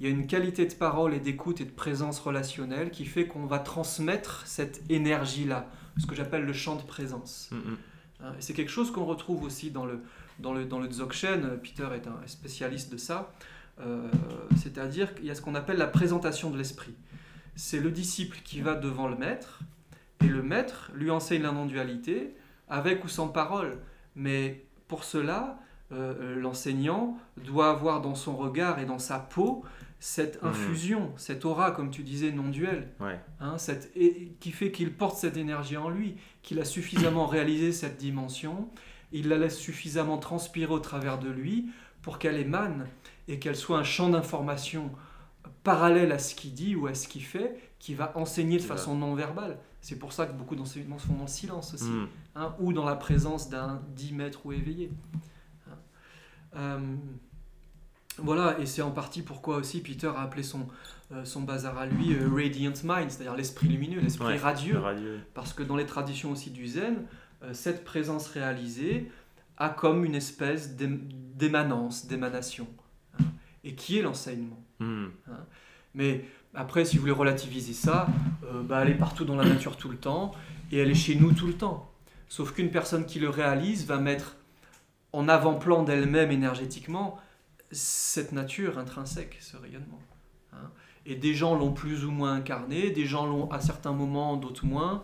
Il 0.00 0.06
y 0.06 0.10
a 0.10 0.12
une 0.12 0.26
qualité 0.26 0.66
de 0.66 0.74
parole 0.74 1.14
et 1.14 1.20
d'écoute 1.20 1.60
et 1.60 1.64
de 1.64 1.70
présence 1.70 2.20
relationnelle 2.20 2.90
qui 2.90 3.04
fait 3.04 3.26
qu'on 3.26 3.46
va 3.46 3.58
transmettre 3.58 4.46
cette 4.46 4.82
énergie-là, 4.90 5.68
ce 5.98 6.06
que 6.06 6.14
j'appelle 6.14 6.44
le 6.44 6.52
champ 6.52 6.76
de 6.76 6.82
présence. 6.82 7.50
Mm-hmm. 7.52 8.24
Hein, 8.24 8.32
c'est 8.40 8.54
quelque 8.54 8.70
chose 8.70 8.92
qu'on 8.92 9.04
retrouve 9.04 9.42
aussi 9.42 9.70
dans 9.70 9.86
le, 9.86 10.02
dans 10.38 10.52
le, 10.52 10.64
dans 10.64 10.78
le 10.78 10.88
Dzogchen. 10.88 11.58
Peter 11.62 11.88
est 11.94 12.06
un 12.06 12.26
spécialiste 12.26 12.92
de 12.92 12.96
ça. 12.96 13.32
Euh, 13.80 14.08
c'est-à-dire 14.56 15.14
qu'il 15.14 15.26
y 15.26 15.30
a 15.30 15.34
ce 15.34 15.42
qu'on 15.42 15.54
appelle 15.54 15.78
la 15.78 15.86
présentation 15.86 16.50
de 16.50 16.58
l'esprit. 16.58 16.94
C'est 17.56 17.80
le 17.80 17.90
disciple 17.90 18.38
qui 18.44 18.60
va 18.60 18.74
devant 18.74 19.08
le 19.08 19.16
maître, 19.16 19.60
et 20.20 20.28
le 20.28 20.42
maître 20.42 20.90
lui 20.94 21.10
enseigne 21.10 21.42
la 21.42 21.52
non-dualité, 21.52 22.34
avec 22.68 23.04
ou 23.04 23.08
sans 23.08 23.28
parole. 23.28 23.78
Mais 24.16 24.64
pour 24.88 25.04
cela, 25.04 25.58
euh, 25.92 26.36
l'enseignant 26.36 27.16
doit 27.44 27.70
avoir 27.70 28.00
dans 28.00 28.14
son 28.14 28.36
regard 28.36 28.78
et 28.78 28.84
dans 28.84 28.98
sa 28.98 29.18
peau 29.18 29.64
cette 30.00 30.42
mmh. 30.42 30.46
infusion, 30.46 31.12
cette 31.16 31.44
aura, 31.44 31.72
comme 31.72 31.90
tu 31.90 32.02
disais, 32.02 32.30
non 32.30 32.48
duel, 32.50 32.88
hein, 33.40 33.56
qui 34.38 34.52
fait 34.52 34.70
qu'il 34.70 34.92
porte 34.92 35.18
cette 35.18 35.36
énergie 35.36 35.76
en 35.76 35.88
lui, 35.88 36.16
qu'il 36.42 36.60
a 36.60 36.64
suffisamment 36.64 37.26
réalisé 37.28 37.72
cette 37.72 37.96
dimension, 37.96 38.68
il 39.10 39.28
la 39.28 39.38
laisse 39.38 39.58
suffisamment 39.58 40.18
transpirer 40.18 40.72
au 40.72 40.78
travers 40.78 41.18
de 41.18 41.28
lui 41.28 41.70
pour 42.02 42.18
qu'elle 42.18 42.36
émane 42.36 42.86
et 43.28 43.38
qu'elle 43.38 43.56
soit 43.56 43.78
un 43.78 43.84
champ 43.84 44.08
d'information 44.08 44.90
parallèle 45.62 46.12
à 46.12 46.18
ce 46.18 46.34
qu'il 46.34 46.54
dit 46.54 46.74
ou 46.74 46.86
à 46.86 46.94
ce 46.94 47.06
qu'il 47.06 47.22
fait, 47.22 47.70
qui 47.78 47.94
va 47.94 48.12
enseigner 48.16 48.56
de 48.56 48.62
façon 48.62 48.96
non 48.96 49.14
verbale. 49.14 49.58
C'est 49.80 49.98
pour 49.98 50.12
ça 50.12 50.26
que 50.26 50.32
beaucoup 50.32 50.56
d'enseignements 50.56 50.98
se 50.98 51.06
font 51.06 51.14
dans 51.14 51.22
le 51.22 51.28
silence 51.28 51.74
aussi, 51.74 51.90
hmm. 51.90 52.08
hein, 52.34 52.54
ou 52.58 52.72
dans 52.72 52.84
la 52.84 52.96
présence 52.96 53.48
d'un 53.48 53.80
dit 53.94 54.12
maître 54.12 54.44
ou 54.44 54.52
éveillé. 54.52 54.90
Hein. 55.68 55.76
Euh, 56.56 56.96
voilà, 58.16 58.58
et 58.58 58.66
c'est 58.66 58.82
en 58.82 58.90
partie 58.90 59.22
pourquoi 59.22 59.56
aussi 59.56 59.80
Peter 59.80 60.08
a 60.08 60.22
appelé 60.22 60.42
son, 60.42 60.66
euh, 61.12 61.24
son 61.24 61.42
bazar 61.42 61.78
à 61.78 61.86
lui 61.86 62.14
euh, 62.14 62.28
Radiant 62.28 62.72
Mind, 62.82 63.10
c'est-à-dire 63.10 63.36
l'esprit 63.36 63.68
lumineux, 63.68 64.00
l'esprit 64.00 64.38
radieux, 64.38 64.80
Parce 65.34 65.52
que 65.52 65.62
dans 65.62 65.76
les 65.76 65.86
traditions 65.86 66.32
aussi 66.32 66.50
du 66.50 66.66
zen, 66.66 67.04
cette 67.52 67.84
présence 67.84 68.26
réalisée 68.26 69.12
a 69.58 69.68
comme 69.68 70.04
une 70.04 70.16
espèce 70.16 70.74
d'émanence, 70.74 72.06
d'émanation 72.06 72.66
qui 73.78 73.98
est 73.98 74.02
l'enseignement. 74.02 74.62
Hmm. 74.80 75.06
Hein. 75.28 75.44
Mais 75.94 76.24
après, 76.54 76.84
si 76.84 76.96
vous 76.96 77.02
voulez 77.02 77.12
relativiser 77.12 77.72
ça, 77.72 78.08
euh, 78.44 78.62
bah, 78.62 78.82
elle 78.82 78.90
est 78.90 78.98
partout 78.98 79.24
dans 79.24 79.36
la 79.36 79.44
nature 79.44 79.76
tout 79.76 79.88
le 79.88 79.96
temps 79.96 80.32
et 80.70 80.78
elle 80.78 80.90
est 80.90 80.94
chez 80.94 81.14
nous 81.14 81.32
tout 81.32 81.46
le 81.46 81.54
temps. 81.54 81.90
Sauf 82.28 82.52
qu'une 82.52 82.70
personne 82.70 83.06
qui 83.06 83.18
le 83.18 83.30
réalise 83.30 83.86
va 83.86 83.98
mettre 83.98 84.36
en 85.12 85.28
avant-plan 85.28 85.82
d'elle-même 85.84 86.30
énergétiquement 86.30 87.18
cette 87.70 88.32
nature 88.32 88.78
intrinsèque, 88.78 89.38
ce 89.40 89.56
rayonnement. 89.56 90.00
Hein. 90.52 90.70
Et 91.06 91.14
des 91.14 91.34
gens 91.34 91.56
l'ont 91.56 91.72
plus 91.72 92.04
ou 92.04 92.10
moins 92.10 92.34
incarné, 92.34 92.90
des 92.90 93.06
gens 93.06 93.26
l'ont 93.26 93.50
à 93.50 93.60
certains 93.60 93.92
moments, 93.92 94.36
d'autres 94.36 94.66
moins. 94.66 95.02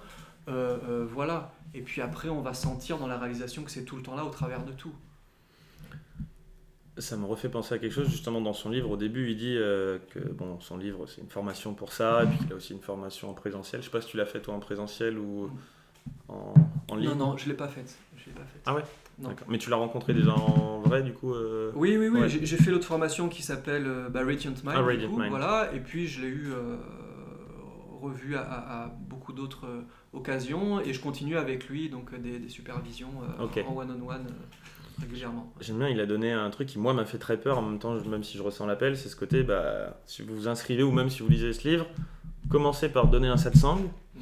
Euh, 0.48 0.78
euh, 0.88 1.06
voilà. 1.10 1.52
Et 1.72 1.80
puis 1.80 2.02
après, 2.02 2.28
on 2.28 2.42
va 2.42 2.52
sentir 2.52 2.98
dans 2.98 3.06
la 3.06 3.18
réalisation 3.18 3.62
que 3.62 3.70
c'est 3.70 3.84
tout 3.84 3.96
le 3.96 4.02
temps 4.02 4.14
là 4.14 4.24
au 4.24 4.30
travers 4.30 4.64
de 4.64 4.72
tout 4.72 4.92
ça 6.98 7.16
me 7.16 7.26
refait 7.26 7.48
penser 7.48 7.74
à 7.74 7.78
quelque 7.78 7.92
chose 7.92 8.08
justement 8.08 8.40
dans 8.40 8.52
son 8.52 8.70
livre. 8.70 8.90
Au 8.90 8.96
début, 8.96 9.30
il 9.30 9.36
dit 9.36 9.56
euh, 9.56 9.98
que 10.10 10.20
bon, 10.20 10.60
son 10.60 10.76
livre 10.76 11.06
c'est 11.06 11.20
une 11.20 11.28
formation 11.28 11.74
pour 11.74 11.92
ça, 11.92 12.24
et 12.24 12.26
puis 12.26 12.38
qu'il 12.38 12.52
a 12.52 12.56
aussi 12.56 12.72
une 12.72 12.80
formation 12.80 13.30
en 13.30 13.34
présentiel. 13.34 13.82
Je 13.82 13.86
sais 13.86 13.90
pas 13.90 14.00
si 14.00 14.08
tu 14.08 14.16
l'as 14.16 14.26
fait 14.26 14.40
toi 14.40 14.54
en 14.54 14.60
présentiel 14.60 15.18
ou 15.18 15.50
en, 16.28 16.54
en 16.88 16.96
ligne. 16.96 17.10
Non, 17.10 17.16
non, 17.16 17.36
je 17.36 17.48
l'ai 17.48 17.54
pas 17.54 17.68
faite. 17.68 17.96
Je 18.16 18.26
l'ai 18.26 18.32
pas 18.32 18.44
faite. 18.44 18.62
Ah 18.66 18.74
ouais? 18.74 18.82
Mais 19.48 19.58
tu 19.58 19.70
l'as 19.70 19.76
rencontré 19.76 20.12
déjà 20.12 20.34
en 20.34 20.80
vrai 20.80 21.02
du 21.02 21.12
coup 21.12 21.32
euh... 21.32 21.70
Oui, 21.74 21.96
oui, 21.96 22.08
oui. 22.08 22.28
J'ai 22.28 22.56
fait 22.56 22.70
l'autre 22.70 22.86
formation 22.86 23.28
qui 23.28 23.42
s'appelle 23.42 23.86
euh, 23.86 24.08
bah, 24.08 24.24
Radiant 24.24 24.50
Mind. 24.50 24.74
Ah, 24.74 24.82
Radiant 24.82 25.16
Mind. 25.16 25.30
Voilà, 25.30 25.70
et 25.72 25.80
puis 25.80 26.08
je 26.08 26.20
l'ai 26.20 26.28
eu 26.28 26.52
euh, 26.52 26.76
revu 28.00 28.36
à, 28.36 28.92
beaucoup 29.08 29.32
d'autres 29.32 29.66
occasions, 30.12 30.80
et 30.80 30.92
je 30.92 31.00
continue 31.00 31.36
avec 31.36 31.68
lui 31.68 31.88
donc 31.88 32.14
des, 32.20 32.38
des 32.38 32.48
supervisions 32.48 33.10
en 33.38 33.44
one-on-one. 33.44 33.98
-on 34.00 34.14
-one, 34.14 34.26
régulièrement. 35.00 35.52
J'aime 35.60 35.78
bien, 35.78 35.88
il 35.88 36.00
a 36.00 36.06
donné 36.06 36.32
un 36.32 36.50
truc 36.50 36.68
qui, 36.68 36.78
moi, 36.78 36.92
m'a 36.92 37.04
fait 37.04 37.18
très 37.18 37.38
peur 37.38 37.58
en 37.58 37.62
même 37.62 37.78
temps, 37.78 37.94
même 38.06 38.24
si 38.24 38.38
je 38.38 38.42
ressens 38.42 38.66
l'appel, 38.66 38.96
c'est 38.96 39.08
ce 39.08 39.16
côté, 39.16 39.42
bah, 39.42 40.00
si 40.06 40.22
vous 40.22 40.34
vous 40.34 40.48
inscrivez 40.48 40.82
ou 40.82 40.92
même 40.92 41.10
si 41.10 41.22
vous 41.22 41.28
lisez 41.28 41.52
ce 41.52 41.68
livre, 41.68 41.86
commencez 42.48 42.88
par 42.88 43.08
donner 43.08 43.28
un 43.28 43.36
satsang. 43.36 43.80
Mmh. 44.14 44.20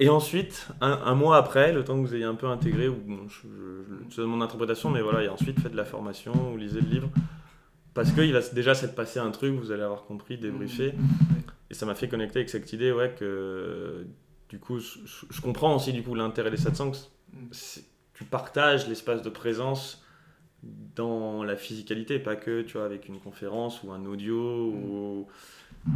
Et 0.00 0.08
ensuite, 0.08 0.68
un, 0.80 1.14
mois 1.14 1.36
après, 1.36 1.72
le 1.72 1.84
temps 1.84 1.94
que 1.94 2.06
vous 2.06 2.14
ayez 2.14 2.24
un 2.24 2.34
peu 2.34 2.48
intégré, 2.48 2.88
ou 2.88 2.98
je, 3.28 4.22
mon 4.22 4.40
interprétation, 4.40 4.90
mais 4.90 5.00
voilà, 5.00 5.22
et 5.22 5.28
ensuite 5.28 5.60
faites 5.60 5.72
de 5.72 5.76
la 5.76 5.84
formation 5.84 6.52
ou 6.52 6.56
lisez 6.56 6.80
le 6.80 6.88
livre. 6.88 7.10
Parce 7.94 8.10
qu'il 8.10 8.32
va 8.32 8.40
déjà 8.52 8.74
s'être 8.74 8.96
passé 8.96 9.20
un 9.20 9.30
truc, 9.30 9.54
vous 9.54 9.70
allez 9.70 9.84
avoir 9.84 10.04
compris, 10.04 10.36
débriefé. 10.36 10.92
Mmh. 10.92 11.34
Et 11.70 11.74
ça 11.74 11.86
m'a 11.86 11.94
fait 11.94 12.08
connecter 12.08 12.40
avec 12.40 12.50
cette 12.50 12.72
idée, 12.72 12.90
ouais, 12.90 13.14
que 13.18 14.04
du 14.48 14.58
coup, 14.58 14.78
je, 14.78 15.40
comprends 15.40 15.74
aussi 15.74 15.92
du 15.92 16.02
coup 16.02 16.14
l'intérêt 16.14 16.50
des 16.50 16.56
satsangs. 16.56 16.92
Tu 18.14 18.24
partages 18.24 18.88
l'espace 18.88 19.22
de 19.22 19.30
présence 19.30 20.04
dans 20.96 21.42
la 21.42 21.56
physicalité, 21.56 22.18
pas 22.18 22.36
que 22.36 22.62
tu 22.62 22.74
vois, 22.74 22.86
avec 22.86 23.08
une 23.08 23.20
conférence 23.20 23.82
ou 23.82 23.90
un 23.92 24.04
audio 24.06 24.70
ou, 24.70 25.26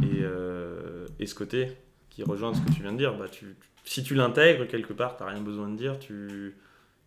et, 0.03 0.19
euh, 0.21 1.07
et, 1.19 1.25
ce 1.25 1.33
côté 1.33 1.77
qui 2.09 2.23
rejoint 2.23 2.53
ce 2.53 2.61
que 2.61 2.71
tu 2.71 2.81
viens 2.81 2.91
de 2.91 2.97
dire. 2.97 3.17
Bah, 3.17 3.27
tu, 3.29 3.55
si 3.85 4.03
tu 4.03 4.15
l'intègres 4.15 4.67
quelque 4.67 4.93
part, 4.93 5.17
tu 5.17 5.23
n'as 5.23 5.29
rien 5.29 5.41
besoin 5.41 5.69
de 5.69 5.75
dire, 5.75 5.97
tu, 5.97 6.55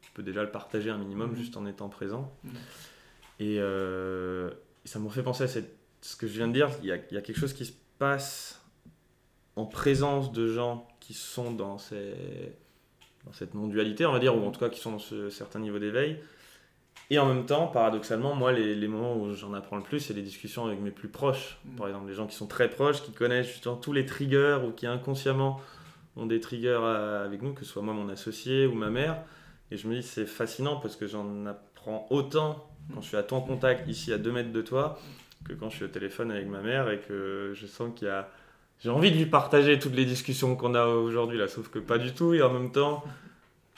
tu, 0.00 0.10
peux 0.12 0.22
déjà 0.22 0.42
le 0.42 0.50
partager 0.50 0.90
un 0.90 0.98
minimum 0.98 1.32
mm. 1.32 1.36
juste 1.36 1.56
en 1.56 1.66
étant 1.66 1.88
présent. 1.88 2.32
Mm. 2.42 2.50
Et, 3.40 3.56
euh, 3.58 4.50
et, 4.84 4.88
ça 4.88 4.98
me 4.98 5.08
fait 5.08 5.22
penser 5.22 5.44
à 5.44 5.48
cette, 5.48 5.76
ce 6.00 6.16
que 6.16 6.26
je 6.26 6.32
viens 6.32 6.48
de 6.48 6.54
dire. 6.54 6.70
Il 6.82 6.88
y, 6.88 6.92
a, 6.92 6.96
il 6.96 7.14
y 7.14 7.18
a 7.18 7.22
quelque 7.22 7.38
chose 7.38 7.52
qui 7.52 7.66
se 7.66 7.72
passe 7.98 8.60
en 9.56 9.66
présence 9.66 10.32
de 10.32 10.48
gens 10.48 10.88
qui 10.98 11.14
sont 11.14 11.52
dans 11.52 11.78
ces 11.78 12.14
dans 13.24 13.32
cette 13.32 13.54
non-dualité, 13.54 14.06
on 14.06 14.12
va 14.12 14.18
dire, 14.18 14.36
ou 14.36 14.46
en 14.46 14.50
tout 14.50 14.60
cas 14.60 14.68
qui 14.68 14.80
sont 14.80 14.92
dans 14.92 14.98
ce 14.98 15.30
certain 15.30 15.58
niveau 15.58 15.78
d'éveil. 15.78 16.18
Et 17.10 17.18
en 17.18 17.26
même 17.26 17.46
temps, 17.46 17.66
paradoxalement, 17.66 18.34
moi, 18.34 18.52
les, 18.52 18.74
les 18.74 18.88
moments 18.88 19.16
où 19.16 19.34
j'en 19.34 19.52
apprends 19.54 19.76
le 19.76 19.82
plus, 19.82 20.00
c'est 20.00 20.14
les 20.14 20.22
discussions 20.22 20.66
avec 20.66 20.80
mes 20.80 20.90
plus 20.90 21.08
proches. 21.08 21.58
Mm. 21.64 21.76
Par 21.76 21.88
exemple, 21.88 22.08
les 22.08 22.14
gens 22.14 22.26
qui 22.26 22.36
sont 22.36 22.46
très 22.46 22.70
proches, 22.70 23.02
qui 23.02 23.12
connaissent 23.12 23.48
justement 23.48 23.76
tous 23.76 23.92
les 23.92 24.06
triggers 24.06 24.58
ou 24.66 24.72
qui 24.72 24.86
inconsciemment 24.86 25.60
ont 26.16 26.26
des 26.26 26.40
triggers 26.40 26.80
avec 27.24 27.42
nous, 27.42 27.54
que 27.54 27.64
ce 27.64 27.70
soit 27.72 27.82
moi, 27.82 27.94
mon 27.94 28.08
associé 28.08 28.66
ou 28.66 28.74
ma 28.74 28.90
mère. 28.90 29.22
Et 29.70 29.76
je 29.76 29.88
me 29.88 29.94
dis, 29.94 30.02
c'est 30.02 30.26
fascinant 30.26 30.76
parce 30.76 30.96
que 30.96 31.06
j'en 31.06 31.46
apprends 31.46 31.72
prends 31.82 32.06
autant 32.10 32.68
quand 32.94 33.00
je 33.00 33.08
suis 33.08 33.16
à 33.16 33.22
ton 33.22 33.40
contact 33.40 33.88
ici 33.88 34.12
à 34.12 34.18
2 34.18 34.32
mètres 34.32 34.52
de 34.52 34.62
toi 34.62 34.98
que 35.44 35.52
quand 35.52 35.70
je 35.70 35.76
suis 35.76 35.84
au 35.84 35.88
téléphone 35.88 36.30
avec 36.30 36.46
ma 36.46 36.60
mère 36.60 36.90
et 36.90 37.00
que 37.00 37.52
je 37.54 37.66
sens 37.66 37.92
qu'il 37.96 38.06
y 38.06 38.10
a 38.10 38.28
j'ai 38.82 38.90
envie 38.90 39.12
de 39.12 39.16
lui 39.16 39.26
partager 39.26 39.78
toutes 39.78 39.94
les 39.94 40.04
discussions 40.04 40.56
qu'on 40.56 40.74
a 40.74 40.86
aujourd'hui 40.86 41.38
là, 41.38 41.46
sauf 41.46 41.68
que 41.68 41.78
pas 41.78 41.98
du 41.98 42.12
tout. 42.12 42.34
Et 42.34 42.42
en 42.42 42.52
même 42.52 42.72
temps, 42.72 43.04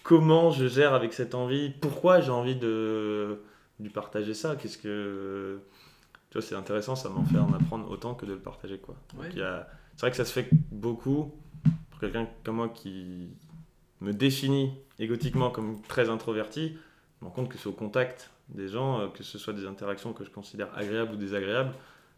comment 0.02 0.50
je 0.50 0.66
gère 0.66 0.94
avec 0.94 1.12
cette 1.12 1.34
envie? 1.34 1.70
Pourquoi 1.70 2.20
j'ai 2.20 2.30
envie 2.30 2.56
de 2.56 3.40
lui 3.80 3.90
partager 3.90 4.32
ça? 4.32 4.56
Qu'est-ce 4.56 4.78
que 4.78 5.60
tu 6.30 6.38
vois, 6.38 6.42
c'est 6.42 6.54
intéressant, 6.54 6.96
ça 6.96 7.10
m'en 7.10 7.24
fait 7.24 7.38
en 7.38 7.52
apprendre 7.52 7.88
autant 7.90 8.14
que 8.14 8.26
de 8.26 8.32
le 8.32 8.40
partager 8.40 8.78
quoi. 8.78 8.96
c'est 9.20 10.00
vrai 10.00 10.10
que 10.10 10.16
ça 10.16 10.24
se 10.24 10.32
fait 10.32 10.48
beaucoup 10.72 11.32
pour 11.90 12.00
quelqu'un 12.00 12.26
comme 12.42 12.56
moi 12.56 12.68
qui 12.68 13.28
me 14.00 14.12
définit 14.12 14.72
égotiquement 14.98 15.50
comme 15.50 15.80
très 15.82 16.08
introverti. 16.08 16.76
Je 17.20 17.24
me 17.24 17.28
rends 17.28 17.36
compte 17.36 17.48
que 17.50 17.58
c'est 17.58 17.68
au 17.68 17.72
contact 17.72 18.30
des 18.48 18.68
gens, 18.68 19.00
euh, 19.00 19.08
que 19.08 19.22
ce 19.22 19.38
soit 19.38 19.52
des 19.52 19.66
interactions 19.66 20.12
que 20.12 20.24
je 20.24 20.30
considère 20.30 20.68
agréables 20.76 21.12
ou 21.12 21.16
désagréables 21.16 21.72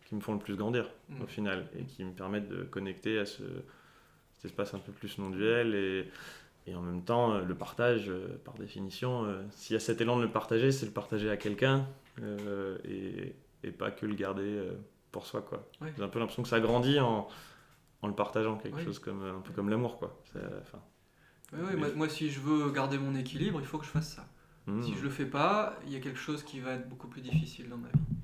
qui 0.06 0.14
me 0.14 0.20
font 0.20 0.32
le 0.32 0.38
plus 0.38 0.56
grandir 0.56 0.88
au 1.20 1.24
mm. 1.24 1.28
final 1.28 1.68
et 1.78 1.84
qui 1.84 2.04
me 2.04 2.12
permettent 2.12 2.48
de 2.48 2.62
connecter 2.62 3.18
à 3.18 3.26
ce, 3.26 3.42
cet 4.34 4.46
espace 4.46 4.72
un 4.74 4.78
peu 4.78 4.92
plus 4.92 5.18
non-duel 5.18 5.74
et, 5.74 6.08
et, 6.66 6.74
en 6.74 6.80
même 6.80 7.02
temps 7.02 7.32
euh, 7.32 7.44
le 7.44 7.54
partage 7.54 8.08
euh, 8.08 8.40
par 8.44 8.54
définition 8.54 9.24
euh, 9.24 9.42
s'il 9.50 9.74
y 9.74 9.76
a 9.76 9.80
cet 9.80 10.00
élan 10.00 10.16
de 10.16 10.22
le 10.22 10.30
partager 10.30 10.70
c'est 10.70 10.86
le 10.86 10.92
partager 10.92 11.28
à 11.28 11.36
quelqu'un 11.36 11.86
et, 12.84 13.34
et, 13.62 13.70
pas 13.72 13.90
que 13.90 14.06
le 14.06 14.14
garder 14.14 14.58
pour 15.12 15.26
soi 15.26 15.42
quoi. 15.42 15.68
J'ai 15.82 16.02
un 16.02 16.08
peu 16.08 16.18
l'impression 16.18 16.42
que 16.42 16.48
ça 16.48 16.60
grandit 16.60 16.98
en, 16.98 17.28
en 18.00 18.08
le 18.08 18.14
partageant 18.14 18.56
quelque 18.56 18.82
chose 18.82 18.98
comme 18.98 19.22
un 19.22 19.40
peu 19.40 19.52
comme 19.52 19.68
l'amour 19.68 19.98
quoi. 19.98 20.18
Oui, 21.52 21.76
moi, 21.76 21.88
moi, 21.94 22.08
si 22.08 22.30
je 22.30 22.40
veux 22.40 22.70
garder 22.70 22.96
mon 22.96 23.14
équilibre 23.14 23.60
il 23.60 23.66
faut 23.66 23.76
que 23.76 23.84
je 23.84 23.90
fasse 23.90 24.14
ça. 24.14 24.26
Si 24.82 24.94
je 24.94 25.02
le 25.02 25.10
fais 25.10 25.26
pas 25.26 25.78
il 25.86 25.92
y 25.92 25.96
a 25.96 26.00
quelque 26.00 26.18
chose 26.18 26.42
qui 26.42 26.60
va 26.60 26.72
être 26.72 26.88
beaucoup 26.88 27.08
plus 27.08 27.20
difficile 27.20 27.68
dans 27.68 27.76
ma 27.76 27.88
vie 27.88 28.15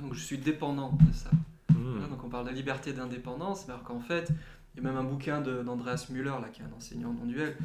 donc 0.00 0.14
je 0.14 0.20
suis 0.20 0.38
dépendant 0.38 0.96
de 1.06 1.12
ça. 1.12 1.30
Mmh. 1.70 2.08
donc 2.10 2.24
on 2.24 2.28
parle 2.28 2.46
de 2.46 2.52
liberté 2.52 2.92
d'indépendance, 2.92 3.68
alors 3.68 3.82
qu'en 3.82 4.00
fait, 4.00 4.32
il 4.74 4.82
y 4.82 4.86
a 4.86 4.88
même 4.88 4.96
un 4.96 5.04
bouquin 5.04 5.40
d'Andreas 5.40 6.06
Müller, 6.10 6.34
là, 6.40 6.48
qui 6.52 6.62
est 6.62 6.64
un 6.64 6.76
enseignant 6.76 7.12
non 7.12 7.26
duel, 7.26 7.56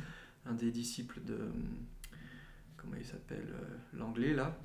un 0.46 0.54
des 0.54 0.72
disciples 0.72 1.22
de. 1.26 1.38
Comment 2.76 2.96
il 2.98 3.06
s'appelle 3.06 3.48
euh, 3.52 3.98
L'anglais, 3.98 4.34
là. 4.34 4.58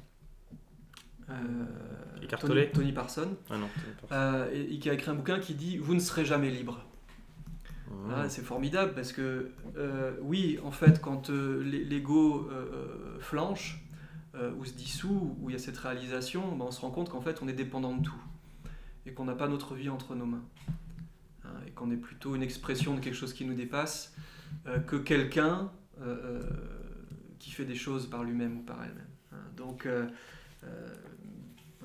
Euh, 1.30 1.64
Tony, 2.40 2.70
Tony, 2.72 2.92
Parson. 2.92 3.36
Ah 3.48 3.56
non, 3.56 3.68
euh, 4.10 4.50
et, 4.52 4.78
qui 4.78 4.90
a 4.90 4.92
écrit 4.92 5.10
un 5.10 5.14
bouquin 5.14 5.38
qui 5.38 5.54
dit 5.54 5.78
Vous 5.78 5.94
ne 5.94 6.00
serez 6.00 6.24
jamais 6.24 6.50
libre. 6.50 6.84
Mmh. 7.88 8.28
c'est 8.28 8.42
formidable 8.42 8.94
parce 8.94 9.12
que, 9.12 9.52
oui, 10.22 10.58
en 10.64 10.70
fait, 10.70 11.00
quand 11.00 11.28
l'ego 11.28 12.48
flanche, 13.20 13.81
euh, 14.34 14.50
ou 14.54 14.64
se 14.64 14.72
dissout, 14.72 15.36
où 15.40 15.50
il 15.50 15.52
y 15.52 15.56
a 15.56 15.58
cette 15.58 15.76
réalisation, 15.76 16.56
ben 16.56 16.64
on 16.66 16.70
se 16.70 16.80
rend 16.80 16.90
compte 16.90 17.10
qu'en 17.10 17.20
fait 17.20 17.42
on 17.42 17.48
est 17.48 17.52
dépendant 17.52 17.94
de 17.94 18.02
tout 18.02 18.22
et 19.04 19.12
qu'on 19.12 19.24
n'a 19.24 19.34
pas 19.34 19.46
notre 19.46 19.74
vie 19.74 19.90
entre 19.90 20.14
nos 20.14 20.24
mains. 20.24 20.44
Hein, 21.44 21.50
et 21.66 21.70
qu'on 21.72 21.90
est 21.90 21.96
plutôt 21.96 22.34
une 22.34 22.42
expression 22.42 22.94
de 22.94 23.00
quelque 23.00 23.14
chose 23.14 23.34
qui 23.34 23.44
nous 23.44 23.54
dépasse 23.54 24.14
euh, 24.66 24.78
que 24.78 24.96
quelqu'un 24.96 25.70
euh, 26.00 26.40
qui 27.38 27.50
fait 27.50 27.66
des 27.66 27.74
choses 27.74 28.08
par 28.08 28.24
lui-même 28.24 28.58
ou 28.58 28.62
par 28.62 28.82
elle-même. 28.82 29.06
Hein. 29.32 29.36
donc, 29.56 29.86
je 29.86 30.68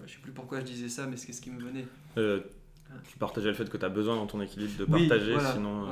ne 0.01 0.07
sais 0.07 0.19
plus 0.21 0.31
pourquoi 0.31 0.61
je 0.61 0.65
disais 0.65 0.89
ça, 0.89 1.05
mais 1.05 1.17
c'est 1.17 1.33
ce 1.33 1.41
qui 1.41 1.49
me 1.49 1.61
venait. 1.61 1.85
tu 2.15 3.17
partageais 3.17 3.49
le 3.49 3.55
fait 3.55 3.69
que 3.69 3.75
tu 3.75 3.85
as 3.85 3.89
besoin 3.89 4.15
dans 4.15 4.27
ton 4.27 4.39
équilibre 4.39 4.77
de 4.77 4.85
partager, 4.85 5.35
sinon 5.53 5.89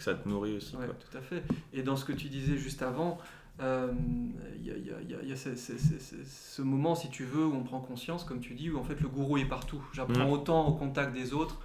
que 0.00 0.04
ça 0.04 0.14
te 0.14 0.26
nourrit 0.26 0.56
aussi. 0.56 0.72
tout 0.72 1.18
à 1.18 1.20
fait. 1.20 1.42
Et 1.74 1.82
dans 1.82 1.96
ce 1.96 2.06
que 2.06 2.12
tu 2.12 2.28
disais 2.28 2.56
juste 2.56 2.80
avant, 2.80 3.18
il 3.60 5.28
y 5.28 5.32
a, 5.32 5.36
ce, 5.36 6.62
moment, 6.62 6.94
si 6.94 7.08
tu 7.10 7.24
veux, 7.24 7.44
où 7.46 7.54
on 7.54 7.62
prend 7.62 7.80
conscience, 7.80 8.24
comme 8.24 8.40
tu 8.40 8.54
dis, 8.54 8.70
où 8.70 8.78
en 8.78 8.84
fait 8.84 9.00
le 9.00 9.08
gourou 9.08 9.38
est 9.38 9.44
partout. 9.44 9.82
J'apprends 9.92 10.30
autant 10.30 10.66
au 10.68 10.72
contact 10.72 11.12
des 11.12 11.32
autres 11.32 11.60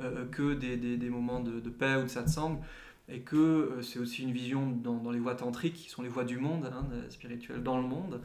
euh, 0.00 0.26
que 0.26 0.54
des, 0.54 0.76
des, 0.76 1.10
moments 1.10 1.40
de, 1.40 1.60
paix 1.70 1.96
ou 1.96 2.02
de 2.02 2.08
satsang, 2.08 2.60
et 3.08 3.20
que 3.20 3.36
euh, 3.36 3.82
c'est 3.82 3.98
aussi 3.98 4.22
une 4.22 4.32
vision 4.32 4.70
dans, 4.70 4.96
dans, 4.96 5.10
les 5.10 5.20
voies 5.20 5.34
tantriques, 5.34 5.74
qui 5.74 5.90
sont 5.90 6.02
les 6.02 6.08
voies 6.08 6.24
du 6.24 6.38
monde, 6.38 6.70
hein, 6.72 6.84
spirituelles 7.10 7.62
dans 7.62 7.80
le 7.80 7.86
monde, 7.86 8.20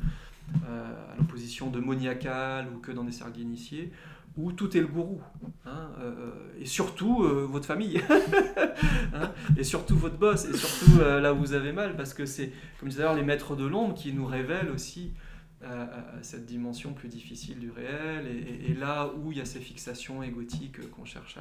euh, 0.67 1.13
à 1.13 1.15
l'opposition 1.17 1.69
de 1.69 1.79
moniacal 1.79 2.67
ou 2.75 2.79
que 2.79 2.91
dans 2.91 3.03
des 3.03 3.11
cercles 3.11 3.39
initiés, 3.39 3.91
où 4.37 4.51
tout 4.51 4.75
est 4.77 4.79
le 4.79 4.87
gourou. 4.87 5.21
Hein, 5.65 5.91
euh, 5.99 6.31
et 6.59 6.65
surtout 6.65 7.23
euh, 7.23 7.47
votre 7.49 7.65
famille. 7.65 8.01
Hein, 9.13 9.33
et 9.57 9.63
surtout 9.63 9.97
votre 9.97 10.17
boss. 10.17 10.45
Et 10.45 10.55
surtout 10.55 11.01
euh, 11.01 11.19
là 11.19 11.33
où 11.33 11.37
vous 11.37 11.53
avez 11.53 11.73
mal. 11.73 11.97
Parce 11.97 12.13
que 12.13 12.25
c'est, 12.25 12.51
comme 12.79 12.89
je 12.89 12.95
disais 12.95 13.15
les 13.15 13.23
maîtres 13.23 13.55
de 13.55 13.65
l'ombre 13.65 13.93
qui 13.93 14.13
nous 14.13 14.25
révèlent 14.25 14.69
aussi 14.69 15.11
cette 16.23 16.47
dimension 16.47 16.93
plus 16.93 17.07
difficile 17.07 17.59
du 17.59 17.69
réel. 17.69 18.25
Et, 18.27 18.73
là 18.73 19.11
où 19.15 19.31
il 19.31 19.37
y 19.37 19.41
a 19.41 19.45
ces 19.45 19.59
fixations 19.59 20.23
égotiques 20.23 20.89
qu'on 20.91 21.05
cherche 21.05 21.37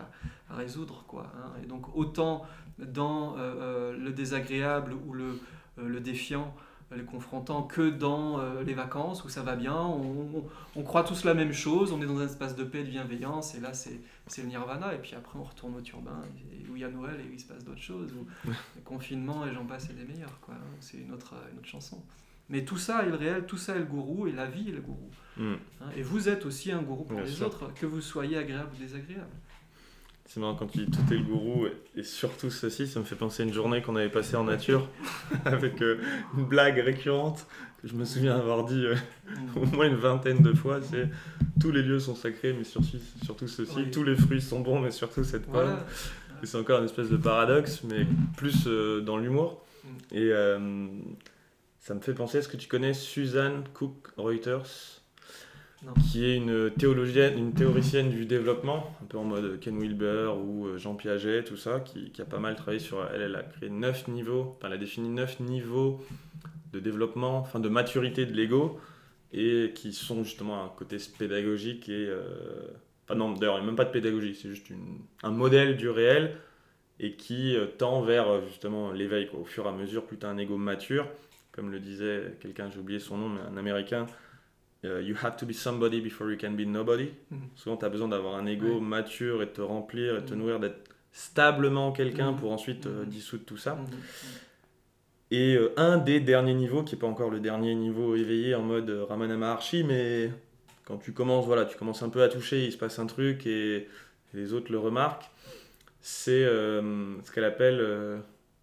à, 0.50 0.56
résoudre. 0.56 1.04
Quoi, 1.06 1.32
hein. 1.36 1.52
Et 1.62 1.66
donc 1.66 1.96
autant 1.96 2.44
dans 2.78 3.36
le 3.38 4.10
désagréable 4.10 4.94
ou 5.06 5.14
le, 5.14 5.38
le 5.78 6.00
défiant 6.00 6.54
les 6.96 7.04
confrontant 7.04 7.62
que 7.62 7.88
dans 7.88 8.40
euh, 8.40 8.62
les 8.64 8.74
vacances 8.74 9.24
où 9.24 9.28
ça 9.28 9.42
va 9.42 9.54
bien, 9.54 9.76
on, 9.76 10.44
on, 10.74 10.82
croit 10.82 11.04
tous 11.04 11.24
la 11.24 11.34
même 11.34 11.52
chose, 11.52 11.92
on 11.92 12.02
est 12.02 12.06
dans 12.06 12.18
un 12.18 12.26
espace 12.26 12.56
de 12.56 12.64
paix 12.64 12.80
et 12.80 12.84
de 12.84 12.90
bienveillance, 12.90 13.54
et 13.54 13.60
là 13.60 13.72
c'est, 13.72 14.00
le 14.38 14.48
nirvana, 14.48 14.94
et 14.94 14.98
puis 14.98 15.14
après 15.14 15.38
on 15.38 15.44
retourne 15.44 15.76
au 15.76 15.80
turbin, 15.80 16.20
où 16.70 16.76
il 16.76 16.82
y 16.82 16.84
a 16.84 16.88
Noël 16.88 17.20
et 17.20 17.28
où 17.28 17.32
il 17.32 17.40
se 17.40 17.46
passe 17.46 17.64
d'autres 17.64 17.80
choses, 17.80 18.12
où 18.12 18.26
le 18.44 18.82
confinement 18.84 19.46
et 19.46 19.54
j'en 19.54 19.64
passe 19.64 19.86
c'est 19.86 19.96
les 19.96 20.04
meilleurs, 20.04 20.40
quoi. 20.40 20.54
Hein, 20.54 20.76
c'est 20.80 20.98
une 20.98 21.12
autre, 21.12 21.34
une 21.52 21.58
autre 21.58 21.68
chanson. 21.68 22.02
Mais 22.48 22.64
tout 22.64 22.78
ça 22.78 23.04
est 23.04 23.08
le 23.08 23.14
réel, 23.14 23.46
tout 23.46 23.56
ça 23.56 23.76
est 23.76 23.78
le 23.78 23.84
gourou, 23.84 24.26
et 24.26 24.32
la 24.32 24.46
vie 24.46 24.70
est 24.70 24.72
le 24.72 24.80
gourou. 24.80 25.10
Mm. 25.36 25.54
Hein, 25.80 25.86
et 25.96 26.02
vous 26.02 26.28
êtes 26.28 26.44
aussi 26.44 26.72
un 26.72 26.82
gourou 26.82 27.04
pour 27.04 27.20
les 27.20 27.42
autres, 27.42 27.72
que 27.74 27.86
vous 27.86 28.00
soyez 28.00 28.36
agréable 28.36 28.70
ou 28.74 28.80
désagréable. 28.80 29.30
C'est 30.32 30.38
marrant 30.38 30.54
quand 30.54 30.68
tu 30.68 30.78
dis 30.78 30.86
tout 30.86 31.12
est 31.12 31.16
le 31.16 31.24
gourou 31.24 31.66
et 31.96 32.04
surtout 32.04 32.50
ceci, 32.50 32.86
ça 32.86 33.00
me 33.00 33.04
fait 33.04 33.16
penser 33.16 33.42
à 33.42 33.46
une 33.46 33.52
journée 33.52 33.82
qu'on 33.82 33.96
avait 33.96 34.08
passée 34.08 34.36
en 34.36 34.44
nature 34.44 34.88
avec 35.44 35.82
euh, 35.82 35.98
une 36.38 36.44
blague 36.44 36.78
récurrente 36.78 37.48
que 37.82 37.88
je 37.88 37.94
me 37.94 38.04
souviens 38.04 38.36
avoir 38.36 38.64
dit 38.64 38.86
euh, 38.86 38.94
au 39.56 39.66
moins 39.66 39.88
une 39.88 39.96
vingtaine 39.96 40.40
de 40.40 40.52
fois. 40.52 40.78
C'est 40.82 41.08
tous 41.60 41.72
les 41.72 41.82
lieux 41.82 41.98
sont 41.98 42.14
sacrés, 42.14 42.52
mais 42.52 42.62
surtout, 42.62 42.98
surtout 43.24 43.48
ceci, 43.48 43.90
tous 43.90 44.04
les 44.04 44.14
fruits 44.14 44.40
sont 44.40 44.60
bons, 44.60 44.78
mais 44.78 44.92
surtout 44.92 45.24
cette 45.24 45.50
pomme. 45.50 45.78
Et 46.44 46.46
c'est 46.46 46.58
encore 46.58 46.78
une 46.78 46.84
espèce 46.84 47.08
de 47.08 47.16
paradoxe, 47.16 47.82
mais 47.82 48.06
plus 48.36 48.68
euh, 48.68 49.00
dans 49.00 49.16
l'humour. 49.16 49.66
Mm. 49.82 50.16
Et 50.16 50.30
ça 51.80 51.94
me 51.94 52.00
fait 52.00 52.14
penser, 52.14 52.38
est-ce 52.38 52.48
que 52.48 52.56
tu 52.56 52.68
connais 52.68 52.94
Suzanne 52.94 53.64
Cook 53.74 54.12
Reuters 54.16 54.99
qui 56.10 56.24
est 56.24 56.36
une 56.36 56.70
théologienne, 56.70 57.38
une 57.38 57.54
théoricienne 57.54 58.10
du 58.10 58.26
développement, 58.26 58.94
un 59.02 59.06
peu 59.06 59.18
en 59.18 59.24
mode 59.24 59.60
Ken 59.60 59.78
Wilber 59.78 60.32
ou 60.36 60.66
euh, 60.66 60.78
Jean 60.78 60.94
Piaget, 60.94 61.44
tout 61.44 61.56
ça, 61.56 61.80
qui, 61.80 62.12
a 62.20 62.24
pas 62.24 62.38
mal 62.38 62.54
travaillé 62.54 62.78
sur. 62.78 63.06
Elle, 63.14 63.22
elle 63.22 63.36
a 63.36 63.42
créé 63.42 63.70
neuf 63.70 64.06
niveaux, 64.08 64.56
enfin, 64.56 64.68
elle 64.68 64.74
a 64.74 64.78
défini 64.78 65.08
neuf 65.08 65.40
niveaux 65.40 66.04
de 66.72 66.80
développement, 66.80 67.38
enfin 67.38 67.60
de 67.60 67.68
maturité 67.68 68.26
de 68.26 68.32
l'ego, 68.32 68.78
et 69.32 69.72
qui 69.74 69.92
sont 69.92 70.22
justement 70.22 70.64
un 70.64 70.68
côté 70.68 70.98
pédagogique 71.18 71.88
et. 71.88 72.06
Euh, 72.08 72.22
enfin, 73.06 73.18
non, 73.18 73.32
d'ailleurs, 73.32 73.56
il 73.56 73.60
n'y 73.60 73.64
a 73.64 73.66
même 73.66 73.76
pas 73.76 73.86
de 73.86 73.92
pédagogie, 73.92 74.34
c'est 74.34 74.50
juste 74.50 74.66
un 75.22 75.30
modèle 75.30 75.76
du 75.76 75.88
réel 75.88 76.36
et 77.02 77.14
qui 77.14 77.56
euh, 77.56 77.66
tend 77.66 78.02
vers 78.02 78.44
justement 78.46 78.92
l'éveil. 78.92 79.30
Au 79.32 79.44
fur 79.44 79.64
et 79.64 79.68
à 79.70 79.72
mesure, 79.72 80.04
plus 80.04 80.18
un 80.24 80.36
ego 80.36 80.58
mature, 80.58 81.08
comme 81.52 81.70
le 81.70 81.80
disait 81.80 82.36
quelqu'un, 82.40 82.68
j'ai 82.70 82.78
oublié 82.78 83.00
son 83.00 83.16
nom, 83.16 83.30
mais 83.30 83.40
un 83.40 83.56
américain 83.56 84.06
euh, 84.84 85.02
you 85.02 85.14
have 85.22 85.36
to 85.36 85.44
be 85.44 85.52
somebody 85.52 86.00
before 86.00 86.30
you 86.30 86.38
can 86.38 86.52
be 86.52 86.66
nobody. 86.66 87.10
Mhm. 87.30 87.38
Souvent, 87.54 87.76
tu 87.76 87.84
as 87.84 87.90
besoin 87.90 88.08
d'avoir 88.08 88.36
un 88.36 88.46
ego 88.46 88.80
mature 88.80 89.42
et 89.42 89.46
de 89.46 89.50
te 89.50 89.60
remplir 89.60 90.16
et 90.16 90.20
de 90.22 90.26
te 90.26 90.32
mhm. 90.32 90.40
nourrir, 90.40 90.60
d'être 90.60 90.88
stablement 91.12 91.92
quelqu'un 91.92 92.32
mhm. 92.32 92.38
pour 92.38 92.52
ensuite 92.52 92.86
euh, 92.86 93.04
dissoudre 93.04 93.44
tout 93.44 93.58
ça. 93.58 93.78
Et 95.30 95.54
euh, 95.54 95.72
un 95.76 95.98
des 95.98 96.20
derniers 96.20 96.54
niveaux, 96.54 96.82
qui 96.82 96.94
n'est 96.94 97.00
pas 97.00 97.06
encore 97.06 97.30
le 97.30 97.40
dernier 97.40 97.74
niveau 97.74 98.16
éveillé 98.16 98.54
en 98.54 98.62
mode 98.62 98.88
Ramana 99.08 99.36
Maharshi, 99.36 99.84
mais 99.84 100.30
quand 100.86 100.96
tu 100.96 101.12
commences, 101.12 101.44
voilà, 101.44 101.66
tu 101.66 101.76
commences 101.76 102.02
un 102.02 102.08
peu 102.08 102.22
à 102.22 102.28
toucher, 102.28 102.64
il 102.64 102.72
se 102.72 102.78
passe 102.78 102.98
un 102.98 103.06
truc 103.06 103.46
et, 103.46 103.86
les 104.32 104.52
autres 104.52 104.70
le 104.70 104.78
remarquent, 104.78 105.28
c'est 106.00 106.44
ce 106.44 107.32
qu'elle 107.32 107.42
appelle, 107.42 107.78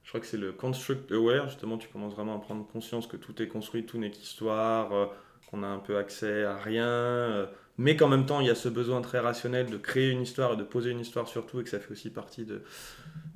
je 0.03 0.09
crois 0.09 0.21
que 0.21 0.25
c'est 0.25 0.37
le 0.37 0.53
construct 0.53 1.11
aware, 1.11 1.49
justement, 1.49 1.77
tu 1.77 1.89
commences 1.89 2.13
vraiment 2.13 2.37
à 2.37 2.39
prendre 2.39 2.65
conscience 2.65 3.05
que 3.05 3.17
tout 3.17 3.41
est 3.41 3.49
construit, 3.49 3.85
tout 3.85 3.97
n'est 3.97 4.09
qu'histoire 4.09 5.11
qu'on 5.47 5.63
a 5.63 5.67
un 5.67 5.79
peu 5.79 5.97
accès 5.97 6.43
à 6.43 6.57
rien, 6.57 6.87
euh, 6.87 7.45
mais 7.77 7.95
qu'en 7.95 8.07
même 8.07 8.25
temps 8.25 8.39
il 8.41 8.47
y 8.47 8.49
a 8.49 8.55
ce 8.55 8.69
besoin 8.69 9.01
très 9.01 9.19
rationnel 9.19 9.69
de 9.69 9.77
créer 9.77 10.09
une 10.11 10.21
histoire 10.21 10.53
et 10.53 10.57
de 10.57 10.63
poser 10.63 10.91
une 10.91 10.99
histoire 10.99 11.27
surtout, 11.27 11.61
et 11.61 11.63
que 11.63 11.69
ça 11.69 11.79
fait 11.79 11.91
aussi 11.91 12.09
partie 12.09 12.45
de, 12.45 12.61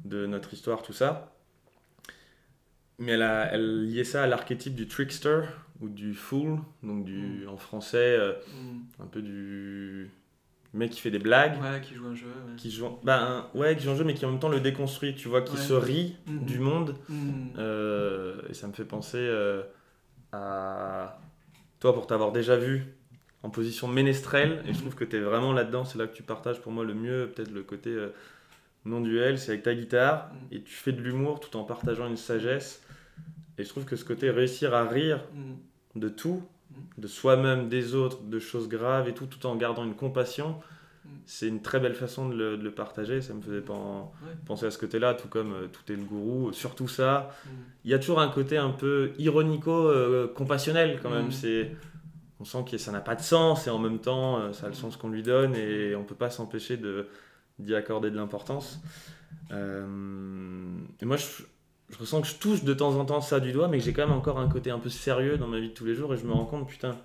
de 0.05 0.25
notre 0.25 0.53
histoire, 0.53 0.81
tout 0.81 0.93
ça. 0.93 1.33
Mais 2.99 3.13
elle, 3.13 3.23
a, 3.23 3.51
elle 3.51 3.85
liait 3.85 4.03
ça 4.03 4.23
à 4.23 4.27
l'archétype 4.27 4.75
du 4.75 4.87
trickster 4.87 5.41
ou 5.79 5.89
du 5.89 6.13
fool, 6.13 6.59
donc 6.83 7.03
du, 7.05 7.45
mm. 7.45 7.49
en 7.49 7.57
français, 7.57 7.97
euh, 7.97 8.33
mm. 8.33 9.03
un 9.03 9.07
peu 9.07 9.21
du 9.21 10.11
mec 10.73 10.91
qui 10.91 11.01
fait 11.01 11.09
des 11.09 11.19
blagues. 11.19 11.59
Ouais, 11.61 11.81
qui 11.81 11.95
joue 11.95 12.05
un 12.05 12.13
jeu. 12.13 12.27
Qui 12.57 12.69
joue, 12.69 12.99
ben, 13.03 13.47
ouais, 13.55 13.75
qui 13.75 13.85
joue 13.85 13.91
un 13.91 13.95
jeu, 13.95 14.03
mais 14.03 14.13
qui 14.13 14.25
en 14.25 14.31
même 14.31 14.39
temps 14.39 14.49
le 14.49 14.59
déconstruit, 14.59 15.15
tu 15.15 15.29
vois, 15.29 15.41
qui 15.41 15.57
se 15.57 15.73
rit 15.73 16.17
mm-hmm. 16.27 16.45
du 16.45 16.59
monde. 16.59 16.95
Mm. 17.09 17.47
Euh, 17.57 18.41
et 18.49 18.53
ça 18.53 18.67
me 18.67 18.73
fait 18.73 18.85
penser 18.85 19.27
à 20.31 21.19
toi, 21.81 21.93
pour 21.93 22.07
t'avoir 22.07 22.31
déjà 22.31 22.55
vu 22.55 22.85
en 23.43 23.49
position 23.49 23.87
ménestrelle, 23.87 24.63
et 24.67 24.73
je 24.73 24.79
trouve 24.79 24.93
que 24.93 25.03
tu 25.03 25.17
es 25.17 25.19
vraiment 25.19 25.51
là-dedans, 25.51 25.83
c'est 25.83 25.97
là 25.97 26.05
que 26.05 26.15
tu 26.15 26.21
partages 26.21 26.61
pour 26.61 26.71
moi 26.71 26.85
le 26.85 26.93
mieux, 26.93 27.31
peut-être 27.33 27.51
le 27.51 27.63
côté 27.63 27.89
euh, 27.89 28.13
non-duel, 28.85 29.39
c'est 29.39 29.51
avec 29.51 29.63
ta 29.63 29.73
guitare, 29.73 30.29
mm. 30.31 30.55
et 30.55 30.61
tu 30.61 30.73
fais 30.73 30.91
de 30.91 31.01
l'humour 31.01 31.39
tout 31.39 31.57
en 31.57 31.63
partageant 31.63 32.07
une 32.07 32.17
sagesse. 32.17 32.83
Et 33.57 33.63
je 33.63 33.69
trouve 33.69 33.85
que 33.85 33.95
ce 33.95 34.05
côté 34.05 34.29
réussir 34.29 34.75
à 34.75 34.87
rire 34.87 35.25
mm. 35.33 35.99
de 35.99 36.09
tout, 36.09 36.43
mm. 36.69 37.01
de 37.01 37.07
soi-même, 37.07 37.67
des 37.67 37.95
autres, 37.95 38.21
de 38.21 38.39
choses 38.39 38.69
graves 38.69 39.09
et 39.09 39.13
tout, 39.15 39.25
tout 39.25 39.43
en 39.47 39.55
gardant 39.55 39.83
une 39.83 39.95
compassion, 39.95 40.61
c'est 41.25 41.47
une 41.47 41.61
très 41.61 41.79
belle 41.79 41.95
façon 41.95 42.29
de 42.29 42.55
le, 42.55 42.71
partager. 42.71 43.21
Ça 43.21 43.33
me 43.33 43.41
faisait 43.41 43.63
penser 44.45 44.65
à 44.65 44.71
ce 44.71 44.77
côté-là, 44.77 45.13
tout 45.13 45.27
comme 45.27 45.53
euh, 45.53 45.67
tout 45.67 45.91
est 45.91 45.95
le 45.95 46.03
gourou, 46.03 46.51
surtout 46.53 46.87
ça. 46.87 47.31
Il 47.85 47.91
y 47.91 47.93
a 47.93 47.99
toujours 47.99 48.19
un 48.19 48.29
côté 48.29 48.57
un 48.57 48.71
peu 48.71 49.11
ironico-compassionnel 49.17 50.99
quand 51.01 51.09
même. 51.09 51.31
C'est 51.31 51.71
on 52.39 52.45
sent 52.45 52.65
que 52.69 52.77
ça 52.77 52.91
n'a 52.91 53.01
pas 53.01 53.15
de 53.15 53.21
sens 53.21 53.67
et 53.67 53.69
en 53.69 53.77
même 53.77 53.99
temps 53.99 54.39
euh, 54.39 54.51
ça 54.51 54.65
a 54.65 54.69
le 54.69 54.75
sens 54.75 54.97
qu'on 54.97 55.09
lui 55.09 55.21
donne 55.21 55.55
et 55.55 55.95
on 55.95 56.03
peut 56.03 56.15
pas 56.15 56.31
s'empêcher 56.31 56.75
de 56.75 57.07
d'y 57.59 57.75
accorder 57.75 58.09
de 58.09 58.15
l'importance. 58.15 58.79
Euh, 59.51 59.85
et 60.99 61.05
moi 61.05 61.17
je, 61.17 61.43
ressens 61.99 62.21
que 62.21 62.27
je 62.27 62.35
touche 62.35 62.63
de 62.63 62.73
temps 62.73 62.95
en 62.95 63.05
temps 63.05 63.21
ça 63.21 63.39
du 63.39 63.51
doigt, 63.51 63.67
mais 63.67 63.77
que 63.77 63.83
j'ai 63.83 63.93
quand 63.93 64.07
même 64.07 64.17
encore 64.17 64.39
un 64.39 64.49
côté 64.49 64.71
un 64.71 64.79
peu 64.79 64.89
sérieux 64.89 65.37
dans 65.37 65.47
ma 65.47 65.59
vie 65.59 65.69
de 65.69 65.73
tous 65.73 65.85
les 65.85 65.93
jours 65.93 66.13
et 66.13 66.17
je 66.17 66.25
me 66.25 66.31
rends 66.31 66.45
compte, 66.45 66.67
putain, 66.67 66.97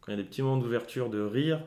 quand 0.00 0.08
il 0.08 0.16
y 0.16 0.18
a 0.18 0.22
des 0.22 0.28
petits 0.28 0.42
moments 0.42 0.56
d'ouverture, 0.56 1.08
de 1.08 1.20
rire, 1.20 1.60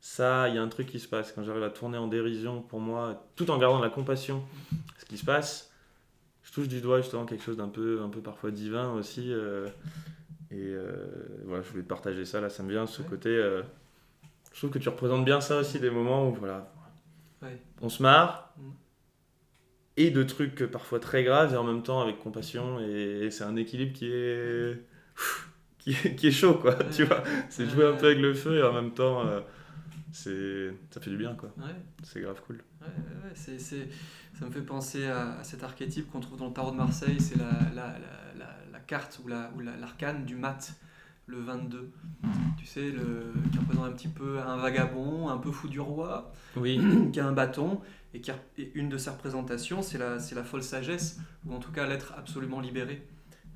ça, 0.00 0.48
il 0.48 0.54
y 0.54 0.58
a 0.58 0.62
un 0.62 0.68
truc 0.68 0.86
qui 0.86 1.00
se 1.00 1.08
passe. 1.08 1.32
Quand 1.32 1.42
j'arrive 1.42 1.62
à 1.62 1.70
tourner 1.70 1.98
en 1.98 2.06
dérision 2.06 2.62
pour 2.62 2.80
moi, 2.80 3.26
tout 3.34 3.50
en 3.50 3.58
gardant 3.58 3.80
la 3.80 3.90
compassion, 3.90 4.44
ce 4.98 5.04
qui 5.04 5.18
se 5.18 5.24
passe, 5.24 5.72
je 6.42 6.52
touche 6.52 6.68
du 6.68 6.80
doigt 6.80 7.00
justement 7.00 7.26
quelque 7.26 7.42
chose 7.42 7.56
d'un 7.56 7.68
peu, 7.68 8.00
un 8.02 8.08
peu 8.08 8.20
parfois 8.20 8.50
divin 8.50 8.92
aussi. 8.92 9.32
Euh, 9.32 9.66
et 10.50 10.60
euh, 10.60 10.94
voilà, 11.44 11.62
je 11.62 11.70
voulais 11.70 11.82
te 11.82 11.88
partager 11.88 12.24
ça, 12.24 12.40
là, 12.40 12.50
ça 12.50 12.62
me 12.62 12.70
vient, 12.70 12.86
ce 12.86 13.02
côté. 13.02 13.30
Euh, 13.30 13.62
je 14.52 14.58
trouve 14.58 14.70
que 14.70 14.78
tu 14.78 14.88
représentes 14.88 15.24
bien 15.24 15.40
ça 15.40 15.58
aussi, 15.58 15.80
des 15.80 15.90
moments 15.90 16.28
où 16.28 16.34
voilà, 16.34 16.72
on 17.82 17.88
se 17.88 18.02
marre, 18.02 18.54
mm. 18.56 18.70
et 19.96 20.10
de 20.10 20.22
trucs 20.22 20.66
parfois 20.66 21.00
très 21.00 21.24
graves, 21.24 21.52
et 21.52 21.56
en 21.56 21.64
même 21.64 21.82
temps 21.82 22.00
avec 22.00 22.20
compassion, 22.20 22.80
et, 22.80 23.28
c'est 23.30 23.44
un 23.44 23.56
équilibre 23.56 23.92
qui 23.94 24.06
est. 24.06 24.78
qui 26.16 26.26
est, 26.28 26.30
chaud, 26.30 26.54
quoi, 26.54 26.74
tu 26.94 27.04
vois. 27.04 27.22
C'est 27.50 27.68
jouer 27.68 27.86
un 27.86 27.94
peu 27.94 28.06
avec 28.06 28.18
le 28.18 28.34
feu, 28.34 28.58
et 28.58 28.62
en 28.62 28.72
même 28.72 28.92
temps, 28.92 29.24
c'est 30.16 30.74
ça 30.90 31.00
fait 31.00 31.10
du 31.10 31.16
bien, 31.16 31.34
quoi. 31.34 31.52
C'est 32.02 32.20
grave 32.20 32.40
cool. 32.46 32.62
c'est, 33.34 33.58
ça 33.58 34.44
me 34.44 34.50
fait 34.50 34.62
penser 34.62 35.06
à, 35.06 35.42
cet 35.42 35.64
archétype 35.64 36.10
qu'on 36.10 36.20
trouve 36.20 36.38
dans 36.38 36.48
le 36.48 36.52
tarot 36.52 36.70
de 36.70 36.76
Marseille, 36.76 37.20
c'est 37.20 37.36
la, 37.36 37.50
la, 37.74 37.98
la 37.98 38.16
carte 38.86 39.20
ou 39.24 39.28
l'arcane 39.28 40.18
la, 40.18 40.24
du 40.24 40.36
mat, 40.36 40.74
le 41.26 41.38
22. 41.40 41.90
Tu 42.56 42.66
sais, 42.66 42.90
le, 42.90 43.32
qui 43.50 43.58
représente 43.58 43.86
un 43.86 43.92
petit 43.92 44.08
peu 44.08 44.38
un 44.40 44.56
vagabond, 44.56 45.28
un 45.28 45.38
peu 45.38 45.50
fou 45.50 45.68
du 45.68 45.80
roi, 45.80 46.32
oui. 46.56 46.80
qui 47.12 47.20
a 47.20 47.26
un 47.26 47.32
bâton, 47.32 47.80
et, 48.14 48.20
qui 48.20 48.30
une 48.74 48.88
de 48.88 48.98
ses 48.98 49.10
représentations, 49.10 49.82
c'est 49.82 49.98
la, 49.98 50.16
la 50.16 50.44
folle 50.44 50.62
sagesse, 50.62 51.18
ou 51.44 51.54
en 51.54 51.58
tout 51.58 51.72
cas 51.72 51.86
l'être 51.86 52.14
absolument 52.16 52.60
libéré, 52.60 53.06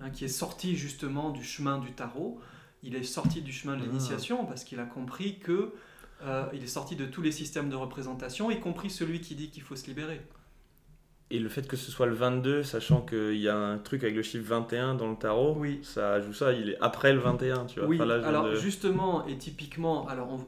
hein, 0.01 0.11
qui 0.11 0.25
est 0.25 0.29
sorti 0.29 0.77
justement 0.77 1.31
du 1.31 1.45
chemin 1.45 1.79
du 1.79 1.93
tarot. 1.93 2.41
Il 2.83 2.97
est 2.97 3.03
sorti 3.03 3.43
du 3.43 3.53
chemin 3.53 3.77
de 3.77 3.83
ah. 3.83 3.87
l'initiation 3.87 4.47
parce 4.47 4.65
qu'il 4.65 4.81
a 4.81 4.87
compris 4.87 5.39
que 5.39 5.75
euh, 6.23 6.45
il 6.53 6.63
est 6.63 6.69
sorti 6.69 6.97
de 6.97 7.07
tous 7.07 7.23
les 7.23 7.33
systèmes 7.33 7.71
de 7.71 7.77
représentation, 7.77 8.51
y 8.51 8.61
compris 8.61 8.91
celui 8.91 9.21
qui 9.21 9.35
dit 9.35 9.51
qu'il 9.51 9.63
faut 9.63 9.77
se 9.77 9.87
libérer. 9.87 10.21
Et 11.33 11.39
le 11.39 11.49
fait 11.49 11.69
que 11.69 11.77
ce 11.77 11.93
soit 11.93 12.07
le 12.07 12.15
22, 12.15 12.65
sachant 12.65 13.03
qu'il 13.03 13.37
y 13.37 13.49
a 13.49 13.57
un 13.57 13.79
truc 13.79 14.03
avec 14.03 14.17
le 14.17 14.23
chiffre 14.23 14.45
21 14.49 14.97
dans 14.97 15.09
le 15.09 15.15
tarot, 15.15 15.55
oui. 15.57 15.79
ça 15.85 16.15
ajoute 16.15 16.35
ça, 16.35 16.53
il 16.53 16.71
est 16.71 16.79
après 16.81 17.13
le 17.13 17.21
21, 17.21 17.67
tu 17.67 17.79
vois. 17.79 17.89
Oui, 17.89 18.01
alors 18.01 18.57
justement, 18.57 19.25
et 19.29 19.39
typiquement, 19.39 20.09
alors 20.09 20.45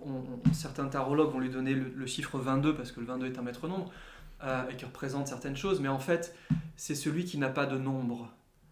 certains 0.52 0.86
tarologues 0.86 1.30
vont 1.30 1.38
lui 1.38 1.50
donner 1.50 1.74
le, 1.74 2.06
chiffre 2.06 2.36
22 2.36 2.74
parce 2.74 2.90
que 2.90 2.98
le 2.98 3.06
22 3.06 3.26
est 3.26 3.38
un 3.38 3.42
maître 3.42 3.68
nombre 3.68 3.92
euh, 4.42 4.68
et 4.70 4.74
qui 4.74 4.84
représente 4.84 5.28
certaines 5.28 5.56
choses, 5.56 5.80
mais 5.80 5.88
en 5.88 6.00
fait, 6.00 6.34
c'est 6.76 6.96
celui 6.96 7.24
qui 7.24 7.38
n'a 7.38 7.48
pas 7.48 7.66
de 7.66 7.78
nombre. 7.78 8.28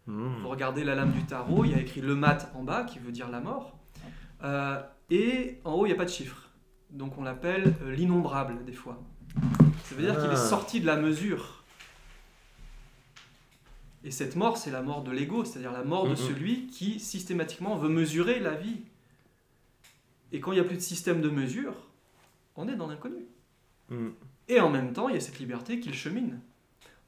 Hmm. 0.08 0.42
Vous 0.42 0.48
regardez 0.48 0.82
la 0.82 0.96
lame 0.96 1.12
du 1.12 1.22
tarot, 1.26 1.64
il 1.64 1.70
y 1.70 1.74
a 1.74 1.78
écrit 1.78 2.00
le 2.00 2.16
mat 2.16 2.50
en 2.56 2.64
bas, 2.64 2.82
qui 2.82 2.98
veut 2.98 3.12
dire 3.12 3.30
la 3.30 3.38
mort, 3.38 3.78
euh, 4.42 4.80
et 5.10 5.60
en 5.64 5.74
haut, 5.74 5.86
il 5.86 5.90
n'y 5.90 5.94
a 5.94 5.98
pas 5.98 6.06
de 6.06 6.10
chiffre. 6.10 6.49
Donc 6.92 7.18
on 7.18 7.22
l'appelle 7.22 7.74
euh, 7.82 7.94
l'innombrable 7.94 8.64
des 8.64 8.72
fois. 8.72 9.00
Ça 9.84 9.94
veut 9.94 10.02
dire 10.02 10.14
qu'il 10.16 10.30
est 10.30 10.34
ah. 10.34 10.36
sorti 10.36 10.80
de 10.80 10.86
la 10.86 10.96
mesure. 10.96 11.64
Et 14.02 14.10
cette 14.10 14.34
mort, 14.34 14.56
c'est 14.56 14.70
la 14.70 14.82
mort 14.82 15.02
de 15.02 15.10
l'ego, 15.10 15.44
c'est-à-dire 15.44 15.72
la 15.72 15.84
mort 15.84 16.08
de 16.08 16.14
celui 16.14 16.66
qui 16.68 16.98
systématiquement 16.98 17.76
veut 17.76 17.90
mesurer 17.90 18.40
la 18.40 18.54
vie. 18.54 18.80
Et 20.32 20.40
quand 20.40 20.52
il 20.52 20.54
n'y 20.54 20.60
a 20.60 20.64
plus 20.64 20.76
de 20.76 20.82
système 20.82 21.20
de 21.20 21.28
mesure, 21.28 21.74
on 22.56 22.66
est 22.66 22.76
dans 22.76 22.86
l'inconnu. 22.86 23.26
Mm. 23.90 24.08
Et 24.48 24.60
en 24.60 24.70
même 24.70 24.92
temps, 24.92 25.08
il 25.08 25.16
y 25.16 25.18
a 25.18 25.20
cette 25.20 25.38
liberté 25.38 25.80
qu'il 25.80 25.92
chemine, 25.92 26.40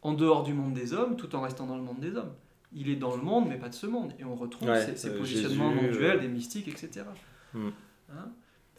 en 0.03 0.13
dehors 0.13 0.43
du 0.43 0.53
monde 0.53 0.75
des 0.75 0.93
hommes, 0.93 1.17
tout 1.17 1.35
en 1.35 1.41
restant 1.41 1.67
dans 1.67 1.77
le 1.77 1.83
monde 1.83 2.01
des 2.01 2.15
hommes. 2.15 2.35
Il 2.75 2.91
est 2.91 2.97
dans 2.97 3.17
le 3.17 3.23
monde, 3.23 3.49
mais 3.49 3.57
pas 3.57 3.69
de 3.69 3.75
ce 3.75 3.87
monde. 3.87 4.13
Et 4.19 4.25
on 4.25 4.35
retrouve 4.35 4.69
ces, 4.75 5.09
euh, 5.09 5.19
positionnements 5.19 5.75
non 5.75 5.91
duels, 5.91 6.19
euh, 6.19 6.21
des 6.21 6.29
mystiques, 6.29 6.69
etc. 6.69 7.07
Mm. 7.55 7.69
Hein 8.11 8.33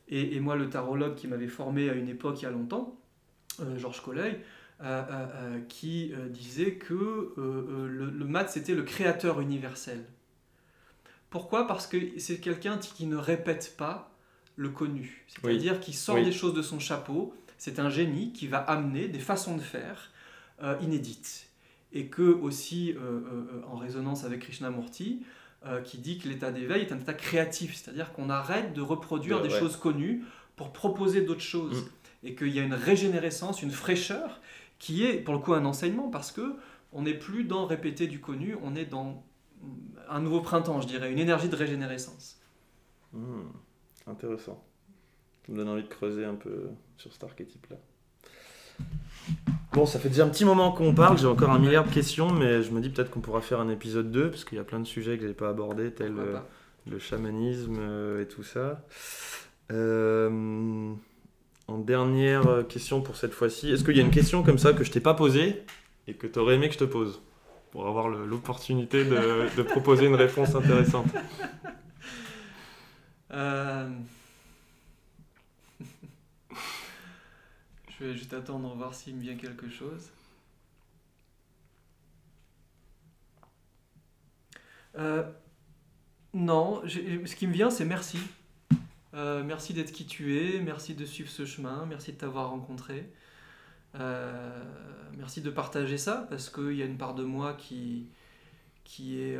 et, 0.09 0.39
moi, 0.39 0.55
le 0.55 0.69
tarologue 0.69 1.15
qui 1.15 1.27
m'avait 1.27 1.47
formé 1.47 1.89
à 1.89 1.93
une 1.93 2.09
époque, 2.09 2.41
il 2.41 2.43
y 2.43 2.47
a 2.47 2.51
longtemps, 2.51 2.99
euh, 3.61 3.77
Georges 3.77 4.01
Collet, 4.01 4.41
euh, 4.81 5.03
euh, 5.09 5.59
qui 5.69 6.13
disait 6.29 6.73
que 6.73 7.33
le, 7.37 8.09
le 8.09 8.25
maths 8.25 8.49
c'était 8.49 8.75
le 8.75 8.83
créateur 8.83 9.39
universel. 9.39 10.03
Pourquoi? 11.29 11.67
Parce 11.67 11.87
que 11.87 11.97
c'est 12.19 12.39
quelqu'un 12.39 12.77
qui 12.77 13.05
ne 13.07 13.15
répète 13.15 13.75
pas 13.77 14.11
le 14.55 14.69
connu, 14.69 15.25
c'est-à-dire 15.27 15.79
qui 15.79 15.93
sort 15.93 16.17
des 16.17 16.31
choses 16.31 16.53
de 16.53 16.61
son 16.61 16.79
chapeau. 16.79 17.33
C'est 17.57 17.79
un 17.79 17.89
génie 17.89 18.33
qui 18.33 18.47
va 18.47 18.57
amener 18.57 19.07
des 19.07 19.19
façons 19.19 19.55
de 19.55 19.61
faire 19.61 20.11
inédites. 20.81 21.47
Et 21.91 22.07
que 22.07 22.23
aussi, 22.23 22.95
en 23.67 23.77
résonance 23.77 24.25
avec 24.25 24.41
Krishnamurti, 24.41 25.23
qui 25.85 25.97
dit 25.97 26.17
que 26.17 26.27
l'état 26.27 26.51
d'éveil 26.51 26.83
est 26.83 26.91
un 26.91 26.99
état 26.99 27.13
créatif, 27.13 27.75
c'est-à-dire 27.75 28.11
qu'on 28.13 28.29
arrête 28.29 28.73
de 28.73 28.81
reproduire 28.81 29.41
des 29.41 29.49
choses 29.49 29.77
connues 29.77 30.23
pour 30.55 30.73
proposer 30.73 31.21
d'autres 31.21 31.41
choses. 31.41 31.83
Mm. 31.83 31.87
Et 32.25 32.35
qu'il 32.35 32.49
y 32.49 32.59
a 32.59 32.63
une 32.63 32.73
régénérescence, 32.73 33.61
une 33.61 33.71
fraîcheur 33.71 34.39
qui 34.79 35.05
est 35.05 35.15
pour 35.17 35.33
le 35.33 35.41
coup 35.41 35.53
un 35.53 35.65
enseignement 35.65 36.09
parce 36.09 36.31
que 36.31 36.55
on 36.93 37.01
n'est 37.01 37.13
plus 37.13 37.43
dans 37.43 37.65
répéter 37.65 38.07
du 38.07 38.21
connu, 38.21 38.55
on 38.63 38.75
est 38.75 38.85
dans 38.85 39.25
un 40.09 40.21
nouveau 40.21 40.41
printemps, 40.41 40.79
je 40.81 40.87
dirais, 40.87 41.11
une 41.11 41.19
énergie 41.19 41.49
de 41.49 41.55
régénérescence. 41.55 42.39
Hmm, 43.11 43.49
intéressant. 44.07 44.63
Ça 45.45 45.51
me 45.51 45.57
donne 45.57 45.69
envie 45.69 45.83
de 45.83 45.87
creuser 45.87 46.25
un 46.25 46.35
peu 46.35 46.69
sur 46.97 47.11
cet 47.11 47.23
archétype-là. 47.23 47.77
Bon, 49.73 49.87
ça 49.87 49.99
fait 49.99 50.09
déjà 50.09 50.23
un 50.23 50.29
petit 50.29 50.45
moment 50.45 50.71
qu'on 50.71 50.93
parle, 50.93 51.17
j'ai 51.17 51.25
encore 51.25 51.49
un 51.49 51.57
milliard 51.57 51.83
de 51.83 51.91
questions, 51.91 52.31
mais 52.31 52.61
je 52.61 52.71
me 52.71 52.79
dis 52.79 52.89
peut-être 52.89 53.09
qu'on 53.09 53.21
pourra 53.21 53.41
faire 53.41 53.59
un 53.59 53.69
épisode 53.69 54.11
2, 54.11 54.29
parce 54.29 54.45
qu'il 54.45 54.57
y 54.57 54.61
a 54.61 54.63
plein 54.63 54.79
de 54.79 54.85
sujets 54.85 55.17
que 55.17 55.23
je 55.23 55.29
n'ai 55.29 55.33
pas 55.33 55.49
abordés, 55.49 55.91
tels 55.91 56.13
euh, 56.19 56.37
le 56.89 56.99
chamanisme 56.99 57.77
euh, 57.79 58.21
et 58.21 58.27
tout 58.27 58.43
ça. 58.43 58.85
Euh, 59.71 60.93
en 61.67 61.77
dernière 61.77 62.47
euh, 62.47 62.63
question 62.63 63.01
pour 63.01 63.15
cette 63.15 63.33
fois-ci, 63.33 63.71
est-ce 63.71 63.83
qu'il 63.83 63.97
y 63.97 63.99
a 63.99 64.03
une 64.03 64.11
question 64.11 64.43
comme 64.43 64.57
ça 64.57 64.73
que 64.73 64.83
je 64.83 64.91
t'ai 64.91 64.99
pas 64.99 65.13
posée 65.13 65.63
et 66.07 66.13
que 66.13 66.27
tu 66.27 66.37
aurais 66.39 66.55
aimé 66.55 66.67
que 66.67 66.73
je 66.73 66.79
te 66.79 66.83
pose 66.83 67.21
pour 67.71 67.87
avoir 67.87 68.09
l'opportunité 68.09 69.03
de, 69.03 69.61
proposer 69.63 70.05
une 70.05 70.15
réponse 70.15 70.53
intéressante? 70.53 71.07
Je 78.03 78.09
vais 78.09 78.17
juste 78.17 78.33
attendre 78.33 78.75
voir 78.75 78.93
s'il 78.93 79.15
me 79.15 79.21
vient 79.21 79.37
quelque 79.37 79.69
chose. 79.69 80.11
Euh... 84.97 85.23
Non, 86.33 86.81
ce 86.85 87.33
qui 87.33 87.47
me 87.47 87.53
vient, 87.53 87.69
c'est 87.69 87.85
merci. 87.85 88.17
Euh, 89.13 89.41
merci 89.45 89.73
d'être 89.73 89.93
qui 89.93 90.05
tu 90.05 90.37
es, 90.37 90.59
merci 90.59 90.95
de 90.95 91.05
suivre 91.05 91.29
ce 91.29 91.45
chemin, 91.45 91.85
merci 91.85 92.11
de 92.11 92.17
t'avoir 92.17 92.49
rencontré. 92.49 93.09
Euh, 93.95 94.63
merci 95.15 95.39
de 95.39 95.49
partager 95.49 95.97
ça 95.97 96.27
parce 96.29 96.49
qu'il 96.49 96.73
y 96.73 96.81
a 96.81 96.85
une 96.85 96.97
part 96.97 97.15
de 97.15 97.23
moi 97.23 97.53
qui, 97.53 98.09
qui 98.83 99.21
est 99.21 99.39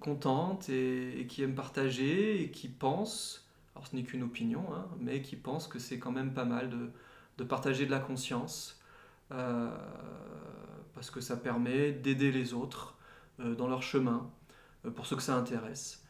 contente 0.00 0.68
et, 0.68 1.26
qui 1.30 1.42
aime 1.42 1.54
partager 1.54 2.42
et 2.42 2.50
qui 2.50 2.68
pense, 2.68 3.48
alors 3.74 3.86
ce 3.86 3.96
n'est 3.96 4.02
qu'une 4.02 4.22
opinion, 4.22 4.66
hein, 4.74 4.86
mais 5.00 5.22
qui 5.22 5.36
pense 5.36 5.66
que 5.66 5.78
c'est 5.78 5.98
quand 5.98 6.12
même 6.12 6.34
pas 6.34 6.44
mal 6.44 6.68
de, 6.68 6.90
de 7.38 7.44
partager 7.44 7.86
de 7.86 7.90
la 7.90 8.00
conscience 8.00 8.80
parce 10.94 11.10
que 11.10 11.20
ça 11.20 11.36
permet 11.36 11.92
d'aider 11.92 12.30
les 12.30 12.52
autres 12.52 12.96
dans 13.38 13.66
leur 13.66 13.82
chemin, 13.82 14.28
pour 14.94 15.06
ceux 15.06 15.16
que 15.16 15.22
ça 15.22 15.34
intéresse. 15.36 16.02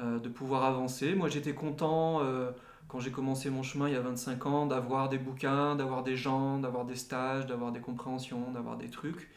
Euh, 0.00 0.20
de 0.20 0.28
pouvoir 0.28 0.64
avancer. 0.64 1.14
Moi, 1.14 1.28
j'étais 1.28 1.54
content 1.54 2.20
euh, 2.22 2.52
quand 2.86 3.00
j'ai 3.00 3.10
commencé 3.10 3.50
mon 3.50 3.64
chemin 3.64 3.88
il 3.88 3.94
y 3.94 3.96
a 3.96 4.00
25 4.00 4.46
ans 4.46 4.66
d'avoir 4.66 5.08
des 5.08 5.18
bouquins, 5.18 5.74
d'avoir 5.74 6.04
des 6.04 6.14
gens, 6.14 6.58
d'avoir 6.58 6.84
des 6.84 6.94
stages, 6.94 7.46
d'avoir 7.46 7.72
des 7.72 7.80
compréhensions, 7.80 8.52
d'avoir 8.52 8.76
des 8.76 8.90
trucs. 8.90 9.28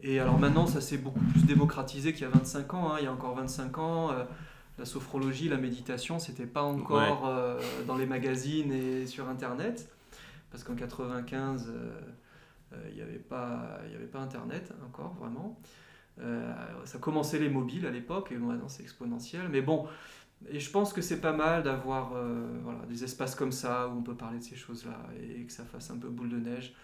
Et 0.00 0.20
alors 0.20 0.38
maintenant, 0.38 0.68
ça 0.68 0.80
s'est 0.80 0.98
beaucoup 0.98 1.24
plus 1.32 1.44
démocratisé 1.44 2.12
qu'il 2.12 2.22
y 2.22 2.26
a 2.26 2.28
25 2.28 2.74
ans. 2.74 2.92
Hein. 2.92 2.96
Il 3.00 3.04
y 3.04 3.06
a 3.08 3.12
encore 3.12 3.34
25 3.34 3.78
ans, 3.78 4.10
la 4.78 4.84
sophrologie, 4.84 5.48
la 5.48 5.56
méditation, 5.56 6.20
c'était 6.20 6.46
pas 6.46 6.62
encore 6.62 7.26
euh, 7.26 7.58
dans 7.88 7.96
les 7.96 8.06
magazines 8.06 8.70
et 8.70 9.06
sur 9.06 9.28
Internet, 9.28 9.90
parce 10.50 10.64
qu'en 10.64 10.74
95, 10.74 11.72
il 12.88 12.94
n'y 12.94 13.00
avait, 13.00 13.18
pas, 13.18 13.80
avait 13.94 14.06
pas 14.06 14.20
Internet 14.20 14.72
encore, 14.86 15.14
vraiment. 15.14 15.60
ça 16.84 16.98
commençait 16.98 17.38
les 17.38 17.48
mobiles 17.48 17.86
à 17.86 17.90
l'époque, 17.90 18.32
et 18.32 18.36
maintenant 18.36 18.68
c'est 18.68 18.82
exponentiel. 18.82 19.48
Mais 19.48 19.62
bon, 19.62 19.86
et 20.48 20.60
je 20.60 20.70
pense 20.70 20.92
que 20.92 21.00
c'est 21.00 21.20
pas 21.20 21.32
mal 21.32 21.62
d'avoir 21.62 22.10
voilà, 22.62 22.80
des 22.88 23.04
espaces 23.04 23.34
comme 23.34 23.52
ça 23.52 23.88
où 23.88 23.98
on 23.98 24.02
peut 24.02 24.16
parler 24.16 24.38
de 24.38 24.44
ces 24.44 24.56
choses-là 24.56 24.98
et 25.20 25.44
que 25.44 25.52
ça 25.52 25.64
fasse 25.64 25.90
un 25.90 25.98
peu 25.98 26.08
boule 26.08 26.30
de 26.30 26.38
neige. 26.38 26.74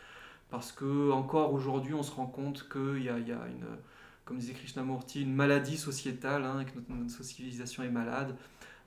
Parce 0.51 0.73
que 0.73 1.11
encore 1.11 1.53
aujourd'hui, 1.53 1.95
on 1.95 2.03
se 2.03 2.13
rend 2.13 2.27
compte 2.27 2.69
qu'il 2.69 3.03
y 3.03 3.09
a, 3.09 3.19
y 3.19 3.33
a 3.33 3.47
une 3.47 3.67
comme 4.25 4.39
disait 4.39 4.55
Krishnamurti, 4.55 5.23
une 5.23 5.35
maladie 5.35 5.77
sociétale, 5.77 6.45
hein, 6.45 6.65
que 6.65 6.79
notre, 6.93 7.23
civilisation 7.23 7.83
est 7.83 7.91
malade. 7.91 8.35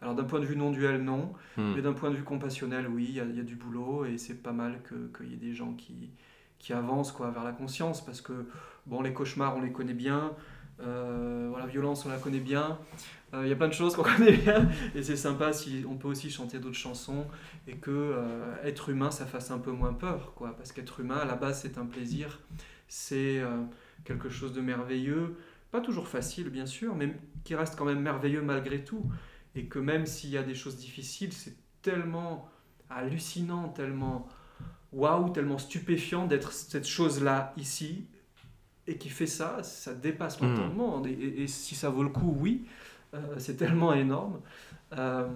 Alors 0.01 0.13
d'un 0.13 0.23
point 0.23 0.39
de 0.39 0.45
vue 0.45 0.55
non 0.55 0.71
duel, 0.71 1.03
non, 1.03 1.33
hmm. 1.57 1.73
mais 1.75 1.81
d'un 1.81 1.93
point 1.93 2.11
de 2.11 2.15
vue 2.15 2.23
compassionnel, 2.23 2.87
oui, 2.87 3.05
il 3.09 3.15
y, 3.15 3.39
a 3.39 3.43
du 3.43 3.55
boulot 3.55 4.05
et 4.05 4.17
c'est 4.17 4.41
pas 4.41 4.51
mal 4.51 4.79
qu'il 5.17 5.29
y 5.29 5.33
ait 5.33 5.37
des 5.37 5.53
gens 5.53 5.73
qui, 5.73 6.11
qui 6.59 6.73
avancent 6.73 7.11
quoi, 7.11 7.31
vers 7.31 7.43
la 7.43 7.51
conscience 7.51 8.05
parce 8.05 8.21
que 8.21 8.47
bon, 8.85 9.01
les 9.01 9.13
cauchemars, 9.13 9.57
on 9.57 9.61
les 9.61 9.71
connaît 9.71 9.93
bien, 9.93 10.33
euh, 10.79 11.57
la 11.57 11.65
violence, 11.65 12.05
on 12.05 12.09
la 12.09 12.17
connaît 12.17 12.39
bien. 12.39 12.77
Euh, 13.33 13.41
il 13.43 13.49
y 13.49 13.51
a 13.51 13.55
plein 13.55 13.67
de 13.67 13.73
choses 13.73 13.95
qu'on 13.95 14.03
connaît 14.17 14.37
bien 14.37 14.69
et 14.95 15.03
c'est 15.03 15.17
sympa 15.17 15.51
si 15.51 15.83
on 15.89 15.95
peut 15.95 16.07
aussi 16.07 16.29
chanter 16.29 16.59
d'autres 16.59 16.75
chansons 16.75 17.25
et 17.67 17.75
que 17.75 17.91
euh, 17.91 18.55
être 18.63 18.89
humain, 18.89 19.11
ça 19.11 19.25
fasse 19.25 19.51
un 19.51 19.59
peu 19.59 19.71
moins 19.71 19.93
peur, 19.93 20.33
quoi, 20.35 20.55
parce 20.55 20.71
qu'être 20.71 20.99
humain, 20.99 21.17
à 21.17 21.25
la 21.25 21.35
base, 21.35 21.61
c'est 21.61 21.77
un 21.77 21.85
plaisir, 21.85 22.39
c'est 22.87 23.41
quelque 24.05 24.29
chose 24.29 24.53
de 24.53 24.61
merveilleux, 24.61 25.35
pas 25.71 25.81
toujours 25.81 26.07
facile 26.07 26.49
bien 26.49 26.65
sûr, 26.65 26.95
mais 26.95 27.13
qui 27.43 27.55
reste 27.55 27.75
quand 27.75 27.85
même 27.85 28.01
merveilleux 28.01 28.41
malgré 28.41 28.83
tout. 28.83 29.03
Et 29.57 29.65
que 29.65 29.79
même 29.79 30.05
s'il 30.05 30.29
y 30.29 30.37
a 30.37 30.43
des 30.43 30.55
choses 30.55 30.77
difficiles, 30.77 31.33
c'est 31.33 31.57
tellement 31.81 32.47
hallucinant, 32.89 33.69
tellement 33.69 34.27
waouh, 34.93 35.29
tellement 35.29 35.57
stupéfiant 35.57 36.25
d'être 36.25 36.53
cette 36.53 36.87
chose-là 36.87 37.53
ici 37.57 38.05
et 38.87 38.97
qui 38.97 39.09
fait 39.09 39.27
ça, 39.27 39.61
ça 39.63 39.93
dépasse 39.93 40.39
l'entendement. 40.39 41.01
Hmm. 41.01 41.07
Et, 41.07 41.43
et, 41.43 41.47
si 41.47 41.75
ça 41.75 41.89
vaut 41.89 42.03
le 42.03 42.09
coup, 42.09 42.33
oui, 42.39 42.65
euh, 43.13 43.35
c'est 43.37 43.57
tellement 43.57 43.93
énorme. 43.93 44.39
Euh, 44.93 45.27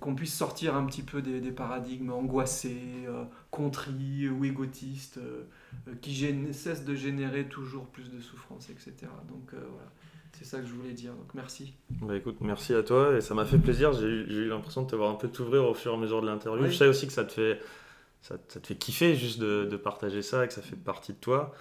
qu'on 0.00 0.16
puisse 0.16 0.34
sortir 0.34 0.74
un 0.74 0.84
petit 0.84 1.02
peu 1.02 1.22
des, 1.22 1.52
paradigmes 1.52 2.10
angoissés, 2.10 3.04
euh, 3.06 3.24
contris 3.52 4.28
ou 4.28 4.44
égotistes, 4.44 5.18
euh, 5.18 5.44
qui 6.00 6.52
cessent 6.52 6.84
de 6.84 6.94
générer 6.96 7.44
toujours 7.46 7.86
plus 7.86 8.10
de 8.10 8.20
souffrance, 8.20 8.68
etc. 8.68 8.94
Donc 9.28 9.52
voilà, 9.52 9.92
c'est 10.38 10.44
ça 10.44 10.58
que 10.58 10.66
je 10.66 10.72
voulais 10.72 10.92
dire. 10.92 11.12
Donc 11.12 11.34
merci. 11.34 11.74
Bah 12.02 12.16
écoute, 12.16 12.36
merci 12.40 12.74
à 12.74 12.82
toi 12.82 13.16
et 13.16 13.20
ça 13.20 13.34
m'a 13.34 13.44
fait 13.44 13.58
plaisir. 13.58 13.92
J'ai 13.92 14.06
eu 14.06 14.48
l'impression 14.48 14.82
de 14.82 14.90
te 14.90 14.96
voir 14.96 15.10
un 15.10 15.14
peu 15.14 15.28
t'ouvrir 15.28 15.64
au 15.64 15.74
fur 15.74 15.92
et 15.92 15.94
à 15.94 15.98
mesure 15.98 16.20
de 16.20 16.26
l'interview. 16.26 16.66
Je 16.66 16.76
sais 16.76 16.86
aussi 16.86 17.06
que 17.06 17.12
ça 17.12 17.24
te 17.24 17.32
fait, 17.32 17.60
ça, 18.22 18.36
te 18.38 18.66
fait 18.66 18.76
kiffer 18.76 19.14
juste 19.14 19.38
de, 19.38 19.66
de, 19.70 19.76
partager 19.76 20.22
ça 20.22 20.44
et 20.44 20.48
que 20.48 20.54
ça 20.54 20.62
fait 20.62 20.76
partie 20.76 21.12
de 21.12 21.18
toi. 21.18 21.52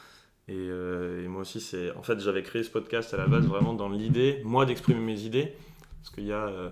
Et, 0.47 0.67
et 0.67 1.27
moi 1.27 1.41
aussi, 1.41 1.59
c'est 1.59 1.91
en 1.95 2.03
fait, 2.03 2.19
j'avais 2.19 2.43
créé 2.43 2.63
ce 2.63 2.69
podcast 2.69 3.13
à 3.13 3.17
la 3.17 3.27
base 3.27 3.47
vraiment 3.47 3.73
dans 3.73 3.89
l'idée, 3.89 4.41
moi, 4.43 4.65
d'exprimer 4.65 4.99
mes 4.99 5.21
idées. 5.21 5.53
Parce 6.03 6.13
qu'il 6.13 6.25
y 6.25 6.33
a 6.33 6.71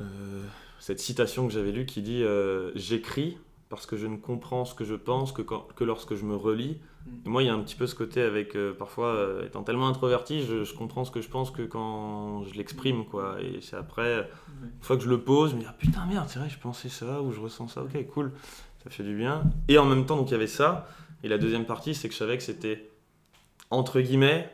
euh, 0.00 0.42
cette 0.78 1.00
citation 1.00 1.46
que 1.46 1.52
j'avais 1.52 1.72
lue 1.72 1.86
qui 1.86 2.02
dit 2.02 2.22
euh, 2.22 2.70
J'écris 2.74 3.38
parce 3.68 3.86
que 3.86 3.96
je 3.96 4.06
ne 4.06 4.16
comprends 4.16 4.64
ce 4.64 4.74
que 4.74 4.84
je 4.84 4.94
pense 4.94 5.32
que, 5.32 5.42
que 5.42 5.84
lorsque 5.84 6.14
je 6.14 6.24
me 6.24 6.36
relis. 6.36 6.80
Mm. 7.06 7.10
Et 7.26 7.28
moi, 7.28 7.42
il 7.42 7.46
y 7.46 7.48
a 7.48 7.54
un 7.54 7.60
petit 7.60 7.74
peu 7.74 7.86
ce 7.86 7.94
côté 7.94 8.22
avec, 8.22 8.56
euh, 8.56 8.72
parfois, 8.72 9.42
étant 9.44 9.62
tellement 9.62 9.88
introverti, 9.88 10.42
je, 10.42 10.74
comprends 10.74 11.04
ce 11.04 11.10
que 11.10 11.20
je 11.20 11.28
pense 11.28 11.50
que 11.50 11.62
quand 11.62 12.44
je 12.44 12.54
l'exprime, 12.54 13.04
quoi. 13.04 13.36
Et 13.42 13.60
c'est 13.60 13.76
après, 13.76 14.28
une 14.62 14.82
fois 14.82 14.96
que 14.96 15.02
je 15.02 15.10
le 15.10 15.20
pose, 15.20 15.50
je 15.50 15.56
me 15.56 15.60
dis, 15.60 15.66
ah, 15.68 15.74
putain, 15.78 16.06
merde, 16.06 16.28
c'est 16.28 16.38
vrai, 16.38 16.48
je 16.48 16.58
pensais 16.58 16.88
ça, 16.88 17.20
ou 17.20 17.32
je 17.32 17.40
ressens 17.40 17.68
ça, 17.68 17.82
ok, 17.82 18.06
cool, 18.08 18.32
ça 18.82 18.90
fait 18.90 19.02
du 19.04 19.16
bien. 19.16 19.42
Et 19.68 19.78
en 19.78 19.84
même 19.84 20.06
temps, 20.06 20.16
donc 20.16 20.28
il 20.28 20.32
y 20.32 20.36
avait 20.36 20.46
ça. 20.46 20.88
Et 21.22 21.28
la 21.28 21.38
deuxième 21.38 21.66
partie, 21.66 21.94
c'est 21.94 22.08
que 22.08 22.14
je 22.14 22.18
savais 22.18 22.36
que 22.36 22.44
c'était, 22.44 22.90
entre 23.70 24.00
guillemets, 24.00 24.50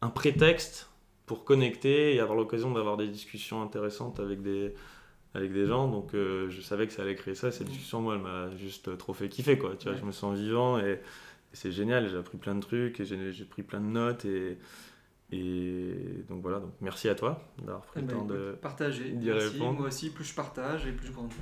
un 0.00 0.08
prétexte 0.08 0.90
pour 1.26 1.44
connecter 1.44 2.14
et 2.14 2.20
avoir 2.20 2.36
l'occasion 2.38 2.72
d'avoir 2.72 2.96
des 2.96 3.08
discussions 3.08 3.62
intéressantes 3.62 4.20
avec 4.20 4.40
des, 4.40 4.74
avec 5.34 5.52
des 5.52 5.66
gens. 5.66 5.88
Donc 5.88 6.14
euh, 6.14 6.48
je 6.50 6.60
savais 6.60 6.86
que 6.86 6.92
ça 6.92 7.02
allait 7.02 7.14
créer 7.14 7.34
ça. 7.34 7.50
Cette 7.50 7.68
discussion, 7.68 8.00
moi, 8.00 8.14
elle 8.16 8.22
m'a 8.22 8.56
juste 8.56 8.96
trop 8.98 9.14
fait 9.14 9.28
kiffer. 9.28 9.58
Quoi. 9.58 9.74
Tu 9.78 9.88
vois, 9.88 9.96
Je 9.96 10.04
me 10.04 10.12
sens 10.12 10.36
vivant 10.38 10.78
et, 10.78 11.00
c'est 11.52 11.72
génial. 11.72 12.08
J'ai 12.08 12.16
appris 12.16 12.38
plein 12.38 12.54
de 12.54 12.60
trucs 12.60 13.00
et 13.00 13.04
j'ai 13.04 13.44
pris 13.44 13.62
plein 13.62 13.80
de 13.80 13.86
notes. 13.86 14.24
Et, 14.24 14.58
et 15.30 16.24
donc 16.28 16.40
voilà, 16.40 16.58
donc 16.58 16.72
merci 16.80 17.08
à 17.08 17.14
toi 17.14 17.42
d'avoir 17.58 17.82
pris 17.82 18.00
le 18.00 18.06
eh 18.08 18.12
ben, 18.12 18.18
temps 18.18 18.24
de 18.24 18.56
partager. 18.60 19.14
répondre. 19.24 19.78
Moi 19.78 19.88
aussi, 19.88 20.10
plus 20.10 20.24
je 20.24 20.34
partage 20.34 20.86
et 20.86 20.92
plus 20.92 21.08
je 21.08 21.12
grandis. 21.12 21.34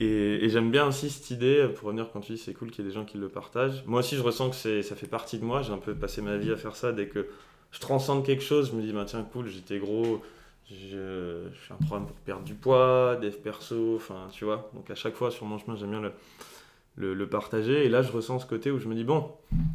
Et, 0.00 0.44
et 0.44 0.48
j'aime 0.48 0.70
bien 0.70 0.86
aussi 0.86 1.10
cette 1.10 1.30
idée, 1.30 1.68
pour 1.74 1.86
revenir 1.86 2.10
quand 2.12 2.20
tu 2.20 2.32
dis 2.32 2.38
c'est 2.38 2.54
cool 2.54 2.70
qu'il 2.70 2.84
y 2.84 2.86
ait 2.86 2.90
des 2.90 2.94
gens 2.94 3.04
qui 3.04 3.18
le 3.18 3.28
partagent. 3.28 3.84
Moi 3.86 4.00
aussi, 4.00 4.16
je 4.16 4.22
ressens 4.22 4.50
que 4.50 4.82
ça 4.82 4.96
fait 4.96 5.06
partie 5.06 5.38
de 5.38 5.44
moi. 5.44 5.62
J'ai 5.62 5.72
un 5.72 5.78
peu 5.78 5.94
passé 5.94 6.22
ma 6.22 6.36
vie 6.36 6.52
à 6.52 6.56
faire 6.56 6.76
ça 6.76 6.92
dès 6.92 7.06
que 7.06 7.28
je 7.74 7.80
transcende 7.80 8.24
quelque 8.24 8.42
chose, 8.42 8.70
je 8.70 8.76
me 8.76 8.82
dis, 8.82 8.92
bah, 8.92 9.04
tiens, 9.04 9.26
cool, 9.32 9.48
j'étais 9.48 9.78
gros, 9.78 10.22
je, 10.70 11.48
fais 11.52 11.74
un 11.74 11.84
programme 11.84 12.06
pour 12.06 12.16
perdre 12.16 12.44
du 12.44 12.54
poids, 12.54 13.16
dev 13.16 13.34
perso, 13.36 13.96
enfin, 13.96 14.28
tu 14.32 14.44
vois. 14.44 14.70
Donc 14.74 14.90
à 14.90 14.94
chaque 14.94 15.14
fois 15.14 15.30
sur 15.30 15.46
mon 15.46 15.58
chemin, 15.58 15.76
j'aime 15.76 15.90
bien 15.90 16.00
le, 16.96 17.14
le, 17.14 17.28
partager. 17.28 17.84
Et 17.84 17.88
là, 17.88 18.02
je 18.02 18.12
ressens 18.12 18.40
ce 18.40 18.46
côté 18.46 18.70
où 18.70 18.78
je 18.78 18.88
me 18.88 18.94
dis, 18.94 19.04
bon, 19.04 19.30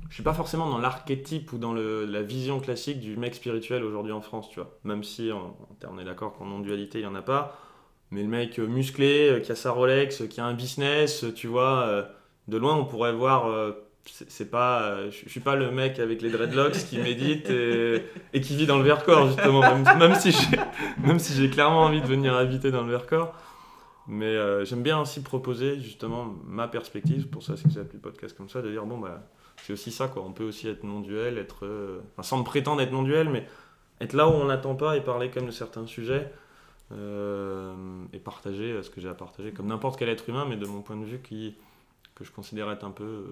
je 0.10 0.16
suis 0.16 0.24
pas 0.24 0.34
forcément 0.34 0.70
dans 0.70 0.80
l'archétype 0.80 1.54
ou 1.54 1.58
dans 1.58 1.74
la 1.74 2.22
vision 2.22 2.60
classique 2.60 3.00
du 3.00 3.18
mec 3.18 3.36
spirituel 3.36 3.84
aujourd'hui 3.84 4.14
en 4.14 4.22
France, 4.22 4.50
tu 4.50 4.60
vois. 4.60 4.78
Même 4.84 5.04
si, 5.04 5.32
en, 5.32 5.56
on 5.88 6.00
est 6.00 6.06
d'accord 6.06 6.34
qu'en 6.34 6.46
non-dualité, 6.46 7.00
il 7.00 7.04
y 7.04 7.08
en 7.08 7.16
a 7.16 7.22
pas. 7.22 7.58
Mais 8.12 8.24
le 8.24 8.28
mec 8.28 8.58
musclé, 8.58 9.30
euh, 9.30 9.40
qui 9.40 9.52
a 9.52 9.56
sa 9.56 9.72
Rolex, 9.72 10.28
qui 10.28 10.42
a 10.42 10.46
un 10.46 10.54
business, 10.54 11.26
tu 11.36 11.48
vois, 11.48 11.84
euh, 11.84 12.04
de 12.48 12.58
loin, 12.58 12.76
on 12.76 12.86
pourrait 12.86 13.14
voir 13.14 13.48
euh, 13.48 13.72
c'est 14.06 14.50
pas 14.50 14.84
euh, 14.84 15.12
je, 15.12 15.30
suis 15.30 15.40
pas 15.40 15.56
le 15.56 15.72
mec 15.72 16.00
avec 16.00 16.22
les 16.22 16.30
dreadlocks 16.30 16.74
qui 16.74 16.98
médite 16.98 17.50
et, 17.50 18.42
qui 18.42 18.56
vit 18.56 18.66
dans 18.66 18.78
le 18.78 18.84
Vercors 18.84 19.28
justement. 19.28 19.62
Même, 19.98 20.16
si 20.16 20.32
j'ai 20.32 20.58
même 21.04 21.20
si 21.20 21.34
j'ai 21.34 21.50
clairement 21.50 21.84
envie 21.84 22.02
de 22.02 22.08
venir 22.08 22.36
habiter 22.36 22.72
dans 22.72 22.84
le 22.84 22.92
Vercors. 22.92 23.34
Mais 24.08 24.26
euh, 24.26 24.66
j'aime 24.66 24.82
bien 24.82 25.00
aussi 25.00 25.22
proposer 25.22 25.80
justement 25.80 26.34
ma 26.46 26.68
perspective. 26.68 27.28
Pour 27.28 27.44
ça 27.44 27.56
c'est 27.58 27.68
que 27.68 27.74
j'ai 27.74 27.80
appelé 27.80 27.96
le 27.96 28.02
podcast 28.02 28.36
comme 28.36 28.50
ça 28.50 28.62
de 28.62 28.72
dire 28.72 28.86
bon 28.86 28.98
bah 28.98 29.22
c'est 29.64 29.74
aussi 29.74 29.92
ça 29.92 30.08
quoi. 30.08 30.24
On 30.24 30.32
peut 30.32 30.46
aussi 30.46 30.68
être 30.68 30.84
non 30.84 31.02
duel 31.02 31.38
être 31.38 31.66
euh, 31.66 32.00
sans 32.22 32.40
me 32.40 32.44
prétendre 32.44 32.82
être 32.82 32.92
non 32.92 33.04
duel 33.04 33.30
mais 33.30 33.46
être 34.02 34.14
là 34.14 34.28
où 34.28 34.32
on 34.32 34.46
n'attend 34.46 34.76
pas 34.76 34.98
et 34.98 35.02
parler 35.02 35.30
comme 35.30 35.46
de 35.46 35.52
certains 35.52 35.86
sujets 35.86 36.32
et 36.92 38.18
partager 38.18 38.82
ce 38.82 38.90
que 38.90 39.00
j'ai 39.00 39.10
à 39.10 39.14
partager 39.14 39.52
comme 39.52 39.68
n'importe 39.68 40.00
quel 40.00 40.10
être 40.10 40.28
humain 40.28 40.48
mais 40.50 40.56
de 40.58 40.66
mon 40.66 40.82
point 40.82 40.96
de 40.96 41.06
vue 41.06 41.20
qui 41.20 41.56
que 42.16 42.24
je 42.24 42.32
considère 42.32 42.72
être 42.72 42.84
un 42.84 42.90
peu 42.90 43.26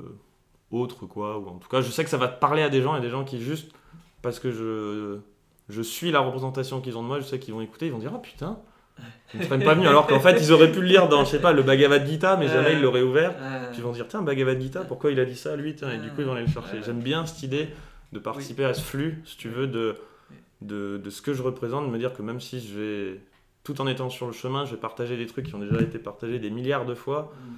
autre, 0.71 1.05
quoi. 1.05 1.37
Ou 1.37 1.47
en 1.47 1.57
tout 1.57 1.69
cas, 1.69 1.81
je 1.81 1.89
sais 1.91 2.03
que 2.03 2.09
ça 2.09 2.17
va 2.17 2.27
te 2.27 2.39
parler 2.39 2.61
à 2.61 2.69
des 2.69 2.81
gens 2.81 2.95
et 2.95 3.01
des 3.01 3.09
gens 3.09 3.23
qui, 3.23 3.41
juste 3.41 3.71
parce 4.21 4.39
que 4.39 4.51
je, 4.51 5.19
je 5.69 5.81
suis 5.81 6.11
la 6.11 6.19
représentation 6.19 6.81
qu'ils 6.81 6.97
ont 6.97 7.03
de 7.03 7.07
moi, 7.07 7.19
je 7.19 7.25
sais 7.25 7.39
qu'ils 7.39 7.53
vont 7.53 7.61
écouter, 7.61 7.87
ils 7.87 7.91
vont 7.91 7.99
dire 7.99 8.11
Ah 8.13 8.19
putain, 8.19 8.59
ils 9.33 9.39
ne 9.39 9.45
seraient 9.45 9.59
pas 9.59 9.73
venus. 9.73 9.87
Alors 9.87 10.07
qu'en 10.07 10.19
fait, 10.19 10.37
ils 10.41 10.51
auraient 10.51 10.71
pu 10.71 10.81
le 10.81 10.87
lire 10.87 11.07
dans, 11.07 11.23
je 11.25 11.31
sais 11.31 11.41
pas, 11.41 11.53
le 11.53 11.63
Bhagavad 11.63 12.05
Gita, 12.05 12.37
mais 12.37 12.47
jamais 12.47 12.73
ils 12.73 12.81
l'auraient 12.81 13.03
ouvert. 13.03 13.35
Puis 13.71 13.79
ils 13.79 13.83
vont 13.83 13.91
dire 13.91 14.07
Tiens, 14.07 14.21
Bhagavad 14.21 14.59
Gita, 14.59 14.81
pourquoi 14.81 15.11
il 15.11 15.19
a 15.19 15.25
dit 15.25 15.35
ça, 15.35 15.55
lui 15.55 15.71
Et 15.71 15.97
du 15.97 16.09
coup, 16.09 16.19
ils 16.19 16.25
vont 16.25 16.33
aller 16.33 16.45
le 16.45 16.51
chercher. 16.51 16.81
J'aime 16.83 17.01
bien 17.01 17.25
cette 17.25 17.43
idée 17.43 17.69
de 18.13 18.19
participer 18.19 18.63
à 18.63 18.73
ce 18.73 18.81
flux, 18.81 19.21
si 19.25 19.35
tu 19.35 19.49
veux, 19.49 19.67
de, 19.67 19.97
de, 20.61 20.97
de, 20.97 21.09
ce 21.09 21.21
que 21.21 21.33
je 21.33 21.41
représente, 21.43 21.85
de 21.85 21.91
me 21.91 21.97
dire 21.97 22.13
que 22.13 22.21
même 22.21 22.39
si 22.39 22.65
je 22.65 22.79
vais, 22.79 23.21
tout 23.65 23.81
en 23.81 23.87
étant 23.87 24.09
sur 24.09 24.27
le 24.27 24.31
chemin, 24.31 24.63
je 24.63 24.71
vais 24.71 24.79
partager 24.79 25.17
des 25.17 25.25
trucs 25.25 25.47
qui 25.47 25.55
ont 25.55 25.59
déjà 25.59 25.81
été 25.81 25.99
partagés 25.99 26.39
des 26.39 26.49
milliards 26.49 26.85
de 26.85 26.95
fois. 26.95 27.33
Mm 27.35 27.53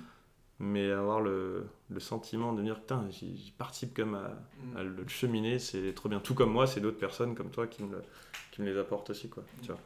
mais 0.60 0.92
avoir 0.92 1.22
le, 1.22 1.68
le, 1.90 2.00
sentiment 2.00 2.54
de 2.54 2.62
dire 2.62 2.80
putain 2.80 3.08
j'y 3.10 3.54
participe 3.58 3.96
comme 3.96 4.16
à, 4.16 4.30
mm. 4.64 4.78
à, 4.78 4.84
le 4.84 5.08
cheminer 5.08 5.58
c'est 5.58 5.94
trop 5.94 6.10
bien 6.10 6.20
tout 6.20 6.34
comme 6.36 6.52
moi 6.52 6.68
c'est 6.68 6.82
d'autres 6.82 6.98
personnes 7.00 7.34
comme 7.34 7.50
toi 7.50 7.68
qui 7.68 7.84
me, 7.84 7.96
le, 7.96 8.04
qui 8.52 8.62
me 8.62 8.72
les 8.72 8.78
apportent 8.78 9.10
aussi 9.10 9.30
quoi 9.30 9.44
tu 9.62 9.72
vois. 9.72 9.80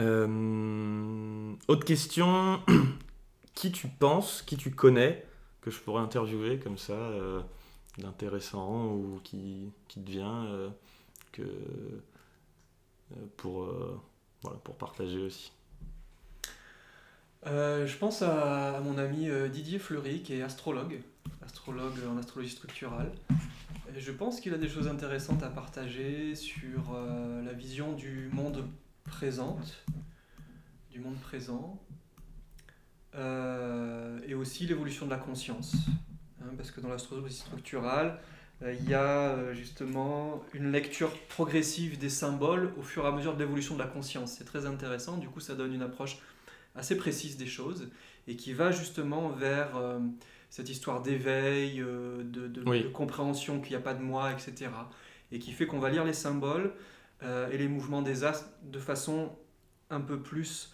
Euh, 0.00 1.54
autre 1.68 1.84
question 1.84 2.60
qui 3.54 3.70
tu 3.70 3.86
penses 3.86 4.42
qui 4.42 4.56
tu 4.56 4.72
connais 4.72 5.24
que 5.60 5.70
je 5.70 5.78
pourrais 5.78 6.02
interviewer 6.02 6.58
comme 6.58 6.78
ça 6.78 6.94
euh, 6.94 7.40
d'intéressant 7.98 8.86
ou 8.86 9.20
qui, 9.22 9.70
qui 9.86 10.02
te 10.02 10.10
vient 10.10 10.46
euh, 10.46 10.68
que 11.30 11.42
pour 13.36 13.68
voilà 14.42 14.58
pour 14.58 14.76
partager 14.76 15.20
aussi? 15.20 15.52
Euh, 17.46 17.86
je 17.86 17.96
pense 17.96 18.22
à, 18.22 18.80
mon 18.82 18.96
ami 18.96 19.28
euh, 19.28 19.48
Didier 19.48 19.78
Fleury, 19.78 20.22
qui 20.22 20.34
est 20.34 20.42
astrologue, 20.42 21.00
astrologue 21.44 21.98
en 22.10 22.16
astrologie 22.16 22.50
structurale. 22.50 23.12
Et 23.94 24.00
je 24.00 24.12
pense 24.12 24.40
qu'il 24.40 24.54
a 24.54 24.58
des 24.58 24.68
choses 24.68 24.88
intéressantes 24.88 25.42
à 25.42 25.48
partager 25.48 26.34
sur 26.34 26.94
euh, 26.94 27.42
la 27.44 27.52
vision 27.52 27.92
du 27.92 28.30
monde 28.32 28.64
présent, 29.04 29.58
du 30.90 31.00
monde 31.00 31.18
présent, 31.20 31.80
et 34.26 34.34
aussi 34.34 34.66
l'évolution 34.66 35.06
de 35.06 35.10
la 35.10 35.18
conscience. 35.18 35.76
Hein, 36.42 36.50
parce 36.56 36.72
que 36.72 36.80
dans 36.80 36.88
l'astrologie 36.88 37.36
structurale, 37.36 38.18
il 38.62 38.88
y 38.88 38.94
a 38.94 39.52
justement 39.52 40.42
une 40.52 40.72
lecture 40.72 41.12
progressive 41.28 41.98
des 41.98 42.08
symboles 42.08 42.72
au 42.76 42.82
fur 42.82 43.04
et 43.04 43.08
à 43.08 43.12
mesure 43.12 43.34
de 43.34 43.38
l'évolution 43.38 43.74
de 43.74 43.80
la 43.80 43.86
conscience. 43.86 44.34
C'est 44.38 44.44
très 44.44 44.66
intéressant, 44.66 45.18
du 45.18 45.28
coup 45.28 45.40
ça 45.40 45.54
donne 45.54 45.74
une 45.74 45.82
approche 45.82 46.18
assez 46.74 46.96
précise 46.96 47.36
des 47.36 47.46
choses 47.46 47.90
et 48.26 48.36
qui 48.36 48.52
va 48.52 48.70
justement 48.70 49.28
vers 49.28 49.78
cette 50.50 50.68
histoire 50.68 51.02
d'éveil, 51.02 51.76
de, 51.78 52.88
compréhension 52.92 53.60
qu'il 53.60 53.70
n'y 53.70 53.76
a 53.76 53.80
pas 53.80 53.94
de 53.94 54.02
moi, 54.02 54.32
etc. 54.32 54.70
Et 55.30 55.38
qui 55.38 55.52
fait 55.52 55.66
qu'on 55.66 55.78
va 55.78 55.90
lire 55.90 56.04
les 56.04 56.14
symboles 56.14 56.72
et 57.22 57.58
les 57.58 57.68
mouvements 57.68 58.02
des 58.02 58.24
astres 58.24 58.48
de 58.62 58.78
façon 58.78 59.36
un 59.90 60.00
peu 60.00 60.20
plus, 60.20 60.72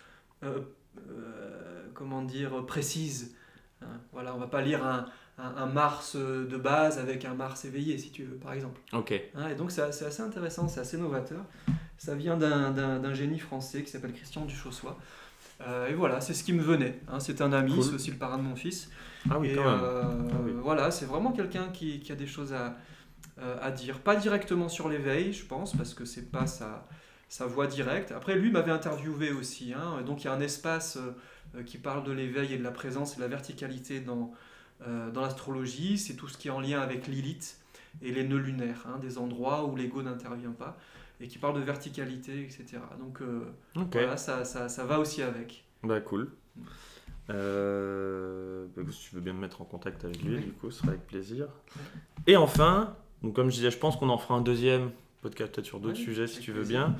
comment 1.92 2.22
dire, 2.22 2.64
précise. 2.66 3.36
Hein, 3.82 4.00
voilà, 4.12 4.34
on 4.34 4.38
va 4.38 4.46
pas 4.46 4.62
lire 4.62 4.84
un, 4.84 5.06
un, 5.42 5.66
Mars 5.66 6.16
euh, 6.16 6.46
de 6.46 6.56
base 6.56 6.98
avec 6.98 7.24
un 7.24 7.34
Mars 7.34 7.64
éveillé, 7.64 7.98
si 7.98 8.10
tu 8.10 8.24
veux, 8.24 8.36
par 8.36 8.52
exemple. 8.52 8.80
Ok. 8.92 9.12
Hein, 9.34 9.48
et 9.48 9.54
donc 9.54 9.70
c'est 9.70 9.82
assez 9.82 10.22
intéressant, 10.22 10.68
c'est 10.68 10.80
assez 10.80 10.98
novateur. 10.98 11.44
Ça 11.98 12.14
vient 12.14 12.36
d'un 12.36 13.14
génie 13.14 13.38
français 13.38 13.82
qui 13.82 13.90
s'appelle 13.90 14.14
Christian 14.14 14.46
Duchossois. 14.46 14.98
Euh, 15.66 15.88
et 15.88 15.94
voilà, 15.94 16.20
c'est 16.20 16.34
ce 16.34 16.42
qui 16.42 16.52
me 16.52 16.62
venait. 16.62 17.00
Hein. 17.08 17.20
c'est 17.20 17.40
un 17.40 17.52
ami, 17.52 17.82
c'est 17.82 17.94
aussi 17.94 18.10
le 18.10 18.16
parrain 18.16 18.38
de 18.38 18.42
mon 18.42 18.56
fils. 18.56 18.90
Ah 19.30 19.38
oui, 19.38 19.52
quand 19.54 19.64
même. 19.64 19.80
Euh, 19.82 20.02
ah 20.02 20.36
voilà, 20.62 20.90
c'est 20.90 21.04
vraiment 21.04 21.32
quelqu'un 21.32 21.68
qui, 21.68 22.00
qui, 22.00 22.12
a 22.12 22.16
des 22.16 22.26
choses 22.26 22.54
à, 22.54 22.76
à 23.60 23.70
dire. 23.70 24.00
Pas 24.00 24.16
directement 24.16 24.68
sur 24.68 24.88
l'éveil, 24.88 25.32
je 25.32 25.44
pense, 25.44 25.76
parce 25.76 25.92
que 25.92 26.04
c'est 26.04 26.30
pas 26.30 26.46
sa, 26.46 26.86
sa 27.28 27.46
voix 27.46 27.66
directe. 27.66 28.12
Après, 28.12 28.36
lui 28.36 28.50
m'avait 28.50 28.72
interviewé 28.72 29.32
aussi. 29.32 29.74
Hein, 29.74 30.02
donc 30.06 30.22
il 30.22 30.26
y 30.26 30.28
a 30.28 30.32
un 30.32 30.40
espace 30.40 30.98
qui 31.66 31.78
parle 31.78 32.04
de 32.04 32.12
l'éveil 32.12 32.54
et 32.54 32.58
de 32.58 32.64
la 32.64 32.70
présence 32.70 33.14
et 33.14 33.16
de 33.16 33.22
la 33.22 33.28
verticalité 33.28 34.00
dans, 34.00 34.32
euh, 34.86 35.10
dans 35.10 35.20
l'astrologie, 35.20 35.98
c'est 35.98 36.14
tout 36.14 36.28
ce 36.28 36.38
qui 36.38 36.48
est 36.48 36.50
en 36.50 36.60
lien 36.60 36.80
avec 36.80 37.06
Lilith 37.06 37.58
et 38.00 38.12
les 38.12 38.24
nœuds 38.24 38.38
lunaires, 38.38 38.86
hein, 38.86 38.98
des 38.98 39.18
endroits 39.18 39.66
où 39.66 39.76
l'ego 39.76 40.02
n'intervient 40.02 40.52
pas, 40.52 40.78
et 41.20 41.28
qui 41.28 41.38
parle 41.38 41.56
de 41.56 41.64
verticalité, 41.64 42.42
etc. 42.42 42.78
Donc 42.98 43.20
euh, 43.20 43.44
voilà, 43.92 44.16
ça, 44.16 44.44
ça, 44.44 44.68
ça, 44.68 44.84
va 44.84 44.98
aussi 44.98 45.22
avec. 45.22 45.64
Bah 45.82 46.00
cool. 46.00 46.30
Euh, 47.28 48.66
bah, 48.76 48.82
si 48.90 49.08
tu 49.08 49.14
veux 49.14 49.20
bien 49.20 49.32
me 49.32 49.40
mettre 49.40 49.60
en 49.60 49.64
contact 49.64 50.04
avec 50.04 50.22
lui, 50.22 50.38
du 50.38 50.52
coup, 50.52 50.70
ce 50.70 50.80
sera 50.80 50.90
avec 50.90 51.06
plaisir. 51.06 51.48
Et 52.26 52.36
enfin, 52.36 52.96
donc 53.22 53.34
comme 53.34 53.50
je 53.50 53.56
disais, 53.56 53.70
je 53.70 53.78
pense 53.78 53.96
qu'on 53.96 54.08
en 54.08 54.18
fera 54.18 54.34
un 54.34 54.40
deuxième 54.40 54.90
podcast 55.20 55.52
peut-être 55.52 55.66
sur 55.66 55.80
d'autres 55.80 55.98
sujets 55.98 56.26
si 56.26 56.40
tu 56.40 56.52
veux 56.52 56.64
bien. 56.64 56.96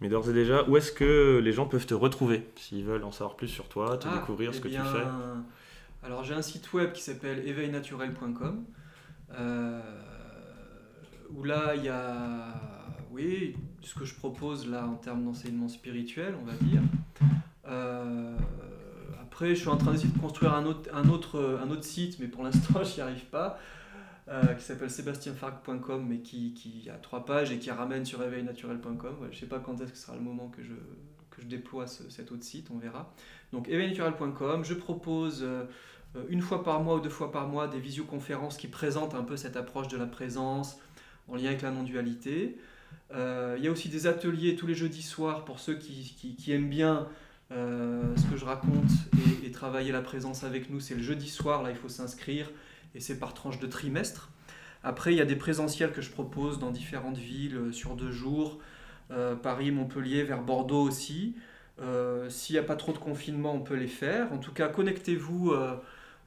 Mais 0.00 0.08
d'ores 0.08 0.28
et 0.28 0.32
déjà, 0.32 0.68
où 0.68 0.76
est-ce 0.76 0.92
que 0.92 1.40
les 1.42 1.52
gens 1.52 1.66
peuvent 1.66 1.86
te 1.86 1.94
retrouver 1.94 2.48
s'ils 2.56 2.84
veulent 2.84 3.04
en 3.04 3.12
savoir 3.12 3.36
plus 3.36 3.48
sur 3.48 3.68
toi, 3.68 3.96
te 3.96 4.08
ah, 4.08 4.18
découvrir 4.18 4.52
ce 4.52 4.58
eh 4.58 4.62
que 4.62 4.68
tu 4.68 4.74
fais? 4.74 5.04
alors 6.02 6.22
j'ai 6.22 6.34
un 6.34 6.42
site 6.42 6.70
web 6.74 6.92
qui 6.92 7.00
s'appelle 7.00 7.48
éveilnaturel.com 7.48 8.64
euh, 9.38 9.80
où 11.30 11.44
là 11.44 11.74
il 11.74 11.84
y 11.84 11.88
a 11.88 12.73
oui 13.12 13.56
ce 13.82 13.94
que 13.94 14.04
je 14.04 14.14
propose 14.14 14.66
là 14.66 14.86
en 14.86 14.94
termes 14.94 15.24
d'enseignement 15.24 15.68
spirituel 15.68 16.34
on 16.40 16.44
va 16.44 16.52
dire. 16.54 16.82
Euh, 17.66 18.36
après 19.20 19.54
je 19.54 19.60
suis 19.60 19.68
en 19.68 19.76
train 19.76 19.92
d'essayer 19.92 20.12
de 20.12 20.18
construire 20.18 20.54
un 20.54 20.64
autre, 20.66 20.90
un 20.92 21.08
autre, 21.08 21.58
un 21.62 21.70
autre 21.70 21.84
site 21.84 22.18
mais 22.18 22.28
pour 22.28 22.42
l'instant 22.42 22.82
j'y 22.84 23.00
arrive 23.00 23.24
pas. 23.26 23.58
Euh, 24.26 24.54
qui 24.54 24.64
s'appelle 24.64 24.90
sébastienfarc.com 24.90 26.06
mais 26.08 26.20
qui, 26.20 26.54
qui, 26.54 26.88
a 26.88 26.94
trois 26.94 27.26
pages 27.26 27.52
et 27.52 27.58
qui 27.58 27.70
ramène 27.70 28.06
sur 28.06 28.22
éveilnaturel.com. 28.22 29.16
je 29.20 29.26
ne 29.26 29.32
sais 29.34 29.44
pas 29.44 29.58
quand 29.58 29.78
est-ce 29.82 29.92
que 29.92 29.98
sera 29.98 30.16
le 30.16 30.22
moment 30.22 30.48
que 30.48 30.62
je, 30.62 30.72
que 31.30 31.42
je 31.42 31.46
déploie 31.46 31.86
cet 31.86 32.32
autre 32.32 32.42
site, 32.42 32.70
on 32.74 32.78
verra. 32.78 33.12
Donc 33.52 33.68
éveilnaturel.com, 33.68 34.64
je 34.64 34.72
propose 34.72 35.42
euh, 35.42 35.66
une 36.28 36.40
fois 36.40 36.62
par 36.62 36.80
mois 36.80 36.96
ou 36.96 37.00
deux 37.00 37.10
fois 37.10 37.32
par 37.32 37.48
mois 37.48 37.68
des 37.68 37.80
visioconférences 37.80 38.56
qui 38.56 38.68
présentent 38.68 39.14
un 39.14 39.24
peu 39.24 39.36
cette 39.36 39.56
approche 39.56 39.88
de 39.88 39.96
la 39.96 40.06
présence 40.06 40.78
en 41.28 41.36
lien 41.36 41.46
avec 41.46 41.62
la 41.62 41.70
non-dualité. 41.70 42.56
Euh, 43.12 43.54
il 43.58 43.64
y 43.64 43.68
a 43.68 43.70
aussi 43.70 43.88
des 43.88 44.06
ateliers 44.06 44.56
tous 44.56 44.66
les 44.66 44.74
jeudis 44.74 45.02
soirs 45.02 45.44
pour 45.44 45.60
ceux 45.60 45.74
qui, 45.74 46.44
aiment 46.48 46.68
bien 46.68 47.06
euh, 47.52 48.02
ce 48.16 48.24
que 48.26 48.36
je 48.36 48.44
raconte 48.44 48.90
et, 49.44 49.50
travailler 49.50 49.92
la 49.92 50.02
présence 50.02 50.44
avec 50.44 50.70
nous. 50.70 50.80
C'est 50.80 50.94
le 50.94 51.02
jeudi 51.02 51.28
soir, 51.28 51.62
là 51.62 51.70
il 51.70 51.76
faut 51.76 51.88
s'inscrire 51.88 52.50
et 52.94 53.00
c'est 53.00 53.18
par 53.18 53.34
tranche 53.34 53.60
de 53.60 53.66
trimestre. 53.66 54.30
Après, 54.82 55.12
il 55.12 55.16
y 55.16 55.20
a 55.20 55.24
des 55.24 55.36
présentiels 55.36 55.92
que 55.92 56.02
je 56.02 56.10
propose 56.10 56.58
dans 56.58 56.70
différentes 56.70 57.16
villes 57.16 57.72
sur 57.72 57.96
deux 57.96 58.10
jours, 58.10 58.58
Paris, 59.42 59.70
Montpellier, 59.70 60.24
vers 60.24 60.42
Bordeaux 60.42 60.82
aussi. 60.82 61.36
S'il 62.28 62.54
n'y 62.54 62.58
a 62.58 62.64
pas 62.64 62.76
trop 62.76 62.92
de 62.92 62.98
confinement, 62.98 63.54
on 63.54 63.60
peut 63.60 63.76
les 63.76 63.86
faire. 63.86 64.32
En 64.32 64.38
tout 64.38 64.52
cas, 64.52 64.68
connectez-vous 64.68 65.54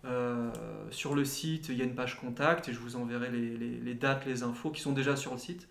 euh, 0.05 0.51
sur 0.91 1.15
le 1.15 1.25
site, 1.25 1.69
il 1.69 1.77
y 1.77 1.81
a 1.81 1.83
une 1.83 1.95
page 1.95 2.19
contact 2.19 2.69
et 2.69 2.73
je 2.73 2.79
vous 2.79 2.95
enverrai 2.95 3.29
les, 3.29 3.93
dates, 3.93 4.25
les 4.25 4.43
infos 4.43 4.69
qui 4.69 4.81
sont 4.81 4.93
déjà 4.93 5.15
sur 5.15 5.33
le 5.33 5.37
site, 5.37 5.67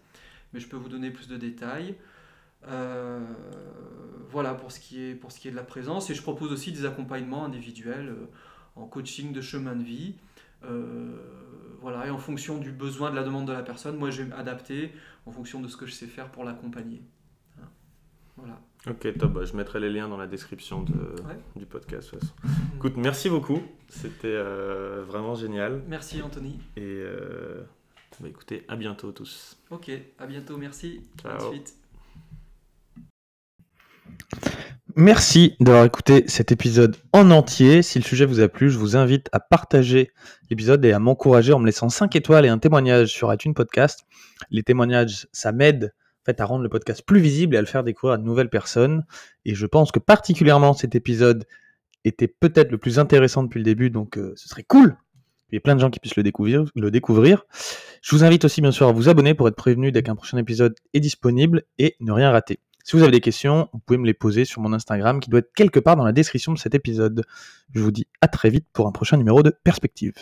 mais 0.53 0.61
je 0.61 0.69
peux 0.69 0.77
vous 0.77 0.89
donner 0.89 1.11
plus 1.11 1.29
de 1.29 1.37
détails. 1.37 1.97
Euh, 2.69 3.21
voilà 4.31 4.55
pour 4.55 4.73
ce, 4.73 4.81
qui 4.81 5.03
est, 5.03 5.15
pour 5.15 5.31
ce 5.33 5.41
qui 5.41 5.49
est 5.49 5.51
de 5.51 5.57
la 5.57 5.63
présence. 5.63 6.11
Et 6.11 6.15
je 6.15 6.23
propose 6.23 6.53
aussi 6.53 6.73
des 6.73 6.85
accompagnements 6.85 7.45
individuels 7.45 8.09
euh, 8.09 8.27
en 8.75 8.87
coaching 8.87 9.33
de 9.33 9.41
chemin 9.41 9.77
de 9.77 9.85
vie. 9.85 10.15
voilà, 11.81 12.07
et 12.07 12.11
en 12.11 12.19
fonction 12.19 12.59
du 12.59 12.73
besoin, 12.73 13.11
de 13.11 13.17
la 13.17 13.23
demande 13.23 13.47
de 13.47 13.53
la 13.53 13.63
personne, 13.63 13.97
moi 13.97 14.11
je 14.11 14.23
vais 14.23 14.29
m'adapter 14.29 14.93
en 15.27 15.33
fonction 15.33 15.61
de 15.61 15.69
ce 15.69 15.77
que 15.77 15.87
je 15.87 15.93
sais 15.93 16.07
faire 16.07 16.31
pour 16.31 16.45
l'accompagner. 16.45 17.03
Hein. 17.61 17.69
Voilà. 18.37 18.61
Ok, 18.89 19.19
top. 19.19 19.33
Bah, 19.33 19.45
je 19.45 19.57
mettrai 19.57 19.81
les 19.81 19.91
liens 19.91 20.09
dans 20.09 20.17
la 20.17 20.29
description 20.29 20.83
de, 20.83 20.95
du 21.57 21.67
podcast. 21.67 22.15
Écoute, 22.77 22.97
merci 22.97 23.29
beaucoup. 23.29 23.61
C'était 23.89 24.29
euh, 24.29 25.03
vraiment 25.05 25.35
génial. 25.35 25.83
Merci, 25.89 26.23
Anthony. 26.23 26.61
Et 26.77 26.83
euh, 26.83 27.65
bah, 28.21 28.29
écoutez, 28.29 28.65
à 28.69 28.77
bientôt 28.77 29.13
tous. 29.13 29.59
Ok, 29.71 29.91
à 30.19 30.27
bientôt. 30.27 30.57
Merci. 30.57 31.03
Ciao. 31.21 31.53
suite. 31.53 31.75
Merci 34.95 35.57
d'avoir 35.61 35.85
écouté 35.85 36.25
cet 36.27 36.53
épisode 36.53 36.97
en 37.13 37.31
entier. 37.31 37.83
Si 37.83 37.99
le 37.99 38.05
sujet 38.05 38.25
vous 38.25 38.41
a 38.41 38.49
plu, 38.49 38.71
je 38.71 38.79
vous 38.79 38.97
invite 38.97 39.29
à 39.33 39.41
partager 39.41 40.11
l'épisode 40.49 40.83
et 40.87 40.93
à 40.93 40.99
m'encourager 40.99 41.53
en 41.53 41.59
me 41.59 41.67
laissant 41.67 41.91
5 41.91 42.17
étoiles 42.17 42.47
et 42.47 42.49
un 42.49 42.59
témoignage 42.59 43.09
sur 43.09 43.33
iTunes 43.33 43.53
Podcast. 43.53 44.07
Les 44.51 44.63
témoignages, 44.63 45.27
ça 45.33 45.53
m'aide 45.53 45.93
fait, 46.25 46.41
à 46.41 46.45
rendre 46.45 46.63
le 46.63 46.69
podcast 46.69 47.03
plus 47.07 47.21
visible 47.21 47.55
et 47.55 47.59
à 47.59 47.61
le 47.61 47.67
faire 47.67 47.85
découvrir 47.85 48.15
à 48.15 48.19
de 48.19 48.25
nouvelles 48.25 48.51
personnes. 48.51 49.05
Et 49.45 49.55
je 49.55 49.67
pense 49.67 49.93
que 49.93 49.99
particulièrement 49.99 50.75
cet 50.75 50.95
épisode 50.95 51.45
était 52.05 52.29
peut-être 52.29 52.71
le 52.71 52.79
plus 52.79 52.99
intéressant 52.99 53.43
depuis 53.43 53.59
le 53.59 53.65
début, 53.65 53.91
donc 53.91 54.17
euh, 54.19 54.33
ce 54.37 54.49
serait 54.49 54.65
cool 54.65 54.97
il 55.51 55.57
y 55.57 55.59
a 55.59 55.61
plein 55.61 55.75
de 55.75 55.81
gens 55.81 55.91
qui 55.91 56.01
puissent 56.01 56.17
le 56.17 56.23
découvrir. 56.23 57.45
Je 58.03 58.15
vous 58.15 58.25
invite 58.25 58.45
aussi 58.45 58.61
bien 58.61 58.73
sûr 58.73 58.89
à 58.89 58.93
vous 58.93 59.09
abonner 59.09 59.35
pour 59.35 59.49
être 59.49 59.57
prévenu 59.57 59.93
dès 59.93 60.03
qu'un 60.03 60.17
prochain 60.17 60.39
épisode 60.39 60.75
est 60.95 61.01
disponible 61.01 61.63
et 61.79 61.97
ne 62.01 62.13
rien 62.13 62.31
rater. 62.31 62.59
Si 62.85 62.95
vous 62.95 63.03
avez 63.03 63.13
des 63.13 63.21
questions, 63.21 63.69
vous 63.73 63.81
pouvez 63.81 63.99
me 63.99 64.07
les 64.07 64.15
poser 64.15 64.45
sur 64.45 64.63
mon 64.63 64.73
Instagram 64.73 65.19
qui 65.19 65.29
doit 65.29 65.41
être 65.41 65.53
quelque 65.57 65.81
part 65.81 65.97
dans 65.97 66.05
la 66.05 66.13
description 66.13 66.53
de 66.53 66.59
cet 66.59 66.75
épisode. 66.75 67.25
Je 67.75 67.81
vous 67.81 67.91
dis 67.91 68.07
à 68.21 68.29
très 68.29 68.49
vite 68.49 68.67
pour 68.73 68.87
un 68.87 68.93
prochain 68.93 69.17
numéro 69.17 69.43
de 69.43 69.51
Perspective. 69.51 70.15